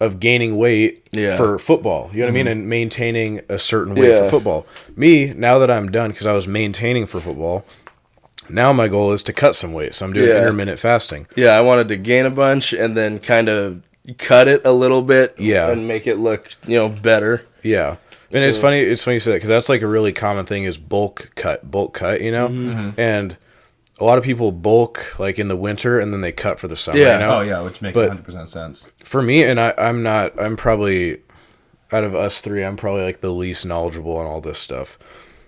of 0.00 0.20
gaining 0.20 0.56
weight 0.56 1.04
Mm-hmm. 1.10 1.18
Yeah. 1.18 1.28
Mm-hmm. 1.30 1.36
for 1.38 1.58
football. 1.58 2.10
You 2.12 2.18
know 2.20 2.26
what 2.26 2.30
I 2.30 2.34
mean, 2.34 2.46
and 2.46 2.68
maintaining 2.68 3.40
a 3.48 3.58
certain 3.58 3.94
weight 3.96 4.10
Yeah. 4.10 4.24
for 4.24 4.30
football. 4.30 4.66
Me, 4.94 5.32
now 5.34 5.58
that 5.58 5.70
I'm 5.70 5.90
done, 5.90 6.10
because 6.10 6.26
I 6.26 6.34
was 6.34 6.46
maintaining 6.46 7.06
for 7.06 7.18
football. 7.20 7.64
Now 8.50 8.72
my 8.72 8.88
goal 8.88 9.12
is 9.12 9.22
to 9.24 9.32
cut 9.32 9.54
some 9.56 9.72
weight, 9.72 9.94
so 9.94 10.06
I'm 10.06 10.12
doing 10.12 10.28
Yeah. 10.28 10.38
intermittent 10.38 10.78
fasting. 10.78 11.26
yeah, 11.36 11.50
I 11.50 11.60
wanted 11.60 11.88
to 11.88 11.96
gain 11.96 12.26
a 12.26 12.30
bunch 12.30 12.72
and 12.72 12.96
then 12.96 13.18
kind 13.18 13.48
of 13.48 13.82
cut 14.18 14.48
it 14.48 14.62
a 14.64 14.72
little 14.72 15.02
bit. 15.02 15.34
Yeah. 15.38 15.70
and 15.70 15.86
make 15.86 16.06
it 16.06 16.16
look 16.16 16.50
you 16.66 16.76
know 16.76 16.88
better. 16.88 17.42
Yeah. 17.62 17.96
And 18.30 18.44
it's 18.44 18.58
funny. 18.58 18.80
It's 18.80 19.02
funny 19.04 19.14
you 19.16 19.20
say 19.20 19.30
that 19.32 19.36
because 19.36 19.48
that's 19.48 19.68
like 19.70 19.80
a 19.82 19.86
really 19.86 20.12
common 20.12 20.44
thing 20.44 20.64
is 20.64 20.76
bulk 20.78 21.30
cut, 21.34 21.70
bulk 21.70 21.94
cut. 21.94 22.20
You 22.20 22.30
know, 22.32 22.48
Mm-hmm. 22.48 23.00
and 23.00 23.36
a 24.00 24.04
lot 24.04 24.16
of 24.18 24.22
people 24.24 24.52
bulk 24.52 25.18
like 25.18 25.38
in 25.38 25.48
the 25.48 25.56
winter 25.56 25.98
and 25.98 26.12
then 26.12 26.20
they 26.20 26.30
cut 26.32 26.60
for 26.60 26.68
the 26.68 26.76
summer. 26.76 26.98
Yeah. 26.98 27.14
You 27.14 27.18
know? 27.20 27.38
oh 27.38 27.40
yeah, 27.40 27.60
which 27.62 27.80
makes 27.82 27.94
But- 27.94 28.08
100 28.08 28.24
percent 28.24 28.48
sense. 28.50 28.86
For 29.02 29.22
me, 29.22 29.42
and 29.44 29.58
I, 29.58 29.72
I'm 29.78 30.02
not. 30.02 30.38
I'm 30.40 30.56
probably 30.56 31.22
out 31.90 32.04
of 32.04 32.14
us 32.14 32.40
three. 32.42 32.62
I'm 32.62 32.76
probably 32.76 33.02
like 33.02 33.20
the 33.22 33.32
least 33.32 33.64
knowledgeable 33.64 34.16
on 34.16 34.26
all 34.26 34.40
this 34.42 34.58
stuff. 34.58 34.98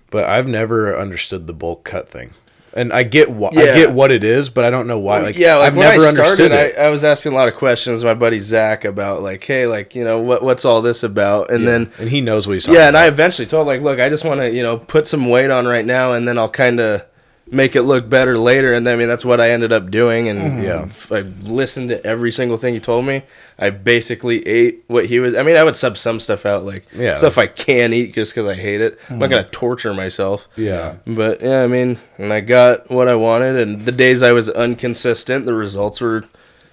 But 0.09 0.25
I've 0.25 0.47
never 0.47 0.97
understood 0.97 1.45
the 1.47 1.53
bulk 1.53 1.83
cut 1.85 2.09
thing. 2.09 2.31
And 2.73 2.93
I 2.93 3.03
get 3.03 3.29
what 3.29 3.57
I 3.57 3.65
get 3.65 3.91
what 3.91 4.11
it 4.11 4.23
is, 4.23 4.49
but 4.49 4.63
I 4.63 4.69
don't 4.69 4.87
know 4.87 4.99
why. 4.99 5.19
Like, 5.19 5.35
yeah, 5.35 5.55
like 5.55 5.67
I've 5.67 5.75
never 5.75 6.03
I 6.03 6.07
understood 6.07 6.51
it. 6.51 6.77
I, 6.77 6.85
I 6.85 6.89
was 6.89 7.03
asking 7.03 7.33
a 7.33 7.35
lot 7.35 7.49
of 7.49 7.55
questions 7.55 8.01
to 8.01 8.07
my 8.07 8.13
buddy 8.13 8.39
Zach 8.39 8.85
about 8.85 9.21
like, 9.21 9.43
hey, 9.43 9.67
like 9.67 9.93
you 9.93 10.03
know 10.05 10.19
what 10.19 10.41
what's 10.41 10.63
all 10.63 10.81
this 10.81 11.03
about? 11.03 11.51
And 11.51 11.67
then 11.67 11.91
and 11.99 12.09
he 12.09 12.21
knows 12.21 12.47
what 12.47 12.53
he's 12.53 12.63
talking 12.63 12.79
yeah, 12.79 12.87
and 12.87 12.97
I 12.97 13.07
eventually 13.07 13.45
told 13.45 13.67
like, 13.67 13.81
look, 13.81 13.99
I 13.99 14.07
just 14.07 14.23
want 14.23 14.39
to 14.39 14.49
you 14.49 14.63
know 14.63 14.77
put 14.77 15.05
some 15.05 15.27
weight 15.27 15.51
on 15.51 15.65
right 15.65 15.85
now, 15.85 16.13
and 16.13 16.27
then 16.27 16.37
I'll 16.37 16.49
kind 16.49 16.79
of 16.79 17.03
make 17.51 17.75
it 17.75 17.83
look 17.83 18.09
better 18.09 18.37
later. 18.37 18.73
And 18.73 18.87
I 18.89 18.95
mean 18.95 19.07
that's 19.07 19.23
what 19.25 19.39
I 19.41 19.49
ended 19.51 19.71
up 19.71 19.91
doing, 19.91 20.27
and 20.29 20.39
Mm-hmm. 20.39 20.63
Yeah. 20.63 20.81
f- 20.83 21.11
I 21.11 21.19
listened 21.21 21.89
to 21.89 22.03
every 22.05 22.31
single 22.31 22.57
thing 22.57 22.73
he 22.73 22.79
told 22.79 23.05
me. 23.05 23.23
I 23.59 23.69
basically 23.69 24.45
ate 24.47 24.83
what 24.87 25.05
he 25.05 25.19
was. 25.19 25.35
I 25.35 25.43
mean, 25.43 25.55
I 25.55 25.63
would 25.63 25.75
sub 25.75 25.95
some 25.97 26.19
stuff 26.19 26.45
out, 26.47 26.65
like 26.65 26.85
Yeah. 26.93 27.15
stuff 27.15 27.37
I 27.37 27.45
can 27.47 27.93
eat 27.93 28.15
just 28.15 28.33
because 28.33 28.47
I 28.49 28.55
hate 28.55 28.81
it. 28.81 28.97
I'm 29.09 29.19
not 29.19 29.29
gonna 29.29 29.43
torture 29.43 29.93
myself. 29.93 30.47
yeah. 30.55 30.95
But 31.05 31.41
yeah, 31.41 31.61
I 31.63 31.67
mean, 31.67 31.99
and 32.17 32.33
I 32.33 32.39
got 32.39 32.89
what 32.89 33.07
I 33.07 33.15
wanted, 33.15 33.55
and 33.57 33.81
the 33.85 33.91
days 33.91 34.23
I 34.23 34.31
was 34.31 34.49
inconsistent, 34.49 35.45
the 35.45 35.53
results 35.53 36.01
were 36.01 36.23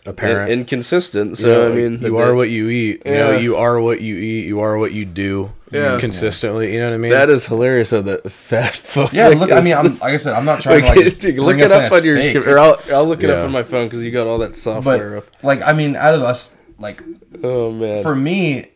Apparent. 0.06 0.50
in- 0.50 0.60
inconsistent. 0.60 1.36
So 1.36 1.70
I 1.70 1.74
mean, 1.74 2.00
you 2.00 2.16
are 2.16 2.34
what 2.34 2.48
you 2.48 2.68
eat. 2.68 3.02
You 3.04 3.12
know, 3.12 3.32
Yeah. 3.32 3.38
you 3.38 3.56
are 3.56 3.78
what 3.80 4.00
you 4.00 4.14
eat. 4.16 4.46
You 4.46 4.60
are 4.60 4.78
what 4.78 4.92
you 4.92 5.04
do. 5.04 5.50
Yeah. 5.72 5.98
consistently. 6.00 6.72
You 6.74 6.80
know 6.80 6.88
what 6.90 6.94
I 6.94 6.98
mean? 6.98 7.12
that 7.12 7.30
is 7.30 7.46
hilarious. 7.46 7.92
Of 7.92 8.04
the 8.04 8.18
fat 8.30 8.72
phobic. 8.74 9.12
Yeah, 9.12 9.28
look. 9.28 9.50
I 9.52 9.60
mean, 9.60 9.74
I'm 9.74 9.98
like 9.98 10.14
I 10.14 10.16
said, 10.16 10.34
I'm 10.34 10.44
not 10.44 10.60
trying 10.62 10.82
like, 10.82 10.94
to 10.94 11.00
like 11.04 11.18
just 11.18 11.38
look 11.38 11.58
it 11.58 11.70
up 11.72 11.92
on 11.92 12.04
your, 12.04 12.16
fake. 12.16 12.36
or 12.46 12.58
I'll 12.58 12.80
I'll 12.92 13.06
look 13.06 13.22
it 13.22 13.28
Yeah. 13.28 13.36
up 13.36 13.44
on 13.44 13.52
my 13.52 13.62
phone 13.62 13.86
because 13.88 14.04
you 14.04 14.10
got 14.10 14.26
all 14.26 14.38
that 14.38 14.54
software 14.56 15.10
but 15.10 15.18
up. 15.18 15.44
like 15.44 15.62
I 15.62 15.72
mean, 15.72 15.96
out 15.96 16.14
of 16.14 16.22
us, 16.22 16.54
like 16.78 17.02
Oh 17.42 17.70
man, 17.72 18.02
for 18.02 18.14
me, 18.16 18.72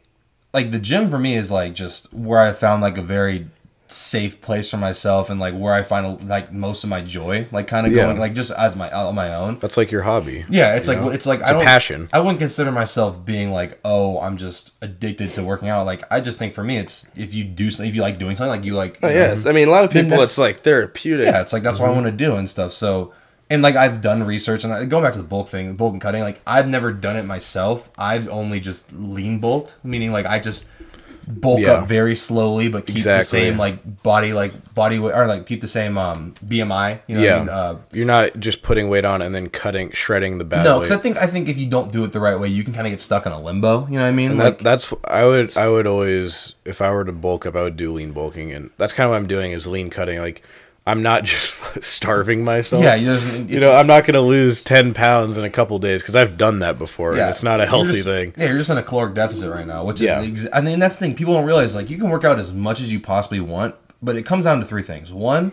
like 0.53 0.70
the 0.70 0.78
gym 0.78 1.11
for 1.11 1.18
me 1.18 1.34
is 1.34 1.51
like 1.51 1.74
just 1.74 2.12
where 2.12 2.40
I 2.40 2.53
found 2.53 2.82
like 2.82 2.99
a 2.99 3.03
very 3.03 3.47
safe 3.93 4.40
place 4.40 4.70
for 4.70 4.76
myself 4.76 5.30
and 5.30 5.38
like 5.38 5.55
where 5.55 5.74
I 5.74 5.82
find 5.82 6.28
like 6.28 6.53
most 6.53 6.84
of 6.84 6.90
my 6.90 7.01
joy, 7.01 7.47
like 7.53 7.66
kind 7.66 7.86
of 7.86 7.93
Yeah. 7.93 8.05
going 8.05 8.18
like 8.18 8.34
just 8.34 8.51
as 8.51 8.74
my 8.76 8.90
on 8.90 9.14
my 9.14 9.34
own. 9.34 9.59
That's 9.61 9.76
like 9.76 9.90
your 9.90 10.03
hobby. 10.03 10.45
Yeah, 10.49 10.74
it's 10.76 10.88
like 10.88 10.99
know? 10.99 11.11
it's 11.11 11.26
like 11.26 11.40
It's 11.40 11.49
I 11.49 11.53
a 11.53 11.57
don't, 11.57 11.64
passion. 11.64 12.09
I 12.12 12.20
wouldn't 12.20 12.38
consider 12.38 12.72
myself 12.72 13.24
being 13.24 13.51
like, 13.53 13.78
oh, 13.84 14.20
I'm 14.20 14.36
just 14.36 14.72
addicted 14.80 15.34
to 15.34 15.45
working 15.45 15.68
out. 15.68 15.86
Like 15.86 16.03
I 16.11 16.20
just 16.20 16.38
think 16.38 16.55
for 16.55 16.64
me, 16.64 16.78
it's 16.78 17.07
if 17.16 17.34
you 17.34 17.45
do 17.45 17.70
something, 17.70 17.88
if 17.88 17.95
you 17.95 18.03
like 18.03 18.18
doing 18.18 18.36
something, 18.36 18.51
like 18.51 18.64
you 18.64 18.74
like. 18.74 18.99
oh, 19.03 19.09
you 19.09 19.14
know, 19.14 19.20
yes. 19.20 19.47
I 19.47 19.53
mean, 19.53 19.68
a 19.68 19.70
lot 19.70 19.84
of 19.84 19.90
people, 19.90 20.20
it's 20.20 20.38
like 20.38 20.61
therapeutic. 20.61 21.26
yeah, 21.26 21.40
it's 21.40 21.53
like 21.53 21.62
that's 21.62 21.78
what 21.78 21.86
I 21.86 21.88
mm-hmm. 21.93 22.05
want 22.05 22.18
to 22.18 22.24
do 22.24 22.36
and 22.36 22.49
stuff. 22.49 22.72
So, 22.72 23.12
and 23.51 23.62
like 23.62 23.76
I've 23.76 24.01
done 24.01 24.22
research 24.22 24.64
and 24.64 24.90
going 24.90 25.05
back 25.05 25.12
to 25.14 25.22
the 25.22 25.28
bulk 25.28 25.49
thing, 25.49 25.74
bulk 25.76 25.93
and 25.93 26.01
cutting. 26.01 26.22
Like 26.22 26.40
I've 26.47 26.68
never 26.68 26.93
done 26.93 27.16
it 27.16 27.24
myself. 27.24 27.90
I've 27.99 28.28
only 28.28 28.61
just 28.61 28.93
lean 28.93 29.38
bulked, 29.38 29.74
meaning 29.84 30.12
like 30.12 30.26
I 30.26 30.38
just 30.38 30.66
bulk 31.40 31.60
Yeah. 31.60 31.72
up 31.74 31.88
very 31.88 32.14
slowly, 32.14 32.68
but 32.68 32.86
keep 32.86 32.96
Exactly. 32.96 33.40
the 33.40 33.46
same 33.50 33.58
like 33.58 34.02
body, 34.02 34.32
like 34.32 34.52
body 34.74 34.98
weight, 34.98 35.14
or 35.14 35.26
like 35.26 35.46
keep 35.46 35.60
the 35.60 35.66
same 35.68 35.96
um 35.98 36.34
BMI. 36.46 37.00
You 37.06 37.16
know, 37.16 37.20
what 37.20 37.28
I 37.30 37.32
yeah, 37.34 37.38
mean? 37.40 37.48
uh, 37.48 37.76
you're 37.92 38.06
not 38.06 38.38
just 38.40 38.62
putting 38.62 38.88
weight 38.88 39.04
on 39.04 39.22
and 39.22 39.34
then 39.34 39.48
cutting, 39.48 39.90
shredding 39.92 40.38
the 40.38 40.44
bad 40.44 40.64
no, 40.64 40.78
because 40.80 40.92
I 40.92 41.00
think 41.00 41.16
I 41.16 41.26
think 41.26 41.48
if 41.48 41.58
you 41.58 41.66
don't 41.68 41.90
do 41.92 42.04
it 42.04 42.12
the 42.12 42.20
right 42.20 42.38
way, 42.38 42.48
you 42.48 42.64
can 42.64 42.72
kind 42.72 42.86
of 42.86 42.92
get 42.92 43.00
stuck 43.00 43.26
in 43.26 43.32
a 43.32 43.40
limbo. 43.40 43.86
You 43.86 43.94
know 43.94 44.00
what 44.02 44.08
I 44.08 44.12
mean? 44.12 44.30
And 44.32 44.38
like 44.40 44.58
that, 44.58 44.64
that's 44.64 44.92
I 45.04 45.24
would 45.24 45.56
I 45.56 45.68
would 45.68 45.86
always 45.86 46.54
if 46.64 46.80
I 46.82 46.90
were 46.90 47.04
to 47.04 47.12
bulk 47.12 47.46
up 47.46 47.56
I 47.56 47.62
would 47.62 47.76
do 47.76 47.92
lean 47.92 48.12
bulking 48.12 48.52
and 48.52 48.70
that's 48.78 48.92
kind 48.92 49.06
of 49.06 49.10
what 49.12 49.16
I'm 49.16 49.26
doing 49.26 49.52
is 49.52 49.66
lean 49.66 49.90
cutting 49.90 50.18
like 50.20 50.42
I'm 50.86 51.02
not 51.02 51.24
just 51.24 51.54
starving 51.82 52.44
myself. 52.44 52.82
Yeah, 52.82 52.94
you 52.96 53.60
know, 53.60 53.72
I'm 53.74 53.86
not 53.86 54.04
going 54.04 54.14
to 54.14 54.20
lose 54.20 54.62
10 54.62 54.94
pounds 54.94 55.38
in 55.38 55.44
a 55.44 55.50
couple 55.50 55.78
days 55.78 56.02
because 56.02 56.16
I've 56.16 56.36
done 56.36 56.58
that 56.58 56.78
before, 56.78 57.12
and 57.12 57.20
it's 57.30 57.42
not 57.42 57.60
a 57.60 57.66
healthy 57.66 57.92
just- 57.92 58.04
thing. 58.06 58.34
Yeah, 58.36 58.48
you're 58.48 58.58
just 58.58 58.70
in 58.70 58.78
a 58.78 58.82
caloric 58.82 59.14
deficit 59.14 59.50
right 59.50 59.66
now, 59.66 59.84
which 59.84 60.00
is 60.00 60.06
Yeah. 60.06 60.50
I 60.52 60.60
mean 60.60 60.78
that's 60.78 60.96
the 60.96 61.06
thing 61.06 61.14
people 61.14 61.34
don't 61.34 61.46
realize. 61.46 61.74
Like 61.74 61.90
you 61.90 61.98
can 61.98 62.10
work 62.10 62.24
out 62.24 62.38
as 62.38 62.52
much 62.52 62.80
as 62.80 62.92
you 62.92 62.98
possibly 63.00 63.40
want, 63.40 63.74
but 64.02 64.16
it 64.16 64.24
comes 64.24 64.44
down 64.44 64.58
to 64.60 64.66
three 64.66 64.82
things. 64.82 65.12
One, 65.12 65.52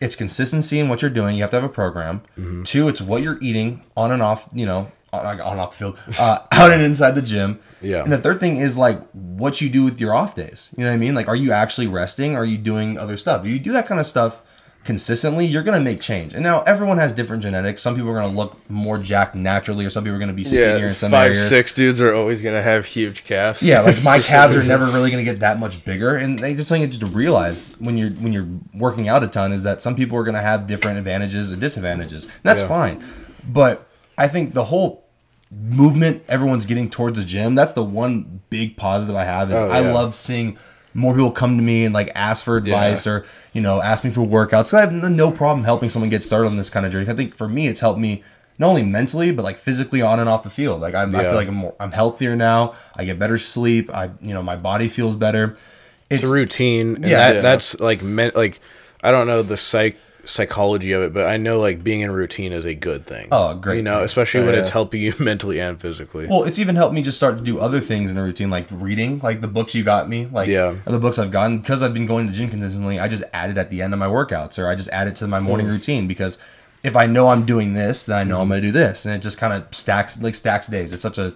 it's 0.00 0.16
consistency 0.16 0.78
in 0.78 0.88
what 0.88 1.02
you're 1.02 1.10
doing. 1.10 1.36
You 1.36 1.42
have 1.42 1.50
to 1.50 1.56
have 1.56 1.64
a 1.64 1.72
program. 1.72 2.22
Mm-hmm. 2.38 2.64
Two, 2.64 2.88
it's 2.88 3.00
what 3.00 3.22
you're 3.22 3.38
eating 3.42 3.82
on 3.96 4.10
and 4.10 4.22
off. 4.22 4.48
You 4.54 4.64
know, 4.66 4.90
on, 5.12 5.40
on 5.40 5.58
off 5.58 5.72
the 5.72 5.76
field, 5.78 5.98
uh, 6.18 6.38
out 6.50 6.72
and 6.72 6.82
inside 6.82 7.10
the 7.12 7.22
gym. 7.22 7.60
Yeah. 7.82 8.02
And 8.04 8.10
the 8.12 8.18
third 8.18 8.40
thing 8.40 8.56
is 8.56 8.78
like 8.78 9.00
what 9.12 9.60
you 9.60 9.68
do 9.68 9.84
with 9.84 10.00
your 10.00 10.14
off 10.14 10.34
days. 10.34 10.70
You 10.76 10.84
know 10.84 10.90
what 10.90 10.94
I 10.94 10.98
mean? 10.98 11.14
Like, 11.14 11.28
are 11.28 11.36
you 11.36 11.52
actually 11.52 11.88
resting? 11.88 12.34
Are 12.36 12.44
you 12.44 12.56
doing 12.56 12.96
other 12.96 13.16
stuff? 13.18 13.44
If 13.44 13.50
you 13.50 13.58
do 13.58 13.72
that 13.72 13.86
kind 13.86 14.00
of 14.00 14.06
stuff 14.06 14.40
consistently, 14.84 15.46
you're 15.46 15.62
gonna 15.62 15.80
make 15.80 16.00
change. 16.00 16.34
And 16.34 16.42
now 16.42 16.62
everyone 16.62 16.98
has 16.98 17.12
different 17.12 17.42
genetics. 17.42 17.82
Some 17.82 17.94
people 17.94 18.10
are 18.10 18.14
gonna 18.14 18.34
look 18.36 18.58
more 18.68 18.98
jacked 18.98 19.34
naturally, 19.34 19.84
or 19.84 19.90
some 19.90 20.02
people 20.04 20.16
are 20.16 20.18
gonna 20.18 20.32
be 20.32 20.44
skinnier 20.44 20.78
Yeah, 20.78 20.88
in 20.88 20.94
some 20.94 21.10
five 21.10 21.28
areas. 21.28 21.48
six 21.48 21.72
dudes 21.74 22.00
are 22.00 22.12
always 22.14 22.42
gonna 22.42 22.62
have 22.62 22.84
huge 22.86 23.24
calves. 23.24 23.62
Yeah, 23.62 23.80
like 23.82 24.02
my 24.04 24.18
calves 24.20 24.56
are 24.56 24.62
never 24.62 24.84
really 24.86 25.10
gonna 25.10 25.24
get 25.24 25.40
that 25.40 25.58
much 25.60 25.84
bigger, 25.84 26.16
and 26.16 26.38
they 26.38 26.54
just 26.54 26.68
think 26.68 26.88
just 26.88 27.00
to 27.00 27.06
realize 27.06 27.72
when 27.78 27.96
you're 27.96 28.10
when 28.10 28.32
you're 28.32 28.48
working 28.74 29.08
out 29.08 29.22
a 29.22 29.28
ton 29.28 29.52
is 29.52 29.62
that 29.62 29.80
some 29.82 29.94
people 29.94 30.18
are 30.18 30.24
gonna 30.24 30.42
have 30.42 30.66
different 30.66 30.98
advantages 30.98 31.52
and 31.52 31.60
disadvantages. 31.60 32.24
And 32.24 32.32
that's 32.42 32.62
Yeah. 32.62 32.68
fine, 32.68 33.04
but 33.48 33.86
I 34.18 34.28
think 34.28 34.54
the 34.54 34.64
whole 34.64 35.04
movement 35.50 36.22
everyone's 36.28 36.64
getting 36.64 36.88
towards 36.88 37.18
the 37.18 37.24
gym. 37.24 37.54
That's 37.54 37.72
the 37.74 37.84
one 37.84 38.40
big 38.50 38.76
positive 38.76 39.14
I 39.16 39.24
have 39.24 39.50
is 39.52 39.58
Oh, 39.58 39.68
I 39.68 39.80
love 39.80 40.14
seeing 40.14 40.56
more 40.94 41.14
people 41.14 41.30
come 41.30 41.56
to 41.56 41.62
me 41.62 41.84
and 41.84 41.94
like 41.94 42.10
ask 42.14 42.44
for 42.44 42.56
advice 42.56 43.06
or 43.06 43.24
you 43.52 43.60
know 43.60 43.80
ask 43.80 44.04
me 44.04 44.10
for 44.10 44.20
workouts. 44.20 44.70
Cause 44.70 44.74
I 44.74 44.80
have 44.82 44.92
no 44.92 45.30
problem 45.30 45.64
helping 45.64 45.88
someone 45.88 46.10
get 46.10 46.22
started 46.22 46.48
on 46.48 46.56
this 46.56 46.70
kind 46.70 46.84
of 46.86 46.92
journey. 46.92 47.08
I 47.08 47.14
think 47.14 47.34
for 47.34 47.48
me 47.48 47.68
it's 47.68 47.80
helped 47.80 47.98
me 48.00 48.22
not 48.58 48.68
only 48.68 48.82
mentally 48.82 49.32
but 49.32 49.42
like 49.42 49.58
physically 49.58 50.02
on 50.02 50.20
and 50.20 50.28
off 50.28 50.42
the 50.42 50.50
field. 50.50 50.80
Like 50.80 50.94
I'm, 50.94 51.14
I 51.14 51.22
feel 51.22 51.34
like 51.34 51.48
I'm 51.48 51.54
more, 51.54 51.74
I'm 51.80 51.92
healthier 51.92 52.36
now. 52.36 52.74
I 52.94 53.04
get 53.04 53.18
better 53.18 53.38
sleep. 53.38 53.92
I 53.92 54.10
you 54.20 54.34
know 54.34 54.42
my 54.42 54.56
body 54.56 54.88
feels 54.88 55.16
better. 55.16 55.56
It's 56.10 56.22
a 56.24 56.28
routine, 56.28 56.96
and 56.96 57.04
Yeah, 57.04 57.16
that, 57.16 57.36
yeah. 57.36 57.40
that's 57.40 57.80
like 57.80 58.02
meant 58.02 58.36
like 58.36 58.60
I 59.02 59.10
don't 59.10 59.26
know 59.26 59.42
the 59.42 59.56
psych 59.56 59.96
psychology 60.24 60.92
of 60.92 61.02
it, 61.02 61.12
but 61.12 61.26
I 61.26 61.36
know 61.36 61.58
like 61.58 61.82
being 61.82 62.00
in 62.00 62.10
routine 62.10 62.52
is 62.52 62.64
a 62.64 62.74
good 62.74 63.06
thing. 63.06 63.28
Oh, 63.32 63.54
great 63.54 63.78
You 63.78 63.82
know, 63.82 63.96
thing. 63.96 64.04
especially 64.04 64.40
oh, 64.40 64.46
when 64.46 64.54
Oh, 64.54 64.58
it's 64.58 64.70
helping 64.70 65.02
you 65.02 65.14
mentally 65.20 65.60
and 65.60 65.80
physically. 65.80 66.26
Well, 66.26 66.44
it's 66.44 66.58
even 66.58 66.76
helped 66.76 66.94
me 66.94 67.02
just 67.02 67.16
start 67.16 67.36
to 67.38 67.42
do 67.42 67.58
other 67.58 67.80
things 67.80 68.10
in 68.10 68.18
a 68.18 68.22
routine, 68.22 68.50
like 68.50 68.66
reading, 68.70 69.18
like 69.20 69.40
the 69.40 69.48
books 69.48 69.74
you 69.74 69.84
got 69.84 70.08
me, 70.08 70.26
like 70.26 70.48
Yeah. 70.48 70.76
the 70.84 70.98
books 70.98 71.18
I've 71.18 71.30
gotten 71.30 71.58
because 71.58 71.82
I've 71.82 71.94
been 71.94 72.06
going 72.06 72.26
to 72.26 72.32
the 72.32 72.38
gym 72.38 72.50
consistently. 72.50 72.98
I 72.98 73.08
just 73.08 73.24
add 73.32 73.50
it 73.50 73.58
at 73.58 73.70
the 73.70 73.82
end 73.82 73.92
of 73.92 73.98
my 73.98 74.06
workouts, 74.06 74.58
or 74.58 74.68
I 74.68 74.74
just 74.74 74.88
add 74.90 75.08
it 75.08 75.16
to 75.16 75.26
my 75.26 75.40
morning 75.40 75.66
mm. 75.66 75.70
routine 75.70 76.06
because 76.06 76.38
if 76.82 76.96
I 76.96 77.06
know 77.06 77.28
I'm 77.28 77.46
doing 77.46 77.74
this, 77.74 78.04
then 78.04 78.18
I 78.18 78.24
know 78.24 78.36
I'm 78.36 78.42
mm-hmm. 78.44 78.50
going 78.50 78.62
to 78.62 78.68
do 78.68 78.72
this, 78.72 79.06
and 79.06 79.14
it 79.14 79.18
just 79.18 79.38
kind 79.38 79.52
of 79.52 79.72
stacks 79.74 80.20
like 80.20 80.34
stacks 80.34 80.66
days. 80.66 80.92
It's 80.92 81.02
such 81.02 81.18
a 81.18 81.34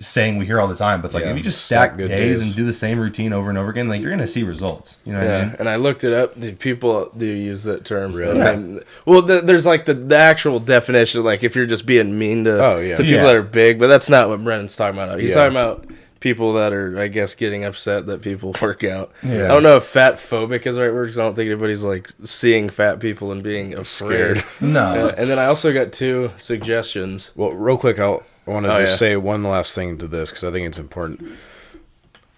saying 0.00 0.36
we 0.38 0.46
hear 0.46 0.60
all 0.60 0.66
the 0.68 0.74
time, 0.76 1.00
but 1.00 1.06
it's 1.06 1.14
like 1.14 1.24
Yeah, 1.24 1.30
if 1.30 1.36
you 1.36 1.42
just 1.42 1.64
stack 1.66 1.90
stack 1.90 1.96
good 1.98 2.08
days, 2.08 2.38
days. 2.38 2.46
and 2.46 2.54
do 2.56 2.64
the 2.64 2.72
same 2.72 2.98
routine 2.98 3.32
over 3.32 3.48
and 3.48 3.58
over 3.58 3.70
again, 3.70 3.88
like 3.88 4.00
you're 4.00 4.10
going 4.10 4.18
to 4.20 4.26
see 4.26 4.42
results. 4.42 4.98
You 5.04 5.12
know 5.12 5.20
what 5.20 5.30
I 5.30 5.44
mean? 5.44 5.56
and 5.60 5.68
I 5.68 5.76
looked 5.76 6.02
it 6.04 6.12
up. 6.12 6.38
Do 6.38 6.52
people 6.54 7.10
do 7.16 7.26
use 7.26 7.64
that 7.64 7.84
term? 7.84 8.12
Really? 8.12 8.40
And 8.40 8.82
well, 9.06 9.22
the, 9.22 9.40
there's 9.40 9.66
like 9.66 9.84
the, 9.84 9.94
the 9.94 10.16
actual 10.18 10.58
definition, 10.60 11.22
like 11.22 11.42
if 11.44 11.54
you're 11.54 11.66
just 11.66 11.86
being 11.86 12.18
mean 12.18 12.44
to 12.44 12.62
Oh, 12.64 12.78
yeah. 12.80 12.96
to 12.96 13.02
people 13.02 13.16
Yeah. 13.18 13.22
that 13.24 13.34
are 13.34 13.42
big, 13.42 13.78
but 13.78 13.86
that's 13.88 14.08
not 14.08 14.28
what 14.28 14.42
Brennan's 14.42 14.74
talking 14.76 14.98
about. 15.00 15.18
He's 15.20 15.30
Yeah. 15.30 15.34
talking 15.36 15.52
about 15.52 15.86
people 16.20 16.54
that 16.54 16.72
are, 16.72 16.98
I 16.98 17.08
guess, 17.08 17.34
getting 17.34 17.64
upset 17.64 18.06
that 18.06 18.22
people 18.22 18.54
work 18.62 18.82
out. 18.82 19.12
Yeah. 19.22 19.44
I 19.44 19.48
don't 19.48 19.62
know 19.62 19.76
if 19.76 19.84
fat 19.84 20.14
phobic 20.14 20.66
is 20.66 20.76
the 20.76 20.82
right 20.82 20.92
word 20.92 21.04
because 21.04 21.18
I 21.18 21.22
don't 21.22 21.34
think 21.36 21.48
anybody's 21.50 21.82
like 21.84 22.08
seeing 22.24 22.70
fat 22.70 22.98
people 22.98 23.30
and 23.30 23.42
being 23.42 23.74
afraid. 23.74 24.38
Scared. 24.38 24.44
No. 24.60 24.80
Uh, 25.08 25.14
and 25.18 25.28
then 25.30 25.38
I 25.38 25.46
also 25.46 25.72
got 25.72 25.92
two 25.92 26.30
suggestions. 26.38 27.30
Well, 27.36 27.50
real 27.52 27.76
quick, 27.76 27.98
I'll, 27.98 28.22
I 28.46 28.50
want 28.50 28.66
to 28.66 28.74
Oh, 28.74 28.80
just 28.80 28.94
yeah. 28.94 29.08
say 29.10 29.16
one 29.16 29.42
last 29.42 29.74
thing 29.74 29.98
to 29.98 30.06
this 30.06 30.30
because 30.30 30.44
I 30.44 30.50
think 30.52 30.66
it's 30.66 30.78
important. 30.78 31.22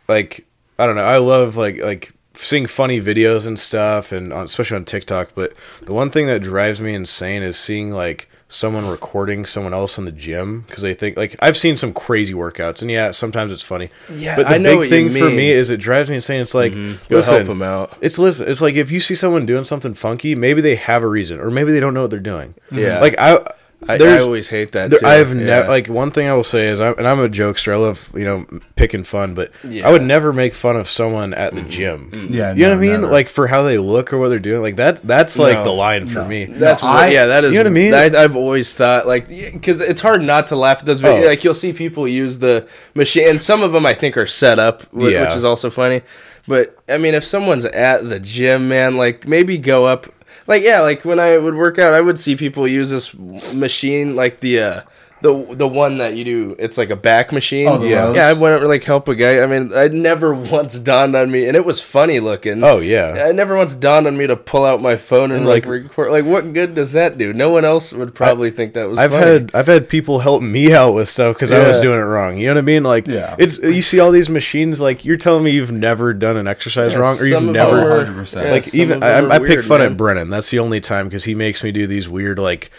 Like, 0.09 0.47
I 0.79 0.87
don't 0.87 0.97
know, 0.97 1.05
I 1.05 1.19
love 1.19 1.57
like 1.57 1.79
like 1.79 2.13
seeing 2.35 2.67
funny 2.67 3.01
videos 3.01 3.47
and 3.47 3.59
stuff, 3.59 4.13
and 4.13 4.33
on, 4.33 4.45
especially 4.45 4.77
on 4.77 4.85
TikTok. 4.85 5.31
But 5.35 5.55
the 5.83 5.93
one 5.93 6.11
thing 6.11 6.27
that 6.27 6.43
drives 6.43 6.81
me 6.81 6.95
insane 6.95 7.43
is 7.43 7.59
seeing 7.59 7.91
like 7.91 8.29
someone 8.49 8.87
recording 8.87 9.45
someone 9.45 9.75
else 9.75 9.99
in 9.99 10.05
the 10.05 10.13
gym 10.13 10.61
because 10.69 10.81
they 10.81 10.95
think 10.95 11.17
like 11.17 11.35
I've 11.41 11.57
seen 11.57 11.77
some 11.77 11.93
crazy 11.93 12.35
workouts, 12.35 12.83
and 12.83 12.91
yeah, 12.91 13.11
sometimes 13.11 13.51
it's 13.51 13.63
funny. 13.63 13.91
Yeah, 14.13 14.37
but 14.37 14.49
the 14.49 14.55
I 14.55 14.59
big 14.59 14.91
thing 14.91 15.11
for 15.11 15.29
me 15.29 15.51
is 15.51 15.71
it 15.71 15.79
drives 15.79 16.09
me 16.09 16.17
insane. 16.17 16.41
It's 16.41 16.55
like, 16.55 16.73
mm-hmm. 16.73 17.03
Go 17.09 17.17
listen, 17.17 17.35
help 17.35 17.47
them 17.49 17.63
out. 17.63 17.97
it's 18.01 18.19
listen. 18.19 18.49
It's 18.49 18.61
like 18.61 18.77
if 18.77 18.93
you 18.93 19.01
see 19.01 19.17
someone 19.17 19.45
doing 19.47 19.65
something 19.65 19.95
funky, 19.95 20.37
maybe 20.37 20.61
they 20.61 20.77
have 20.77 21.03
a 21.03 21.09
reason, 21.09 21.41
or 21.41 21.51
maybe 21.51 21.73
they 21.73 21.81
don't 21.81 21.95
know 21.95 22.03
what 22.03 22.11
they're 22.11 22.21
doing. 22.21 22.55
Yeah. 22.71 23.01
like 23.01 23.19
I, 23.19 23.45
I, 23.87 23.97
I 23.97 24.19
always 24.21 24.49
hate 24.49 24.73
that. 24.73 24.91
there, 24.91 25.01
too. 25.01 25.07
I've 25.07 25.29
Yeah. 25.37 25.45
never 25.45 25.69
like 25.69 25.87
one 25.89 26.11
thing 26.11 26.27
I 26.29 26.33
will 26.35 26.43
say 26.45 26.69
is, 26.69 26.81
I, 26.81 26.93
and 26.93 27.07
I'm 27.07 27.21
a 27.21 27.29
jokester. 27.29 27.73
I 27.73 27.77
love 27.77 28.11
you 28.15 28.25
know 28.25 28.47
picking 28.75 29.05
fun, 29.05 29.35
but 29.35 29.51
Yeah. 29.63 29.87
I 29.87 29.93
would 29.93 30.03
never 30.03 30.33
make 30.33 30.55
fun 30.55 30.77
of 30.77 30.89
someone 30.89 31.35
at 31.35 31.55
the 31.55 31.61
mm-hmm. 31.61 31.69
gym. 31.71 32.11
Mm-hmm. 32.11 32.35
Yeah, 32.35 32.53
you 32.55 32.61
know 32.63 32.69
no, 32.69 32.71
what 32.71 32.79
I 32.79 32.81
mean? 32.81 33.01
never. 33.03 33.13
Like 33.13 33.29
for 33.29 33.47
how 33.49 33.63
they 33.63 33.77
look 33.79 34.13
or 34.13 34.19
what 34.19 34.31
they're 34.31 34.39
doing. 34.39 34.63
Like 34.63 34.77
that. 34.77 35.03
That's 35.03 35.39
like 35.39 35.59
No. 35.59 35.65
the 35.65 35.73
line 35.73 36.07
for 36.07 36.21
No. 36.23 36.29
me. 36.29 36.47
That's 36.47 36.83
No, 36.83 36.89
what, 36.89 36.97
I- 36.97 37.09
yeah, 37.09 37.27
that 37.27 37.45
is. 37.45 37.53
you 37.53 37.59
know 37.59 37.65
what 37.71 37.79
I 37.79 37.83
mean? 37.83 37.95
I, 37.95 38.23
I've 38.25 38.35
always 38.37 38.75
thought 38.75 39.07
like 39.07 39.29
because 39.29 39.81
it's 39.81 40.01
hard 40.01 40.23
not 40.23 40.47
to 40.49 40.57
laugh 40.57 40.79
at 40.81 40.87
those 40.87 41.03
videos. 41.03 41.25
Oh. 41.25 41.29
Like 41.29 41.45
you'll 41.45 41.55
see 41.55 41.73
people 41.75 42.09
use 42.09 42.39
the 42.39 42.67
machine, 42.95 43.29
and 43.29 43.43
some 43.43 43.63
of 43.63 43.73
them 43.73 43.85
I 43.85 43.93
think 43.95 44.17
are 44.17 44.27
set 44.27 44.59
up, 44.59 44.83
which 44.93 45.13
Yeah. 45.13 45.35
is 45.37 45.45
also 45.45 45.69
funny. 45.71 46.01
But 46.49 46.79
I 46.89 46.97
mean, 46.99 47.15
if 47.15 47.25
someone's 47.25 47.65
at 47.65 48.09
the 48.09 48.21
gym, 48.21 48.69
man, 48.69 48.97
like 48.97 49.27
maybe 49.27 49.59
go 49.59 49.85
up. 49.85 50.07
Like 50.47 50.63
yeah, 50.63 50.81
like 50.81 51.05
when 51.05 51.19
I 51.19 51.39
would 51.39 51.55
work 51.55 51.79
out, 51.79 51.93
I 51.93 52.01
would 52.01 52.19
see 52.19 52.37
people 52.37 52.67
use 52.69 52.91
this 52.91 53.15
machine, 53.15 54.15
like 54.17 54.41
the. 54.41 54.61
uh 54.61 54.81
the, 55.23 55.55
the 55.55 55.67
one 55.67 55.97
that 55.99 56.15
you 56.15 56.25
do, 56.25 56.57
it's 56.59 56.77
like 56.77 56.91
a 56.91 56.97
back 56.97 57.33
machine. 57.33 57.67
Oh, 57.69 57.83
yeah, 57.83 58.05
rows? 58.05 58.17
yeah. 58.17 58.27
I 58.29 58.33
went 58.35 58.61
to 58.61 58.69
like 58.69 58.83
help 58.85 59.09
a 59.09 59.15
guy. 59.15 59.41
I 59.43 59.47
mean, 59.47 59.73
I 59.75 59.89
never 59.89 60.35
once 60.35 60.79
dawned 60.79 61.17
on 61.17 61.31
me, 61.31 61.47
and 61.49 61.57
it 61.57 61.65
was 61.65 61.81
funny 61.81 62.21
looking. 62.21 62.63
Oh 62.63 62.79
yeah. 62.81 63.29
It 63.29 63.35
never 63.35 63.57
once 63.57 63.75
dawned 63.75 64.07
on 64.07 64.17
me 64.19 64.27
to 64.27 64.37
pull 64.37 64.65
out 64.65 64.83
my 64.83 64.97
phone 64.97 65.31
and, 65.31 65.39
And, 65.41 65.47
like, 65.47 65.65
like- 65.65 65.85
record. 65.85 66.11
Like, 66.13 66.25
what 66.27 66.53
good 66.53 66.75
does 66.75 66.93
that 66.93 67.17
do? 67.17 67.33
No 67.33 67.49
one 67.51 67.65
else 67.65 67.93
would 67.95 68.15
probably 68.15 68.51
think 68.51 68.75
that 68.75 68.89
was. 68.91 68.99
I've 68.99 69.11
funny. 69.13 69.25
had 69.27 69.51
I've 69.55 69.67
had 69.67 69.89
people 69.89 70.19
help 70.19 70.43
me 70.43 70.75
out 70.75 70.93
with 70.93 71.09
stuff 71.09 71.35
because 71.37 71.51
I 71.51 71.67
was 71.67 71.81
doing 71.81 71.99
it 71.99 72.05
wrong. 72.05 72.37
You 72.37 72.49
know 72.49 72.53
what 72.55 72.59
I 72.59 72.63
mean? 72.63 72.83
Like, 72.83 73.07
Yeah. 73.07 73.37
it's 73.39 73.59
you 73.59 73.81
see 73.83 73.99
all 74.01 74.11
these 74.11 74.29
machines. 74.29 74.81
Like, 74.83 75.05
you're 75.07 75.17
telling 75.17 75.45
me 75.45 75.51
you've 75.53 75.73
never 75.73 76.13
done 76.13 76.37
an 76.37 76.47
exercise 76.47 76.93
Yeah, 76.93 76.99
wrong, 77.01 77.19
or 77.19 77.25
you've 77.25 77.43
never 77.43 77.77
them 77.77 77.87
are- 77.87 78.05
100%. 78.25 78.43
yeah, 78.45 78.51
like 78.53 78.65
some 78.65 78.81
even 78.81 78.97
of 78.99 79.03
I, 79.03 79.35
I 79.35 79.37
are 79.39 79.47
pick 79.47 79.63
fun 79.63 79.79
man. 79.81 79.93
at 79.93 79.97
Brennan. 79.97 80.29
That's 80.31 80.51
the 80.51 80.59
only 80.59 80.81
time 80.81 81.09
because 81.09 81.25
he 81.25 81.35
makes 81.35 81.65
me 81.65 81.73
do 81.73 81.87
these 81.87 82.07
weird 82.07 82.39
like 82.39 82.71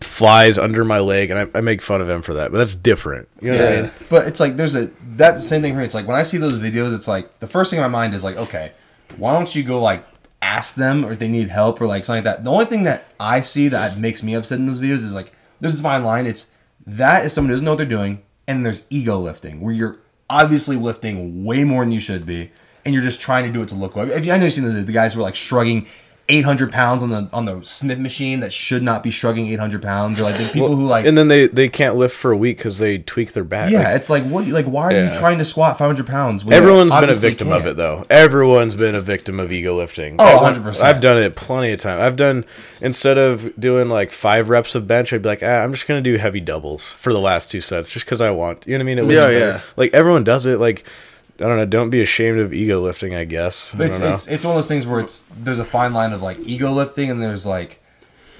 flies 0.00 0.58
under 0.58 0.84
my 0.84 0.98
leg, 0.98 1.30
and 1.30 1.38
I, 1.38 1.58
I 1.58 1.60
make 1.60 1.80
fun 1.82 2.00
of 2.00 2.08
him 2.08 2.22
for 2.22 2.34
that. 2.34 2.52
But 2.52 2.58
that's 2.58 2.74
different. 2.74 3.28
You 3.40 3.52
know 3.52 3.58
what 3.58 3.68
I 3.68 3.74
Yeah. 3.74 3.80
mean? 3.82 3.90
But 4.10 4.26
it's 4.28 4.40
like 4.40 4.56
there's 4.56 4.74
a 4.74 4.90
that's 5.16 5.42
the 5.42 5.48
same 5.48 5.62
thing 5.62 5.72
for 5.74 5.78
me. 5.78 5.84
It's 5.84 5.94
like 5.94 6.06
when 6.06 6.16
I 6.16 6.22
see 6.22 6.38
those 6.38 6.58
videos, 6.58 6.94
it's 6.94 7.08
like 7.08 7.38
the 7.40 7.46
first 7.46 7.70
thing 7.70 7.78
in 7.78 7.82
my 7.82 7.88
mind 7.88 8.14
is 8.14 8.24
like, 8.24 8.36
okay, 8.36 8.72
why 9.16 9.32
don't 9.34 9.54
you 9.54 9.62
go 9.62 9.80
like 9.80 10.04
ask 10.42 10.74
them 10.74 11.04
or 11.04 11.12
if 11.12 11.18
they 11.18 11.28
need 11.28 11.48
help 11.48 11.80
or 11.80 11.86
like 11.86 12.04
something 12.04 12.24
like 12.24 12.36
that. 12.36 12.44
The 12.44 12.50
only 12.50 12.66
thing 12.66 12.82
that 12.84 13.04
I 13.18 13.40
see 13.40 13.68
that 13.68 13.96
makes 13.98 14.22
me 14.22 14.34
upset 14.34 14.58
in 14.58 14.66
those 14.66 14.78
videos 14.80 14.96
is 15.04 15.14
like 15.14 15.32
there's 15.60 15.74
a 15.78 15.82
fine 15.82 16.04
line. 16.04 16.26
It's 16.26 16.46
that 16.86 17.24
is 17.24 17.32
someone 17.32 17.48
who 17.48 17.54
doesn't 17.54 17.64
know 17.64 17.72
what 17.72 17.78
they're 17.78 17.86
doing, 17.86 18.22
and 18.46 18.64
there's 18.64 18.84
ego 18.90 19.18
lifting 19.18 19.60
where 19.60 19.72
you're 19.74 19.98
obviously 20.28 20.76
lifting 20.76 21.44
way 21.44 21.64
more 21.64 21.84
than 21.84 21.92
you 21.92 22.00
should 22.00 22.26
be, 22.26 22.50
and 22.84 22.92
you're 22.94 23.02
just 23.02 23.20
trying 23.20 23.44
to 23.46 23.52
do 23.52 23.62
it 23.62 23.68
to 23.70 23.74
look 23.74 23.94
good. 23.94 24.10
If 24.10 24.24
you, 24.24 24.32
I 24.32 24.38
know 24.38 24.44
you've 24.44 24.52
seen 24.54 24.64
the, 24.64 24.82
the 24.82 24.92
guys 24.92 25.14
who 25.14 25.20
are 25.20 25.22
like 25.24 25.34
shrugging 25.36 25.86
800 26.28 26.72
pounds 26.72 27.04
on 27.04 27.10
the 27.10 27.28
on 27.32 27.44
the 27.44 27.60
Smith 27.62 27.98
machine 28.00 28.40
that 28.40 28.52
should 28.52 28.82
not 28.82 29.02
be 29.04 29.10
shrugging 29.12 29.46
800 29.46 29.80
pounds, 29.80 30.18
or 30.18 30.24
like 30.24 30.36
the 30.36 30.48
people 30.52 30.74
who 30.74 30.84
like 30.84 31.06
and 31.06 31.16
then 31.16 31.28
they 31.28 31.46
they 31.46 31.68
can't 31.68 31.94
lift 31.94 32.16
for 32.16 32.32
a 32.32 32.36
week 32.36 32.56
because 32.58 32.78
they 32.78 32.98
tweak 32.98 33.32
their 33.32 33.44
back. 33.44 33.70
yeah, 33.70 33.84
Like, 33.84 33.96
it's 33.96 34.10
like 34.10 34.24
what? 34.24 34.46
Like, 34.48 34.66
why 34.66 34.92
are 34.92 35.04
you 35.06 35.12
trying 35.12 35.38
to 35.38 35.44
squat 35.44 35.78
500 35.78 36.04
pounds? 36.06 36.44
when 36.44 36.52
Everyone's 36.54 36.92
been 36.94 37.10
a 37.10 37.14
victim 37.14 37.52
of 37.52 37.58
can't? 37.62 37.70
it 37.70 37.76
though. 37.76 38.04
Everyone's 38.10 38.74
been 38.74 38.94
a 38.96 39.00
victim 39.00 39.38
of 39.38 39.52
ego 39.52 39.76
lifting. 39.76 40.16
Oh, 40.18 40.24
I- 40.44 40.52
100%. 40.52 40.80
I've 40.80 41.00
done 41.00 41.16
it 41.18 41.36
plenty 41.36 41.70
of 41.72 41.80
time. 41.80 42.00
I've 42.00 42.16
done 42.16 42.44
instead 42.80 43.18
of 43.18 43.52
doing 43.58 43.88
like 43.88 44.10
five 44.10 44.48
reps 44.48 44.74
of 44.74 44.88
bench, 44.88 45.12
I'd 45.12 45.22
be 45.22 45.28
like, 45.28 45.42
ah, 45.44 45.62
I'm 45.62 45.72
just 45.72 45.86
gonna 45.86 46.00
do 46.00 46.16
heavy 46.16 46.40
doubles 46.40 46.94
for 46.94 47.12
the 47.12 47.20
last 47.20 47.50
two 47.52 47.60
sets, 47.60 47.90
just 47.92 48.04
because 48.04 48.20
I 48.20 48.30
want. 48.30 48.66
You 48.66 48.72
know 48.72 48.78
what 48.78 48.82
I 48.82 48.86
mean? 48.86 48.98
It 48.98 49.02
looks 49.02 49.14
Yeah, 49.14 49.20
better. 49.20 49.38
yeah. 49.38 49.60
Like 49.76 49.94
everyone 49.94 50.24
does 50.24 50.44
it. 50.46 50.58
Like 50.58 50.84
I 51.38 51.44
don't 51.44 51.56
know. 51.56 51.66
Don't 51.66 51.90
be 51.90 52.02
ashamed 52.02 52.38
of 52.38 52.52
ego 52.52 52.80
lifting. 52.80 53.14
I 53.14 53.24
guess. 53.24 53.74
I 53.74 53.84
It's, 53.84 53.98
don't 53.98 54.08
know. 54.08 54.14
it's 54.14 54.26
it's 54.28 54.44
one 54.44 54.52
of 54.52 54.56
those 54.56 54.68
things 54.68 54.86
where 54.86 55.00
it's 55.00 55.24
there's 55.38 55.58
a 55.58 55.64
fine 55.64 55.92
line 55.92 56.12
of 56.12 56.22
like 56.22 56.38
ego 56.40 56.72
lifting 56.72 57.10
and 57.10 57.22
there's 57.22 57.46
like 57.46 57.82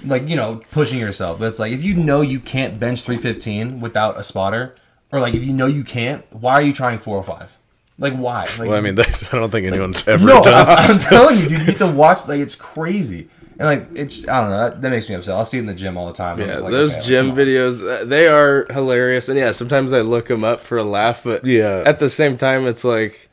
like 0.05 0.27
you 0.27 0.35
know 0.35 0.61
pushing 0.71 0.99
yourself. 0.99 1.39
But 1.39 1.49
it's 1.49 1.59
like 1.59 1.71
if 1.73 1.83
you 1.83 1.95
know 1.95 2.21
you 2.21 2.39
can't 2.39 2.79
bench 2.79 3.01
315 3.03 3.79
without 3.79 4.17
a 4.17 4.23
spotter, 4.23 4.75
or 5.11 5.19
like 5.19 5.33
if 5.33 5.43
you 5.43 5.53
know 5.53 5.67
you 5.67 5.83
can't, 5.83 6.25
why 6.31 6.53
are 6.53 6.61
you 6.61 6.73
trying 6.73 6.99
405? 6.99 7.57
Like 7.99 8.13
why? 8.13 8.41
Like, 8.41 8.59
well, 8.59 8.73
I 8.73 8.81
mean, 8.81 8.95
that's, 9.01 9.23
I 9.33 9.37
don't 9.37 9.49
think 9.49 9.65
anyone's 9.67 10.07
ever 10.07 10.25
no, 10.25 10.43
done. 10.43 10.53
I'm, 10.67 10.91
I'm 10.91 10.97
telling 10.99 11.37
you, 11.37 11.47
dude, 11.47 11.59
you 11.61 11.65
get 11.65 11.77
to 11.79 11.91
watch 11.91 12.27
like 12.27 12.39
it's 12.39 12.55
crazy. 12.55 13.29
And 13.59 13.67
like 13.67 13.87
it's 13.95 14.27
I 14.27 14.41
don't 14.41 14.49
know 14.51 14.69
that, 14.69 14.81
that 14.81 14.89
makes 14.89 15.09
me 15.09 15.15
upset. 15.15 15.35
I'll 15.35 15.45
see 15.45 15.57
it 15.57 15.61
in 15.61 15.65
the 15.65 15.73
gym 15.73 15.97
all 15.97 16.07
the 16.07 16.13
time. 16.13 16.39
Yeah, 16.39 16.59
like, 16.59 16.71
those 16.71 16.93
okay, 16.97 17.07
gym 17.07 17.29
come 17.29 17.37
videos, 17.37 17.81
uh, 17.87 18.05
they 18.05 18.27
are 18.27 18.67
hilarious. 18.69 19.29
And 19.29 19.37
yeah, 19.37 19.51
sometimes 19.51 19.93
I 19.93 20.01
look 20.01 20.27
them 20.27 20.43
up 20.43 20.63
for 20.63 20.77
a 20.77 20.83
laugh, 20.83 21.23
but 21.23 21.43
Yeah. 21.43 21.83
at 21.85 21.99
the 21.99 22.09
same 22.09 22.37
time, 22.37 22.67
it's 22.67 22.83
like, 22.83 23.29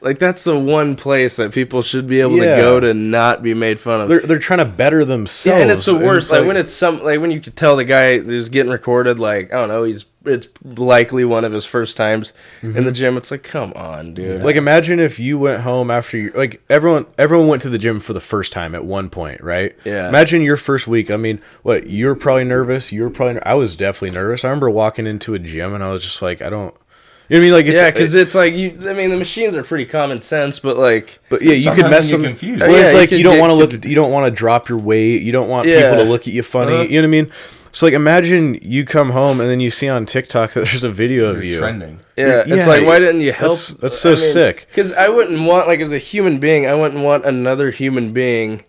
Like 0.00 0.18
that's 0.18 0.44
the 0.44 0.58
one 0.58 0.96
place 0.96 1.36
that 1.36 1.52
people 1.52 1.82
should 1.82 2.06
be 2.06 2.20
able 2.20 2.36
Yeah. 2.36 2.56
to 2.56 2.62
go 2.62 2.80
to 2.80 2.94
not 2.94 3.42
be 3.42 3.54
made 3.54 3.78
fun 3.78 4.00
of. 4.00 4.08
They're 4.08 4.20
they're 4.20 4.38
trying 4.38 4.60
to 4.60 4.64
better 4.64 5.04
themselves. 5.04 5.56
yeah, 5.56 5.62
and 5.62 5.70
it's 5.70 5.86
the 5.86 5.96
worst. 5.96 6.26
it's 6.26 6.32
like, 6.32 6.46
when 6.46 6.56
it's 6.56 6.72
some 6.72 7.02
like 7.02 7.20
when 7.20 7.30
you 7.30 7.40
could 7.40 7.56
tell 7.56 7.76
the 7.76 7.84
guy 7.84 8.18
who's 8.18 8.48
getting 8.48 8.72
recorded. 8.72 9.18
Like 9.18 9.52
I 9.52 9.56
don't 9.56 9.68
know, 9.68 9.84
he's 9.84 10.06
it's 10.24 10.48
likely 10.62 11.24
one 11.24 11.44
of 11.44 11.52
his 11.52 11.64
first 11.64 11.96
times 11.96 12.32
in 12.62 12.72
the 12.72 12.80
mm-hmm. 12.80 12.92
gym. 12.92 13.16
It's 13.16 13.30
like, 13.30 13.42
come 13.42 13.72
on, 13.74 14.14
dude. 14.14 14.42
Like 14.42 14.56
imagine 14.56 15.00
if 15.00 15.18
you 15.18 15.38
went 15.38 15.62
home 15.62 15.90
after 15.90 16.18
you 16.18 16.30
like 16.34 16.62
everyone 16.68 17.06
everyone 17.16 17.48
went 17.48 17.62
to 17.62 17.70
the 17.70 17.78
gym 17.78 18.00
for 18.00 18.12
the 18.12 18.20
first 18.20 18.52
time 18.52 18.74
at 18.74 18.84
one 18.84 19.10
point, 19.10 19.42
right? 19.42 19.74
Yeah. 19.84 20.08
Imagine 20.08 20.42
your 20.42 20.56
first 20.56 20.86
week. 20.86 21.10
I 21.10 21.16
mean, 21.16 21.40
what 21.62 21.88
you're 21.88 22.14
probably 22.14 22.44
nervous. 22.44 22.92
You're 22.92 23.10
probably. 23.10 23.42
I 23.42 23.54
was 23.54 23.76
definitely 23.76 24.12
nervous. 24.12 24.44
I 24.44 24.48
remember 24.48 24.70
walking 24.70 25.06
into 25.06 25.34
a 25.34 25.38
gym 25.38 25.74
and 25.74 25.82
I 25.82 25.90
was 25.90 26.02
just 26.04 26.22
like, 26.22 26.42
I 26.42 26.50
don't. 26.50 26.74
You 27.28 27.36
know 27.36 27.40
what 27.40 27.44
I 27.44 27.44
mean? 27.44 27.52
Like, 27.52 27.66
it's, 27.66 27.76
yeah, 27.80 27.90
because 27.90 28.14
it's 28.14 28.34
like 28.34 28.54
you. 28.54 28.70
I 28.88 28.94
mean, 28.94 29.10
the 29.10 29.16
machines 29.18 29.54
are 29.54 29.62
pretty 29.62 29.84
common 29.84 30.20
sense, 30.20 30.58
but 30.58 30.78
like, 30.78 31.18
But 31.28 31.42
yeah, 31.42 31.52
you 31.52 31.72
could 31.72 31.90
mess 31.90 32.06
you 32.10 32.12
them. 32.12 32.22
get 32.22 32.28
confused. 32.30 32.60
Well, 32.62 32.70
Yeah, 32.72 32.78
it's 32.84 32.92
you 32.92 32.98
like 32.98 33.08
could 33.10 33.18
you 33.18 33.24
don't 33.24 33.38
want 33.38 33.50
to 33.50 33.54
look. 33.54 33.84
You 33.84 33.94
don't 33.94 34.10
want 34.10 34.26
to 34.26 34.30
drop 34.30 34.68
your 34.70 34.78
weight. 34.78 35.22
You 35.22 35.32
don't 35.32 35.48
want 35.48 35.68
Yeah. 35.68 35.90
people 35.90 36.04
to 36.04 36.10
look 36.10 36.22
at 36.22 36.28
you 36.28 36.42
funny. 36.42 36.72
Uh-huh. 36.72 36.82
You 36.84 37.02
know 37.02 37.08
what 37.08 37.16
I 37.16 37.22
mean? 37.22 37.32
So 37.70 37.84
like, 37.84 37.92
imagine 37.92 38.58
you 38.62 38.86
come 38.86 39.10
home 39.10 39.40
and 39.42 39.50
then 39.50 39.60
you 39.60 39.70
see 39.70 39.88
on 39.88 40.06
TikTok 40.06 40.52
that 40.54 40.60
there's 40.64 40.84
a 40.84 40.90
video 40.90 41.26
of 41.28 41.44
you. 41.44 41.58
trending. 41.58 42.00
yeah, 42.16 42.40
it's 42.40 42.48
Yeah, 42.48 42.66
like 42.66 42.86
why 42.86 42.98
didn't 42.98 43.20
you 43.20 43.32
help? 43.32 43.50
that's- 43.52 43.72
that's 43.72 43.98
so 43.98 44.16
sick. 44.16 44.66
Because 44.70 44.92
I 44.94 45.10
wouldn't 45.10 45.42
want 45.46 45.68
like 45.68 45.80
as 45.80 45.92
a 45.92 45.98
human 45.98 46.38
being, 46.38 46.66
I 46.66 46.72
wouldn't 46.74 47.04
want 47.04 47.26
another 47.26 47.70
human 47.70 48.14
being 48.14 48.64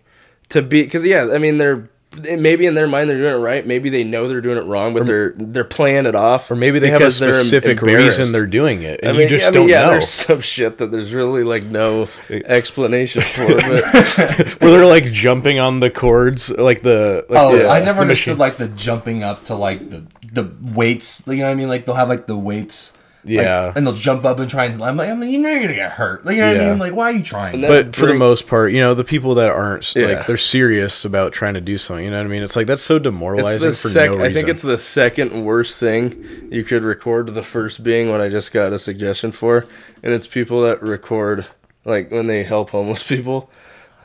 to 0.50 0.60
be. 0.60 0.82
Because 0.82 1.02
yeah, 1.02 1.28
I 1.32 1.38
mean 1.38 1.56
they're 1.56 1.88
maybe 2.16 2.66
in 2.66 2.74
their 2.74 2.86
mind 2.88 3.08
they're 3.08 3.18
doing 3.18 3.34
it 3.34 3.38
right. 3.38 3.66
Maybe 3.66 3.88
they 3.90 4.02
know 4.04 4.26
they're 4.28 4.40
doing 4.40 4.58
it 4.58 4.64
wrong, 4.64 4.94
but 4.94 5.06
they're 5.06 5.32
they're 5.36 5.64
playing 5.64 6.06
it 6.06 6.14
off. 6.14 6.50
Or 6.50 6.56
maybe 6.56 6.78
they 6.78 6.88
have 6.88 6.96
a 7.00 7.04
because 7.04 7.18
they're 7.18 7.32
specific 7.32 7.80
reason 7.82 8.32
they're 8.32 8.46
doing 8.46 8.82
it, 8.82 9.00
and 9.02 9.10
I 9.10 9.12
mean, 9.12 9.22
you 9.22 9.28
just 9.28 9.46
I 9.46 9.50
mean, 9.50 9.60
don't 9.60 9.68
yeah, 9.68 9.84
know. 9.86 9.90
there's 9.92 10.08
some 10.08 10.40
shit 10.40 10.78
that 10.78 10.90
there's 10.90 11.12
really 11.12 11.44
like 11.44 11.64
no 11.64 12.08
explanation 12.30 13.22
for, 13.22 13.46
but 13.54 14.60
Where 14.60 14.70
they're 14.72 14.86
like 14.86 15.04
jumping 15.06 15.58
on 15.58 15.80
the 15.80 15.90
cords, 15.90 16.50
like 16.50 16.82
the. 16.82 17.24
Like 17.28 17.38
Oh, 17.40 17.56
the, 17.56 17.68
I 17.68 17.80
never 17.80 17.96
the 17.96 18.02
understood 18.02 18.38
machine. 18.38 18.38
like 18.38 18.56
the 18.56 18.68
jumping 18.68 19.22
up 19.22 19.44
to 19.46 19.54
like 19.54 19.90
the 19.90 20.04
the 20.32 20.50
weights. 20.74 21.22
You 21.26 21.36
know 21.36 21.44
what 21.44 21.50
I 21.50 21.54
mean? 21.54 21.68
Like 21.68 21.84
they'll 21.86 21.94
have 21.94 22.08
like 22.08 22.26
the 22.26 22.36
weights. 22.36 22.92
Like, 23.24 23.34
Yeah. 23.34 23.72
and 23.76 23.86
they'll 23.86 23.94
jump 23.94 24.24
up 24.24 24.38
and 24.38 24.50
try 24.50 24.64
and. 24.64 24.82
I'm 24.82 24.96
like, 24.96 25.10
I 25.10 25.14
mean, 25.14 25.30
you 25.30 25.38
know, 25.38 25.50
you're 25.50 25.60
gonna 25.62 25.74
get 25.74 25.92
hurt. 25.92 26.24
Like, 26.24 26.36
you 26.36 26.42
know 26.42 26.52
what 26.54 26.60
I 26.60 26.70
mean? 26.70 26.78
Like, 26.78 26.94
why 26.94 27.04
are 27.10 27.12
you 27.12 27.22
trying? 27.22 27.54
And 27.56 27.64
that- 27.64 27.68
But 27.86 27.96
for 27.96 28.06
the 28.06 28.14
most 28.14 28.46
part, 28.46 28.72
you 28.72 28.80
know, 28.80 28.94
the 28.94 29.04
people 29.04 29.34
that 29.36 29.50
aren't 29.50 29.94
Yeah. 29.94 30.06
like 30.06 30.26
they're 30.26 30.36
serious 30.36 31.04
about 31.04 31.32
trying 31.32 31.54
to 31.54 31.60
do 31.60 31.76
something. 31.78 32.04
You 32.04 32.10
know 32.10 32.18
what 32.18 32.26
I 32.26 32.30
mean? 32.30 32.42
It's 32.42 32.56
like 32.56 32.66
that's 32.66 32.82
so 32.82 32.96
it's 32.96 33.04
demoralizing 33.04 33.60
the 33.60 33.66
for 33.76 33.88
sec- 33.88 34.10
no 34.10 34.16
reason. 34.16 34.30
I 34.30 34.32
think 34.34 34.48
it's 34.48 34.62
the 34.62 34.78
second 34.78 35.44
worst 35.44 35.78
thing 35.78 36.48
you 36.50 36.64
could 36.64 36.82
record. 36.82 37.34
The 37.34 37.42
first 37.42 37.82
being 37.82 38.10
what 38.10 38.20
I 38.20 38.28
just 38.28 38.52
got 38.52 38.72
a 38.72 38.78
suggestion 38.78 39.32
for, 39.32 39.66
and 40.02 40.12
it's 40.14 40.26
people 40.26 40.62
that 40.62 40.82
record 40.82 41.46
like 41.84 42.10
when 42.10 42.26
they 42.26 42.42
help 42.42 42.70
homeless 42.70 43.02
people. 43.02 43.50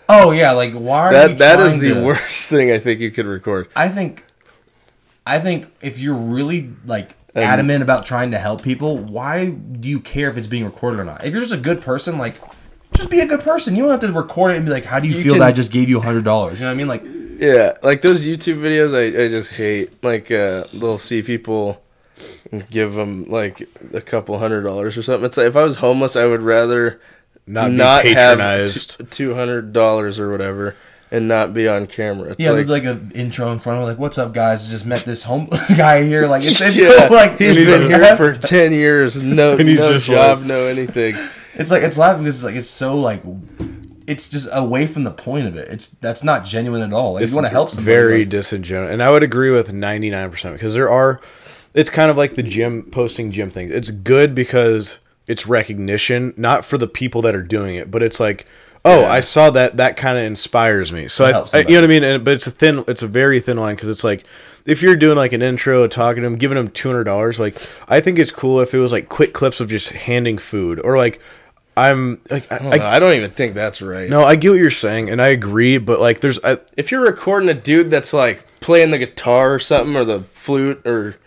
oh 0.10 0.32
yeah, 0.32 0.52
like 0.52 0.74
why 0.74 1.00
are 1.08 1.12
you 1.14 1.18
That 1.18 1.38
that 1.40 1.60
is 1.62 1.80
trying 1.80 1.80
the 1.90 1.94
to- 1.96 2.04
worst 2.06 2.50
thing 2.50 2.72
I 2.72 2.80
think 2.80 3.00
you 3.00 3.12
could 3.12 3.26
record. 3.26 3.68
I 3.76 3.88
think, 3.88 4.24
I 5.26 5.40
think 5.40 5.72
if 5.82 6.00
you're 6.00 6.14
really 6.16 6.70
like 6.86 7.16
adamant 7.36 7.82
about 7.84 8.06
trying 8.06 8.32
to 8.32 8.38
help 8.38 8.62
people, 8.64 8.98
why 8.98 9.50
do 9.50 9.88
you 9.90 10.00
care 10.00 10.30
if 10.30 10.38
it's 10.38 10.48
being 10.48 10.66
recorded 10.66 11.00
or 11.00 11.04
not? 11.06 11.26
If 11.26 11.34
you're 11.34 11.42
just 11.42 11.54
a 11.54 11.58
good 11.58 11.82
person, 11.82 12.18
like. 12.18 12.36
Just 12.94 13.10
be 13.10 13.20
a 13.20 13.26
good 13.26 13.42
person. 13.42 13.76
You 13.76 13.82
don't 13.84 13.92
have 13.92 14.00
to 14.10 14.12
record 14.18 14.52
it 14.54 14.58
and 14.58 14.66
be 14.66 14.72
like, 14.72 14.86
"How 14.86 15.02
do 15.02 15.10
you, 15.10 15.18
You 15.18 15.24
feel 15.24 15.34
can- 15.34 15.40
that 15.42 15.48
I 15.48 15.52
just 15.52 15.70
gave 15.70 15.90
you 15.90 15.98
a 15.98 16.02
hundred 16.02 16.24
dollars?" 16.24 16.60
You 16.60 16.66
know 16.66 16.70
what 16.70 16.76
I 16.76 16.78
mean? 16.78 16.88
Like, 16.88 17.04
Yeah, 17.40 17.74
like 17.84 18.02
those 18.02 18.24
YouTube 18.26 18.62
videos, 18.62 18.96
I, 18.96 19.26
I 19.26 19.28
just 19.28 19.50
hate. 19.52 20.02
Like 20.02 20.32
uh, 20.32 20.64
they'll 20.74 20.98
see 20.98 21.22
people 21.22 21.82
give 22.72 22.94
them 22.94 23.26
like 23.30 23.68
a 23.94 24.00
couple 24.00 24.38
hundred 24.40 24.62
dollars 24.62 24.96
or 24.98 25.04
something. 25.04 25.26
It's 25.26 25.36
like 25.36 25.48
if 25.48 25.58
I 25.58 25.64
was 25.64 25.76
homeless, 25.76 26.16
I 26.16 26.24
would 26.24 26.42
rather 26.42 27.02
Not 27.46 27.74
not 27.74 28.06
have 28.06 28.16
patronized. 28.16 29.12
two 29.12 29.34
hundred 29.36 29.74
dollars 29.74 30.18
or 30.18 30.32
whatever 30.32 30.76
and 31.12 31.28
not 31.28 31.54
be 31.54 31.68
on 31.68 31.88
camera. 31.88 32.32
It's 32.32 32.44
yeah, 32.44 32.52
like, 32.52 32.60
with 32.60 32.70
like 32.70 32.84
an 32.84 33.12
intro 33.16 33.52
in 33.52 33.60
front 33.60 33.82
of 33.82 33.88
like, 33.88 33.98
"What's 33.98 34.18
up, 34.18 34.34
guys? 34.34 34.70
Just 34.70 34.86
met 34.86 35.06
this 35.06 35.24
homeless 35.24 35.74
guy 35.78 36.04
here." 36.04 36.28
Like, 36.28 36.44
it's, 36.44 36.62
it's 36.62 36.78
yeah, 36.80 37.08
so, 37.08 37.14
like 37.14 37.38
he's 37.38 37.56
it's 37.56 37.66
been 37.66 37.90
so- 37.92 37.98
here 37.98 38.16
for 38.16 38.34
ten 38.34 38.74
years, 38.74 39.22
no, 39.22 39.52
And 39.58 39.68
he's 39.68 39.80
no 39.80 39.94
just 39.94 40.08
job, 40.08 40.40
like- 40.40 40.48
no 40.48 40.66
anything. 40.68 41.16
It's 41.56 41.72
like 41.72 41.84
it's 41.84 41.98
laughing 41.98 42.24
because 42.24 42.36
it's 42.36 42.44
like 42.44 42.56
it's 42.56 42.70
so 42.70 42.96
like 42.96 43.24
it's 44.08 44.30
just 44.30 44.50
away 44.52 44.88
from 44.88 45.04
the 45.04 45.12
point 45.12 45.48
of 45.48 45.56
it. 45.56 45.70
It's 45.70 45.90
that's 45.90 46.24
not 46.24 46.46
genuine 46.46 46.82
at 46.82 46.94
all. 46.94 47.14
Like, 47.14 47.24
if 47.24 47.30
you 47.30 47.36
want 47.36 47.46
to 47.46 47.50
help 47.50 47.70
somebody, 47.72 47.86
very 47.86 48.20
like, 48.20 48.30
disingenuous, 48.30 48.92
and 48.92 49.02
I 49.02 49.10
would 49.12 49.24
agree 49.24 49.52
with 49.52 49.74
ninety 49.74 50.10
nine 50.10 50.30
percent 50.30 50.56
because 50.56 50.74
there 50.74 50.90
are. 50.90 51.22
It's 51.74 51.90
kind 51.90 52.10
of 52.10 52.16
like 52.16 52.36
the 52.36 52.44
gym 52.44 52.84
posting 52.90 53.32
gym 53.32 53.50
things. 53.50 53.70
It's 53.70 53.92
good 53.92 54.34
because 54.34 55.00
it's 55.28 55.46
recognition, 55.46 56.34
not 56.38 56.64
for 56.64 56.78
the 56.78 56.88
people 56.88 57.22
that 57.24 57.36
are 57.36 57.44
doing 57.44 57.76
it, 57.76 57.92
but 57.92 58.02
it's 58.02 58.18
like, 58.18 58.46
oh, 58.86 59.02
Yeah. 59.02 59.12
I 59.12 59.20
saw 59.20 59.50
that. 59.50 59.76
That 59.78 59.98
kind 59.98 60.18
of 60.18 60.24
inspires 60.24 60.94
me. 60.94 61.08
So 61.10 61.26
I, 61.26 61.58
I, 61.58 61.62
you 61.62 61.70
know 61.70 61.76
what 61.82 61.84
I 61.84 61.88
mean. 61.88 62.04
And, 62.04 62.24
but 62.24 62.36
it's 62.36 62.48
a 62.48 62.52
thin. 62.52 62.84
It's 62.88 63.04
a 63.04 63.08
very 63.08 63.40
thin 63.42 63.58
line 63.58 63.76
because 63.76 63.90
it's 63.90 64.04
like. 64.04 64.24
If 64.66 64.82
you're 64.82 64.96
doing 64.96 65.16
like 65.16 65.32
an 65.32 65.44
intro, 65.44 65.86
talking 65.86 66.24
to 66.24 66.28
them, 66.28 66.38
giving 66.38 66.56
them 66.56 66.70
two 66.70 66.90
hundred 66.90 67.04
dollars, 67.04 67.40
like 67.40 67.56
I 67.88 68.02
think 68.02 68.18
it's 68.18 68.32
cool 68.32 68.60
if 68.62 68.74
it 68.74 68.80
was 68.80 68.92
like 68.92 69.10
quick 69.10 69.32
clips 69.32 69.60
of 69.60 69.70
just 69.70 69.90
handing 69.90 70.40
food 70.40 70.82
or 70.84 70.98
like 70.98 71.22
I'm 71.78 72.20
like 72.32 72.52
I, 72.52 72.56
I, 72.56 72.60
don't 72.60 72.70
know, 72.80 72.86
I 72.88 72.98
don't 73.00 73.14
even 73.16 73.30
think 73.30 73.54
that's 73.54 73.80
right. 73.82 74.10
no, 74.10 74.24
I 74.24 74.36
get 74.38 74.50
what 74.50 74.58
you're 74.58 74.72
saying, 74.72 75.12
and 75.12 75.22
I 75.22 75.28
agree. 75.28 75.78
But 75.78 76.00
like, 76.00 76.22
there's 76.22 76.44
I, 76.44 76.58
If 76.78 76.92
you're 76.92 77.02
recording 77.06 77.48
a 77.50 77.54
dude 77.54 77.92
that's 77.92 78.12
like 78.12 78.44
playing 78.60 78.90
the 78.90 78.98
guitar 78.98 79.54
or 79.54 79.60
something, 79.60 79.96
or 79.96 80.04
the 80.04 80.22
flute, 80.34 80.82
or 80.88 81.18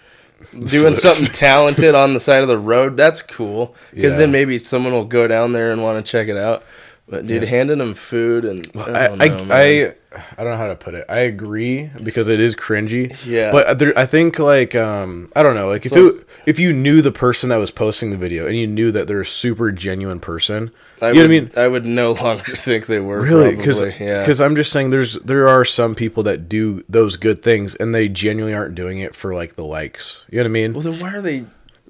doing 0.66 0.96
something 0.96 1.26
talented 1.32 1.94
on 1.94 2.14
the 2.14 2.20
side 2.20 2.42
of 2.42 2.48
the 2.48 2.58
road, 2.58 2.96
that's 2.96 3.22
cool. 3.22 3.74
Because 3.92 4.14
Yeah. 4.14 4.20
then 4.20 4.32
maybe 4.32 4.58
someone 4.58 4.92
will 4.94 5.04
go 5.04 5.28
down 5.28 5.52
there 5.52 5.70
and 5.70 5.82
want 5.82 6.04
to 6.04 6.10
check 6.10 6.28
it 6.28 6.36
out. 6.36 6.64
But 7.08 7.26
dude, 7.26 7.44
handing 7.44 7.78
them 7.78 7.94
food 7.94 8.44
and 8.44 8.70
I, 8.76 9.08
I, 9.08 9.28
know. 9.28 9.46
I, 9.50 9.94
I 10.36 10.44
don't 10.44 10.52
know 10.52 10.56
how 10.56 10.68
to 10.68 10.76
put 10.76 10.94
it. 10.94 11.06
I 11.08 11.20
agree 11.20 11.90
because 12.02 12.28
it 12.28 12.38
is 12.38 12.54
cringy. 12.54 13.18
Yeah. 13.24 13.50
But 13.50 13.78
there, 13.78 13.98
I 13.98 14.04
think 14.04 14.38
like 14.38 14.74
um, 14.74 15.32
I 15.34 15.42
don't 15.42 15.54
know. 15.54 15.68
Like 15.68 15.86
if 15.86 15.92
like- 15.92 16.00
it, 16.00 16.28
if 16.44 16.58
you 16.58 16.72
knew 16.72 17.00
the 17.00 17.12
person 17.12 17.48
that 17.48 17.56
was 17.56 17.70
posting 17.70 18.10
the 18.10 18.18
video 18.18 18.46
and 18.46 18.56
you 18.56 18.66
knew 18.66 18.92
that 18.92 19.08
they're 19.08 19.22
a 19.22 19.26
super 19.26 19.72
genuine 19.72 20.20
person, 20.20 20.70
I 21.00 21.12
you 21.12 21.14
would, 21.14 21.14
know 21.14 21.20
what 21.20 21.24
I 21.24 21.28
mean? 21.28 21.50
I 21.56 21.68
would 21.68 21.86
no 21.86 22.12
longer 22.22 22.54
think 22.54 22.86
they 22.86 23.00
were 23.00 23.20
Really? 23.20 23.56
Because. 23.56 23.80
Yeah. 23.80 24.26
I'm 24.44 24.54
just 24.54 24.70
saying 24.70 24.90
there's 24.90 25.14
there 25.14 25.48
are 25.48 25.64
some 25.64 25.94
people 25.94 26.22
that 26.24 26.48
do 26.48 26.82
those 26.88 27.16
good 27.16 27.42
things 27.42 27.74
and 27.74 27.94
they 27.94 28.08
genuinely 28.08 28.54
aren't 28.54 28.74
doing 28.74 28.98
it 28.98 29.14
for 29.14 29.34
like 29.34 29.54
the 29.54 29.64
likes. 29.64 30.24
You 30.30 30.38
know 30.38 30.42
what 30.44 30.48
I 30.48 30.52
mean? 30.52 30.72
well, 30.74 30.82
then 30.82 31.00
why 31.00 31.14
are 31.14 31.22
they 31.22 31.46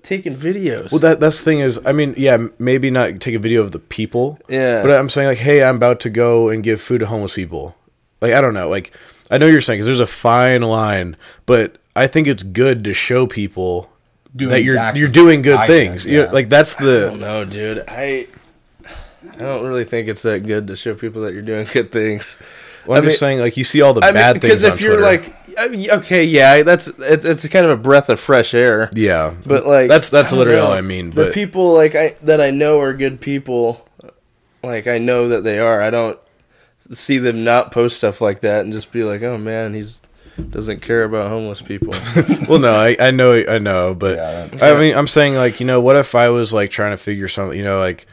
taking 0.08 0.34
videos? 0.34 0.90
Well, 0.90 1.00
that 1.00 1.20
that's 1.20 1.38
the 1.38 1.44
thing 1.44 1.60
is, 1.60 1.78
I 1.84 1.92
mean, 1.92 2.14
yeah, 2.16 2.48
maybe 2.58 2.90
not 2.90 3.20
take 3.20 3.34
a 3.34 3.38
video 3.38 3.62
of 3.62 3.72
the 3.72 3.78
people. 3.78 4.38
Yeah. 4.48 4.82
But 4.82 4.90
I'm 4.92 5.10
saying 5.10 5.28
like, 5.28 5.38
hey, 5.38 5.62
I'm 5.62 5.76
about 5.76 6.00
to 6.00 6.10
go 6.10 6.48
and 6.48 6.62
give 6.64 6.80
food 6.80 6.98
to 7.00 7.06
homeless 7.06 7.34
people. 7.34 7.76
Like, 8.20 8.32
I 8.32 8.40
don't 8.40 8.54
know. 8.54 8.68
Like, 8.68 8.92
I 9.30 9.38
know 9.38 9.46
you're 9.46 9.60
saying 9.60 9.78
because 9.78 9.86
there's 9.86 10.00
a 10.00 10.06
fine 10.06 10.62
line, 10.62 11.16
but 11.46 11.76
I 11.94 12.06
think 12.06 12.26
it's 12.26 12.42
good 12.42 12.84
to 12.84 12.94
show 12.94 13.26
people 13.26 13.90
Doing 14.34 14.50
that 14.50 14.62
you're 14.62 14.94
you're 14.94 15.08
doing 15.08 15.42
good 15.42 15.56
kindness, 15.58 16.04
things. 16.04 16.06
You 16.06 16.18
know, 16.18 16.24
yeah. 16.24 16.30
like 16.32 16.48
that's 16.48 16.76
I 16.76 16.84
don't 16.84 17.12
the 17.12 17.26
know, 17.26 17.44
dude. 17.44 17.84
I 17.88 18.26
I 19.32 19.36
don't 19.36 19.66
really 19.66 19.84
think 19.84 20.08
it's 20.08 20.22
that 20.22 20.46
good 20.46 20.66
to 20.68 20.76
show 20.76 20.94
people 20.94 21.22
that 21.22 21.32
you're 21.32 21.42
doing 21.42 21.66
good 21.72 21.92
things. 21.92 22.38
well, 22.86 22.98
I'm 22.98 23.04
I 23.04 23.08
just 23.08 23.20
saying 23.20 23.40
like 23.40 23.56
you 23.56 23.64
see 23.64 23.80
all 23.80 23.94
the 23.94 24.02
I 24.02 24.08
mean, 24.08 24.14
bad 24.14 24.40
because 24.40 24.64
if 24.64 24.74
on 24.74 24.78
you're 24.78 24.98
Twitter. 24.98 25.02
like, 25.02 25.34
I 25.34 25.47
mean, 25.47 25.47
okay, 25.58 26.24
yeah, 26.24 26.62
that's 26.62 26.88
it's 26.98 27.24
it's 27.24 27.46
kind 27.48 27.64
of 27.66 27.72
a 27.72 27.76
breath 27.76 28.08
of 28.08 28.20
fresh 28.20 28.54
air. 28.54 28.90
yeah, 28.94 29.34
But 29.44 29.66
like, 29.66 29.88
that's 29.88 30.08
that's 30.10 30.32
literally 30.32 30.58
know. 30.60 30.66
all 30.66 30.72
I 30.72 30.80
mean. 30.80 31.10
the 31.10 31.16
But 31.26 31.34
people 31.34 31.72
like 31.72 31.94
I 31.94 32.14
that 32.22 32.40
I 32.40 32.50
know 32.50 32.80
are 32.80 32.92
good 32.94 33.20
people, 33.20 33.86
like 34.62 34.86
I 34.86 34.98
know 34.98 35.28
that 35.28 35.44
they 35.44 35.58
are. 35.58 35.80
I 35.82 35.90
don't 35.90 36.18
see 36.92 37.18
them 37.18 37.44
not 37.44 37.70
post 37.72 37.96
stuff 37.98 38.20
like 38.20 38.40
that 38.40 38.64
and 38.64 38.72
just 38.72 38.92
be 38.92 39.04
like, 39.04 39.22
oh 39.22 39.36
man, 39.38 39.74
he's 39.74 40.02
doesn't 40.50 40.80
care 40.82 41.02
about 41.02 41.28
homeless 41.30 41.60
people. 41.60 41.92
well, 42.48 42.60
no, 42.60 42.72
I, 42.76 42.96
I 43.00 43.10
know, 43.10 43.34
I 43.48 43.58
know, 43.58 43.92
but 43.94 44.16
Yeah, 44.16 44.46
that- 44.46 44.76
I 44.76 44.78
mean, 44.78 44.94
I'm 44.96 45.08
saying 45.08 45.34
like, 45.34 45.58
you 45.60 45.66
know, 45.66 45.80
what 45.80 45.96
if 45.96 46.14
I 46.14 46.28
was 46.28 46.52
like 46.52 46.70
trying 46.70 46.92
to 46.92 46.96
figure 46.96 47.26
something, 47.26 47.58
you 47.58 47.64
know, 47.64 47.80
like 47.80 48.06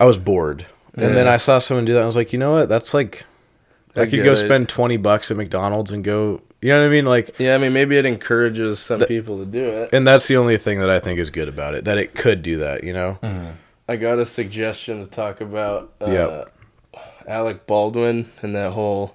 I 0.00 0.04
was 0.06 0.16
bored, 0.16 0.64
and 0.94 1.14
then 1.16 1.28
I 1.28 1.36
saw 1.36 1.58
someone 1.58 1.84
do 1.84 1.92
that, 1.92 1.98
and 1.98 2.04
I 2.04 2.06
was 2.06 2.16
like, 2.16 2.32
you 2.32 2.38
know 2.38 2.52
what, 2.52 2.68
that's 2.70 2.94
like, 2.94 3.24
I, 3.94 4.02
I 4.02 4.06
could 4.06 4.24
go 4.24 4.32
it. 4.32 4.36
spend 4.38 4.70
twenty 4.70 4.96
bucks 4.96 5.30
at 5.30 5.36
McDonald's 5.36 5.92
and 5.92 6.02
go, 6.02 6.40
you 6.62 6.68
know 6.70 6.80
what 6.80 6.86
I 6.86 6.90
mean, 6.90 7.04
like, 7.06 7.34
yeah, 7.38 7.54
I 7.54 7.58
mean, 7.58 7.72
maybe 7.72 7.96
it 7.96 8.04
encourages 8.06 8.78
some 8.78 9.00
people 9.00 9.38
to 9.38 9.46
do 9.46 9.64
it. 9.64 9.90
and 9.92 10.06
that's 10.06 10.28
the 10.28 10.36
only 10.36 10.56
thing 10.58 10.78
that 10.80 10.90
I 10.90 10.98
think 11.00 11.18
is 11.18 11.30
good 11.30 11.48
about 11.48 11.74
it, 11.74 11.84
that 11.86 11.98
it 11.98 12.14
could 12.14 12.42
do 12.42 12.58
that, 12.58 12.84
you 12.84 12.92
know. 12.92 13.18
I 13.88 13.96
got 13.96 14.18
a 14.18 14.26
suggestion 14.26 15.00
to 15.04 15.06
talk 15.10 15.40
about 15.40 15.92
uh, 16.00 16.10
Yep. 16.10 16.52
Alec 17.26 17.66
Baldwin 17.66 18.30
and 18.42 18.54
that 18.56 18.72
whole 18.72 19.14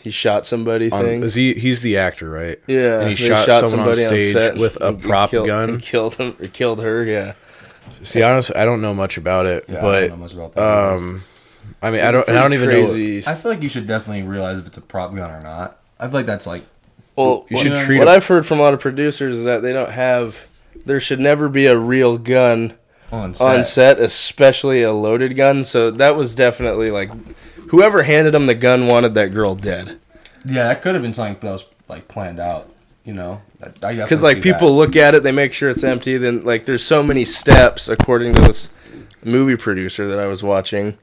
he 0.00 0.10
shot 0.10 0.46
somebody 0.46 0.90
On, 0.92 1.02
thing. 1.04 1.22
is 1.24 1.34
he? 1.34 1.54
He's 1.54 1.82
the 1.82 1.96
actor, 1.96 2.30
right? 2.30 2.60
yeah, 2.68 3.00
and 3.00 3.08
he 3.10 3.14
they 3.28 3.28
shot, 3.28 3.66
someone 3.68 3.88
on 3.88 3.94
stage 3.96 4.32
set 4.32 4.56
with 4.56 4.76
a 4.80 4.88
and- 4.88 4.96
and 4.96 5.02
prop 5.04 5.30
killed- 5.30 5.46
gun. 5.46 5.70
and 5.70 5.82
killed 5.82 6.14
him 6.14 6.36
or 6.40 6.46
killed 6.46 6.80
her. 6.80 7.02
Yeah, 7.04 7.32
See, 8.04 8.22
honestly, 8.22 8.54
I 8.54 8.64
don't 8.64 8.80
know 8.80 8.94
much 8.94 9.16
about 9.18 9.46
it, 9.46 9.64
Yeah, 9.68 9.78
I 9.78 9.80
but 9.82 10.00
don't 10.00 10.10
know 10.10 10.16
much 10.18 10.34
about 10.34 10.54
that 10.54 10.62
um, 10.94 11.22
I 11.82 11.90
mean, 11.90 12.00
I 12.02 12.10
don't, 12.12 12.28
and 12.28 12.38
I 12.38 12.42
don't 12.42 12.54
even 12.54 12.70
know. 12.70 13.22
I 13.30 13.34
feel 13.34 13.50
like 13.50 13.62
you 13.62 13.68
should 13.68 13.86
definitely 13.86 14.22
realize 14.22 14.58
if 14.58 14.66
it's 14.66 14.78
a 14.78 14.80
prop 14.82 15.14
gun 15.14 15.30
or 15.30 15.42
not. 15.42 15.77
I 16.00 16.04
feel 16.06 16.14
like 16.14 16.26
that's 16.26 16.46
like 16.46 16.64
Well, 17.16 17.46
You 17.48 17.56
what, 17.56 17.62
should 17.62 17.72
what 17.72 17.84
treat 17.84 18.02
I've 18.02 18.26
heard 18.26 18.46
from 18.46 18.60
a 18.60 18.62
lot 18.62 18.74
of 18.74 18.80
producers 18.80 19.38
is 19.38 19.44
that 19.44 19.62
they 19.62 19.72
don't 19.72 19.90
have. 19.90 20.46
There 20.86 21.00
should 21.00 21.20
never 21.20 21.48
be 21.48 21.66
a 21.66 21.76
real 21.76 22.16
gun 22.18 22.74
On 23.10 23.34
set. 23.34 23.46
on 23.46 23.64
set, 23.64 23.98
especially 23.98 24.82
a 24.82 24.92
loaded 24.92 25.36
gun. 25.36 25.64
So 25.64 25.90
that 25.90 26.16
was 26.16 26.34
definitely 26.34 26.90
like 26.90 27.10
whoever 27.68 28.04
handed 28.04 28.34
him 28.34 28.46
the 28.46 28.54
gun 28.54 28.86
wanted 28.86 29.14
that 29.14 29.28
girl 29.34 29.54
dead. 29.54 29.98
Yeah, 30.44 30.68
that 30.68 30.80
could 30.82 30.94
have 30.94 31.02
been 31.02 31.14
something 31.14 31.38
that 31.40 31.52
was 31.52 31.66
like 31.88 32.08
planned 32.08 32.40
out. 32.40 32.72
You 33.04 33.14
know, 33.14 33.40
Because 33.80 34.22
like 34.22 34.42
people 34.42 34.76
look 34.76 34.94
at 34.94 35.14
it, 35.14 35.22
they 35.22 35.32
make 35.32 35.54
sure 35.54 35.70
it's 35.70 35.82
empty. 35.82 36.18
Then 36.18 36.44
like 36.44 36.66
there's 36.66 36.84
so 36.84 37.02
many 37.02 37.24
steps 37.24 37.88
according 37.88 38.34
to 38.34 38.42
this 38.42 38.68
movie 39.24 39.56
producer 39.56 40.06
that 40.08 40.18
I 40.18 40.26
was 40.26 40.42
watching. 40.42 40.98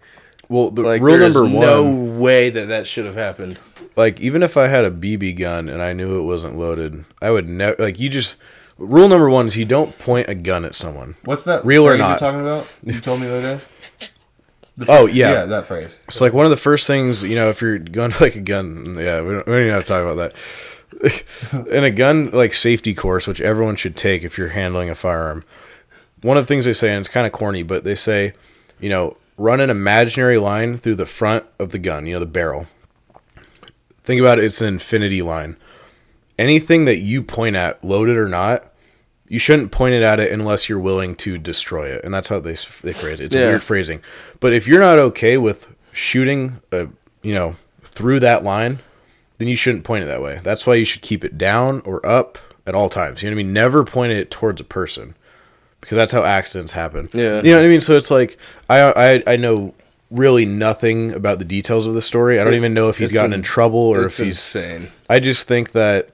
Well, 0.48 0.70
the 0.70 0.84
Like 0.84 1.02
rule 1.02 1.18
number 1.18 1.42
one, 1.44 1.54
no 1.54 1.90
way 1.90 2.52
that 2.52 2.68
that 2.68 2.86
should 2.86 3.06
have 3.08 3.16
happened. 3.16 3.58
Like 3.96 4.20
even 4.20 4.44
if 4.44 4.58
I 4.58 4.68
had 4.68 4.86
a 4.86 4.92
BB 4.92 5.38
gun 5.40 5.70
and 5.70 5.82
I 5.82 5.94
knew 5.94 6.20
it 6.20 6.24
wasn't 6.24 6.58
loaded, 6.58 7.06
I 7.22 7.32
would 7.32 7.48
never 7.48 7.76
like 7.82 8.00
you 8.00 8.10
just. 8.10 8.38
Rule 8.78 9.08
number 9.08 9.30
one 9.30 9.48
is 9.48 9.56
you 9.56 9.64
don't 9.64 9.98
point 9.98 10.28
a 10.28 10.36
gun 10.36 10.66
at 10.66 10.76
someone. 10.76 11.16
What's 11.24 11.46
that 11.46 11.66
Real 11.66 11.86
or 11.88 11.92
phrase 11.92 12.00
not? 12.00 12.10
you're 12.10 12.20
talking 12.20 12.42
about? 12.42 12.68
You 12.84 13.00
told 13.00 13.22
me 13.22 13.28
the 13.28 13.38
other 13.38 13.58
day. 13.58 13.64
The 14.78 14.86
Oh, 14.90 15.06
yeah. 15.06 15.32
yeah, 15.32 15.46
that 15.46 15.68
phrase. 15.68 16.02
It's 16.10 16.20
like 16.20 16.34
one 16.34 16.46
of 16.46 16.50
the 16.50 16.58
first 16.58 16.86
things 16.86 17.24
you 17.24 17.36
know 17.36 17.50
if 17.50 17.62
you're 17.62 17.80
going 17.80 18.12
to 18.12 18.22
like 18.22 18.36
a 18.36 18.42
gun. 18.42 18.98
Yeah, 19.00 19.22
we 19.22 19.32
don't, 19.32 19.46
we 19.48 19.54
don't 19.54 19.62
even 19.62 19.72
have 19.74 19.86
to 19.86 19.88
talk 19.88 20.02
about 20.02 20.34
that. 21.52 21.66
In 21.72 21.86
a 21.86 21.92
gun 21.92 22.30
like 22.32 22.54
safety 22.54 22.94
course, 22.94 23.26
which 23.28 23.40
everyone 23.40 23.78
should 23.78 23.96
take 23.96 24.24
if 24.24 24.38
you're 24.38 24.50
handling 24.50 24.90
a 24.90 24.96
firearm, 24.96 25.46
one 26.22 26.36
of 26.36 26.44
the 26.44 26.48
things 26.50 26.66
they 26.66 26.74
say, 26.74 26.90
and 26.90 27.00
it's 27.00 27.08
kind 27.08 27.26
of 27.26 27.32
corny, 27.32 27.64
but 27.64 27.86
they 27.86 27.96
say, 27.96 28.34
you 28.82 28.90
know, 28.90 29.16
run 29.38 29.62
an 29.62 29.70
imaginary 29.70 30.38
line 30.38 30.78
through 30.78 30.96
the 30.96 31.06
front 31.06 31.46
of 31.58 31.72
the 31.72 31.80
gun. 31.80 32.06
You 32.06 32.16
know, 32.16 32.20
the 32.20 32.26
barrel. 32.26 32.68
Think 34.06 34.22
about 34.22 34.40
it; 34.40 34.46
it's 34.46 34.62
an 34.62 34.68
infinity 34.68 35.22
line. 35.22 35.58
Anything 36.38 36.86
that 36.86 36.98
you 36.98 37.24
point 37.24 37.56
at, 37.56 37.84
loaded 37.84 38.18
or 38.18 38.28
not, 38.28 38.72
you 39.28 39.40
shouldn't 39.40 39.72
point 39.72 39.96
it 39.96 40.04
at 40.04 40.20
it 40.20 40.32
unless 40.32 40.68
you're 40.70 40.80
willing 40.80 41.16
to 41.18 41.38
destroy 41.38 41.88
it, 41.88 42.04
and 42.04 42.14
that's 42.14 42.28
how 42.30 42.40
they 42.40 42.56
they 42.84 42.94
phrase 42.94 43.20
it. 43.20 43.26
It's 43.26 43.36
Yeah. 43.36 43.48
weird 43.48 43.64
phrasing, 43.64 44.02
but 44.40 44.54
if 44.54 44.68
you're 44.68 44.80
not 44.82 45.00
okay 45.00 45.38
with 45.38 45.68
shooting, 45.92 46.60
a, 46.72 46.88
you 47.22 47.34
know, 47.34 47.56
through 47.84 48.20
that 48.20 48.44
line, 48.44 48.80
then 49.38 49.48
you 49.48 49.56
shouldn't 49.56 49.84
point 49.86 50.04
it 50.04 50.08
that 50.08 50.22
way. 50.22 50.40
That's 50.44 50.68
why 50.68 50.76
you 50.76 50.86
should 50.86 51.02
keep 51.02 51.24
it 51.24 51.38
down 51.38 51.82
or 51.86 52.06
up 52.06 52.38
at 52.68 52.76
all 52.76 52.90
times. 52.90 53.24
You 53.24 53.30
know 53.30 53.36
what 53.36 53.42
I 53.42 53.44
mean? 53.44 53.54
Never 53.54 53.84
point 53.84 54.12
it 54.12 54.30
towards 54.30 54.60
a 54.60 54.66
person 54.66 55.16
because 55.82 55.96
that's 55.96 56.12
how 56.12 56.24
accidents 56.24 56.74
happen. 56.74 57.10
Yeah. 57.14 57.38
you 57.42 57.52
know 57.52 57.58
what 57.60 57.66
I 57.66 57.70
mean. 57.70 57.82
So 57.82 57.96
it's 57.96 58.12
like 58.12 58.38
I 58.70 59.24
I 59.26 59.34
I 59.34 59.36
know 59.38 59.74
really 60.12 60.46
nothing 60.46 61.12
about 61.12 61.40
the 61.40 61.46
details 61.46 61.88
of 61.88 61.94
the 61.94 62.02
story. 62.02 62.40
I 62.40 62.44
don't 62.44 62.54
It- 62.54 62.58
even 62.58 62.74
know 62.74 62.90
if 62.90 62.98
he's 62.98 63.12
gotten 63.12 63.34
in- 63.34 63.40
in 63.40 63.44
trouble 63.44 63.80
or 63.80 64.06
if 64.06 64.18
he's 64.18 64.28
insane. 64.28 64.90
I 65.10 65.20
just 65.20 65.48
think 65.48 65.72
that 65.72 66.10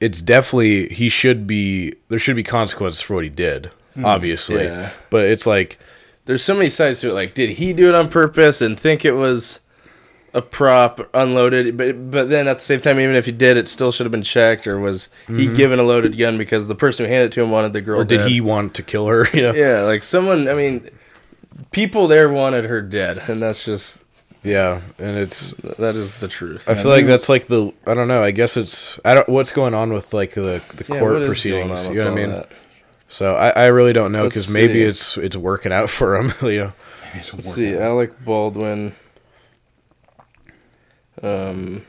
it's 0.00 0.20
definitely 0.22 0.88
he 0.88 1.08
should 1.08 1.46
be 1.46 1.94
there 2.08 2.18
should 2.18 2.36
be 2.36 2.42
consequences 2.44 3.00
for 3.00 3.14
what 3.14 3.24
he 3.24 3.30
did, 3.30 3.70
hmm. 3.94 4.04
obviously. 4.04 4.64
yeah. 4.64 4.90
But 5.10 5.24
it's 5.24 5.46
like 5.46 5.78
There's 6.26 6.44
so 6.44 6.54
many 6.54 6.68
sides 6.68 7.00
to 7.00 7.08
it. 7.10 7.14
Like, 7.14 7.32
did 7.34 7.52
he 7.52 7.72
do 7.72 7.88
it 7.88 7.94
on 7.94 8.08
purpose 8.10 8.60
and 8.60 8.78
think 8.78 9.02
it 9.04 9.14
was 9.14 9.60
a 10.34 10.42
prop 10.42 11.08
unloaded? 11.14 11.76
But 11.78 12.10
but 12.10 12.28
then 12.28 12.46
at 12.46 12.58
the 12.58 12.64
same 12.64 12.80
time, 12.82 13.00
even 13.00 13.16
if 13.16 13.24
he 13.24 13.32
did, 13.32 13.56
it 13.56 13.66
still 13.66 13.90
should 13.90 14.04
have 14.04 14.12
been 14.12 14.22
checked. 14.22 14.66
Or 14.66 14.78
was 14.78 15.08
he 15.26 15.32
mm-hmm. 15.32 15.54
given 15.54 15.78
a 15.78 15.84
loaded 15.84 16.18
gun 16.18 16.36
because 16.36 16.68
the 16.68 16.74
person 16.74 17.06
who 17.06 17.10
handed 17.10 17.28
it 17.28 17.32
to 17.32 17.42
him 17.42 17.50
wanted 17.50 17.72
the 17.72 17.80
girl? 17.80 18.00
or 18.00 18.04
did 18.04 18.18
dead? 18.18 18.30
he 18.30 18.42
want 18.42 18.74
to 18.74 18.82
kill 18.82 19.06
her? 19.06 19.26
You 19.32 19.42
know? 19.42 19.54
Yeah, 19.54 19.80
like 19.80 20.02
someone. 20.02 20.48
I 20.48 20.54
mean, 20.54 20.90
people 21.70 22.08
there 22.08 22.28
wanted 22.30 22.70
her 22.70 22.80
dead, 22.82 23.22
and 23.28 23.42
that's 23.42 23.64
just 23.64 24.02
Yeah. 24.42 24.80
And 24.98 25.16
it's 25.16 25.50
that 25.78 25.94
is 25.96 26.14
the 26.14 26.28
truth. 26.28 26.68
I 26.68 26.74
feel 26.74 26.90
like 26.90 27.06
that's 27.06 27.28
like 27.28 27.46
the 27.46 27.72
I 27.86 27.94
don't 27.94 28.08
know, 28.08 28.22
I 28.22 28.30
guess 28.30 28.56
it's 28.56 28.98
I 29.04 29.14
don't 29.14 29.28
what's 29.28 29.52
going 29.52 29.74
on 29.74 29.92
with 29.92 30.12
like 30.14 30.32
the 30.32 30.62
the 30.74 30.84
Yeah, 30.92 30.98
court 31.00 31.24
proceedings. 31.24 31.86
You 31.88 31.94
know 31.94 32.04
what 32.04 32.12
I 32.12 32.14
mean? 32.14 32.30
that? 32.30 32.48
So 33.08 33.34
I, 33.36 33.50
I 33.50 33.66
really 33.66 33.92
don't 33.92 34.12
know 34.12 34.24
because 34.24 34.48
maybe 34.52 34.82
it's 34.82 35.16
it's 35.16 35.36
working 35.36 35.72
out 35.72 35.90
for 35.90 36.16
him. 36.16 36.32
You 36.42 36.58
know, 36.58 36.72
Let's 37.14 37.54
see, 37.54 37.74
Alec 37.74 38.22
Baldwin. 38.24 38.94
Um, 41.22 41.84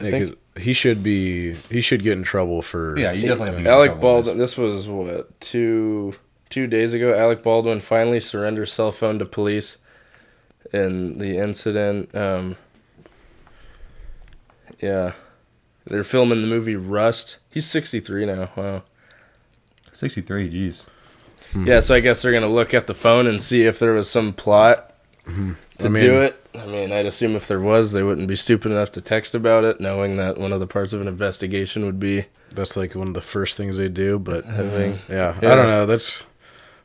I 0.00 0.04
Yeah, 0.04 0.10
think 0.10 0.28
'cause 0.28 0.62
he 0.62 0.72
should 0.72 1.02
be 1.02 1.54
he 1.68 1.80
should 1.80 2.02
get 2.02 2.12
in 2.12 2.22
trouble 2.22 2.62
for 2.62 2.96
Yeah, 2.98 3.12
you 3.12 3.22
definitely 3.22 3.46
have 3.48 3.56
to 3.56 3.62
get 3.64 3.70
Alec 3.72 3.86
trouble 3.90 4.16
with 4.16 4.24
Baldwin. 4.26 4.38
This 4.38 4.56
was 4.56 4.88
what 4.88 5.40
two 5.40 6.14
two 6.52 6.66
days 6.68 6.92
ago. 6.92 7.12
Alec 7.18 7.42
Baldwin 7.42 7.80
finally 7.80 8.20
surrendered 8.20 8.68
cell 8.68 8.92
phone 8.92 9.18
to 9.18 9.24
police 9.24 9.78
in 10.72 11.18
the 11.18 11.38
incident. 11.38 12.14
Um, 12.14 12.56
yeah, 14.80 15.12
they're 15.86 16.04
filming 16.04 16.40
the 16.42 16.46
movie 16.48 16.76
Rust. 16.76 17.38
He's 17.50 17.66
sixty 17.66 18.00
three 18.00 18.24
now. 18.26 18.50
Wow. 18.56 18.82
this. 19.90 19.98
63, 19.98 20.50
jeez. 20.50 20.84
Yeah, 21.54 21.80
so 21.80 21.94
I 21.94 22.00
guess 22.00 22.22
they're 22.22 22.32
gonna 22.32 22.46
look 22.48 22.72
at 22.72 22.86
the 22.86 22.94
phone 22.94 23.26
and 23.26 23.40
see 23.42 23.64
if 23.64 23.78
there 23.78 23.92
was 23.92 24.08
some 24.10 24.32
plot 24.32 24.94
to 25.26 25.30
Mm-hmm. 25.30 25.52
I 25.84 25.88
mean- 25.88 26.02
do 26.02 26.20
it. 26.22 26.38
I 26.54 26.66
mean, 26.66 26.92
I'd 26.92 27.06
assume 27.06 27.34
if 27.34 27.48
there 27.48 27.60
was, 27.60 27.92
they 27.92 28.02
wouldn't 28.02 28.28
be 28.28 28.36
stupid 28.36 28.72
enough 28.72 28.92
to 28.92 29.00
text 29.00 29.34
about 29.34 29.64
it, 29.64 29.80
knowing 29.80 30.18
that 30.18 30.36
one 30.36 30.52
of 30.52 30.60
the 30.60 30.66
parts 30.66 30.92
of 30.92 31.00
an 31.00 31.08
investigation 31.08 31.86
would 31.86 31.98
be 31.98 32.26
that's 32.54 32.76
like 32.76 32.94
one 32.94 33.08
of 33.08 33.14
the 33.14 33.22
first 33.22 33.56
things 33.56 33.78
they 33.78 33.88
do. 33.88 34.18
But 34.18 34.44
having. 34.44 34.98
yeah, 35.08 35.38
Yeah. 35.40 35.52
I 35.52 35.54
don't 35.54 35.66
know. 35.68 35.86
That's 35.86 36.26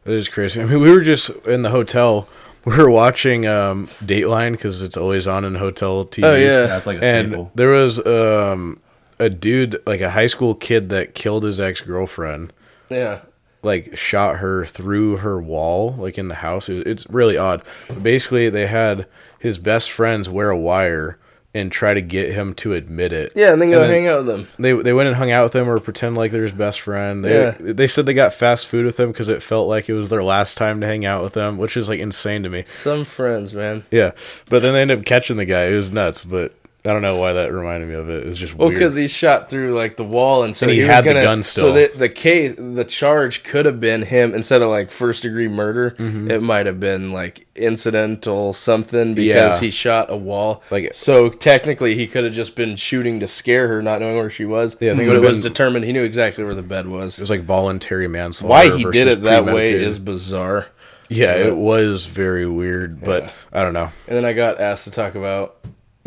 that 0.07 0.13
is 0.13 0.29
crazy. 0.29 0.61
I 0.61 0.65
mean, 0.65 0.79
we 0.81 0.89
were 0.89 1.01
just 1.03 1.29
in 1.45 1.61
the 1.61 1.69
hotel. 1.69 2.27
We 2.65 2.75
were 2.75 2.89
watching 2.89 3.45
um, 3.45 3.87
Dateline 4.03 4.51
because 4.53 4.81
it's 4.81 4.97
always 4.97 5.25
on 5.25 5.45
in 5.45 5.55
hotel 5.55 6.03
TVs. 6.03 6.23
Oh, 6.23 6.35
yeah. 6.35 6.65
That's 6.67 6.85
like 6.87 6.97
a 7.01 7.05
and 7.05 7.27
staple. 7.27 7.51
there 7.55 7.69
was 7.69 8.05
um, 8.05 8.81
a 9.19 9.29
dude, 9.29 9.81
like 9.85 10.01
a 10.01 10.09
high 10.09 10.27
school 10.27 10.53
kid, 10.53 10.89
that 10.89 11.13
killed 11.13 11.43
his 11.43 11.61
ex 11.61 11.79
girlfriend. 11.81 12.51
Yeah. 12.89 13.19
like 13.63 13.97
shot 13.97 14.37
her 14.37 14.65
through 14.65 15.17
her 15.17 15.41
wall 15.41 15.93
like 15.95 16.17
in 16.17 16.29
the 16.29 16.35
house 16.35 16.69
it, 16.69 16.87
it's 16.87 17.05
really 17.09 17.37
odd 17.37 17.61
but 17.89 18.01
basically 18.01 18.49
they 18.49 18.67
had 18.67 19.07
his 19.39 19.57
best 19.57 19.91
friends 19.91 20.29
wear 20.29 20.49
a 20.49 20.57
wire 20.57 21.17
and 21.53 21.71
try 21.71 21.93
to 21.93 22.01
get 22.01 22.33
him 22.33 22.53
to 22.53 22.73
admit 22.73 23.11
it 23.11 23.31
Yeah, 23.35 23.51
and 23.53 23.61
then 23.61 23.71
go 23.71 23.79
then 23.81 23.89
hang 23.89 24.07
out 24.07 24.25
with 24.25 24.27
them. 24.27 24.47
they 24.59 24.73
they 24.73 24.93
went 24.93 25.07
and 25.07 25.15
hung 25.15 25.31
out 25.31 25.43
with 25.45 25.55
him 25.55 25.67
or 25.69 25.79
pretend 25.79 26.15
like 26.15 26.31
they're 26.31 26.43
his 26.43 26.51
best 26.51 26.81
friend 26.81 27.23
they 27.25 27.33
Yeah. 27.33 27.55
they 27.59 27.87
said 27.87 28.05
they 28.05 28.13
got 28.13 28.33
fast 28.33 28.67
food 28.67 28.85
with 28.85 28.99
him 28.99 29.11
because 29.11 29.29
it 29.29 29.41
felt 29.41 29.67
like 29.67 29.89
it 29.89 29.93
was 29.93 30.09
their 30.09 30.23
last 30.23 30.57
time 30.57 30.81
to 30.81 30.87
hang 30.87 31.05
out 31.05 31.23
with 31.23 31.33
them 31.33 31.57
which 31.57 31.75
is 31.77 31.89
like 31.89 31.99
insane 31.99 32.43
to 32.43 32.49
me 32.49 32.65
Some 32.83 33.05
friends, 33.05 33.53
man. 33.53 33.85
yeah 33.91 34.11
but 34.49 34.61
then 34.61 34.73
they 34.73 34.81
ended 34.81 34.99
up 34.99 35.05
catching 35.05 35.37
the 35.37 35.45
guy 35.45 35.65
it 35.65 35.75
was 35.75 35.91
nuts 35.91 36.23
but 36.23 36.53
I 36.87 36.93
don't 36.93 37.01
know 37.01 37.17
why 37.17 37.33
that 37.33 37.51
reminded 37.51 37.89
me 37.89 37.95
of 37.95 38.09
it. 38.09 38.23
It 38.23 38.27
was 38.29 38.39
just 38.39 38.55
Well, 38.55 38.69
because 38.69 38.95
he 38.95 39.07
shot 39.09 39.49
through 39.49 39.75
like 39.75 39.97
the 39.97 40.03
wall, 40.05 40.43
and 40.43 40.55
so 40.55 40.65
And 40.67 40.73
he 40.73 40.81
was 40.81 40.89
had 40.89 41.03
the 41.03 41.09
gonna, 41.09 41.23
gun 41.23 41.43
So 41.43 41.49
still. 41.71 41.73
the 41.73 41.91
the 41.97 42.09
case, 42.09 42.55
the 42.57 42.85
charge 42.85 43.43
could 43.43 43.65
have 43.65 43.79
been 43.79 44.03
him 44.03 44.33
instead 44.33 44.61
of 44.61 44.69
like 44.69 44.91
first 44.91 45.23
degree 45.23 45.47
murder. 45.49 45.91
Mm-hmm. 45.99 46.31
It 46.31 46.41
might 46.41 46.65
have 46.65 46.79
been 46.79 47.11
like 47.11 47.45
incidental 47.55 48.53
something 48.53 49.13
because 49.13 49.55
Yeah. 49.55 49.59
he 49.59 49.69
shot 49.71 50.09
a 50.09 50.15
wall. 50.15 50.63
Like- 50.71 50.93
so, 50.93 51.29
technically, 51.29 51.95
he 51.95 52.07
could 52.07 52.23
have 52.23 52.33
just 52.33 52.55
been 52.55 52.75
shooting 52.75 53.19
to 53.19 53.27
scare 53.27 53.67
her, 53.67 53.81
not 53.81 53.99
knowing 53.99 54.15
where 54.17 54.29
she 54.29 54.45
was. 54.45 54.77
Yeah, 54.79 54.91
it 54.91 54.95
but 54.95 55.03
it 55.03 55.07
would've 55.07 55.23
was 55.23 55.41
determined 55.41 55.85
he 55.85 55.91
knew 55.93 56.03
exactly 56.03 56.43
where 56.43 56.55
the 56.55 56.61
bed 56.61 56.87
was. 56.87 57.17
it 57.17 57.21
was 57.21 57.29
like 57.29 57.43
voluntary 57.43 58.07
manslaughter. 58.07 58.69
Why 58.71 58.77
he 58.77 58.83
did 58.91 59.07
it 59.07 59.23
that 59.23 59.45
way 59.45 59.71
is 59.73 59.99
bizarre. 59.99 60.67
yeah, 61.09 61.35
it 61.35 61.55
was 61.57 62.05
very 62.05 62.45
weird, 62.45 63.01
but 63.03 63.23
Yeah. 63.23 63.31
I 63.53 63.63
don't 63.63 63.73
know. 63.73 63.91
And 64.07 64.17
then 64.17 64.25
I 64.25 64.33
got 64.33 64.59
asked 64.59 64.83
to 64.85 64.91
talk 64.91 65.15
about 65.15 65.55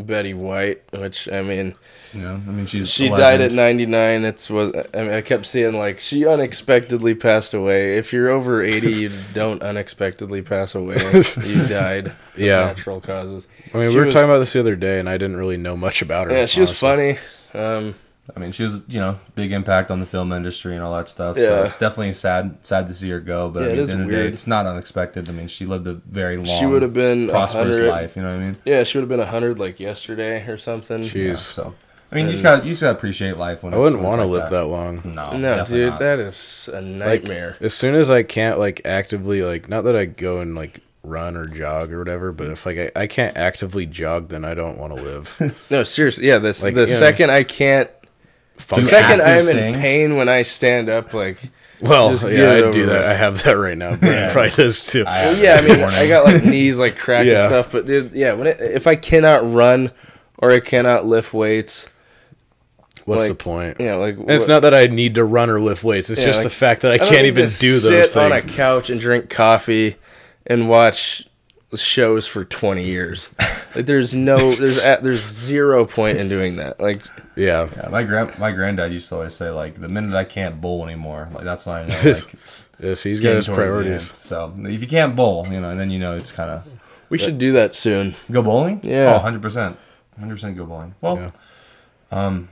Betty 0.07 0.35
White, 0.35 0.83
which 0.93 1.29
I 1.29 1.43
mean, 1.43 1.75
know, 2.15 2.35
I 2.35 2.51
mean, 2.51 2.67
she's 2.67 2.89
She 2.89 3.09
died 3.09 3.41
at 3.41 3.53
99. 3.53 4.25
It's 4.25 4.51
was 4.51 4.73
I 4.95 4.99
mean 5.03 5.13
I 5.13 5.21
kept 5.21 5.47
seeing 5.47 5.75
like 5.75 6.01
she 6.01 6.27
unexpectedly 6.27 7.15
passed 7.15 7.55
away. 7.55 7.97
If 7.97 8.13
you're 8.13 8.29
over 8.31 8.63
80, 8.63 8.93
you 8.93 9.11
don't 9.35 9.63
unexpectedly 9.63 10.43
pass 10.43 10.75
away. 10.75 10.97
you 11.45 11.67
died. 11.67 12.13
Yeah. 12.37 12.67
natural 12.67 13.01
causes. 13.01 13.47
I 13.75 13.79
mean, 13.79 13.89
She 13.91 13.95
we 13.95 14.01
were 14.01 14.07
was- 14.07 14.15
talking 14.15 14.29
about 14.29 14.39
this 14.41 14.53
the 14.53 14.61
other 14.61 14.77
day, 14.77 14.99
and 14.99 15.09
I 15.09 15.19
didn't 15.19 15.37
really 15.37 15.57
know 15.57 15.77
much 15.77 16.03
about 16.03 16.29
her. 16.29 16.37
Yeah, 16.37 16.47
she 16.47 16.61
was 16.61 16.77
funny. 16.79 17.19
Um, 17.55 17.95
I 18.37 18.41
mean, 18.41 18.53
she 18.53 18.63
was, 18.65 18.83
you 18.89 19.01
know, 19.01 19.19
big 19.35 19.53
impact 19.53 19.91
on 19.91 20.01
the 20.01 20.07
film 20.07 20.33
industry 20.33 20.75
and 20.75 20.83
all 20.85 20.95
that 20.97 21.09
stuff. 21.09 21.37
Yeah. 21.37 21.45
So 21.47 21.63
it's 21.65 21.79
definitely 21.79 22.13
sad, 22.13 22.59
sad 22.63 22.87
to 22.89 22.95
see 22.95 23.11
her 23.11 23.21
go. 23.21 23.49
But 23.51 23.61
Yeah, 23.63 23.67
I 23.67 23.71
mean, 23.71 23.79
at 23.79 23.83
is 23.83 23.89
the 23.89 23.95
end 23.95 24.03
of 24.05 24.09
the 24.11 24.17
day, 24.17 24.27
it's 24.29 24.47
not 24.47 24.67
unexpected. 24.67 25.29
I 25.29 25.33
mean, 25.33 25.49
she 25.49 25.67
lived 25.67 25.87
a 25.87 25.95
very 25.95 26.37
long, 26.37 26.47
she 26.59 26.67
would 26.67 26.83
have 26.83 26.93
been 26.95 27.29
prosperous 27.29 27.77
100. 27.77 27.89
life. 27.89 28.17
You 28.17 28.23
know 28.23 28.35
what 28.35 28.41
I 28.43 28.45
mean? 28.45 28.57
Yeah, 28.65 28.85
she 28.85 28.99
would 28.99 29.03
have 29.03 29.09
been 29.09 29.19
100 29.21 29.59
like 29.59 29.81
yesterday 29.81 30.47
or 30.47 30.57
something. 30.57 31.03
Jeez. 31.03 31.25
Yeah, 31.25 31.35
so 31.37 31.75
I 32.13 32.17
mean, 32.17 32.27
you 32.27 32.33
just 32.33 32.43
got 32.43 32.65
you 32.65 32.71
just 32.73 32.83
got 32.83 32.93
to 32.93 32.97
appreciate 32.99 33.37
life 33.37 33.63
when 33.63 33.73
I 33.73 33.77
wouldn't 33.77 34.03
want 34.03 34.21
to 34.21 34.25
like 34.27 34.43
live 34.43 34.51
that, 34.51 34.65
long. 34.67 35.01
No, 35.05 35.37
No, 35.37 35.65
dude, 35.65 35.91
not. 35.91 35.99
that 36.01 36.19
is 36.19 36.69
a 36.73 36.81
Like, 36.81 37.23
nightmare. 37.23 37.57
as 37.61 37.73
soon 37.75 37.95
as 37.95 38.11
I 38.11 38.23
can't 38.25 38.59
like 38.59 38.81
actively 38.85 39.43
like, 39.43 39.69
not 39.69 39.85
that 39.85 39.95
I 39.97 40.07
go 40.07 40.39
and 40.41 40.55
like 40.57 40.81
run 41.05 41.37
or 41.37 41.47
jog 41.47 41.93
or 41.93 41.99
whatever, 41.99 42.33
but 42.33 42.49
if 42.49 42.67
like 42.67 42.77
I, 42.97 43.03
I 43.03 43.07
can't 43.07 43.37
actively 43.37 43.87
jog, 43.87 44.29
then 44.29 44.45
I 44.45 44.55
don't 44.55 44.77
want 44.77 44.95
to 44.97 45.01
live. 45.03 45.57
no, 45.71 45.85
seriously. 45.85 46.27
Yeah, 46.27 46.39
this 46.39 46.63
Like, 46.65 46.75
the 46.75 46.87
yeah. 46.89 46.99
second 46.99 47.31
I 47.31 47.45
can't 47.45 47.89
the 48.69 48.83
second 48.83 49.23
I'm 49.23 49.49
in 49.49 49.75
pain 49.75 50.17
when 50.17 50.29
I 50.29 50.43
stand 50.43 50.89
up 50.89 51.13
like 51.15 51.51
well, 51.81 52.11
yeah, 52.31 52.53
I 52.69 52.71
do 52.71 52.85
that. 52.87 53.01
with. 53.01 53.07
I 53.09 53.15
have 53.15 53.43
that 53.45 53.53
right 53.53 53.77
now. 53.79 53.97
Brian 53.97 54.15
Yeah. 54.15 54.33
probably 54.33 54.51
does 54.51 54.85
too. 54.85 55.05
I 55.07 55.25
Well, 55.27 55.43
yeah, 55.43 55.55
I 55.55 55.61
mean. 55.63 55.81
I 55.83 56.09
got 56.09 56.25
like 56.27 56.45
knees 56.45 56.79
like 56.79 56.97
crack 56.99 57.27
and 57.27 57.41
stuff, 57.41 57.73
but 57.73 57.87
dude, 57.87 58.13
yeah, 58.13 58.35
when 58.35 58.49
it, 58.49 58.61
if 58.61 58.87
I 58.87 58.97
cannot 58.97 59.51
run 59.51 59.91
or 60.39 60.51
I 60.51 60.61
cannot 60.61 61.07
lift 61.07 61.33
weights, 61.33 61.87
What's 63.07 63.21
like, 63.23 63.29
the 63.31 63.35
point? 63.35 63.77
Yeah, 63.81 63.95
like 63.95 64.17
And 64.19 64.31
it's 64.31 64.43
what- 64.43 64.49
not 64.55 64.61
that 64.63 64.75
I 64.75 64.87
need 64.89 65.15
to 65.15 65.25
run 65.25 65.49
or 65.49 65.59
lift 65.61 65.83
weights. 65.83 66.11
It's 66.11 66.21
Yeah, 66.21 66.27
just 66.27 66.41
like, 66.41 66.45
the 66.45 66.51
fact 66.55 66.83
that 66.83 66.93
I, 66.93 66.97
don't 66.99 67.09
can't 67.09 67.27
even 67.27 67.47
do 67.49 67.81
those 67.81 67.85
things. 67.85 68.09
sit 68.09 68.17
on 68.19 68.33
a 68.33 68.43
couch 68.43 68.91
and 68.91 69.01
drink 69.01 69.31
coffee 69.31 69.97
and 70.47 70.69
watch 70.69 71.27
shows 71.77 72.27
for 72.27 72.45
20 72.45 72.85
years. 72.85 73.29
like 73.75 73.87
there's 73.87 74.15
no 74.15 74.37
there's 74.53 74.79
a, 74.79 74.99
there's 75.03 75.25
zero 75.25 75.85
point 75.85 76.19
in 76.19 76.29
doing 76.29 76.57
that. 76.57 76.81
Like 76.81 77.03
Yeah. 77.37 77.69
Yeah, 77.77 77.89
my 77.89 78.03
grand 78.03 78.39
my 78.39 78.53
granddad 78.53 78.93
used 78.93 79.09
to 79.11 79.17
always 79.17 79.35
say 79.35 79.51
like 79.51 79.81
the 79.81 79.89
minute 79.89 80.15
I 80.15 80.25
can't 80.25 80.61
bowl 80.61 80.85
anymore, 80.85 81.29
like 81.33 81.45
that's 81.45 81.67
when 81.67 81.77
I 81.77 81.87
know 81.87 81.95
like 82.05 82.33
it's 82.35 82.69
Yes, 82.81 83.03
he's 83.03 83.19
it's 83.19 83.25
got 83.25 83.37
his 83.37 83.47
priorities. 83.47 84.13
So 84.21 84.55
if 84.65 84.81
you 84.81 84.89
can't 84.89 85.15
bowl, 85.15 85.47
you 85.51 85.61
know, 85.61 85.71
and 85.71 85.79
then 85.79 85.91
you 85.91 85.99
know 85.99 86.17
it's 86.17 86.33
kind 86.33 86.51
of 86.51 86.69
we 87.09 87.19
should 87.19 87.39
do 87.39 87.53
that 87.53 87.75
soon. 87.75 88.15
go 88.31 88.43
bowling. 88.43 88.81
Yeah. 88.85 89.11
oh, 89.11 89.15
100 89.15 89.43
percent, 89.43 89.77
hundred 90.19 90.35
percent 90.35 90.57
go 90.57 90.65
bowling. 90.65 90.95
Well, 91.01 91.17
Yeah. 91.17 91.31
Um, 92.13 92.49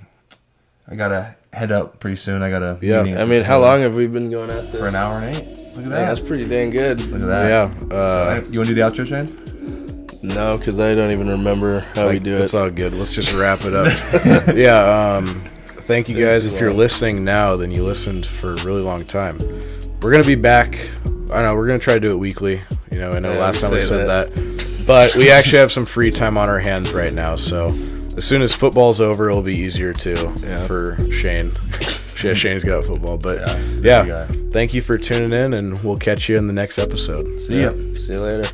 I 0.91 0.95
gotta 0.95 1.37
head 1.53 1.73
up 1.73 2.01
pretty 2.01 2.17
soon. 2.17 2.43
I 2.43 2.51
gotta 2.51 2.79
Yeah, 2.81 3.01
I 3.01 3.25
mean, 3.25 3.43
how 3.43 3.61
long 3.61 3.81
have 3.81 3.95
we 3.95 4.07
been 4.07 4.31
going 4.31 4.51
out 4.51 4.65
for 4.65 4.87
an 4.87 4.95
hour 4.95 5.19
and 5.19 5.37
eight? 5.37 5.68
Look 5.79 5.87
at 5.87 5.93
Yeah, 5.93 5.99
that. 6.01 6.07
that's 6.09 6.21
pretty 6.21 6.45
dang 6.47 6.71
good. 6.71 7.01
Look 7.07 7.23
at 7.23 7.27
that. 7.29 7.49
Yeah. 7.91 7.97
Uh, 7.97 8.43
you 8.51 8.59
want 8.59 8.69
to 8.69 8.75
do 8.75 8.83
the 8.83 8.91
outro, 8.91 9.07
Shane? 9.07 10.07
No, 10.25 10.59
because 10.59 10.81
I 10.81 10.93
don't 10.97 11.13
even 11.13 11.29
remember 11.29 11.81
how 11.95 12.09
we 12.09 12.15
like, 12.15 12.25
do 12.25 12.35
It's 12.35 12.53
it. 12.53 12.61
all 12.61 12.69
good. 12.69 12.93
Let's 12.95 13.13
just 13.13 13.33
wrap 13.33 13.61
it 13.65 13.75
up. 13.75 13.87
yeah. 14.57 14.83
Um, 14.83 15.45
thank 15.83 16.09
you 16.09 16.19
guys. 16.21 16.47
If 16.47 16.61
you're 16.61 16.73
listening 16.73 17.25
now, 17.25 17.55
then 17.57 17.71
you 17.71 17.85
listened 17.85 18.27
for 18.27 18.55
a 18.55 18.65
really 18.65 18.83
long 18.83 19.05
time. 19.05 19.39
We're 20.03 20.11
gonna 20.11 20.25
be 20.25 20.35
back. 20.35 20.91
I 21.33 21.43
know 21.47 21.55
we're 21.55 21.69
gonna 21.69 21.79
try 21.79 21.95
to 21.95 22.01
do 22.01 22.09
it 22.09 22.19
weekly. 22.19 22.61
You 22.91 22.99
know, 22.99 23.13
I 23.13 23.21
know 23.21 23.31
Yeah, 23.31 23.39
last 23.39 23.61
time 23.61 23.73
I 23.75 23.81
said 23.81 24.09
that. 24.09 24.85
but 24.87 25.15
we 25.15 25.31
actually 25.31 25.59
have 25.59 25.71
some 25.71 25.85
free 25.87 26.11
time 26.11 26.37
on 26.37 26.49
our 26.49 26.59
hands 26.59 26.93
right 26.93 27.13
now. 27.13 27.37
So 27.37 27.69
as 28.17 28.25
soon 28.25 28.43
as 28.43 28.53
football's 28.53 29.01
over, 29.01 29.31
it'll 29.31 29.43
be 29.43 29.55
easier 29.57 29.93
too 29.93 30.17
for 30.67 30.97
Shane. 31.13 31.53
Yeah, 32.23 32.35
Shane's 32.35 32.65
got 32.65 32.85
football, 32.85 33.17
but 33.19 33.39
Yeah, 33.83 34.05
yeah, 34.05 34.27
thank 34.51 34.75
you 34.75 34.83
for 34.83 34.99
tuning 34.99 35.39
in, 35.39 35.55
and 35.55 35.79
we'll 35.81 35.97
catch 35.97 36.29
you 36.29 36.37
in 36.37 36.47
the 36.47 36.53
next 36.53 36.79
episode. 36.79 37.41
See 37.41 37.63
ya. 37.63 37.73
See 37.97 38.13
you 38.13 38.21
later. 38.21 38.49